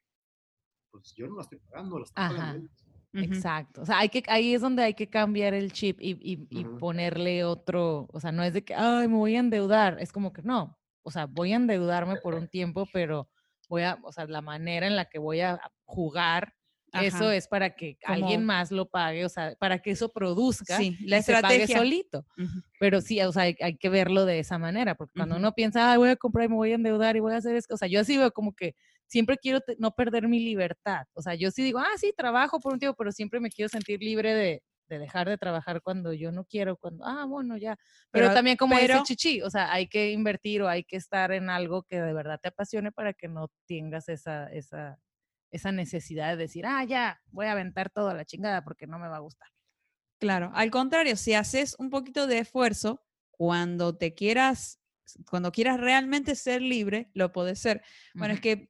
pues 0.91 1.13
yo 1.17 1.27
no 1.29 1.37
la 1.37 1.43
estoy 1.43 1.59
pagando, 1.59 1.99
la 1.99 2.05
estoy 2.05 2.25
Ajá. 2.25 2.37
pagando. 2.37 2.69
Exacto. 3.15 3.83
O 3.83 3.87
sea, 3.87 3.99
hay 3.99 4.09
que, 4.11 4.23
ahí 4.29 4.55
es 4.55 4.61
donde 4.61 4.83
hay 4.83 4.95
que 4.95 5.09
cambiar 5.09 5.55
el 5.55 5.73
chip 5.73 5.99
y, 6.01 6.13
y- 6.21 6.47
y 6.51 6.65
Ujú. 6.67 6.79
ponerle 6.79 7.45
otro, 7.45 8.07
o 8.13 8.21
sea, 8.21 8.33
no 8.33 8.43
es 8.43 8.53
de 8.53 8.65
que, 8.65 8.75
ay, 8.75 9.09
me 9.09 9.17
voy 9.17 9.37
a 9.37 9.41
endeudar, 9.41 9.99
es 10.01 10.13
como 10.13 10.33
que 10.33 10.43
no, 10.43 10.79
o 11.03 11.11
sea, 11.11 11.27
voy 11.27 11.53
a 11.53 11.57
endeudarme 11.57 12.17
por 12.17 12.35
un 12.35 12.49
tiempo, 12.49 12.87
pero 12.93 13.29
voy 13.69 13.83
a, 13.83 13.99
o 14.03 14.13
sea, 14.13 14.27
la 14.27 14.41
manera 14.43 14.87
en 14.87 14.95
la 14.97 15.07
que 15.07 15.19
voy 15.19 15.41
a 15.41 15.59
jugar, 15.85 16.55
eso 16.93 17.31
es 17.31 17.49
para 17.49 17.75
que 17.75 17.99
alguien 18.05 18.45
más 18.45 18.71
lo 18.71 18.89
pague, 18.89 19.25
o 19.25 19.29
sea, 19.29 19.55
para 19.59 19.79
que 19.81 19.91
eso 19.91 20.11
produzca 20.13 20.77
Sí, 20.77 20.97
la 21.03 21.19
y 21.19 21.23
se 21.23 21.33
pague 21.33 21.63
estrategia. 21.63 21.79
solito. 21.79 22.27
Pero 22.81 23.01
sí, 23.01 23.21
o 23.23 23.33
sea, 23.33 23.43
hay, 23.45 23.57
hay 23.61 23.77
que 23.77 23.89
verlo 23.89 24.25
de 24.25 24.39
esa 24.39 24.59
manera, 24.59 24.95
porque 24.95 25.13
cuando 25.17 25.37
uno 25.37 25.53
piensa, 25.53 25.91
ay, 25.93 25.99
voy 25.99 26.09
a 26.11 26.17
comprar 26.17 26.47
y 26.47 26.49
me 26.49 26.55
voy 26.57 26.73
a 26.73 26.77
endeudar 26.77 27.17
y 27.17 27.21
voy 27.21 27.33
a 27.35 27.37
hacer 27.39 27.57
esto, 27.57 27.75
o 27.75 27.79
sea, 27.79 27.89
yo 27.89 28.01
así 28.01 28.17
veo 28.17 28.31
como 28.33 28.53
que 28.55 28.75
siempre 29.07 29.37
quiero 29.39 29.61
no 29.79 29.93
perder 29.93 30.29
mi 30.29 30.39
libertad. 30.41 31.07
O 31.15 31.23
sea, 31.23 31.35
yo 31.35 31.51
sí 31.51 31.63
digo, 31.63 31.79
ah, 31.79 31.97
sí, 31.97 32.13
trabajo 32.17 32.61
por 32.61 32.73
un 32.75 32.79
tiempo, 32.79 32.95
pero 32.97 33.11
siempre 33.13 33.41
me 33.41 33.49
quiero 33.51 33.69
sentir 33.71 34.01
libre 34.03 34.35
de, 34.35 34.63
de 34.89 34.99
dejar 34.99 35.29
de 35.29 35.37
trabajar 35.39 35.81
cuando 35.83 36.13
yo 36.13 36.31
no 36.33 36.45
quiero, 36.45 36.77
cuando, 36.77 37.05
ah, 37.07 37.25
bueno, 37.27 37.57
ya. 37.57 37.77
Pero, 38.11 38.27
Pero- 38.27 38.35
también 38.35 38.57
como 38.57 38.77
pero- 38.77 38.95
dice 39.01 39.05
Chichi, 39.17 39.43
o 39.43 39.51
sea, 39.51 39.73
hay 39.73 39.87
que 39.89 40.13
invertir 40.13 40.63
o 40.63 40.69
hay 40.69 40.85
que 40.85 40.97
estar 40.97 41.33
en 41.33 41.49
algo 41.51 41.83
que 41.85 42.01
de 42.01 42.13
verdad 42.13 42.39
te 42.43 42.49
apasione 42.49 42.93
para 42.93 43.13
que 43.15 43.29
no 43.29 43.49
tengas 43.67 44.09
esa, 44.09 44.47
esa, 44.53 44.99
esa 45.51 45.73
necesidad 45.73 46.31
de 46.31 46.37
decir, 46.37 46.67
ah, 46.67 46.85
ya, 46.85 47.21
voy 47.31 47.47
a 47.47 47.53
aventar 47.53 47.91
todo 47.91 48.09
a 48.09 48.15
la 48.15 48.25
chingada 48.25 48.63
porque 48.63 48.87
no 48.87 48.99
me 48.99 49.09
va 49.09 49.17
a 49.17 49.21
gustar. 49.21 49.49
Claro, 50.19 50.51
al 50.55 50.71
contrario, 50.71 51.17
si 51.17 51.35
haces 51.35 51.77
un 51.79 51.91
poquito 51.91 52.27
de 52.27 52.39
esfuerzo, 52.39 53.03
cuando 53.31 53.97
te 53.97 54.15
quieras, 54.15 54.81
cuando 55.31 55.53
quieras 55.53 55.79
realmente 55.79 56.35
ser 56.35 56.61
libre, 56.61 57.11
lo 57.15 57.33
puedes 57.33 57.61
ser. 57.61 57.83
Bueno, 58.15 58.35
es 58.35 58.41
que 58.41 58.69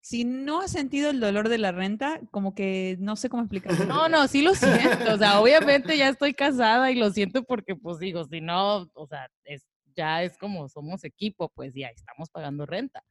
si 0.00 0.24
no 0.24 0.62
has 0.62 0.72
sentido 0.72 1.10
el 1.10 1.20
dolor 1.20 1.50
de 1.50 1.58
la 1.58 1.72
renta, 1.72 2.20
como 2.30 2.54
que 2.54 2.96
no 2.98 3.16
sé 3.16 3.28
cómo 3.28 3.42
explicarlo. 3.42 3.84
No, 3.84 4.08
no, 4.08 4.26
sí 4.26 4.40
lo 4.40 4.54
siento. 4.54 5.12
O 5.12 5.18
sea, 5.18 5.40
obviamente 5.40 5.96
ya 5.96 6.08
estoy 6.08 6.32
casada 6.32 6.90
y 6.90 6.94
lo 6.94 7.10
siento 7.10 7.44
porque, 7.44 7.76
pues 7.76 7.98
digo, 7.98 8.24
si 8.24 8.40
no, 8.40 8.88
o 8.94 9.06
sea, 9.06 9.28
es, 9.44 9.66
ya 9.94 10.22
es 10.22 10.38
como 10.38 10.68
somos 10.70 11.04
equipo, 11.04 11.50
pues 11.54 11.74
ya 11.74 11.88
estamos 11.88 12.30
pagando 12.30 12.64
renta. 12.64 13.04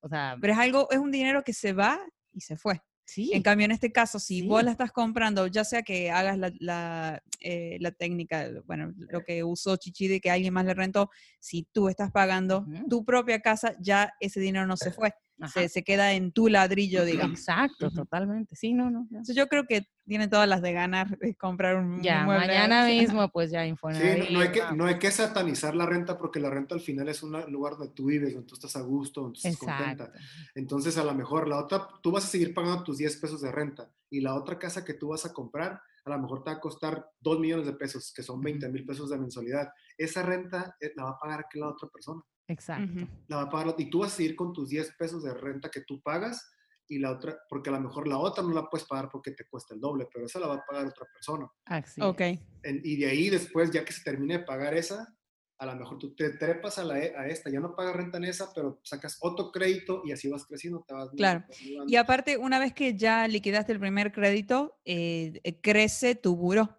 O 0.00 0.08
sea, 0.08 0.38
Pero 0.40 0.54
es 0.54 0.58
algo, 0.58 0.88
es 0.90 0.98
un 0.98 1.10
dinero 1.10 1.42
que 1.44 1.52
se 1.52 1.74
va 1.74 2.00
y 2.32 2.40
se 2.40 2.56
fue. 2.56 2.80
sí. 3.04 3.30
En 3.32 3.42
cambio, 3.42 3.64
en 3.64 3.72
este 3.72 3.92
caso, 3.92 4.18
si 4.18 4.46
vos 4.46 4.62
la 4.62 4.70
estás 4.70 4.92
comprando, 4.92 5.46
ya 5.46 5.64
sea 5.64 5.82
que 5.82 6.10
hagas 6.10 6.38
la, 6.38 6.52
la, 6.60 7.22
eh, 7.40 7.76
la 7.80 7.92
técnica, 7.92 8.48
bueno, 8.66 8.92
lo 8.96 9.22
que 9.22 9.44
usó 9.44 9.76
Chichi 9.76 10.08
de 10.08 10.20
que 10.20 10.30
alguien 10.30 10.54
más 10.54 10.64
le 10.64 10.74
rentó, 10.74 11.10
si 11.40 11.66
tú 11.72 11.88
estás 11.88 12.10
pagando 12.10 12.66
tu 12.88 13.04
propia 13.04 13.40
casa, 13.40 13.74
ya 13.80 14.12
ese 14.20 14.40
dinero 14.40 14.66
no 14.66 14.76
se 14.76 14.92
fue. 14.92 15.12
Se, 15.48 15.68
se 15.68 15.82
queda 15.82 16.12
en 16.12 16.32
tu 16.32 16.48
ladrillo, 16.48 17.04
digamos. 17.04 17.38
Exacto, 17.38 17.86
Ujú. 17.88 17.96
totalmente. 17.96 18.54
Sí, 18.56 18.72
no, 18.74 18.90
no. 18.90 19.06
Entonces 19.10 19.34
yo 19.36 19.46
creo 19.48 19.64
que 19.66 19.86
tiene 20.06 20.28
todas 20.28 20.48
las 20.48 20.62
de 20.62 20.72
ganar 20.72 21.16
de 21.18 21.34
comprar 21.36 21.76
un, 21.76 21.92
un 21.94 22.02
Ya, 22.02 22.24
mueble. 22.24 22.46
mañana 22.46 22.86
mismo, 22.86 23.28
pues 23.30 23.50
ya 23.50 23.62
Sí, 23.62 23.68
Infonavit. 23.68 24.18
no, 24.24 24.30
no 24.30 24.40
hay 24.40 24.52
que, 24.52 24.62
no 24.76 24.86
hay 24.86 24.98
que 24.98 25.10
satanizar 25.10 25.74
la 25.74 25.86
renta 25.86 26.16
porque 26.18 26.40
la 26.40 26.50
renta 26.50 26.74
al 26.74 26.80
final 26.80 27.08
es 27.08 27.22
un 27.22 27.32
lugar 27.50 27.76
donde 27.76 27.92
tú 27.92 28.06
vives, 28.06 28.32
donde 28.34 28.46
tú 28.46 28.54
estás 28.54 28.76
a 28.76 28.80
gusto, 28.80 29.22
donde 29.22 29.38
tú 29.40 29.48
estás 29.48 29.56
contenta. 29.58 30.12
Entonces, 30.54 30.96
a 30.98 31.04
lo 31.04 31.14
mejor 31.14 31.48
la 31.48 31.58
otra, 31.58 31.88
tú 32.02 32.10
vas 32.12 32.24
a 32.24 32.28
seguir 32.28 32.54
pagando 32.54 32.84
tus 32.84 32.98
10 32.98 33.16
pesos 33.16 33.40
de 33.40 33.50
renta 33.52 33.90
y 34.10 34.20
la 34.20 34.34
otra 34.34 34.58
casa 34.58 34.84
que 34.84 34.94
tú 34.94 35.08
vas 35.08 35.24
a 35.26 35.32
comprar, 35.32 35.80
a 36.04 36.10
lo 36.10 36.18
mejor 36.18 36.42
te 36.42 36.50
va 36.50 36.56
a 36.56 36.60
costar 36.60 37.10
2 37.20 37.38
millones 37.38 37.64
de 37.66 37.72
pesos, 37.74 38.12
que 38.14 38.22
son 38.22 38.40
20 38.40 38.68
mil 38.68 38.84
pesos 38.84 39.08
de 39.10 39.18
mensualidad. 39.18 39.68
Esa 39.96 40.22
renta 40.22 40.76
eh, 40.80 40.92
la 40.96 41.04
va 41.04 41.10
a 41.10 41.18
pagar 41.18 41.40
aquí 41.40 41.58
la 41.58 41.68
otra 41.68 41.88
persona. 41.88 42.20
Exacto. 42.48 43.06
La 43.28 43.36
va 43.36 43.42
a 43.42 43.50
pagar, 43.50 43.74
y 43.78 43.88
tú 43.90 44.00
vas 44.00 44.12
a 44.12 44.16
seguir 44.16 44.36
con 44.36 44.52
tus 44.52 44.68
10 44.68 44.92
pesos 44.98 45.22
de 45.22 45.32
renta 45.34 45.70
que 45.70 45.82
tú 45.82 46.00
pagas 46.02 46.50
y 46.88 46.98
la 46.98 47.12
otra, 47.12 47.38
porque 47.48 47.70
a 47.70 47.72
lo 47.72 47.80
mejor 47.80 48.06
la 48.08 48.18
otra 48.18 48.42
no 48.42 48.50
la 48.52 48.68
puedes 48.68 48.86
pagar 48.86 49.08
porque 49.10 49.30
te 49.30 49.46
cuesta 49.48 49.74
el 49.74 49.80
doble, 49.80 50.06
pero 50.12 50.26
esa 50.26 50.40
la 50.40 50.48
va 50.48 50.54
a 50.56 50.64
pagar 50.68 50.86
otra 50.86 51.06
persona. 51.12 51.48
Así 51.66 52.00
Ok. 52.02 52.20
En- 52.20 52.80
y 52.84 52.96
de 52.96 53.06
ahí 53.06 53.30
después, 53.30 53.70
ya 53.70 53.84
que 53.84 53.92
se 53.92 54.02
termine 54.02 54.38
de 54.38 54.44
pagar 54.44 54.74
esa, 54.74 55.16
a 55.58 55.66
lo 55.66 55.76
mejor 55.76 55.96
tú 55.98 56.14
te 56.14 56.30
trepas 56.30 56.78
a, 56.78 56.84
la, 56.84 56.98
e- 56.98 57.14
a 57.16 57.26
esta, 57.28 57.48
ya 57.48 57.60
no 57.60 57.74
pagas 57.76 57.94
renta 57.96 58.18
en 58.18 58.24
esa, 58.24 58.52
pero 58.52 58.80
sacas 58.82 59.16
otro 59.20 59.50
crédito 59.52 60.02
y 60.04 60.10
así 60.12 60.28
vas 60.28 60.44
creciendo, 60.44 60.84
te 60.86 60.92
vas 60.92 61.08
Claro. 61.16 61.44
vas 61.48 61.62
mudando. 61.62 61.92
y 61.92 61.96
aparte, 61.96 62.36
una 62.36 62.58
vez 62.58 62.74
que 62.74 62.96
ya 62.96 63.26
liquidaste 63.28 63.72
el 63.72 63.78
primer 63.80 64.12
crédito, 64.12 64.76
eh, 64.84 65.40
eh, 65.44 65.60
crece 65.60 66.14
tu 66.16 66.36
buró. 66.36 66.76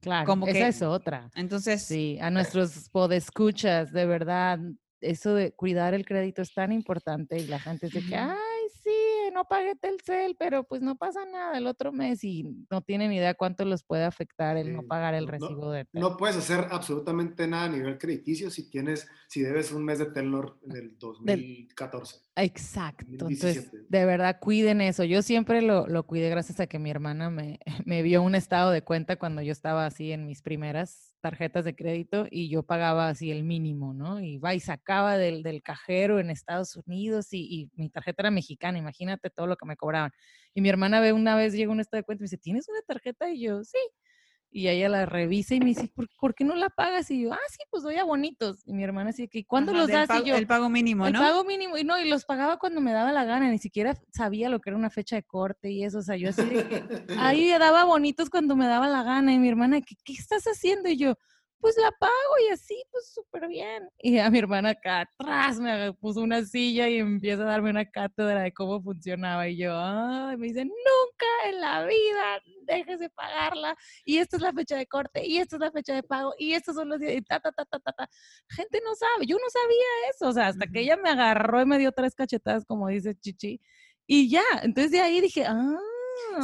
Claro, 0.00 0.26
Como 0.26 0.46
esa 0.46 0.58
que- 0.58 0.68
es 0.68 0.82
otra. 0.82 1.30
Entonces, 1.34 1.82
Sí, 1.84 2.18
a 2.20 2.30
nuestros 2.30 2.88
podescuchas, 2.90 3.92
de 3.92 4.06
verdad, 4.06 4.58
eso 5.02 5.34
de 5.34 5.52
cuidar 5.52 5.94
el 5.94 6.04
crédito 6.06 6.42
es 6.42 6.52
tan 6.54 6.72
importante 6.72 7.38
y 7.38 7.46
la 7.46 7.58
gente 7.60 7.86
dice 7.86 8.02
que, 8.08 8.16
ay, 8.16 8.36
sí, 8.82 8.90
no 9.34 9.44
pagué 9.46 9.74
Telcel, 9.76 10.36
pero 10.38 10.64
pues 10.64 10.82
no 10.82 10.96
pasa 10.96 11.24
nada 11.24 11.56
el 11.58 11.66
otro 11.66 11.92
mes 11.92 12.22
y 12.24 12.44
no 12.70 12.82
tienen 12.82 13.12
idea 13.12 13.34
cuánto 13.34 13.64
los 13.64 13.82
puede 13.82 14.04
afectar 14.04 14.56
el 14.56 14.74
no 14.74 14.82
pagar 14.82 15.14
el 15.14 15.26
no- 15.26 15.30
recibo 15.32 15.70
de. 15.70 15.86
No 15.92 16.16
puedes 16.16 16.36
hacer 16.36 16.66
absolutamente 16.70 17.46
nada 17.46 17.64
a 17.64 17.68
nivel 17.68 17.98
crediticio 17.98 18.50
si 18.50 18.68
tienes, 18.70 19.08
si 19.28 19.42
debes 19.42 19.72
un 19.72 19.84
mes 19.84 19.98
de 19.98 20.06
Telnor 20.06 20.58
del 20.62 20.96
2014. 20.98 22.20
Exacto. 22.34 23.04
Entonces, 23.10 23.56
2017. 23.56 23.86
de 23.90 24.06
verdad, 24.06 24.38
cuiden 24.40 24.80
eso. 24.80 25.04
Yo 25.04 25.20
siempre 25.20 25.60
lo, 25.60 25.86
lo 25.86 26.06
cuidé 26.06 26.30
gracias 26.30 26.60
a 26.60 26.66
que 26.66 26.78
mi 26.78 26.90
hermana 26.90 27.28
me, 27.28 27.58
me 27.84 28.02
vio 28.02 28.22
un 28.22 28.34
estado 28.34 28.70
de 28.70 28.82
cuenta 28.82 29.16
cuando 29.16 29.42
yo 29.42 29.52
estaba 29.52 29.84
así 29.84 30.12
en 30.12 30.26
mis 30.26 30.40
primeras 30.40 31.14
tarjetas 31.20 31.64
de 31.64 31.76
crédito 31.76 32.26
y 32.30 32.48
yo 32.48 32.62
pagaba 32.62 33.08
así 33.08 33.30
el 33.30 33.44
mínimo, 33.44 33.92
¿no? 33.92 34.20
Y 34.20 34.38
va 34.38 34.54
y 34.54 34.60
sacaba 34.60 35.18
del, 35.18 35.42
del 35.42 35.62
cajero 35.62 36.18
en 36.20 36.30
Estados 36.30 36.74
Unidos 36.76 37.32
y, 37.32 37.40
y 37.40 37.70
mi 37.74 37.90
tarjeta 37.90 38.22
era 38.22 38.30
mexicana, 38.30 38.78
imagínate 38.78 39.28
todo 39.30 39.46
lo 39.46 39.56
que 39.56 39.66
me 39.66 39.76
cobraban. 39.76 40.10
Y 40.54 40.62
mi 40.62 40.70
hermana 40.70 41.00
ve 41.00 41.12
una 41.12 41.36
vez 41.36 41.52
llega 41.52 41.70
un 41.70 41.80
estado 41.80 42.00
de 42.00 42.04
cuenta 42.04 42.22
y 42.22 42.24
me 42.24 42.26
dice, 42.26 42.38
¿tienes 42.38 42.68
una 42.68 42.80
tarjeta? 42.82 43.30
Y 43.30 43.42
yo, 43.42 43.62
sí. 43.62 43.78
Y 44.54 44.68
ella 44.68 44.90
la 44.90 45.06
revisa 45.06 45.54
y 45.54 45.60
me 45.60 45.66
dice, 45.66 45.88
¿por, 45.88 46.08
por 46.20 46.34
qué 46.34 46.44
no 46.44 46.54
la 46.54 46.68
pagas? 46.68 47.10
Y 47.10 47.22
yo, 47.22 47.32
ah, 47.32 47.38
sí, 47.48 47.56
pues 47.70 47.82
doy 47.82 47.96
a 47.96 48.04
bonitos. 48.04 48.62
Y 48.66 48.74
mi 48.74 48.84
hermana 48.84 49.08
así, 49.08 49.26
que 49.26 49.46
¿cuándo 49.46 49.72
Ajá, 49.72 49.80
los 49.80 49.88
das? 49.90 50.06
pago- 50.08 50.26
y 50.26 50.28
yo, 50.28 50.36
el 50.36 50.46
pago 50.46 50.68
mínimo, 50.68 51.06
el 51.06 51.14
¿no? 51.14 51.20
pago 51.20 51.42
mínimo, 51.44 51.78
y 51.78 51.84
no, 51.84 51.98
y 51.98 52.06
los 52.06 52.26
pagaba 52.26 52.58
cuando 52.58 52.82
me 52.82 52.92
daba 52.92 53.12
la 53.12 53.24
gana, 53.24 53.48
ni 53.50 53.56
siquiera 53.56 53.96
sabía 54.12 54.50
lo 54.50 54.60
que 54.60 54.68
era 54.68 54.76
una 54.76 54.90
fecha 54.90 55.16
de 55.16 55.22
corte 55.22 55.70
y 55.70 55.84
eso, 55.84 56.00
o 56.00 56.02
sea, 56.02 56.16
yo 56.16 56.28
así, 56.28 56.42
de 56.44 56.68
que- 56.68 56.84
ahí 57.18 57.48
daba 57.58 57.84
bonitos 57.84 58.28
cuando 58.28 58.54
me 58.54 58.66
daba 58.66 58.88
la 58.88 59.02
gana, 59.02 59.32
y 59.32 59.38
mi 59.38 59.48
hermana, 59.48 59.80
¿qué, 59.80 59.94
qué 60.04 60.12
estás 60.12 60.44
haciendo? 60.44 60.90
Y 60.90 60.98
yo, 60.98 61.14
pues 61.62 61.76
la 61.78 61.92
pago, 61.92 62.12
y 62.44 62.52
así, 62.52 62.82
pues 62.90 63.12
súper 63.14 63.46
bien. 63.46 63.88
Y 64.00 64.18
a 64.18 64.28
mi 64.30 64.40
hermana 64.40 64.70
acá 64.70 65.02
atrás 65.02 65.60
me 65.60 65.92
puso 65.94 66.20
una 66.20 66.44
silla 66.44 66.88
y 66.88 66.98
empieza 66.98 67.42
a 67.42 67.46
darme 67.46 67.70
una 67.70 67.88
cátedra 67.88 68.42
de 68.42 68.52
cómo 68.52 68.82
funcionaba, 68.82 69.48
y 69.48 69.58
yo, 69.58 69.72
ay, 69.72 70.36
me 70.36 70.48
dice, 70.48 70.64
nunca 70.64 71.26
en 71.46 71.60
la 71.60 71.86
vida 71.86 72.42
dejes 72.62 72.98
de 72.98 73.08
pagarla, 73.10 73.76
y 74.04 74.18
esta 74.18 74.36
es 74.36 74.42
la 74.42 74.52
fecha 74.52 74.76
de 74.76 74.86
corte, 74.88 75.24
y 75.24 75.38
esta 75.38 75.54
es 75.54 75.60
la 75.60 75.70
fecha 75.70 75.94
de 75.94 76.02
pago, 76.02 76.34
y 76.36 76.54
estos 76.54 76.74
son 76.74 76.88
los 76.88 76.98
días, 76.98 77.14
y 77.14 77.22
ta, 77.22 77.38
ta, 77.38 77.52
ta, 77.52 77.64
ta, 77.64 77.78
ta, 77.78 77.92
ta. 77.92 78.08
Gente 78.48 78.80
no 78.84 78.96
sabe, 78.96 79.24
yo 79.26 79.36
no 79.36 79.48
sabía 79.48 80.10
eso, 80.12 80.28
o 80.28 80.32
sea, 80.32 80.48
hasta 80.48 80.66
que 80.66 80.80
ella 80.80 80.96
me 80.96 81.10
agarró 81.10 81.62
y 81.62 81.66
me 81.66 81.78
dio 81.78 81.92
tres 81.92 82.16
cachetadas, 82.16 82.64
como 82.64 82.88
dice 82.88 83.14
Chichi, 83.14 83.60
y 84.04 84.28
ya, 84.28 84.42
entonces 84.62 84.90
de 84.90 85.00
ahí 85.00 85.20
dije, 85.20 85.44
ah, 85.46 85.78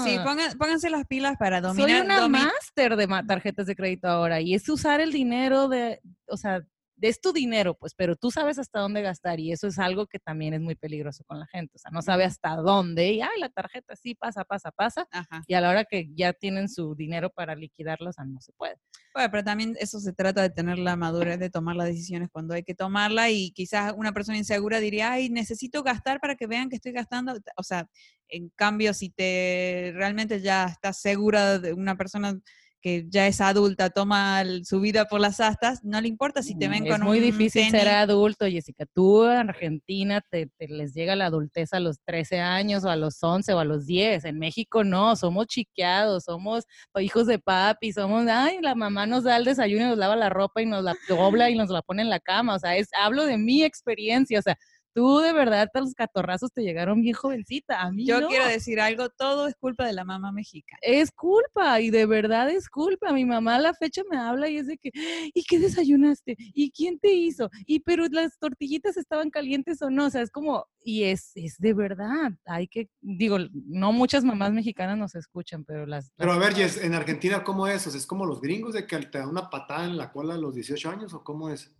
Sí, 0.04 0.16
pongan- 0.24 0.56
pónganse 0.58 0.90
las 0.90 1.06
pilas 1.06 1.36
para 1.38 1.60
soy 1.60 1.68
dominar. 1.76 2.04
una 2.04 2.20
domi- 2.20 2.38
máster 2.44 2.96
de 2.96 3.06
tarjetas 3.26 3.66
de 3.66 3.74
crédito 3.76 4.08
ahora, 4.08 4.40
y 4.40 4.54
es 4.54 4.68
usar 4.68 5.00
el 5.00 5.12
dinero 5.12 5.68
de, 5.68 6.00
o 6.28 6.36
sea, 6.36 6.60
es 7.00 7.20
tu 7.20 7.32
dinero, 7.32 7.74
pues, 7.74 7.94
pero 7.94 8.16
tú 8.16 8.30
sabes 8.30 8.58
hasta 8.58 8.80
dónde 8.80 9.02
gastar, 9.02 9.40
y 9.40 9.52
eso 9.52 9.66
es 9.66 9.78
algo 9.78 10.06
que 10.06 10.18
también 10.18 10.54
es 10.54 10.60
muy 10.60 10.74
peligroso 10.74 11.24
con 11.24 11.38
la 11.38 11.46
gente, 11.46 11.72
o 11.76 11.78
sea, 11.78 11.90
no 11.90 12.02
sabe 12.02 12.24
hasta 12.24 12.56
dónde, 12.56 13.12
y, 13.12 13.20
ay, 13.20 13.40
la 13.40 13.48
tarjeta 13.48 13.94
sí 13.96 14.14
pasa, 14.14 14.44
pasa, 14.44 14.70
pasa, 14.72 15.06
Ajá. 15.10 15.42
y 15.46 15.54
a 15.54 15.60
la 15.60 15.70
hora 15.70 15.84
que 15.84 16.08
ya 16.14 16.32
tienen 16.32 16.68
su 16.68 16.94
dinero 16.94 17.30
para 17.30 17.54
liquidarlo, 17.54 18.10
o 18.10 18.12
sea, 18.12 18.24
no 18.24 18.40
se 18.40 18.52
puede. 18.52 18.76
Bueno, 19.14 19.30
pero 19.30 19.44
también 19.44 19.74
eso 19.80 19.98
se 20.00 20.12
trata 20.12 20.42
de 20.42 20.50
tener 20.50 20.78
la 20.78 20.94
madurez 20.94 21.38
de 21.38 21.50
tomar 21.50 21.74
las 21.76 21.88
decisiones 21.88 22.28
cuando 22.30 22.54
hay 22.54 22.62
que 22.62 22.74
tomarla 22.74 23.30
y 23.30 23.50
quizás 23.50 23.94
una 23.96 24.12
persona 24.12 24.38
insegura 24.38 24.80
diría, 24.80 25.12
ay, 25.12 25.28
necesito 25.30 25.82
gastar 25.82 26.20
para 26.20 26.36
que 26.36 26.46
vean 26.46 26.68
que 26.68 26.76
estoy 26.76 26.92
gastando. 26.92 27.34
O 27.56 27.62
sea, 27.62 27.88
en 28.28 28.50
cambio, 28.50 28.94
si 28.94 29.10
te 29.10 29.92
realmente 29.94 30.40
ya 30.40 30.66
estás 30.66 31.00
segura 31.00 31.58
de 31.58 31.72
una 31.72 31.96
persona 31.96 32.38
que 32.80 33.06
ya 33.08 33.26
es 33.26 33.40
adulta, 33.40 33.90
toma 33.90 34.40
el- 34.40 34.64
su 34.64 34.80
vida 34.80 35.06
por 35.06 35.20
las 35.20 35.40
astas, 35.40 35.82
no 35.82 36.00
le 36.00 36.08
importa 36.08 36.42
si 36.42 36.56
te 36.56 36.68
ven 36.68 36.86
es 36.86 36.92
con 36.92 37.02
muy 37.02 37.18
un 37.18 37.24
difícil 37.24 37.62
ser 37.64 37.72
tenis. 37.72 37.88
adulto, 37.88 38.46
Jessica. 38.46 38.86
Tú 38.94 39.24
en 39.26 39.48
Argentina 39.48 40.20
te, 40.30 40.46
te 40.56 40.68
les 40.68 40.94
llega 40.94 41.16
la 41.16 41.26
adultez 41.26 41.72
a 41.72 41.80
los 41.80 41.98
13 42.04 42.38
años 42.40 42.84
o 42.84 42.90
a 42.90 42.96
los 42.96 43.22
11 43.22 43.52
o 43.52 43.58
a 43.58 43.64
los 43.64 43.84
10. 43.86 44.24
En 44.24 44.38
México 44.38 44.84
no, 44.84 45.16
somos 45.16 45.46
chiqueados, 45.46 46.24
somos 46.24 46.64
hijos 47.00 47.26
de 47.26 47.38
papi, 47.38 47.92
somos, 47.92 48.26
ay, 48.28 48.58
la 48.62 48.74
mamá 48.74 49.06
nos 49.06 49.24
da 49.24 49.36
el 49.36 49.44
desayuno 49.44 49.84
y 49.84 49.88
nos 49.88 49.98
lava 49.98 50.16
la 50.16 50.28
ropa 50.30 50.62
y 50.62 50.66
nos 50.66 50.84
la 50.84 50.94
dobla 51.08 51.50
y 51.50 51.56
nos 51.56 51.70
la 51.70 51.82
pone 51.82 52.02
en 52.02 52.10
la 52.10 52.20
cama. 52.20 52.54
O 52.54 52.58
sea, 52.58 52.76
es, 52.76 52.88
hablo 53.00 53.24
de 53.24 53.38
mi 53.38 53.62
experiencia. 53.64 54.38
O 54.38 54.42
sea, 54.42 54.56
tú 54.94 55.18
de 55.18 55.32
verdad 55.32 55.68
a 55.72 55.80
los 55.80 55.94
catorrazos 55.94 56.52
te 56.52 56.62
llegaron 56.62 57.00
bien 57.00 57.14
jovencita. 57.14 57.82
A 57.82 57.92
mí 57.92 58.06
Yo 58.06 58.20
no. 58.20 58.28
quiero 58.28 58.46
decir 58.46 58.80
algo, 58.80 59.08
todo 59.10 59.46
es 59.46 59.54
culpa 59.54 59.86
de 59.86 59.92
la 59.92 60.04
mamá 60.04 60.32
mexicana. 60.32 60.78
Es 60.82 61.10
culpa, 61.10 61.80
y 61.80 61.90
de 61.90 62.06
verdad 62.06 62.50
es 62.50 62.68
culpa. 62.68 63.12
Mi 63.12 63.24
mamá 63.24 63.56
a 63.56 63.60
la 63.60 63.74
fecha 63.74 64.02
me 64.10 64.16
habla 64.16 64.48
y 64.48 64.58
es 64.58 64.66
de 64.66 64.78
que, 64.78 64.90
¿y 65.34 65.42
qué 65.44 65.58
desayunaste? 65.58 66.36
¿Y 66.38 66.70
quién 66.70 66.98
te 66.98 67.12
hizo? 67.12 67.50
Y 67.66 67.80
pero 67.80 68.06
las 68.10 68.38
tortillitas 68.38 68.96
estaban 68.96 69.30
calientes 69.30 69.80
o 69.82 69.90
no, 69.90 70.06
o 70.06 70.10
sea, 70.10 70.22
es 70.22 70.30
como, 70.30 70.66
y 70.82 71.04
es, 71.04 71.32
es 71.34 71.58
de 71.58 71.74
verdad. 71.74 72.32
Hay 72.46 72.68
que, 72.68 72.88
digo, 73.00 73.38
no 73.52 73.92
muchas 73.92 74.24
mamás 74.24 74.52
mexicanas 74.52 74.96
nos 74.96 75.14
escuchan, 75.14 75.64
pero 75.64 75.86
las... 75.86 76.10
Pero 76.16 76.32
a 76.32 76.38
ver, 76.38 76.54
Jess, 76.54 76.82
en 76.82 76.94
Argentina, 76.94 77.44
¿cómo 77.44 77.66
es? 77.66 77.86
O 77.86 77.90
sea, 77.90 77.98
¿Es 77.98 78.06
como 78.06 78.26
los 78.26 78.40
gringos 78.40 78.74
de 78.74 78.86
que 78.86 78.96
te 78.98 79.18
dan 79.18 79.28
una 79.28 79.50
patada 79.50 79.84
en 79.84 79.96
la 79.96 80.12
cola 80.12 80.34
a 80.34 80.38
los 80.38 80.54
18 80.54 80.88
años 80.88 81.14
o 81.14 81.24
cómo 81.24 81.50
es? 81.50 81.74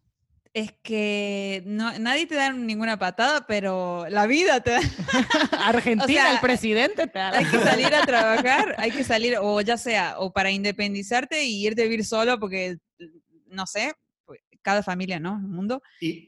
Es 0.55 0.73
que 0.83 1.63
no, 1.67 1.99
nadie 1.99 2.27
te 2.27 2.35
da 2.35 2.53
ninguna 2.53 2.99
patada, 2.99 3.47
pero 3.47 4.07
la 4.09 4.27
vida 4.27 4.61
te 4.61 4.71
da. 4.73 4.81
Argentina, 5.67 6.07
sea, 6.23 6.33
el 6.35 6.41
presidente 6.41 7.07
te 7.07 7.19
da 7.19 7.31
la- 7.31 7.39
hay 7.39 7.45
que 7.47 7.59
salir 7.59 7.95
a 7.95 8.05
trabajar, 8.07 8.75
hay 8.79 8.91
que 8.91 9.05
salir, 9.05 9.37
o 9.43 9.61
ya 9.61 9.77
sea, 9.77 10.19
o 10.19 10.33
para 10.33 10.51
independizarte 10.51 11.45
y 11.45 11.67
irte 11.67 11.83
a 11.83 11.85
vivir 11.85 12.05
solo, 12.05 12.39
porque, 12.39 12.79
no 13.47 13.67
sé, 13.67 13.95
pues, 14.25 14.41
cada 14.63 14.83
familia, 14.83 15.21
¿no? 15.21 15.37
El 15.37 15.49
mundo. 15.49 15.83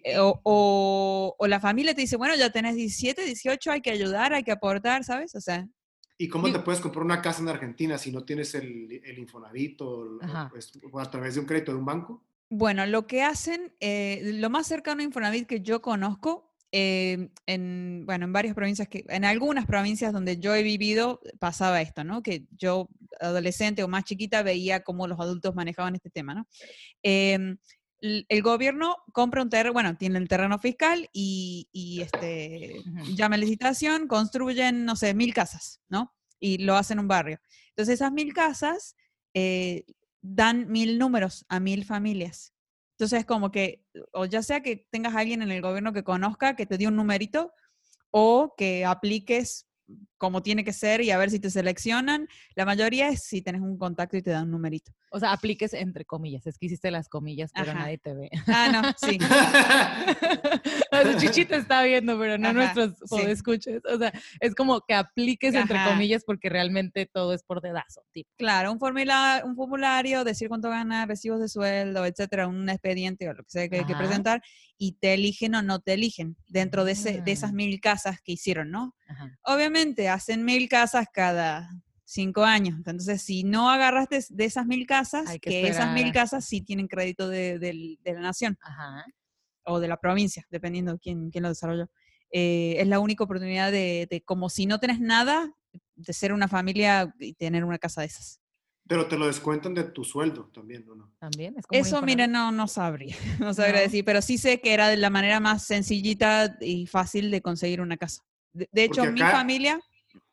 Eh, 0.04 0.18
O, 0.18 0.40
o, 0.44 1.34
o 1.38 1.46
la 1.46 1.60
familia 1.60 1.94
te 1.94 2.02
dice, 2.02 2.16
bueno, 2.16 2.34
ya 2.36 2.50
tenés 2.50 2.76
17, 2.76 3.24
18, 3.24 3.70
hay 3.72 3.80
que 3.80 3.90
ayudar, 3.90 4.32
hay 4.34 4.42
que 4.44 4.52
aportar, 4.52 5.04
¿sabes? 5.04 5.34
O 5.34 5.40
sea, 5.40 5.66
¿Y 6.18 6.28
cómo 6.28 6.46
Digo- 6.48 6.58
te 6.58 6.64
puedes 6.66 6.82
comprar 6.82 7.02
una 7.04 7.22
casa 7.22 7.40
en 7.40 7.48
Argentina 7.48 7.96
si 7.96 8.12
no 8.12 8.24
tienes 8.24 8.54
el, 8.54 9.00
el 9.02 9.18
Infonavit 9.18 9.80
o, 9.80 10.18
o 10.92 11.00
a 11.00 11.10
través 11.10 11.34
de 11.34 11.40
un 11.40 11.46
crédito 11.46 11.72
de 11.72 11.78
un 11.78 11.86
banco? 11.86 12.22
Bueno, 12.52 12.84
lo 12.84 13.06
que 13.06 13.22
hacen, 13.22 13.72
eh, 13.78 14.20
lo 14.24 14.50
más 14.50 14.66
cercano 14.66 15.02
a 15.02 15.04
Infonavit 15.04 15.46
que 15.46 15.60
yo 15.60 15.80
conozco, 15.80 16.52
eh, 16.72 17.30
en, 17.46 18.02
bueno, 18.06 18.24
en 18.24 18.32
varias 18.32 18.56
provincias, 18.56 18.88
que, 18.88 19.04
en 19.08 19.24
algunas 19.24 19.66
provincias 19.66 20.12
donde 20.12 20.38
yo 20.38 20.54
he 20.56 20.64
vivido, 20.64 21.20
pasaba 21.38 21.80
esto, 21.80 22.02
¿no? 22.02 22.24
Que 22.24 22.46
yo, 22.58 22.88
adolescente 23.20 23.84
o 23.84 23.88
más 23.88 24.02
chiquita, 24.02 24.42
veía 24.42 24.82
cómo 24.82 25.06
los 25.06 25.20
adultos 25.20 25.54
manejaban 25.54 25.94
este 25.94 26.10
tema, 26.10 26.34
¿no? 26.34 26.48
Em, 27.04 27.56
el 28.00 28.42
gobierno 28.42 28.96
compra 29.12 29.42
un 29.42 29.50
terreno, 29.50 29.72
bueno, 29.72 29.96
tiene 29.96 30.18
el 30.18 30.26
terreno 30.26 30.58
fiscal 30.58 31.08
y, 31.12 31.68
y, 31.72 32.00
este, 32.00 32.82
llama 33.14 33.36
a 33.36 33.38
licitación, 33.38 34.08
construyen, 34.08 34.84
no 34.84 34.96
sé, 34.96 35.14
mil 35.14 35.34
casas, 35.34 35.80
¿no? 35.88 36.12
Y 36.40 36.58
lo 36.58 36.76
hacen 36.76 36.96
en 36.96 37.02
un 37.02 37.08
barrio. 37.08 37.40
Entonces, 37.68 37.94
esas 37.94 38.10
mil 38.12 38.32
casas 38.32 38.96
eh, 39.34 39.84
dan 40.22 40.70
mil 40.70 40.98
números 40.98 41.44
a 41.48 41.60
mil 41.60 41.84
familias. 41.84 42.52
Entonces, 42.98 43.24
como 43.24 43.50
que, 43.50 43.84
o 44.12 44.26
ya 44.26 44.42
sea 44.42 44.60
que 44.60 44.86
tengas 44.90 45.14
alguien 45.14 45.42
en 45.42 45.50
el 45.50 45.62
gobierno 45.62 45.92
que 45.92 46.04
conozca, 46.04 46.54
que 46.54 46.66
te 46.66 46.76
dé 46.76 46.86
un 46.86 46.96
numerito, 46.96 47.52
o 48.10 48.54
que 48.56 48.84
apliques 48.84 49.66
como 50.18 50.42
tiene 50.42 50.64
que 50.64 50.72
ser 50.72 51.00
y 51.00 51.10
a 51.10 51.18
ver 51.18 51.30
si 51.30 51.40
te 51.40 51.50
seleccionan. 51.50 52.28
La 52.54 52.64
mayoría 52.64 53.08
es 53.08 53.24
si 53.24 53.42
tenés 53.42 53.62
un 53.62 53.78
contacto 53.78 54.16
y 54.16 54.22
te 54.22 54.30
dan 54.30 54.44
un 54.44 54.52
numerito. 54.52 54.92
O 55.12 55.18
sea, 55.18 55.32
apliques 55.32 55.72
entre 55.74 56.04
comillas. 56.04 56.46
Es 56.46 56.56
que 56.56 56.66
hiciste 56.66 56.90
las 56.90 57.08
comillas, 57.08 57.50
pero 57.52 57.72
Ajá. 57.72 57.80
nadie 57.80 57.98
te 57.98 58.14
ve. 58.14 58.30
Ah, 58.46 58.68
no, 58.72 59.08
sí. 59.08 59.18
O 60.92 61.02
sea, 61.02 61.16
Chichi 61.18 61.44
te 61.44 61.56
está 61.56 61.82
viendo, 61.84 62.18
pero 62.18 62.36
no 62.36 62.48
Ajá, 62.48 62.52
nuestros 62.52 62.98
sí. 62.98 63.04
podescuchas. 63.08 63.80
O 63.92 63.98
sea, 63.98 64.12
es 64.40 64.54
como 64.54 64.80
que 64.80 64.94
apliques 64.94 65.54
entre 65.54 65.78
comillas 65.84 66.24
porque 66.24 66.48
realmente 66.48 67.06
todo 67.06 67.32
es 67.32 67.42
por 67.42 67.60
dedazo. 67.60 68.02
Tipo. 68.12 68.28
Claro, 68.36 68.72
un, 68.72 68.78
formula- 68.78 69.42
un 69.44 69.54
formulario, 69.56 70.24
decir 70.24 70.48
cuánto 70.48 70.68
gana, 70.68 71.06
recibos 71.06 71.40
de 71.40 71.48
sueldo, 71.48 72.04
etcétera, 72.06 72.48
un 72.48 72.68
expediente 72.68 73.28
o 73.28 73.32
lo 73.34 73.44
que 73.44 73.50
sea 73.50 73.68
que 73.68 73.76
hay 73.78 73.84
que 73.84 73.94
presentar, 73.94 74.42
y 74.78 74.92
te 74.92 75.14
eligen 75.14 75.54
o 75.54 75.62
no 75.62 75.78
te 75.80 75.92
eligen 75.94 76.36
dentro 76.48 76.84
de, 76.84 76.92
ese, 76.92 77.20
de 77.20 77.32
esas 77.32 77.50
Ah. 77.50 77.54
mil 77.54 77.80
casas 77.80 78.20
que 78.20 78.32
hicieron, 78.32 78.70
¿no? 78.70 78.94
Obviamente 79.44 80.08
hacen 80.08 80.44
mil 80.44 80.68
casas 80.68 81.06
cada 81.12 81.70
cinco 82.10 82.42
años. 82.44 82.76
Entonces, 82.76 83.22
si 83.22 83.44
no 83.44 83.70
agarraste 83.70 84.20
de 84.30 84.44
esas 84.44 84.66
mil 84.66 84.86
casas, 84.86 85.28
Hay 85.28 85.38
que, 85.38 85.50
que 85.50 85.68
esas 85.68 85.92
mil 85.92 86.12
casas 86.12 86.44
sí 86.44 86.60
tienen 86.60 86.88
crédito 86.88 87.28
de, 87.28 87.58
del- 87.58 87.98
de 88.02 88.12
la 88.14 88.20
nación 88.20 88.58
Ajá. 88.62 89.04
o 89.64 89.78
de 89.80 89.88
la 89.88 89.96
provincia, 89.96 90.44
dependiendo 90.50 90.98
quién, 90.98 91.30
quién 91.30 91.42
lo 91.42 91.48
desarrolló. 91.50 91.88
Eh, 92.32 92.76
es 92.78 92.86
la 92.88 93.00
única 93.00 93.24
oportunidad 93.24 93.70
de, 93.72 94.06
de, 94.10 94.22
como 94.22 94.48
si 94.48 94.66
no 94.66 94.78
tenés 94.80 95.00
nada, 95.00 95.52
de 95.94 96.12
ser 96.12 96.32
una 96.32 96.48
familia 96.48 97.14
y 97.18 97.34
tener 97.34 97.64
una 97.64 97.78
casa 97.78 98.00
de 98.00 98.08
esas. 98.08 98.40
Pero 98.88 99.06
te 99.06 99.16
lo 99.16 99.26
descuentan 99.28 99.72
de 99.74 99.84
tu 99.84 100.02
sueldo 100.02 100.50
también, 100.52 100.88
¿o 100.88 100.94
no? 100.96 101.12
También 101.20 101.54
es 101.58 101.64
como 101.66 101.80
Eso, 101.80 102.02
mira, 102.02 102.26
no, 102.26 102.50
no 102.50 102.66
sabría, 102.66 103.14
no 103.38 103.54
sabría 103.54 103.76
No. 103.76 103.82
decir, 103.82 104.04
pero 104.04 104.20
sí 104.20 104.36
sé 104.36 104.60
que 104.60 104.72
era 104.74 104.88
de 104.88 104.96
la 104.96 105.10
manera 105.10 105.38
más 105.38 105.64
sencillita 105.64 106.56
y 106.60 106.86
fácil 106.88 107.30
de 107.30 107.40
conseguir 107.40 107.80
una 107.80 107.96
casa. 107.96 108.22
De, 108.52 108.68
de 108.72 108.84
hecho, 108.84 109.02
Porque 109.02 109.12
mi 109.12 109.20
acá- 109.20 109.30
familia 109.30 109.80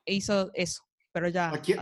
hizo 0.06 0.50
eso, 0.56 0.87
pero 1.18 1.30
ya... 1.30 1.52
Aquí, 1.52 1.74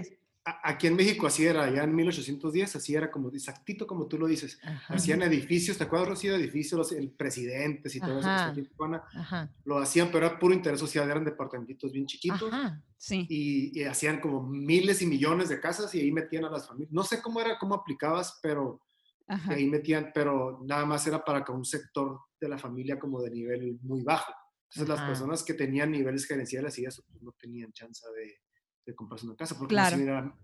aquí 0.63 0.87
en 0.87 0.95
México 0.95 1.27
así 1.27 1.45
era, 1.45 1.69
ya 1.69 1.83
en 1.83 1.93
1810, 1.93 2.77
así 2.77 2.95
era 2.95 3.11
como 3.11 3.29
exactito 3.29 3.85
como 3.85 4.07
tú 4.07 4.17
lo 4.17 4.27
dices. 4.27 4.57
Ajá. 4.63 4.93
Hacían 4.93 5.23
edificios, 5.23 5.77
¿te 5.77 5.83
acuerdas, 5.83 6.07
Rocío? 6.07 6.35
Edificios, 6.35 6.77
los 6.77 6.91
el 6.93 7.11
presidentes 7.11 7.93
y 7.95 7.99
todo 7.99 8.19
eso. 8.19 8.29
Ajá. 8.29 8.53
Tijuana, 8.53 9.03
Ajá. 9.13 9.51
Lo 9.65 9.79
hacían, 9.79 10.09
pero 10.09 10.25
era 10.25 10.39
puro 10.39 10.53
interés 10.53 10.79
social, 10.79 11.09
eran 11.09 11.25
departamentitos 11.25 11.91
bien 11.91 12.05
chiquitos. 12.05 12.53
Ajá. 12.53 12.81
Sí. 12.95 13.25
Y, 13.29 13.81
y 13.81 13.83
hacían 13.83 14.21
como 14.21 14.41
miles 14.41 15.01
y 15.01 15.05
millones 15.05 15.49
de 15.49 15.59
casas 15.59 15.93
y 15.93 15.99
ahí 15.99 16.11
metían 16.13 16.45
a 16.45 16.49
las 16.49 16.65
familias. 16.65 16.93
No 16.93 17.03
sé 17.03 17.21
cómo 17.21 17.41
era, 17.41 17.57
cómo 17.59 17.75
aplicabas, 17.75 18.39
pero 18.41 18.79
ahí 19.27 19.67
metían, 19.67 20.11
pero 20.13 20.61
nada 20.63 20.85
más 20.85 21.05
era 21.07 21.23
para 21.23 21.43
que 21.43 21.51
un 21.51 21.65
sector 21.65 22.19
de 22.39 22.47
la 22.47 22.57
familia 22.57 22.97
como 22.97 23.21
de 23.21 23.31
nivel 23.31 23.79
muy 23.81 24.01
bajo. 24.03 24.31
Entonces 24.69 24.89
las 24.89 25.07
personas 25.07 25.43
que 25.43 25.53
tenían 25.53 25.91
niveles 25.91 26.25
gerenciales 26.25 26.77
y 26.79 26.85
eso, 26.85 27.03
pues, 27.07 27.21
no 27.21 27.31
tenían 27.31 27.71
chance 27.71 28.05
de, 28.15 28.44
de 28.85 28.95
comprarse 28.95 29.25
una 29.25 29.35
casa. 29.35 29.57
Porque 29.57 29.73
Claro. 29.73 29.97
no 29.97 30.35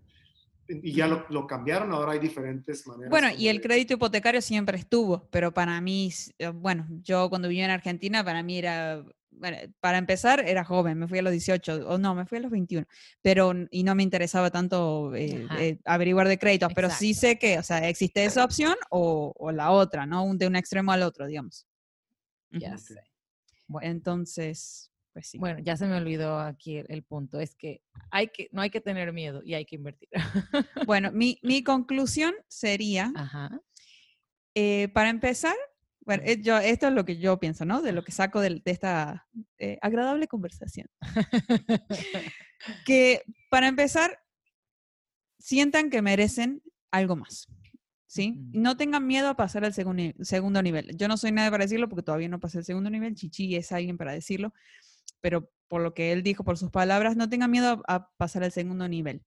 se 0.66 0.72
y 0.74 0.92
ya 0.94 1.06
lo, 1.08 1.26
lo 1.28 1.46
cambiaron, 1.46 1.92
ahora 1.92 2.12
hay 2.12 2.18
diferentes 2.18 2.86
maneras. 2.86 3.10
Bueno, 3.10 3.28
y 3.36 3.48
el 3.48 3.56
de- 3.58 3.62
crédito 3.62 3.94
hipotecario 3.94 4.40
siempre 4.40 4.78
estuvo, 4.78 5.28
pero 5.30 5.52
para 5.52 5.78
mí, 5.80 6.10
eh, 6.38 6.48
bueno, 6.48 6.86
yo 7.02 7.28
cuando 7.28 7.48
vivía 7.48 7.64
en 7.66 7.72
Argentina, 7.72 8.24
para 8.24 8.42
mí 8.42 8.56
era, 8.58 9.04
bueno, 9.32 9.56
para 9.80 9.98
empezar, 9.98 10.40
era 10.48 10.64
joven, 10.64 10.98
me 10.98 11.08
fui 11.08 11.18
a 11.18 11.22
los 11.22 11.32
18, 11.32 11.86
o 11.88 11.98
no, 11.98 12.14
me 12.14 12.24
fui 12.26 12.38
a 12.38 12.40
los 12.42 12.50
21, 12.50 12.86
pero, 13.20 13.52
y 13.70 13.82
no 13.82 13.94
me 13.94 14.02
interesaba 14.04 14.50
tanto 14.50 15.14
eh, 15.14 15.46
eh, 15.58 15.78
averiguar 15.84 16.28
de 16.28 16.38
créditos, 16.38 16.72
pero 16.74 16.88
sí 16.90 17.12
sé 17.12 17.38
que, 17.38 17.58
o 17.58 17.62
sea, 17.62 17.86
existe 17.88 18.24
esa 18.24 18.44
opción 18.44 18.76
o, 18.88 19.34
o 19.36 19.50
la 19.52 19.72
otra, 19.72 20.06
¿no? 20.06 20.22
Un- 20.24 20.38
De 20.38 20.46
un 20.46 20.56
extremo 20.56 20.92
al 20.92 21.02
otro, 21.02 21.26
digamos. 21.26 21.66
Ya. 22.52 22.76
Bueno. 23.66 23.90
Entonces, 23.90 24.91
pues 25.12 25.28
sí. 25.28 25.38
Bueno, 25.38 25.58
ya 25.60 25.76
se 25.76 25.86
me 25.86 25.96
olvidó 25.96 26.38
aquí 26.38 26.78
el, 26.78 26.86
el 26.88 27.02
punto, 27.02 27.38
es 27.40 27.54
que, 27.54 27.82
hay 28.10 28.28
que 28.28 28.48
no 28.52 28.62
hay 28.62 28.70
que 28.70 28.80
tener 28.80 29.12
miedo 29.12 29.42
y 29.44 29.54
hay 29.54 29.64
que 29.64 29.76
invertir. 29.76 30.08
Bueno, 30.86 31.10
mi, 31.12 31.38
mi 31.42 31.62
conclusión 31.62 32.34
sería, 32.48 33.12
Ajá. 33.14 33.60
eh, 34.54 34.88
para 34.88 35.10
empezar, 35.10 35.56
bueno, 36.04 36.22
eh, 36.26 36.40
yo, 36.42 36.58
esto 36.58 36.88
es 36.88 36.94
lo 36.94 37.04
que 37.04 37.18
yo 37.18 37.38
pienso, 37.38 37.64
¿no? 37.64 37.80
De 37.80 37.92
lo 37.92 38.02
que 38.02 38.12
saco 38.12 38.40
de, 38.40 38.60
esta 38.64 39.26
eh, 39.58 39.78
agradable 39.82 40.28
conversación. 40.28 40.88
Que 42.86 43.24
para 43.50 43.66
empezar, 43.66 44.20
sientan 45.36 45.90
que 45.90 46.00
merecen 46.00 46.62
algo 46.92 47.16
más. 47.16 47.48
¿Sí? 48.06 48.38
No 48.52 48.76
tengan 48.76 49.04
miedo 49.04 49.28
a 49.28 49.36
pasar 49.36 49.64
al 49.64 49.74
segundo, 49.74 50.04
segundo 50.20 50.62
nivel. 50.62 50.96
Yo 50.96 51.08
no 51.08 51.16
soy 51.16 51.32
nadie 51.32 51.50
para 51.50 51.64
decirlo 51.64 51.88
porque 51.88 52.04
todavía 52.04 52.28
no 52.28 52.38
pasé 52.38 52.58
el 52.58 52.64
segundo 52.64 52.88
nivel. 52.88 53.16
Chichi 53.16 53.56
es 53.56 53.72
alguien 53.72 53.96
para 53.96 54.12
decirlo. 54.12 54.54
Pero 55.20 55.50
por 55.68 55.82
lo 55.82 55.94
que 55.94 56.12
él 56.12 56.22
dijo, 56.22 56.44
por 56.44 56.58
sus 56.58 56.70
palabras, 56.70 57.16
no 57.16 57.28
tengan 57.28 57.50
miedo 57.50 57.82
a, 57.86 57.94
a 57.96 58.10
pasar 58.16 58.44
al 58.44 58.52
segundo 58.52 58.88
nivel 58.88 59.24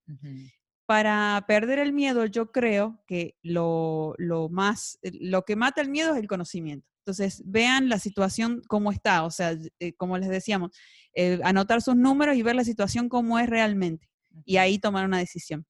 para 0.86 1.44
perder 1.48 1.80
el 1.80 1.94
miedo, 1.94 2.26
yo 2.26 2.52
creo 2.52 3.04
que 3.08 3.36
lo, 3.42 4.14
lo 4.18 4.50
más, 4.50 5.00
eh, 5.02 5.12
lo 5.20 5.44
que 5.44 5.56
mata 5.56 5.82
el 5.82 5.90
miedo 5.90 6.14
es 6.14 6.20
el 6.20 6.28
conocimiento. 6.28 6.88
Entonces, 7.00 7.44
vean 7.46 7.90
la 7.90 8.00
situación 8.00 8.62
como 8.68 8.92
está, 8.92 9.24
o 9.24 9.32
sea, 9.32 9.58
eh, 9.80 9.94
como 9.94 10.18
les 10.18 10.30
decíamos, 10.30 10.72
eh, 11.14 11.40
anotar 11.44 11.82
sus 11.82 11.96
números 11.96 12.36
y 12.36 12.44
ver 12.44 12.56
la 12.56 12.64
situación 12.64 13.10
como 13.10 13.40
es 13.40 13.48
realmente, 13.48 14.10
y 14.44 14.58
ahí 14.58 14.80
tomar 14.80 15.06
una 15.06 15.20
decisión. 15.20 15.66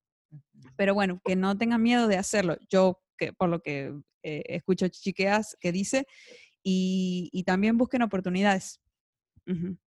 Pero 0.76 0.94
bueno, 0.94 1.20
que 1.24 1.36
no 1.36 1.56
tengan 1.56 1.82
miedo 1.82 2.08
de 2.08 2.16
hacerlo. 2.16 2.56
Yo, 2.68 3.00
que, 3.16 3.32
por 3.32 3.48
lo 3.48 3.60
que 3.60 3.94
eh, 4.22 4.42
escucho 4.46 4.88
chiqueas 4.88 5.56
que 5.60 5.72
dice, 5.72 6.06
y, 6.62 7.30
y 7.32 7.44
también 7.44 7.78
busquen 7.78 8.02
oportunidades. 8.02 8.80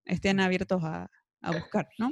Estén 0.05 0.39
abiertos 0.39 0.83
a, 0.83 1.09
a 1.41 1.51
buscar, 1.51 1.87
¿no? 1.97 2.09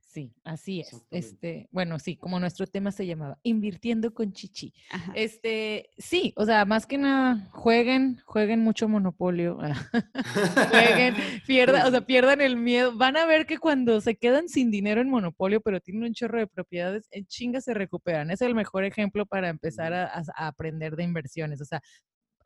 Sí, 0.00 0.32
así 0.42 0.80
es. 0.80 1.04
Este, 1.10 1.68
bueno, 1.70 1.98
sí, 1.98 2.16
como 2.16 2.40
nuestro 2.40 2.66
tema 2.66 2.90
se 2.92 3.06
llamaba, 3.06 3.38
invirtiendo 3.42 4.14
con 4.14 4.32
chichi. 4.32 4.72
Ajá. 4.90 5.12
Este, 5.14 5.90
sí, 5.98 6.32
o 6.34 6.46
sea, 6.46 6.64
más 6.64 6.86
que 6.86 6.96
nada, 6.96 7.46
jueguen, 7.52 8.18
jueguen 8.24 8.60
mucho 8.60 8.88
monopolio. 8.88 9.58
jueguen, 10.72 11.14
pierdan, 11.46 11.86
o 11.86 11.90
sea, 11.90 12.00
pierdan 12.06 12.40
el 12.40 12.56
miedo. 12.56 12.96
Van 12.96 13.18
a 13.18 13.26
ver 13.26 13.46
que 13.46 13.58
cuando 13.58 14.00
se 14.00 14.16
quedan 14.16 14.48
sin 14.48 14.70
dinero 14.70 15.02
en 15.02 15.10
monopolio, 15.10 15.60
pero 15.60 15.80
tienen 15.80 16.04
un 16.04 16.14
chorro 16.14 16.38
de 16.38 16.46
propiedades, 16.46 17.06
en 17.10 17.26
chinga 17.26 17.60
se 17.60 17.74
recuperan. 17.74 18.30
Es 18.30 18.40
el 18.40 18.54
mejor 18.54 18.84
ejemplo 18.84 19.26
para 19.26 19.50
empezar 19.50 19.92
a, 19.92 20.06
a- 20.06 20.24
a 20.34 20.46
aprender 20.48 20.96
de 20.96 21.04
inversiones. 21.04 21.60
O 21.60 21.64
sea, 21.66 21.82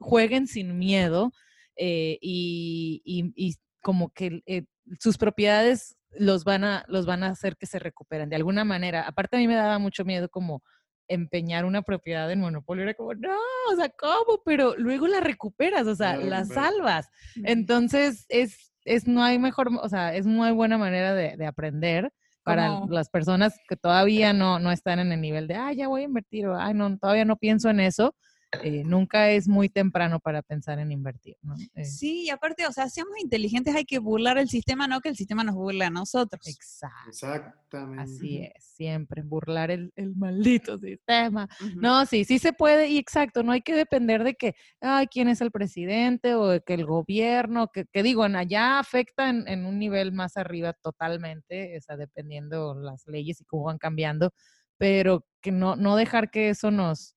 jueguen 0.01 0.49
sin 0.49 0.77
miedo 0.79 1.33
eh, 1.77 2.19
y, 2.21 3.01
y- 3.05 3.33
y 3.37 3.55
como 3.83 4.11
que 4.11 4.43
eh, 4.47 4.65
sus 4.99 5.19
propiedades 5.19 5.97
los 6.13 6.45
van, 6.45 6.65
a, 6.65 6.85
los 6.89 7.07
van 7.07 7.23
a 7.23 7.29
hacer 7.29 7.57
que 7.57 7.67
se 7.67 7.79
recuperen 7.79 8.29
de 8.29 8.37
alguna 8.37 8.65
manera. 8.65 9.03
Aparte 9.07 9.37
a 9.37 9.41
mí 9.41 9.49
me 9.49 9.55
daba 9.55 9.79
mucho 9.79 10.05
miedo 10.05 10.29
como 10.29 10.63
empeñar 11.09 11.65
una 11.65 11.83
propiedad 11.83 12.31
en 12.31 12.41
monopolio. 12.41 12.85
Era 12.85 12.95
como, 12.95 13.15
no, 13.15 13.37
o 13.71 13.77
sea, 13.77 13.89
¿cómo? 13.91 14.43
Pero 14.45 14.75
luego 14.77 15.07
la 15.09 15.21
recuperas, 15.21 15.87
o 15.87 15.95
sea, 15.95 16.17
La 16.17 16.45
salvas. 16.45 17.09
Entonces, 17.45 18.25
es, 18.29 18.73
es, 18.85 19.07
no 19.07 19.23
hay 19.23 19.39
mejor, 19.39 19.71
o 19.81 19.89
sea, 19.89 20.15
es 20.15 20.27
muy 20.27 20.53
buena 20.53 20.79
manera 20.79 21.15
de, 21.15 21.37
de 21.37 21.47
aprender 21.47 22.13
para 22.45 22.81
las 22.89 23.09
personas 23.09 23.57
que 23.69 23.77
todavía 23.77 24.33
no, 24.33 24.59
no 24.59 24.73
están 24.73 24.99
en 24.99 25.13
el 25.13 25.21
nivel 25.21 25.47
de, 25.47 25.55
ah, 25.55 25.73
ya 25.73 25.89
voy 25.89 26.03
a 26.03 26.05
invertir, 26.05 26.49
o, 26.49 26.59
ay, 26.59 26.75
no, 26.75 26.99
todavía 26.99 27.25
no 27.25 27.37
pienso 27.37 27.71
en 27.71 27.81
eso. 27.81 28.17
Eh, 28.63 28.83
nunca 28.85 29.31
es 29.31 29.49
muy 29.49 29.69
temprano 29.69 30.21
para 30.21 30.43
pensar 30.43 30.79
en 30.79 30.93
invertir, 30.93 31.37
¿no? 31.43 31.55
Eh, 31.75 31.85
Sí, 31.85 32.25
y 32.25 32.31
aparte, 32.31 32.67
o 32.67 32.73
sea, 32.73 32.89
seamos 32.89 33.15
inteligentes, 33.19 33.75
hay 33.75 33.85
que 33.85 33.99
burlar 33.99 34.37
el 34.39 34.49
sistema, 34.49 34.87
no 34.87 35.01
que 35.01 35.09
el 35.09 35.17
sistema 35.17 35.43
nos 35.43 35.55
burle 35.55 35.85
a 35.85 35.91
nosotros. 35.91 36.47
Exacto. 36.47 36.99
Exactamente. 37.09 38.03
Así 38.03 38.39
es, 38.39 38.65
siempre 38.65 39.23
burlar 39.23 39.71
el, 39.71 39.93
el 39.97 40.15
maldito 40.15 40.79
sistema. 40.79 41.49
No, 41.77 42.05
sí, 42.05 42.25
sí 42.25 42.39
se 42.39 42.53
puede, 42.53 42.89
y 42.89 42.99
exacto, 42.99 43.43
no 43.43 43.53
hay 43.53 43.63
que 43.63 43.75
depender 43.75 44.23
de 44.25 44.35
que, 44.35 44.55
ay, 44.81 45.07
quién 45.07 45.29
es 45.29 45.41
el 45.41 45.51
presidente 45.51 46.35
o 46.35 46.49
de 46.49 46.61
que 46.61 46.75
el 46.75 46.85
gobierno, 46.85 47.69
que, 47.73 47.87
que 47.87 48.03
digo, 48.03 48.27
en 48.27 48.37
allá 48.37 48.79
afecta 48.79 49.31
en, 49.31 49.49
en 49.49 49.65
un 49.65 49.79
nivel 49.79 50.13
más 50.13 50.37
arriba 50.37 50.75
totalmente, 50.75 51.79
o 51.79 51.81
sea, 51.81 51.97
dependiendo 51.97 52.75
las 52.75 53.07
leyes 53.07 53.41
y 53.41 53.45
cómo 53.45 53.65
van 53.65 53.79
cambiando, 53.79 54.33
pero 54.77 55.25
que 55.41 55.53
no, 55.53 55.77
no 55.77 55.97
dejar 55.97 56.31
que 56.31 56.51
eso 56.51 56.71
nos, 56.71 57.17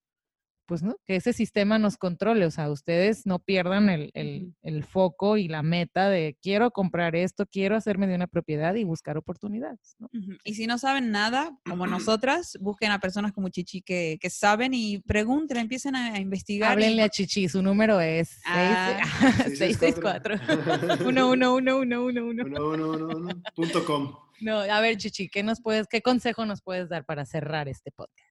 pues, 0.65 0.83
¿no? 0.83 0.95
Que 1.05 1.15
ese 1.15 1.33
sistema 1.33 1.77
nos 1.79 1.97
controle, 1.97 2.45
o 2.45 2.51
sea, 2.51 2.69
ustedes 2.71 3.25
no 3.25 3.39
pierdan 3.39 3.89
el, 3.89 4.11
el- 4.13 4.53
el 4.63 4.83
foco 4.83 5.37
y 5.37 5.47
la 5.47 5.61
meta 5.63 6.09
de 6.09 6.37
quiero 6.41 6.71
comprar 6.71 7.15
esto, 7.15 7.45
quiero 7.45 7.75
hacerme 7.75 8.07
de 8.07 8.15
una 8.15 8.27
propiedad 8.27 8.75
y 8.75 8.83
buscar 8.83 9.17
oportunidades. 9.17 9.95
Y 10.43 10.55
si 10.55 10.67
no 10.67 10.77
saben 10.77 11.11
nada, 11.11 11.57
como 11.69 11.87
nosotras, 11.87 12.57
busquen 12.59 12.91
a 12.91 12.99
personas 12.99 13.31
como 13.31 13.49
Chichi 13.49 13.81
que, 13.81 14.17
que 14.19 14.29
saben 14.29 14.73
y 14.73 14.99
pregunten, 14.99 15.57
empiecen 15.57 15.95
a, 15.95 16.13
a 16.15 16.19
investigar. 16.19 16.71
y- 16.71 16.73
Háblenle 16.73 17.03
a 17.03 17.09
Chichi, 17.09 17.47
su 17.47 17.61
número 17.61 17.99
es 18.01 18.39
Ah, 18.45 18.99
664 19.55 20.35
uno, 21.07 21.29
uno, 21.29 21.55
uno, 21.55 21.77
uno, 21.79 22.03
uno, 22.05 22.25
uno. 22.25 22.43
Uno, 22.45 22.67
uno, 22.69 22.89
uno, 22.91 23.07
uno, 23.17 23.41
punto 23.55 23.85
com. 23.85 24.15
No, 24.41 24.59
a 24.59 24.81
ver, 24.81 24.97
Chichi, 24.97 25.29
¿qué 25.29 25.43
nos 25.43 25.61
puedes, 25.61 25.87
qué 25.87 26.01
consejo 26.01 26.45
nos 26.45 26.61
puedes 26.61 26.89
dar 26.89 27.05
para 27.05 27.25
cerrar 27.25 27.69
este 27.69 27.91
podcast? 27.91 28.24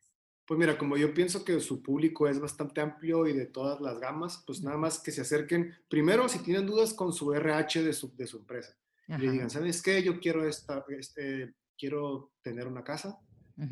Pues 0.46 0.58
mira, 0.58 0.76
como 0.76 0.96
yo 0.96 1.14
pienso 1.14 1.44
que 1.44 1.58
su 1.60 1.82
público 1.82 2.28
es 2.28 2.38
bastante 2.38 2.80
amplio 2.82 3.26
y 3.26 3.32
de 3.32 3.46
todas 3.46 3.80
las 3.80 3.98
gamas, 3.98 4.42
pues 4.46 4.62
nada 4.62 4.76
más 4.76 4.98
que 4.98 5.10
se 5.10 5.22
acerquen, 5.22 5.72
primero 5.88 6.28
si 6.28 6.38
tienen 6.40 6.66
dudas 6.66 6.92
con 6.92 7.12
su 7.14 7.32
RH 7.32 7.82
de 7.82 7.92
su, 7.94 8.14
de 8.14 8.26
su 8.26 8.38
empresa. 8.38 8.76
Y 9.08 9.16
le 9.18 9.30
digan, 9.30 9.50
¿sabes 9.50 9.80
qué? 9.82 10.02
Yo 10.02 10.20
quiero, 10.20 10.46
esta, 10.46 10.84
este, 10.98 11.54
quiero 11.78 12.32
tener 12.42 12.66
una 12.66 12.82
casa. 12.84 13.18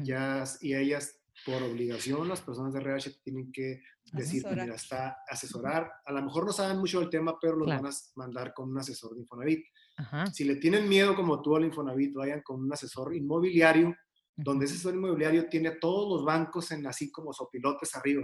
Ya, 0.03 0.45
y 0.61 0.75
ellas, 0.75 1.19
por 1.45 1.63
obligación, 1.63 2.29
las 2.29 2.41
personas 2.41 2.73
de 2.73 2.81
RH 2.81 3.11
tienen 3.23 3.51
que 3.51 3.83
decir, 4.13 4.43
pues, 4.43 4.53
Asesorar. 4.55 4.65
mira, 4.65 4.75
está 4.77 5.17
asesorar. 5.29 5.91
A 6.05 6.13
lo 6.13 6.23
mejor 6.23 6.47
no 6.47 6.53
saben 6.53 6.79
mucho 6.79 7.01
del 7.01 7.11
tema, 7.11 7.37
pero 7.41 7.57
los 7.57 7.67
Claro. 7.67 7.83
van 7.83 7.93
a 7.93 7.97
mandar 8.17 8.55
con 8.55 8.71
un 8.71 8.79
asesor 8.79 9.15
de 9.15 9.21
Infonavit. 9.23 9.65
Ajá, 9.97 10.27
Si 10.27 10.45
le 10.45 10.57
tienen 10.57 10.89
miedo 10.89 11.15
como 11.17 11.43
tú 11.43 11.57
al 11.57 11.65
Infonavit, 11.65 12.15
vayan 12.15 12.43
con 12.43 12.61
un 12.63 12.73
asesor 12.73 13.15
inmobiliario 13.15 13.95
donde 14.37 14.65
ese 14.65 14.75
asesor 14.75 14.95
inmobiliario 14.95 15.49
tiene 15.49 15.73
todos 15.73 16.09
los 16.09 16.25
bancos 16.25 16.71
en 16.73 16.87
así 16.87 17.11
como 17.11 17.33
sopilotes 17.33 17.95
arriba. 17.95 18.23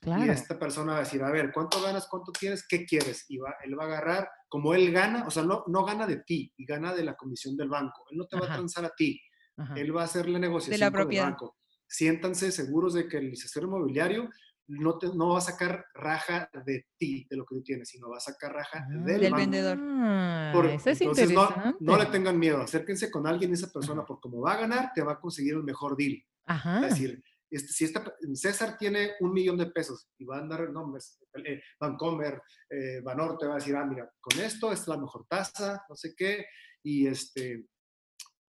Y 0.00 0.04
Claro, 0.04 0.32
esta 0.32 0.58
persona 0.58 0.92
va 0.92 0.98
a 0.98 1.02
decir, 1.02 1.22
a 1.22 1.30
ver, 1.30 1.50
¿cuánto 1.52 1.82
ganas? 1.82 2.06
¿Cuánto 2.08 2.30
tienes? 2.30 2.66
¿Qué 2.68 2.86
quieres? 2.86 3.24
Y 3.28 3.38
va, 3.38 3.56
él 3.64 3.76
va 3.76 3.84
a 3.84 3.86
agarrar, 3.88 4.28
como 4.48 4.72
él 4.72 4.92
gana, 4.92 5.26
o 5.26 5.30
sea, 5.30 5.42
no, 5.42 5.64
no 5.66 5.84
gana 5.84 6.06
de 6.06 6.18
ti, 6.18 6.52
y 6.56 6.64
gana 6.64 6.94
de 6.94 7.02
la 7.02 7.16
comisión 7.16 7.56
del 7.56 7.68
banco. 7.68 8.04
Él 8.10 8.18
no 8.18 8.26
te 8.26 8.38
va 8.38 8.46
a 8.46 8.54
transar 8.54 8.84
a 8.84 8.94
ti, 8.94 9.20
ajá, 9.56 9.74
él 9.74 9.96
va 9.96 10.02
a 10.02 10.04
hacer 10.04 10.28
la 10.28 10.38
negociación 10.38 10.92
con 10.92 11.00
el 11.00 11.02
propiedad. 11.04 11.24
banco. 11.24 11.56
Siéntanse 11.88 12.52
seguros 12.52 12.94
de 12.94 13.08
que 13.08 13.16
el 13.16 13.32
asesor 13.32 13.64
inmobiliario 13.64 14.30
no, 14.68 14.98
te, 14.98 15.08
no 15.14 15.30
va 15.30 15.38
a 15.38 15.42
sacar 15.42 15.84
raja 15.94 16.48
de 16.64 16.86
ti, 16.96 17.26
de 17.28 17.36
lo 17.36 17.44
que 17.44 17.56
tú 17.56 17.62
tienes, 17.62 17.88
sino 17.88 18.10
va 18.10 18.18
a 18.18 18.20
sacar 18.20 18.52
raja 18.52 18.84
Ah, 18.84 18.86
del, 19.04 19.20
Del 19.20 19.34
vendedor. 19.34 19.78
Por- 20.52 20.66
es 20.66 20.86
entonces, 21.00 21.30
no, 21.30 21.42
interesante. 21.42 21.76
no 21.80 21.96
le 21.96 22.06
tengan 22.06 22.38
miedo, 22.38 22.60
acérquense 22.62 23.10
con 23.10 23.26
alguien, 23.26 23.52
esa 23.52 23.70
persona, 23.72 24.04
porque 24.04 24.20
como 24.22 24.40
va 24.42 24.52
a 24.52 24.60
ganar, 24.60 24.92
te 24.94 25.02
va 25.02 25.12
a 25.12 25.20
conseguir 25.20 25.54
el 25.54 25.64
mejor 25.64 25.96
deal. 25.96 26.22
Ajá, 26.46 26.84
Es 26.86 26.90
decir, 26.90 27.22
este, 27.50 27.72
si 27.72 27.84
esta, 27.86 28.04
César 28.34 28.76
tiene 28.78 29.12
un 29.20 29.32
millón 29.32 29.56
de 29.56 29.66
pesos 29.66 30.08
y 30.18 30.24
va 30.24 30.36
a 30.36 30.40
andar 30.40 30.68
nombres, 30.70 31.18
eh, 31.44 31.62
Vancomer, 31.80 32.42
eh, 32.68 33.00
Banorte 33.02 33.46
va 33.46 33.54
a 33.54 33.58
decir, 33.58 33.74
ah, 33.76 33.84
mira, 33.86 34.10
con 34.20 34.38
esto 34.40 34.70
es 34.72 34.86
la 34.86 34.98
mejor 34.98 35.24
tasa, 35.28 35.82
no 35.88 35.96
sé 35.96 36.14
qué, 36.14 36.44
y 36.82 37.06
este, 37.06 37.64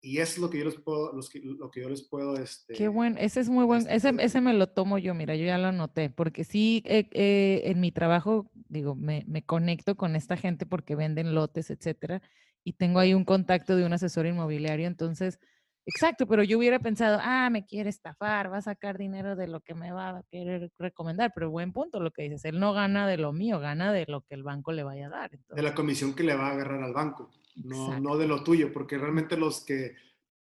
y 0.01 0.19
es 0.19 0.37
lo 0.37 0.49
que 0.49 0.59
yo 0.59 0.65
les 0.65 0.75
puedo, 0.75 1.11
los 1.13 1.29
que- 1.29 1.39
lo 1.41 1.69
que 1.71 1.81
yo 1.81 1.89
les 1.89 2.03
puedo, 2.07 2.37
este, 2.37 2.73
Qué 2.73 2.87
bueno, 2.87 3.17
ese 3.19 3.39
es 3.39 3.49
muy 3.49 3.65
buen, 3.65 3.81
este, 3.81 3.95
ese, 3.95 4.13
ese 4.19 4.41
me 4.41 4.53
lo 4.53 4.67
tomo 4.67 4.97
yo, 4.97 5.13
mira, 5.13 5.35
yo 5.35 5.45
ya 5.45 5.57
lo 5.57 5.67
anoté, 5.67 6.09
porque 6.09 6.43
sí, 6.43 6.81
eh, 6.85 7.07
eh, 7.11 7.61
en 7.65 7.79
mi 7.79 7.91
trabajo, 7.91 8.51
digo, 8.69 8.95
me, 8.95 9.23
me 9.27 9.43
conecto 9.43 9.95
con 9.95 10.15
esta 10.15 10.37
gente 10.37 10.65
porque 10.65 10.95
venden 10.95 11.33
lotes, 11.35 11.69
etcétera, 11.71 12.21
y 12.63 12.73
tengo 12.73 12.99
ahí 12.99 13.13
un 13.13 13.25
contacto 13.25 13.75
de 13.75 13.85
un 13.85 13.93
asesor 13.93 14.25
inmobiliario, 14.27 14.87
entonces, 14.87 15.39
Exacto, 15.95 16.27
pero 16.27 16.43
yo 16.43 16.57
hubiera 16.57 16.79
pensado, 16.79 17.19
ah, 17.21 17.49
me 17.49 17.65
quiere 17.65 17.89
estafar, 17.89 18.51
va 18.51 18.57
a 18.57 18.61
sacar 18.61 18.97
dinero 18.97 19.35
de 19.35 19.47
lo 19.47 19.61
que 19.61 19.73
me 19.73 19.91
va 19.91 20.09
a 20.09 20.23
querer 20.29 20.71
recomendar, 20.77 21.31
pero 21.33 21.49
buen 21.49 21.73
punto 21.73 21.99
lo 21.99 22.11
que 22.11 22.23
dices, 22.23 22.45
él 22.45 22.59
no 22.59 22.73
gana 22.73 23.07
de 23.07 23.17
lo 23.17 23.33
mío, 23.33 23.59
gana 23.59 23.91
de 23.91 24.05
lo 24.07 24.21
que 24.21 24.35
el 24.35 24.43
banco 24.43 24.71
le 24.71 24.83
vaya 24.83 25.07
a 25.07 25.09
dar. 25.09 25.31
De 25.49 25.61
la 25.61 25.73
comisión 25.73 26.13
que 26.13 26.23
le 26.23 26.35
va 26.35 26.47
a 26.47 26.51
agarrar 26.51 26.83
al 26.83 26.93
banco, 26.93 27.31
no, 27.55 27.99
no 27.99 28.17
de 28.17 28.27
lo 28.27 28.43
tuyo, 28.43 28.71
porque 28.71 28.97
realmente 28.97 29.35
los 29.35 29.65
que 29.65 29.95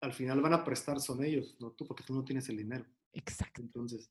al 0.00 0.12
final 0.12 0.40
van 0.40 0.52
a 0.52 0.64
prestar 0.64 1.00
son 1.00 1.24
ellos, 1.24 1.56
no 1.60 1.72
tú, 1.72 1.86
porque 1.86 2.04
tú 2.04 2.14
no 2.14 2.24
tienes 2.24 2.48
el 2.48 2.56
dinero. 2.56 2.84
Exacto. 3.12 3.60
Entonces, 3.60 4.10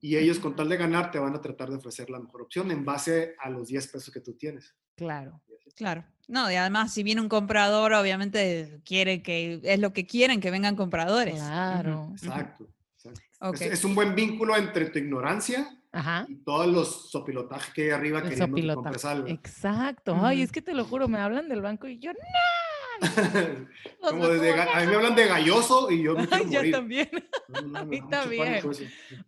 y 0.00 0.16
ellos 0.16 0.38
con 0.38 0.54
tal 0.54 0.68
de 0.68 0.76
ganar 0.76 1.10
te 1.10 1.18
van 1.18 1.34
a 1.34 1.40
tratar 1.40 1.70
de 1.70 1.76
ofrecer 1.76 2.08
la 2.10 2.20
mejor 2.20 2.42
opción 2.42 2.70
en 2.70 2.84
base 2.84 3.34
a 3.38 3.50
los 3.50 3.68
10 3.68 3.88
pesos 3.88 4.12
que 4.12 4.20
tú 4.20 4.34
tienes. 4.34 4.76
Claro. 4.94 5.42
Claro. 5.76 6.04
No, 6.28 6.50
y 6.50 6.56
además, 6.56 6.92
si 6.92 7.02
viene 7.02 7.20
un 7.22 7.28
comprador, 7.28 7.94
obviamente 7.94 8.80
quiere 8.84 9.22
que, 9.22 9.60
es 9.62 9.80
lo 9.80 9.92
que 9.92 10.06
quieren, 10.06 10.40
que 10.40 10.50
vengan 10.50 10.76
compradores. 10.76 11.34
Claro. 11.36 12.10
Exacto. 12.12 12.68
exacto. 12.96 13.22
Ok. 13.40 13.54
Es, 13.54 13.72
es 13.72 13.84
un 13.84 13.94
buen 13.94 14.14
vínculo 14.14 14.56
entre 14.56 14.90
tu 14.90 14.98
ignorancia 14.98 15.78
Ajá. 15.92 16.26
y 16.28 16.36
todos 16.36 16.66
los 16.66 17.10
sopilotajes 17.10 17.72
que 17.72 17.84
hay 17.84 17.90
arriba 17.90 18.22
que 18.22 18.34
algo. 18.34 19.26
Exacto. 19.28 20.16
Ay, 20.20 20.42
es 20.42 20.52
que 20.52 20.60
te 20.60 20.74
lo 20.74 20.84
juro, 20.84 21.08
me 21.08 21.18
hablan 21.18 21.48
del 21.48 21.62
banco 21.62 21.86
y 21.88 21.98
yo 21.98 22.12
no. 23.02 24.08
Como 24.10 24.28
desde, 24.28 24.60
a 24.60 24.80
mí 24.80 24.86
me 24.86 24.96
hablan 24.96 25.14
de 25.14 25.26
galloso 25.26 25.90
y 25.90 26.02
yo 26.02 26.14
me 26.14 26.26
quiero 26.28 26.44
Ay, 26.44 26.50
yo 26.50 26.58
morir. 26.58 26.72
también. 26.72 27.08
No, 27.48 27.62
no, 27.62 27.68
me 27.68 27.78
a 27.78 27.84
mí 27.84 28.00
también. 28.10 28.60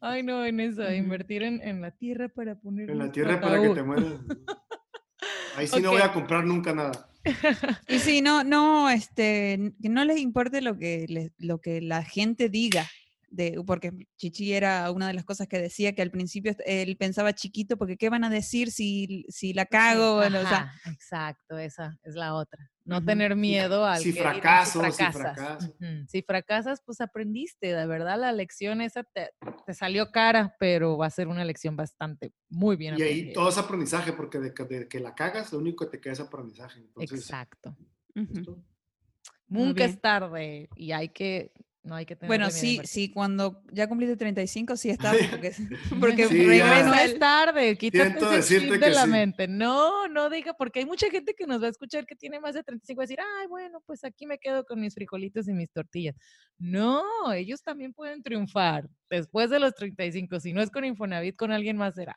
Ay, 0.00 0.22
no, 0.22 0.44
en 0.44 0.60
eso, 0.60 0.92
invertir 0.92 1.42
en, 1.44 1.62
en 1.62 1.80
la 1.80 1.92
tierra 1.92 2.28
para 2.28 2.56
poner 2.56 2.90
En 2.90 2.98
la 2.98 3.10
tierra 3.10 3.40
para 3.40 3.62
que 3.62 3.70
te 3.70 3.82
mueras. 3.82 4.12
Ahí 5.56 5.66
sí 5.66 5.80
no 5.80 5.90
voy 5.90 6.02
a 6.02 6.12
comprar 6.12 6.44
nunca 6.44 6.72
nada. 6.74 7.06
Y 7.88 7.98
sí, 7.98 8.22
no, 8.22 8.44
no, 8.44 8.88
este, 8.88 9.72
que 9.82 9.88
no 9.88 10.04
les 10.04 10.18
importe 10.18 10.60
lo 10.62 10.78
que, 10.78 11.04
le- 11.08 11.32
lo 11.38 11.60
que 11.60 11.80
la 11.80 12.02
gente 12.02 12.48
diga. 12.48 12.88
De, 13.30 13.62
porque 13.64 14.08
Chichi 14.16 14.52
era 14.52 14.90
una 14.90 15.06
de 15.06 15.14
las 15.14 15.24
cosas 15.24 15.46
que 15.46 15.60
decía 15.60 15.94
que 15.94 16.02
al 16.02 16.10
principio 16.10 16.52
él 16.66 16.96
pensaba 16.96 17.32
chiquito, 17.32 17.76
porque 17.78 17.96
¿qué 17.96 18.08
van 18.10 18.24
a 18.24 18.30
decir 18.30 18.72
si, 18.72 19.24
si 19.28 19.52
la 19.52 19.66
cago? 19.66 20.16
Bueno, 20.16 20.40
o 20.40 20.42
sea, 20.42 20.62
Ajá, 20.62 20.90
exacto, 20.90 21.56
esa 21.56 21.96
es 22.02 22.16
la 22.16 22.34
otra. 22.34 22.70
No 22.84 23.04
tener 23.04 23.36
miedo 23.36 23.86
al 23.86 24.02
si 24.02 24.12
que 24.12 24.20
fracaso, 24.20 24.82
si 24.90 25.04
fracasas. 25.04 25.14
fracaso. 25.14 25.76
Ujú, 25.80 26.06
Si 26.08 26.22
fracasas, 26.22 26.82
pues 26.84 27.00
aprendiste, 27.00 27.72
de 27.72 27.86
verdad 27.86 28.18
la 28.18 28.32
lección 28.32 28.80
esa 28.80 29.04
te, 29.04 29.30
te 29.64 29.74
salió 29.74 30.10
cara, 30.10 30.56
pero 30.58 30.98
va 30.98 31.06
a 31.06 31.10
ser 31.10 31.28
una 31.28 31.44
lección 31.44 31.76
bastante 31.76 32.32
muy 32.48 32.74
bien 32.74 32.98
Y 32.98 33.02
ahí 33.02 33.32
todo 33.32 33.48
es 33.50 33.58
aprendizaje, 33.58 34.12
porque 34.12 34.40
de 34.40 34.52
que, 34.52 34.64
de 34.64 34.88
que 34.88 34.98
la 34.98 35.14
cagas, 35.14 35.52
lo 35.52 35.60
único 35.60 35.84
que 35.84 35.92
te 35.92 36.00
queda 36.00 36.14
es 36.14 36.20
aprendizaje. 36.20 36.80
Entonces, 36.80 37.20
Exacto. 37.20 37.76
Nunca 39.46 39.84
es 39.84 40.00
tarde 40.00 40.68
y 40.76 40.92
hay 40.92 41.08
que, 41.10 41.52
no 41.82 41.94
hay 41.94 42.04
que 42.04 42.14
tener 42.14 42.28
Bueno, 42.28 42.50
sí, 42.50 42.80
sí, 42.84 43.10
cuando 43.10 43.62
ya 43.72 43.88
cumpliste 43.88 44.16
35, 44.16 44.76
sí 44.76 44.90
está, 44.90 45.12
porque, 45.30 45.52
porque 46.00 46.26
Sí, 46.28 46.44
regresa 46.46 46.86
No 46.86 46.94
es 46.94 47.18
tarde, 47.18 47.76
quítate 47.78 48.38
ese 48.38 48.60
chip 48.60 48.72
de 48.74 48.90
la 48.90 49.04
sí. 49.04 49.10
mente. 49.10 49.48
No, 49.48 50.06
no 50.08 50.28
diga, 50.28 50.52
porque 50.54 50.80
hay 50.80 50.86
mucha 50.86 51.10
gente 51.10 51.34
que 51.34 51.46
nos 51.46 51.62
va 51.62 51.66
a 51.66 51.70
escuchar 51.70 52.06
que 52.06 52.16
tiene 52.16 52.38
más 52.40 52.54
de 52.54 52.62
35 52.62 53.02
y 53.02 53.04
decir, 53.04 53.18
ay, 53.20 53.46
bueno, 53.46 53.82
pues 53.86 54.04
aquí 54.04 54.26
me 54.26 54.38
quedo 54.38 54.64
con 54.64 54.80
mis 54.80 54.94
frijolitos 54.94 55.48
y 55.48 55.52
mis 55.52 55.70
tortillas. 55.70 56.14
No, 56.58 57.02
ellos 57.32 57.62
también 57.62 57.94
pueden 57.94 58.22
triunfar 58.22 58.88
después 59.08 59.48
de 59.50 59.60
los 59.60 59.74
35. 59.74 60.40
Si 60.40 60.52
no 60.52 60.60
es 60.60 60.70
con 60.70 60.84
Infonavit, 60.84 61.36
con 61.36 61.50
alguien 61.52 61.76
más 61.76 61.94
será. 61.94 62.16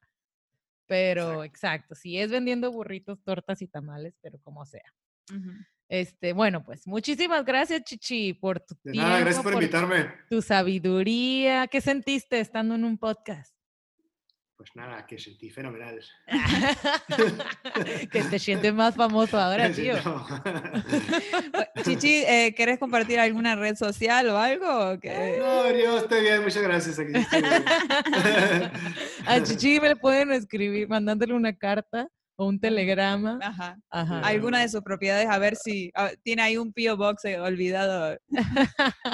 Pero 0.85 1.43
exacto, 1.45 1.95
si 1.95 2.17
es 2.19 2.29
vendiendo 2.29 2.71
burritos, 2.71 3.23
tortas 3.23 3.61
y 3.61 3.67
tamales, 3.67 4.15
pero 4.21 4.37
como 4.39 4.65
sea. 4.65 4.93
Ujú. 5.31 5.51
Este, 5.93 6.33
bueno, 6.33 6.63
pues 6.63 6.87
muchísimas 6.87 7.45
gracias, 7.45 7.83
Chichi, 7.83 8.33
por 8.33 8.59
tu 8.59 8.73
De 8.83 8.93
tiempo, 8.93 9.07
nada, 9.07 9.19
gracias 9.19 9.43
por 9.43 9.53
por 9.53 9.61
invitarme. 9.61 10.11
tu 10.27 10.41
sabiduría. 10.41 11.67
¿Qué 11.67 11.81
sentiste 11.81 12.39
estando 12.39 12.73
en 12.73 12.83
un 12.83 12.97
podcast? 12.97 13.53
Pues 14.57 14.71
nada, 14.73 15.05
que 15.05 15.19
sentí 15.19 15.51
fenomenal. 15.51 16.03
que 18.11 18.23
te 18.23 18.39
sientes 18.39 18.73
más 18.73 18.95
famoso 18.95 19.37
ahora, 19.37 19.71
tío. 19.71 19.93
no. 20.03 20.25
Chichi, 21.83 22.23
eh, 22.25 22.55
¿querés 22.57 22.79
compartir 22.79 23.19
alguna 23.19 23.55
red 23.55 23.75
social 23.75 24.29
o 24.29 24.37
algo? 24.39 24.99
qué? 24.99 25.37
No, 25.37 25.69
yo 25.77 25.99
estoy 25.99 26.21
bien, 26.21 26.41
muchas 26.41 26.63
gracias. 26.63 26.97
Aquí 26.97 27.11
estoy 27.13 27.41
bien. 27.43 27.63
A 29.27 29.43
Chichi 29.43 29.79
me 29.79 29.89
le 29.89 29.95
pueden 29.95 30.31
escribir 30.31 30.89
mandándole 30.89 31.35
una 31.35 31.55
carta 31.55 32.09
o 32.35 32.47
un 32.47 32.59
telegrama. 32.59 33.39
Ajá. 33.41 33.77
Ajá. 33.89 34.21
Alguna 34.21 34.61
de 34.61 34.69
sus 34.69 34.81
propiedades, 34.81 35.29
a 35.29 35.37
ver 35.37 35.55
si 35.55 35.91
a 35.93 36.05
ver, 36.05 36.19
tiene 36.23 36.41
ahí 36.41 36.57
un 36.57 36.73
P.O. 36.73 36.97
Box 36.97 37.25
eh, 37.25 37.39
olvidado. 37.39 38.17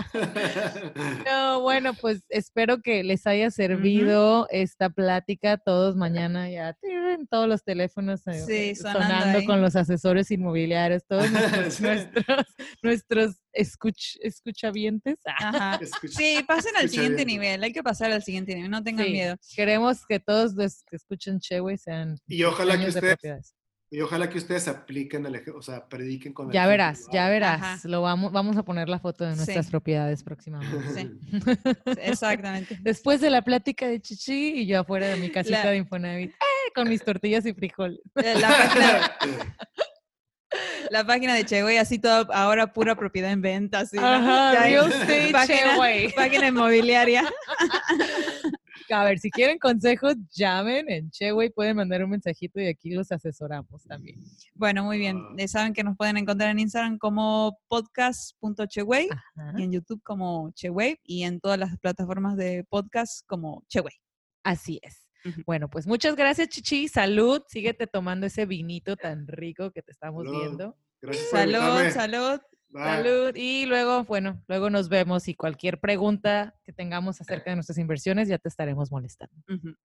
No, 1.25 1.61
bueno, 1.61 1.93
pues 1.93 2.23
espero 2.29 2.81
que 2.81 3.03
les 3.03 3.27
haya 3.27 3.51
servido 3.51 4.47
esta 4.49 4.89
plática. 4.89 5.57
Todos 5.57 5.95
mañana 5.95 6.49
ya 6.49 6.73
tienen 6.73 7.27
todos 7.27 7.47
los 7.47 7.63
teléfonos 7.63 8.25
eh, 8.27 8.41
Sí, 8.45 8.69
eh, 8.69 8.75
sonando 8.75 9.43
con 9.45 9.61
los 9.61 9.75
asesores 9.75 10.31
inmobiliarios, 10.31 11.03
todos 11.07 11.29
nuestros, 11.31 11.81
nuestros, 11.81 12.45
nuestros 12.81 13.35
escuch, 13.53 14.17
escuchavientes. 14.21 15.17
Ajá. 15.25 15.79
Escucha- 15.81 16.17
Sí, 16.17 16.43
pasen 16.47 16.75
al 16.77 16.89
siguiente 16.89 17.25
nivel. 17.25 17.63
Hay 17.63 17.73
que 17.73 17.83
pasar 17.83 18.11
al 18.11 18.23
siguiente 18.23 18.53
nivel. 18.55 18.69
No 18.71 18.83
tengan 18.83 19.05
sí, 19.05 19.11
miedo. 19.11 19.35
Queremos 19.55 20.05
que 20.07 20.19
todos 20.19 20.53
los 20.53 20.83
que 20.89 20.95
escuchen 20.95 21.39
Chewe 21.39 21.77
sean 21.77 22.17
Y 22.27 22.43
ojalá 22.43 22.77
que 22.77 22.87
ustedes, 22.87 23.13
propiedades. 23.15 23.55
y 23.91 24.01
ojalá 24.01 24.29
que 24.29 24.37
ustedes 24.37 24.67
apliquen, 24.67 25.25
el, 25.25 25.43
o 25.55 25.61
sea, 25.61 25.87
prediquen 25.87 26.31
con 26.33 26.47
el 26.47 26.53
Ya 26.53 26.67
verás, 26.67 27.05
ya 27.11 27.27
verás. 27.29 27.61
Ajá. 27.61 27.79
Lo 27.87 28.01
vamos, 28.01 28.31
vamos 28.31 28.55
a 28.57 28.63
poner 28.63 28.87
la 28.89 28.99
foto 28.99 29.23
de 29.25 29.35
nuestras 29.35 29.65
Sí. 29.65 29.71
propiedades 29.71 30.23
próximamente. 30.23 31.09
Sí. 31.95 31.99
Exactamente. 32.01 32.77
Después 32.81 33.21
de 33.21 33.29
la 33.29 33.41
plática 33.41 33.87
de 33.87 33.99
Chichi 34.01 34.59
y 34.61 34.65
yo 34.67 34.81
afuera 34.81 35.07
de 35.07 35.15
mi 35.17 35.29
casita 35.31 35.63
La- 35.65 35.71
de 35.71 35.77
Infonavit, 35.77 36.31
¡eh! 36.31 36.71
con 36.75 36.87
mis 36.87 37.03
tortillas 37.03 37.45
y 37.47 37.53
frijoles. 37.53 37.99
Eh, 38.23 38.35
La 38.39 38.47
página, 38.49 39.17
la 40.89 41.05
página 41.05 41.33
de 41.33 41.45
Chegüey, 41.45 41.77
así 41.77 41.99
todo, 41.99 42.31
ahora 42.33 42.73
pura 42.73 42.95
propiedad 42.95 43.31
en 43.31 43.41
venta. 43.41 43.79
Así. 43.79 43.97
Ajá, 43.97 44.63
real 44.63 44.91
estate 44.91 45.29
página, 45.31 45.71
Chegüey. 45.71 46.13
página 46.13 46.47
inmobiliaria. 46.47 47.23
A 48.91 49.03
ver, 49.03 49.19
si 49.19 49.29
quieren 49.29 49.59
consejos, 49.59 50.15
llamen 50.31 50.89
en 50.89 51.11
Cheway, 51.11 51.49
pueden 51.51 51.75
mandar 51.75 52.03
un 52.03 52.09
mensajito 52.09 52.59
y 52.59 52.67
aquí 52.67 52.89
los 52.89 53.11
asesoramos 53.11 53.83
también. 53.83 54.19
Bueno, 54.55 54.83
muy 54.83 54.97
bien. 54.97 55.21
Ah. 55.39 55.47
Saben 55.47 55.73
que 55.73 55.83
nos 55.83 55.95
pueden 55.95 56.17
encontrar 56.17 56.49
en 56.49 56.59
Instagram 56.59 56.97
como 56.97 57.59
podcast.cheway 57.67 59.09
y 59.57 59.63
en 59.63 59.71
YouTube 59.71 60.01
como 60.03 60.51
Cheway 60.51 60.99
y 61.03 61.23
en 61.23 61.39
todas 61.39 61.59
las 61.59 61.77
plataformas 61.77 62.35
de 62.35 62.63
podcast 62.67 63.25
como 63.27 63.63
Cheway. 63.67 63.93
Así 64.43 64.79
es. 64.81 65.08
Bueno, 65.45 65.69
pues 65.69 65.87
muchas 65.87 66.15
gracias, 66.15 66.49
Chichi. 66.49 66.87
Salud. 66.87 67.41
Síguete 67.47 67.87
tomando 67.87 68.25
ese 68.27 68.45
vinito 68.45 68.95
tan 68.95 69.27
rico 69.27 69.71
que 69.71 69.81
te 69.81 69.91
estamos 69.91 70.25
Salud. 70.25 70.39
viendo. 70.39 70.77
Gracias 71.01 71.27
por 71.29 71.39
Salud, 71.39 71.89
salud. 71.91 72.39
Bye. 72.71 72.83
Salud. 72.83 73.35
Y 73.35 73.65
luego, 73.65 74.03
bueno, 74.03 74.43
luego 74.47 74.69
nos 74.69 74.89
vemos 74.89 75.27
y 75.27 75.33
cualquier 75.33 75.79
pregunta 75.79 76.55
que 76.63 76.71
tengamos 76.71 77.19
acerca 77.19 77.49
de 77.49 77.55
nuestras 77.55 77.79
inversiones 77.79 78.27
ya 78.27 78.37
te 78.37 78.47
estaremos 78.47 78.91
molestando. 78.91 79.35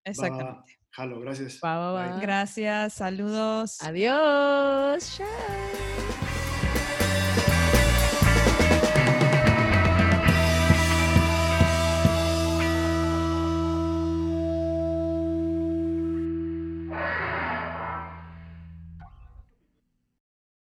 Exactamente. 0.04 0.52
va. 0.52 0.66
Jalo, 0.92 1.20
gracias. 1.22 1.60
Va, 1.64 1.78
va, 1.78 1.92
va. 1.94 2.12
Bye. 2.14 2.22
Gracias, 2.22 2.94
saludos. 2.94 3.82
Adiós. 3.82 5.18
Chao. 5.18 6.33